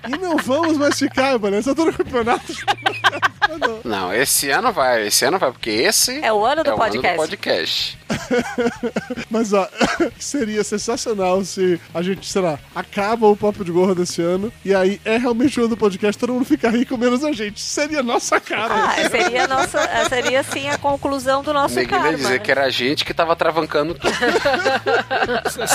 E 0.07 0.17
não 0.17 0.37
vamos 0.37 0.68
mais 0.77 0.97
ficar, 0.97 1.37
mano. 1.39 1.55
Essa 1.57 1.71
altura 1.71 1.91
do 1.91 1.97
campeonato. 1.97 2.53
Não, 3.83 4.13
esse 4.13 4.49
ano 4.51 4.71
vai, 4.71 5.07
esse 5.07 5.25
ano 5.25 5.39
vai, 5.39 5.51
porque 5.51 5.71
esse 5.71 6.19
É 6.23 6.31
o 6.31 6.45
ano 6.45 6.63
do 6.63 6.69
é 6.69 6.73
o 6.73 6.81
ano 6.81 6.91
do 6.93 7.01
podcast. 7.01 7.17
podcast. 7.17 7.99
Mas, 9.29 9.53
ó, 9.53 9.67
seria 10.19 10.63
sensacional 10.63 11.43
se 11.43 11.79
a 11.93 12.01
gente, 12.03 12.27
sei 12.31 12.41
lá, 12.43 12.59
acaba 12.75 13.27
o 13.27 13.35
Papo 13.35 13.65
de 13.65 13.71
Gordo 13.71 13.95
desse 13.95 14.21
ano 14.21 14.51
e 14.63 14.73
aí 14.75 15.01
é 15.03 15.17
realmente 15.17 15.57
o 15.59 15.63
ano 15.63 15.69
do 15.69 15.77
podcast, 15.77 16.17
todo 16.19 16.33
mundo 16.33 16.45
fica 16.45 16.69
rico 16.69 16.95
menos 16.97 17.23
a 17.23 17.31
gente. 17.31 17.59
Seria 17.59 18.03
nossa 18.03 18.39
cara. 18.39 18.73
Ah, 18.75 19.09
seria, 19.09 19.47
nossa, 19.47 19.79
seria 20.09 20.43
sim 20.43 20.69
a 20.69 20.77
conclusão 20.77 21.41
do 21.41 21.51
nosso 21.53 21.75
Ninguém 21.75 21.95
ia 21.97 22.01
karma. 22.03 22.17
dizer 22.17 22.39
que 22.41 22.51
era 22.51 22.65
a 22.65 22.69
gente 22.69 23.03
que 23.03 23.13
tava 23.13 23.35
travancando 23.35 23.95
tudo. 23.95 24.13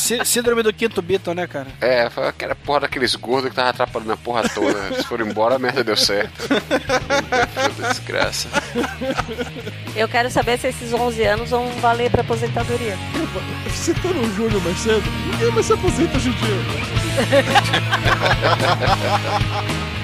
Sí- 0.01 0.25
Síndrome 0.25 0.63
do 0.63 0.73
quinto 0.73 1.03
Beatle, 1.03 1.35
né, 1.35 1.47
cara? 1.47 1.67
É, 1.81 2.09
foi 2.09 2.29
aquela 2.29 2.55
porra 2.55 2.81
daqueles 2.81 3.15
gordos 3.17 3.51
que 3.51 3.57
tava 3.57 3.71
atrapalhando 3.71 4.13
a 4.13 4.17
porra 4.17 4.49
toda. 4.49 4.84
Eles 4.91 5.07
foram 5.07 5.27
embora, 5.27 5.57
a 5.57 5.59
merda 5.59 5.83
deu 5.85 5.97
certo. 5.97 6.49
Puta 6.49 7.89
desgraça. 7.89 8.49
Eu 9.97 10.09
quero 10.09 10.31
saber 10.31 10.59
se 10.59 10.69
esses 10.69 10.93
11 10.93 11.23
anos 11.25 11.51
vão 11.51 11.69
valer 11.81 12.11
pra 12.11 12.23
aposentadoria. 12.23 12.97
Citando 13.73 14.21
o 14.21 14.35
Júnior 14.35 14.63
mais 14.63 14.79
cedo, 14.79 15.03
ninguém 15.33 15.51
mais 15.53 15.67
se 15.67 15.73
aposenta 15.73 16.17
hoje 16.17 16.29
em 16.29 16.33
dia. 16.33 16.55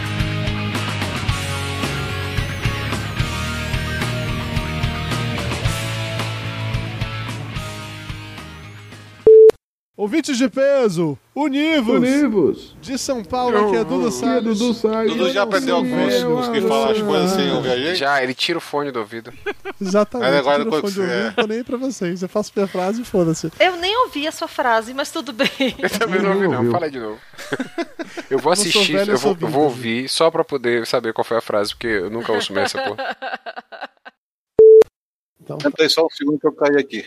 Ouvintes 10.00 10.38
de 10.38 10.48
peso, 10.48 11.18
Univos, 11.34 11.94
Univos! 11.96 12.74
de 12.80 12.96
São 12.96 13.22
Paulo, 13.22 13.70
que 13.70 13.76
é 13.76 13.84
Dudu 13.84 14.10
Salles. 14.10 14.58
Dudu 14.58 14.72
Salles. 14.72 15.12
Dudu 15.14 15.30
já 15.30 15.42
aprendeu 15.42 15.76
alguns 15.76 16.14
conseguir 16.24 16.66
falar 16.66 16.92
as 16.92 17.02
coisas 17.02 17.30
sem 17.32 17.52
ouvir 17.52 17.68
a 17.70 17.76
gente? 17.76 17.96
Já, 17.98 18.22
ele 18.22 18.32
tira 18.32 18.56
o 18.56 18.62
fone 18.62 18.90
do 18.90 18.98
ouvido. 19.00 19.30
Exatamente. 19.78 20.30
Mas 20.30 20.38
agora 20.38 20.64
tira 20.64 20.68
o 20.70 20.80
fone 20.80 20.90
você- 20.94 21.00
ouvido, 21.02 21.24
não 21.26 21.32
tô 21.34 21.46
nem 21.46 21.58
aí 21.58 21.64
pra 21.64 21.76
vocês. 21.76 22.22
Eu 22.22 22.30
faço 22.30 22.50
minha 22.56 22.66
frase 22.66 23.02
e 23.02 23.04
foda-se. 23.04 23.52
Eu 23.60 23.76
nem 23.76 23.94
ouvi 24.06 24.26
a 24.26 24.32
sua 24.32 24.48
frase, 24.48 24.94
mas 24.94 25.10
tudo 25.12 25.34
bem. 25.34 25.48
Eu 25.78 25.90
também 25.90 26.22
não 26.22 26.32
ouvi, 26.32 26.48
não. 26.48 26.70
Fala 26.70 26.90
de 26.90 26.98
novo. 26.98 27.20
Eu 28.30 28.38
vou 28.38 28.52
assistir, 28.54 28.92
velho, 28.94 29.10
eu 29.10 29.14
eu 29.16 29.18
vou, 29.18 29.36
eu 29.38 29.48
vou 29.48 29.64
ouvir 29.64 30.08
só 30.08 30.30
pra 30.30 30.42
poder 30.42 30.86
saber 30.86 31.12
qual 31.12 31.26
foi 31.26 31.36
a 31.36 31.42
frase, 31.42 31.74
porque 31.74 31.86
eu 31.88 32.08
nunca 32.08 32.32
ouço 32.32 32.54
mais 32.54 32.74
essa 32.74 32.82
porra. 32.82 33.16
Então, 35.42 35.58
Peraí 35.58 35.90
só 35.90 36.06
um 36.06 36.10
segundo 36.10 36.38
que 36.38 36.46
eu 36.46 36.52
caí 36.52 36.76
aqui. 36.78 37.04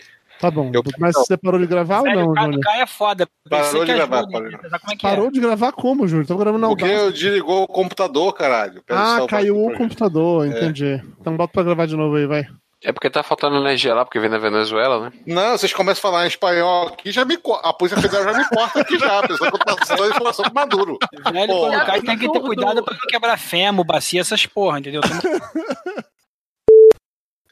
Tá 0.49 0.51
bom. 0.51 0.71
Eu- 0.73 0.83
Mas 0.99 1.13
você 1.15 1.37
parou 1.37 1.59
de 1.59 1.65
gravar 1.67 1.99
ou 1.99 2.03
Velho, 2.03 2.19
não, 2.21 2.31
o 2.31 2.33
cara 2.33 2.47
do 2.47 2.53
Júnior? 2.53 2.63
Caio 2.71 2.81
é 2.83 2.87
foda. 2.87 3.27
Parou 3.49 3.65
Pensei 3.65 3.79
de 3.79 3.85
que 3.85 3.93
gravar, 3.93 4.17
ajuda, 4.17 4.31
parou. 4.31 4.51
né? 4.51 4.57
Como 4.57 4.91
é 4.91 4.95
que 4.95 5.01
Parou 5.01 5.27
é? 5.27 5.31
de 5.31 5.39
gravar 5.39 5.71
como, 5.71 6.07
Júnior? 6.07 6.27
Tô 6.27 6.37
gravando 6.37 6.61
na 6.61 6.67
Porque 6.67 6.85
eu 6.85 7.11
desligou 7.11 7.63
o 7.63 7.67
computador, 7.67 8.33
caralho. 8.33 8.83
Pera 8.83 8.99
Ah, 8.99 9.17
só, 9.19 9.27
caiu 9.27 9.57
o 9.65 9.73
computador, 9.77 10.45
entendi. 10.47 11.01
Então 11.19 11.35
bota 11.37 11.53
pra 11.53 11.63
gravar 11.63 11.85
de 11.85 11.95
novo 11.95 12.15
aí, 12.15 12.25
vai. 12.25 12.45
É 12.85 12.91
porque 12.91 13.09
tá 13.09 13.23
faltando 13.23 13.55
energia 13.55 13.93
lá, 13.95 14.03
porque 14.03 14.19
vem 14.19 14.29
da 14.29 14.37
Venezuela, 14.37 15.05
né? 15.05 15.13
Não, 15.25 15.57
vocês 15.57 15.71
começam 15.71 15.99
a 15.99 16.11
falar 16.11 16.25
em 16.25 16.27
espanhol 16.27 16.87
aqui, 16.89 17.13
já 17.13 17.23
me 17.23 17.39
a 17.63 17.71
Polícia 17.71 17.97
Federal 18.01 18.33
já 18.33 18.37
me 18.39 18.45
corta 18.49 18.81
aqui 18.81 18.99
já, 18.99 19.19
a 19.19 19.25
pessoa 19.25 19.49
que 19.49 19.55
eu 19.55 19.59
tô 19.65 19.75
passando 19.77 20.09
informação 20.09 20.43
com 20.45 20.53
Maduro. 20.53 20.97
Velho, 21.31 21.47
Porra. 21.53 21.69
quando 21.77 21.85
cai, 21.85 22.01
tem 22.01 22.17
que 22.17 22.29
ter 22.29 22.39
cuidado 22.41 22.83
pra 22.83 22.93
não 22.93 23.07
quebrar 23.07 23.37
fêmur, 23.37 23.85
bacia, 23.85 24.19
essas 24.19 24.45
porra, 24.45 24.79
entendeu? 24.79 24.99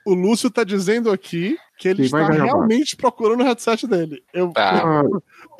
O 0.06 0.14
Lúcio 0.14 0.50
tá 0.50 0.64
dizendo 0.64 1.12
aqui 1.12 1.58
que 1.78 1.88
ele 1.88 1.98
Quem 1.98 2.06
está 2.06 2.28
realmente 2.28 2.96
procurando 2.96 3.42
o 3.42 3.44
headset 3.44 3.88
dele. 3.88 4.24
Eu. 4.34 4.52
Tá. 4.52 4.84
Ah, 4.84 5.04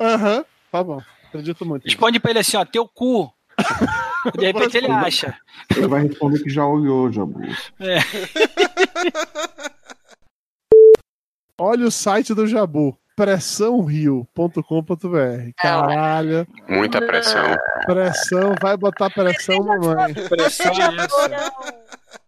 Aham, 0.00 0.44
tá 0.70 0.82
bom. 0.82 1.00
Acredito 1.28 1.64
muito. 1.64 1.84
Responde 1.84 2.20
pra 2.20 2.30
ele 2.30 2.40
assim, 2.40 2.56
ó, 2.56 2.64
teu 2.64 2.86
cu. 2.88 3.32
De 4.38 4.46
repente 4.46 4.76
ele 4.76 4.90
acha. 4.90 5.36
ele 5.76 5.86
vai 5.86 6.02
responder 6.02 6.42
que 6.42 6.50
já 6.50 6.64
olhou, 6.64 7.10
Jabu. 7.10 7.40
É. 7.80 7.98
Olha 11.58 11.86
o 11.86 11.90
site 11.90 12.34
do 12.34 12.46
Jabu. 12.46 12.96
Pressãorio.com.br. 13.14 15.50
Caralho, 15.56 16.46
Muita 16.68 16.98
pressão. 17.04 17.42
pressão, 17.84 18.54
vai 18.60 18.76
botar 18.76 19.10
pressão, 19.10 19.58
mamãe. 19.58 20.14
Pressão 20.14 20.72
é. 20.72 22.21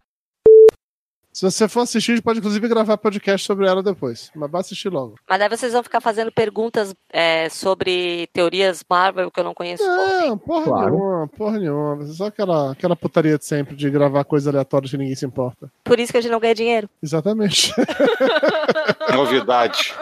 Se 1.34 1.44
você 1.44 1.66
for 1.66 1.80
assistir, 1.80 2.12
a 2.12 2.14
gente 2.14 2.24
pode 2.24 2.38
inclusive 2.38 2.68
gravar 2.68 2.96
podcast 2.96 3.44
sobre 3.44 3.66
ela 3.66 3.82
depois. 3.82 4.30
Mas 4.36 4.48
vai 4.48 4.60
assistir 4.60 4.88
logo. 4.88 5.16
Mas 5.28 5.38
daí 5.40 5.48
vocês 5.48 5.72
vão 5.72 5.82
ficar 5.82 6.00
fazendo 6.00 6.30
perguntas 6.30 6.94
é, 7.12 7.48
sobre 7.48 8.28
teorias 8.32 8.84
Marvel 8.88 9.32
que 9.32 9.40
eu 9.40 9.44
não 9.44 9.52
conheço. 9.52 9.82
Não, 9.84 10.38
porra 10.38 10.64
Claro. 10.64 10.90
nenhuma, 10.92 11.28
porra 11.36 11.58
nenhuma. 11.58 12.06
Só 12.06 12.26
aquela, 12.26 12.70
aquela 12.70 12.94
putaria 12.94 13.36
de 13.36 13.44
sempre 13.44 13.74
de 13.74 13.90
gravar 13.90 14.22
coisa 14.22 14.48
aleatória 14.50 14.88
que 14.88 14.96
ninguém 14.96 15.16
se 15.16 15.26
importa. 15.26 15.68
Por 15.82 15.98
isso 15.98 16.12
que 16.12 16.18
a 16.18 16.20
gente 16.20 16.30
não 16.30 16.38
ganha 16.38 16.54
dinheiro. 16.54 16.88
Exatamente. 17.02 17.74
Novidade. 19.12 19.92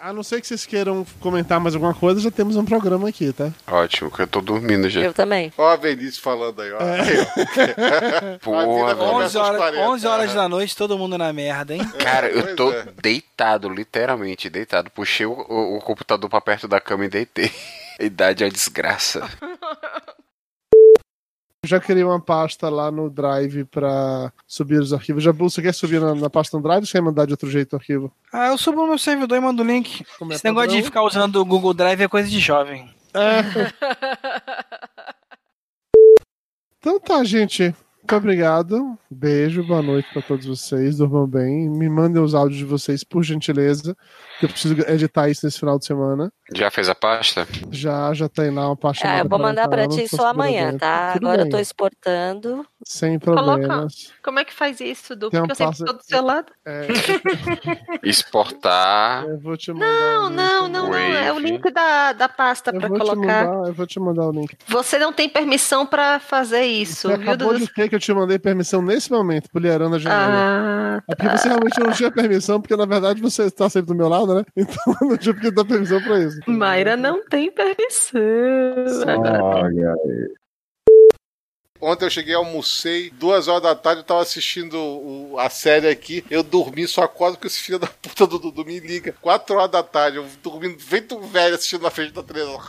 A 0.00 0.12
não 0.12 0.22
ser 0.22 0.40
que 0.40 0.46
vocês 0.46 0.64
queiram 0.64 1.04
comentar 1.20 1.58
mais 1.58 1.74
alguma 1.74 1.92
coisa, 1.92 2.20
já 2.20 2.30
temos 2.30 2.54
um 2.56 2.64
programa 2.64 3.08
aqui, 3.08 3.32
tá? 3.32 3.50
Ótimo, 3.66 4.10
que 4.10 4.22
eu 4.22 4.26
tô 4.28 4.40
dormindo 4.40 4.88
já. 4.88 5.00
Eu 5.00 5.12
também. 5.12 5.52
Ó 5.58 5.66
a 5.68 5.76
velhice 5.76 6.20
falando 6.20 6.62
aí, 6.62 6.72
ó. 6.72 6.78
Aí, 6.80 7.18
ó. 7.20 8.38
Porra, 8.40 8.62
A 8.62 8.66
vida 8.66 8.94
velho. 8.94 9.10
começa 9.10 9.26
11 9.26 9.36
aos 9.38 9.46
horas, 9.48 9.56
40, 9.58 9.88
11 9.90 10.06
horas 10.06 10.34
da 10.34 10.48
noite, 10.48 10.76
todo 10.76 10.96
mundo 10.98 11.18
na 11.18 11.32
merda, 11.32 11.74
hein? 11.74 11.82
Cara, 11.98 12.28
eu 12.28 12.54
tô 12.54 12.70
é. 12.72 12.86
deitado, 13.02 13.68
literalmente 13.68 14.48
deitado. 14.48 14.88
Puxei 14.90 15.26
o, 15.26 15.32
o- 15.32 15.76
o 15.76 15.80
computador 15.80 16.30
pra 16.30 16.40
perto 16.40 16.68
da 16.68 16.80
cama 16.80 17.04
e 17.04 17.08
deitei. 17.08 17.50
Idade 17.98 18.44
é 18.44 18.46
uma 18.46 18.52
desgraça. 18.52 19.28
Eu 21.64 21.68
já 21.68 21.80
criei 21.80 22.04
uma 22.04 22.20
pasta 22.20 22.68
lá 22.68 22.88
no 22.88 23.10
Drive 23.10 23.64
pra 23.64 24.32
subir 24.46 24.78
os 24.80 24.92
arquivos. 24.92 25.24
Já 25.24 25.32
você 25.32 25.60
quer 25.60 25.74
subir 25.74 26.00
na, 26.00 26.14
na 26.14 26.30
pasta 26.30 26.56
no 26.56 26.62
Drive 26.62 26.80
ou 26.82 26.86
você 26.86 26.92
quer 26.92 27.00
mandar 27.00 27.26
de 27.26 27.32
outro 27.32 27.50
jeito 27.50 27.72
o 27.72 27.76
arquivo? 27.76 28.12
Ah, 28.32 28.46
eu 28.48 28.58
subo 28.58 28.82
no 28.82 28.86
meu 28.88 28.98
servidor 28.98 29.36
e 29.36 29.40
mando 29.40 29.62
o 29.62 29.66
link. 29.66 30.04
Como 30.18 30.32
é 30.32 30.36
Esse 30.36 30.44
negócio 30.44 30.68
padrão? 30.68 30.80
de 30.80 30.86
ficar 30.86 31.02
usando 31.02 31.36
o 31.36 31.44
Google 31.44 31.74
Drive 31.74 32.00
é 32.00 32.06
coisa 32.08 32.28
de 32.28 32.38
jovem. 32.38 32.88
É. 33.12 33.42
Então 36.80 37.00
tá, 37.00 37.24
gente. 37.24 37.74
Muito 38.10 38.16
obrigado. 38.16 38.98
Beijo, 39.10 39.62
boa 39.66 39.82
noite 39.82 40.08
pra 40.14 40.22
todos 40.22 40.46
vocês. 40.46 40.96
Durmam 40.96 41.26
bem. 41.26 41.68
Me 41.68 41.90
mandem 41.90 42.22
os 42.22 42.34
áudios 42.34 42.56
de 42.56 42.64
vocês, 42.64 43.04
por 43.04 43.22
gentileza. 43.22 43.94
Que 44.40 44.46
eu 44.46 44.48
preciso 44.48 44.74
editar 44.88 45.28
isso 45.28 45.44
nesse 45.44 45.58
final 45.58 45.78
de 45.78 45.84
semana. 45.84 46.32
Já 46.54 46.70
fez 46.70 46.88
a 46.88 46.94
pasta? 46.94 47.46
Já, 47.70 48.14
já 48.14 48.26
tem 48.28 48.50
lá 48.50 48.68
uma 48.68 48.76
pasta. 48.76 49.06
Ah, 49.06 49.18
eu 49.18 49.28
vou 49.28 49.38
mandar 49.38 49.68
40 49.68 49.68
pra 49.68 49.82
anos, 49.82 49.96
ti 49.96 50.08
só 50.16 50.28
amanhã, 50.28 50.74
tá? 50.78 51.12
Tudo 51.12 51.26
Agora 51.26 51.42
eu 51.42 51.44
bem, 51.46 51.52
tô 51.52 51.58
exportando. 51.58 52.64
Sem 52.82 53.18
Coloca. 53.18 53.42
problemas. 53.58 54.12
Como 54.22 54.38
é 54.38 54.44
que 54.44 54.54
faz 54.54 54.80
isso, 54.80 55.14
Du? 55.14 55.30
Porque 55.30 55.42
um 55.44 55.46
eu 55.48 55.54
sempre 55.54 55.84
tô 55.84 55.92
do 55.92 56.02
seu 56.02 56.22
lado. 56.22 56.46
É, 56.64 56.86
Exportar. 58.02 59.24
eu 59.26 59.38
vou 59.38 59.56
te 59.56 59.72
mandar. 59.72 59.86
Não, 59.86 60.30
não, 60.30 60.68
não, 60.68 60.88
não. 60.88 60.94
É 60.94 61.32
o 61.32 61.38
link 61.38 61.70
da, 61.70 62.12
da 62.12 62.28
pasta 62.28 62.70
Eu 62.72 62.80
te 62.80 62.88
colocar. 62.88 63.16
mandar, 63.16 63.68
eu 63.68 63.74
vou 63.74 63.86
te 63.86 64.00
mandar 64.00 64.26
o 64.28 64.32
link. 64.32 64.56
Você 64.66 64.98
não 64.98 65.12
tem 65.12 65.28
permissão 65.28 65.84
pra 65.84 66.20
fazer 66.20 66.62
isso, 66.64 67.08
Você 67.08 67.16
viu, 67.16 67.30
acabou 67.32 67.52
Eu 67.98 68.00
te 68.00 68.14
mandei 68.14 68.38
permissão 68.38 68.80
nesse 68.80 69.10
momento, 69.10 69.50
pulheirando 69.50 69.96
a 69.96 69.98
janela. 69.98 70.32
Ah, 70.32 71.02
É 71.08 71.14
porque 71.16 71.36
você 71.36 71.48
realmente 71.48 71.80
não 71.80 71.90
tinha 71.90 72.12
permissão, 72.12 72.60
porque 72.60 72.76
na 72.76 72.86
verdade 72.86 73.20
você 73.20 73.42
está 73.44 73.68
sempre 73.68 73.88
do 73.88 73.94
meu 73.96 74.08
lado, 74.08 74.34
né? 74.36 74.44
Então 74.56 74.94
eu 75.02 75.08
não 75.08 75.16
tinha 75.16 75.34
porque 75.34 75.50
dar 75.50 75.64
permissão 75.64 76.00
pra 76.02 76.18
isso. 76.20 76.38
Mayra 76.46 76.96
não 76.96 77.24
tem 77.28 77.50
permissão. 77.50 78.20
Olha 79.42 79.92
aí. 79.92 80.28
Ontem 81.80 82.04
eu 82.06 82.10
cheguei, 82.10 82.34
almocei, 82.34 83.10
duas 83.10 83.48
horas 83.48 83.62
da 83.62 83.74
tarde, 83.74 84.00
eu 84.00 84.04
tava 84.04 84.20
assistindo 84.22 84.76
o- 84.76 85.36
a 85.38 85.48
série 85.50 85.88
aqui, 85.88 86.24
eu 86.30 86.42
dormi, 86.42 86.86
só 86.88 87.02
acordo 87.02 87.38
que 87.38 87.46
esse 87.46 87.58
filho 87.60 87.78
da 87.78 87.86
puta 87.86 88.26
do 88.26 88.38
Dudu 88.38 88.64
me 88.64 88.78
liga. 88.80 89.14
Quatro 89.20 89.56
horas 89.56 89.70
da 89.70 89.82
tarde, 89.82 90.16
eu 90.18 90.26
dormindo 90.42 90.78
feito 90.80 91.18
velho 91.20 91.54
assistindo 91.54 91.82
na 91.82 91.90
frente 91.90 92.12
da 92.12 92.22
televisão. 92.22 92.60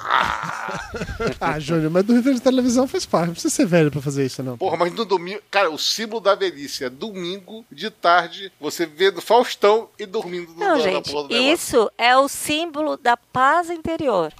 Ah, 1.41 1.59
Júnior, 1.59 1.91
mas 1.91 2.03
dormir 2.03 2.33
de 2.33 2.39
televisão 2.41 2.87
faz 2.87 3.05
parte. 3.05 3.27
Não 3.27 3.33
precisa 3.33 3.53
ser 3.53 3.65
velho 3.65 3.91
pra 3.91 4.01
fazer 4.01 4.25
isso, 4.25 4.41
não. 4.43 4.57
Porra, 4.57 4.75
mas 4.77 4.93
no 4.93 5.05
domingo, 5.05 5.39
cara, 5.49 5.69
o 5.69 5.77
símbolo 5.77 6.19
da 6.21 6.35
velhice 6.35 6.83
é 6.83 6.89
domingo 6.89 7.65
de 7.71 7.89
tarde, 7.89 8.51
você 8.59 8.85
vendo 8.85 9.21
Faustão 9.21 9.89
e 9.97 10.05
dormindo 10.05 10.51
no 10.53 10.59
Não, 10.59 10.79
gente, 10.79 11.11
porra 11.11 11.27
do 11.27 11.33
negócio. 11.33 11.53
isso 11.53 11.91
é 11.97 12.15
o 12.17 12.27
símbolo 12.27 12.97
da 12.97 13.15
paz 13.17 13.69
interior. 13.69 14.31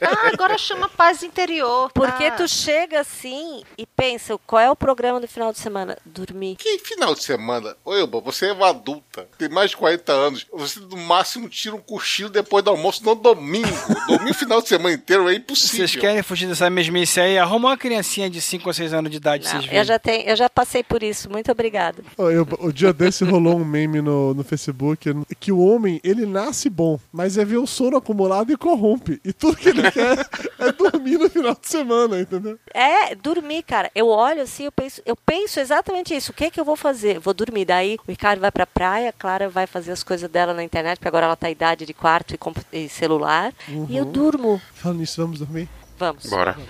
Ah, 0.00 0.28
agora 0.32 0.56
chama 0.58 0.88
paz 0.88 1.22
interior. 1.22 1.90
Porque 1.92 2.24
Ah. 2.24 2.30
tu 2.32 2.46
chega 2.48 3.00
assim 3.00 3.27
e 3.32 3.86
pensa, 3.96 4.38
qual 4.46 4.60
é 4.60 4.70
o 4.70 4.76
programa 4.76 5.20
do 5.20 5.28
final 5.28 5.52
de 5.52 5.58
semana? 5.58 5.96
Dormir. 6.04 6.56
Que 6.56 6.78
final 6.78 7.14
de 7.14 7.22
semana? 7.22 7.76
Oi, 7.84 8.00
Elba, 8.00 8.20
você 8.20 8.46
é 8.46 8.52
uma 8.52 8.68
adulta, 8.70 9.26
tem 9.38 9.48
mais 9.48 9.70
de 9.70 9.76
40 9.76 10.12
anos. 10.12 10.46
Você 10.52 10.80
no 10.80 10.96
máximo 10.96 11.48
tira 11.48 11.74
um 11.74 11.80
cochilo 11.80 12.30
depois 12.30 12.64
do 12.64 12.70
almoço 12.70 13.04
no 13.04 13.14
domingo. 13.14 13.68
domingo 14.08 14.34
final 14.34 14.60
de 14.62 14.68
semana 14.68 14.94
inteiro 14.94 15.28
é 15.28 15.34
impossível. 15.34 15.86
Vocês 15.88 15.96
querem 16.00 16.22
fugir 16.22 16.48
dessa 16.48 16.68
mesmice 16.70 17.20
aí? 17.20 17.38
Arruma 17.38 17.68
uma 17.70 17.76
criancinha 17.76 18.28
de 18.30 18.40
5 18.40 18.68
ou 18.68 18.72
6 18.74 18.92
anos 18.94 19.10
de 19.10 19.16
idade, 19.16 19.44
Não, 19.44 19.50
vocês 19.50 19.64
eu 19.64 19.70
veem. 19.70 19.84
já 19.84 19.98
tenho, 19.98 20.28
eu 20.28 20.36
já 20.36 20.48
passei 20.50 20.82
por 20.82 21.02
isso. 21.02 21.30
Muito 21.30 21.50
obrigada. 21.52 22.02
Ô, 22.16 22.30
eu- 22.30 22.46
o 22.60 22.72
dia 22.72 22.92
desse 22.92 23.24
rolou 23.24 23.56
um 23.56 23.64
meme 23.64 24.00
no, 24.00 24.34
no 24.34 24.44
Facebook 24.44 25.10
que 25.38 25.52
o 25.52 25.58
homem, 25.60 26.00
ele 26.02 26.24
nasce 26.26 26.68
bom, 26.70 26.98
mas 27.12 27.36
é 27.38 27.44
ver 27.44 27.58
o 27.58 27.66
sono 27.66 27.96
acumulado 27.96 28.52
e 28.52 28.56
corrompe. 28.56 29.20
E 29.24 29.32
tudo 29.32 29.56
que 29.56 29.68
ele 29.68 29.82
quer 29.92 30.26
é 30.58 30.72
dormir 30.72 31.18
no 31.18 31.28
final 31.30 31.56
de 31.60 31.68
semana, 31.68 32.20
entendeu? 32.20 32.58
É, 32.74 33.14
dormir, 33.22 33.62
cara. 33.62 33.90
Eu 33.94 34.08
olho 34.08 34.42
assim, 34.42 34.64
eu 34.64 34.72
penso, 34.72 35.02
eu 35.04 35.16
penso 35.16 35.60
exatamente 35.60 36.14
isso. 36.14 36.30
O 36.32 36.34
que 36.34 36.50
que 36.50 36.58
eu 36.60 36.64
vou 36.64 36.76
fazer? 36.76 37.18
Vou 37.18 37.34
dormir. 37.34 37.64
Daí 37.64 37.96
o 38.06 38.10
Ricardo 38.10 38.40
vai 38.40 38.50
pra 38.50 38.66
praia, 38.66 39.10
a 39.10 39.12
Clara 39.12 39.48
vai 39.48 39.66
fazer 39.66 39.92
as 39.92 40.02
coisas 40.02 40.30
dela 40.30 40.54
na 40.54 40.62
internet, 40.64 40.96
porque 40.98 41.08
agora 41.08 41.26
ela 41.26 41.36
tá 41.36 41.50
idade 41.50 41.84
de 41.86 41.92
quarto 41.94 42.34
e, 42.72 42.84
e 42.84 42.88
celular. 42.88 43.52
E 43.88 43.96
eu 43.96 44.04
Uhum. 44.04 44.12
durmo. 44.12 44.60
Falando 44.74 44.98
nisso, 45.00 45.20
vamos 45.20 45.38
dormir? 45.40 45.68
Vamos. 45.98 46.26
Bora. 46.26 46.56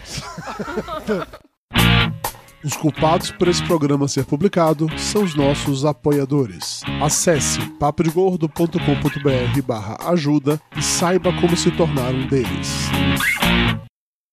Os 2.64 2.76
culpados 2.76 3.30
por 3.30 3.46
esse 3.46 3.62
programa 3.64 4.08
ser 4.08 4.24
publicado 4.24 4.88
são 4.98 5.22
os 5.22 5.34
nossos 5.36 5.84
apoiadores. 5.84 6.82
Acesse 7.00 7.60
papodegordo.com.br 7.78 9.62
barra 9.64 9.96
ajuda 10.10 10.60
e 10.76 10.82
saiba 10.82 11.32
como 11.40 11.56
se 11.56 11.70
tornar 11.70 12.12
um 12.12 12.26
deles. 12.26 12.88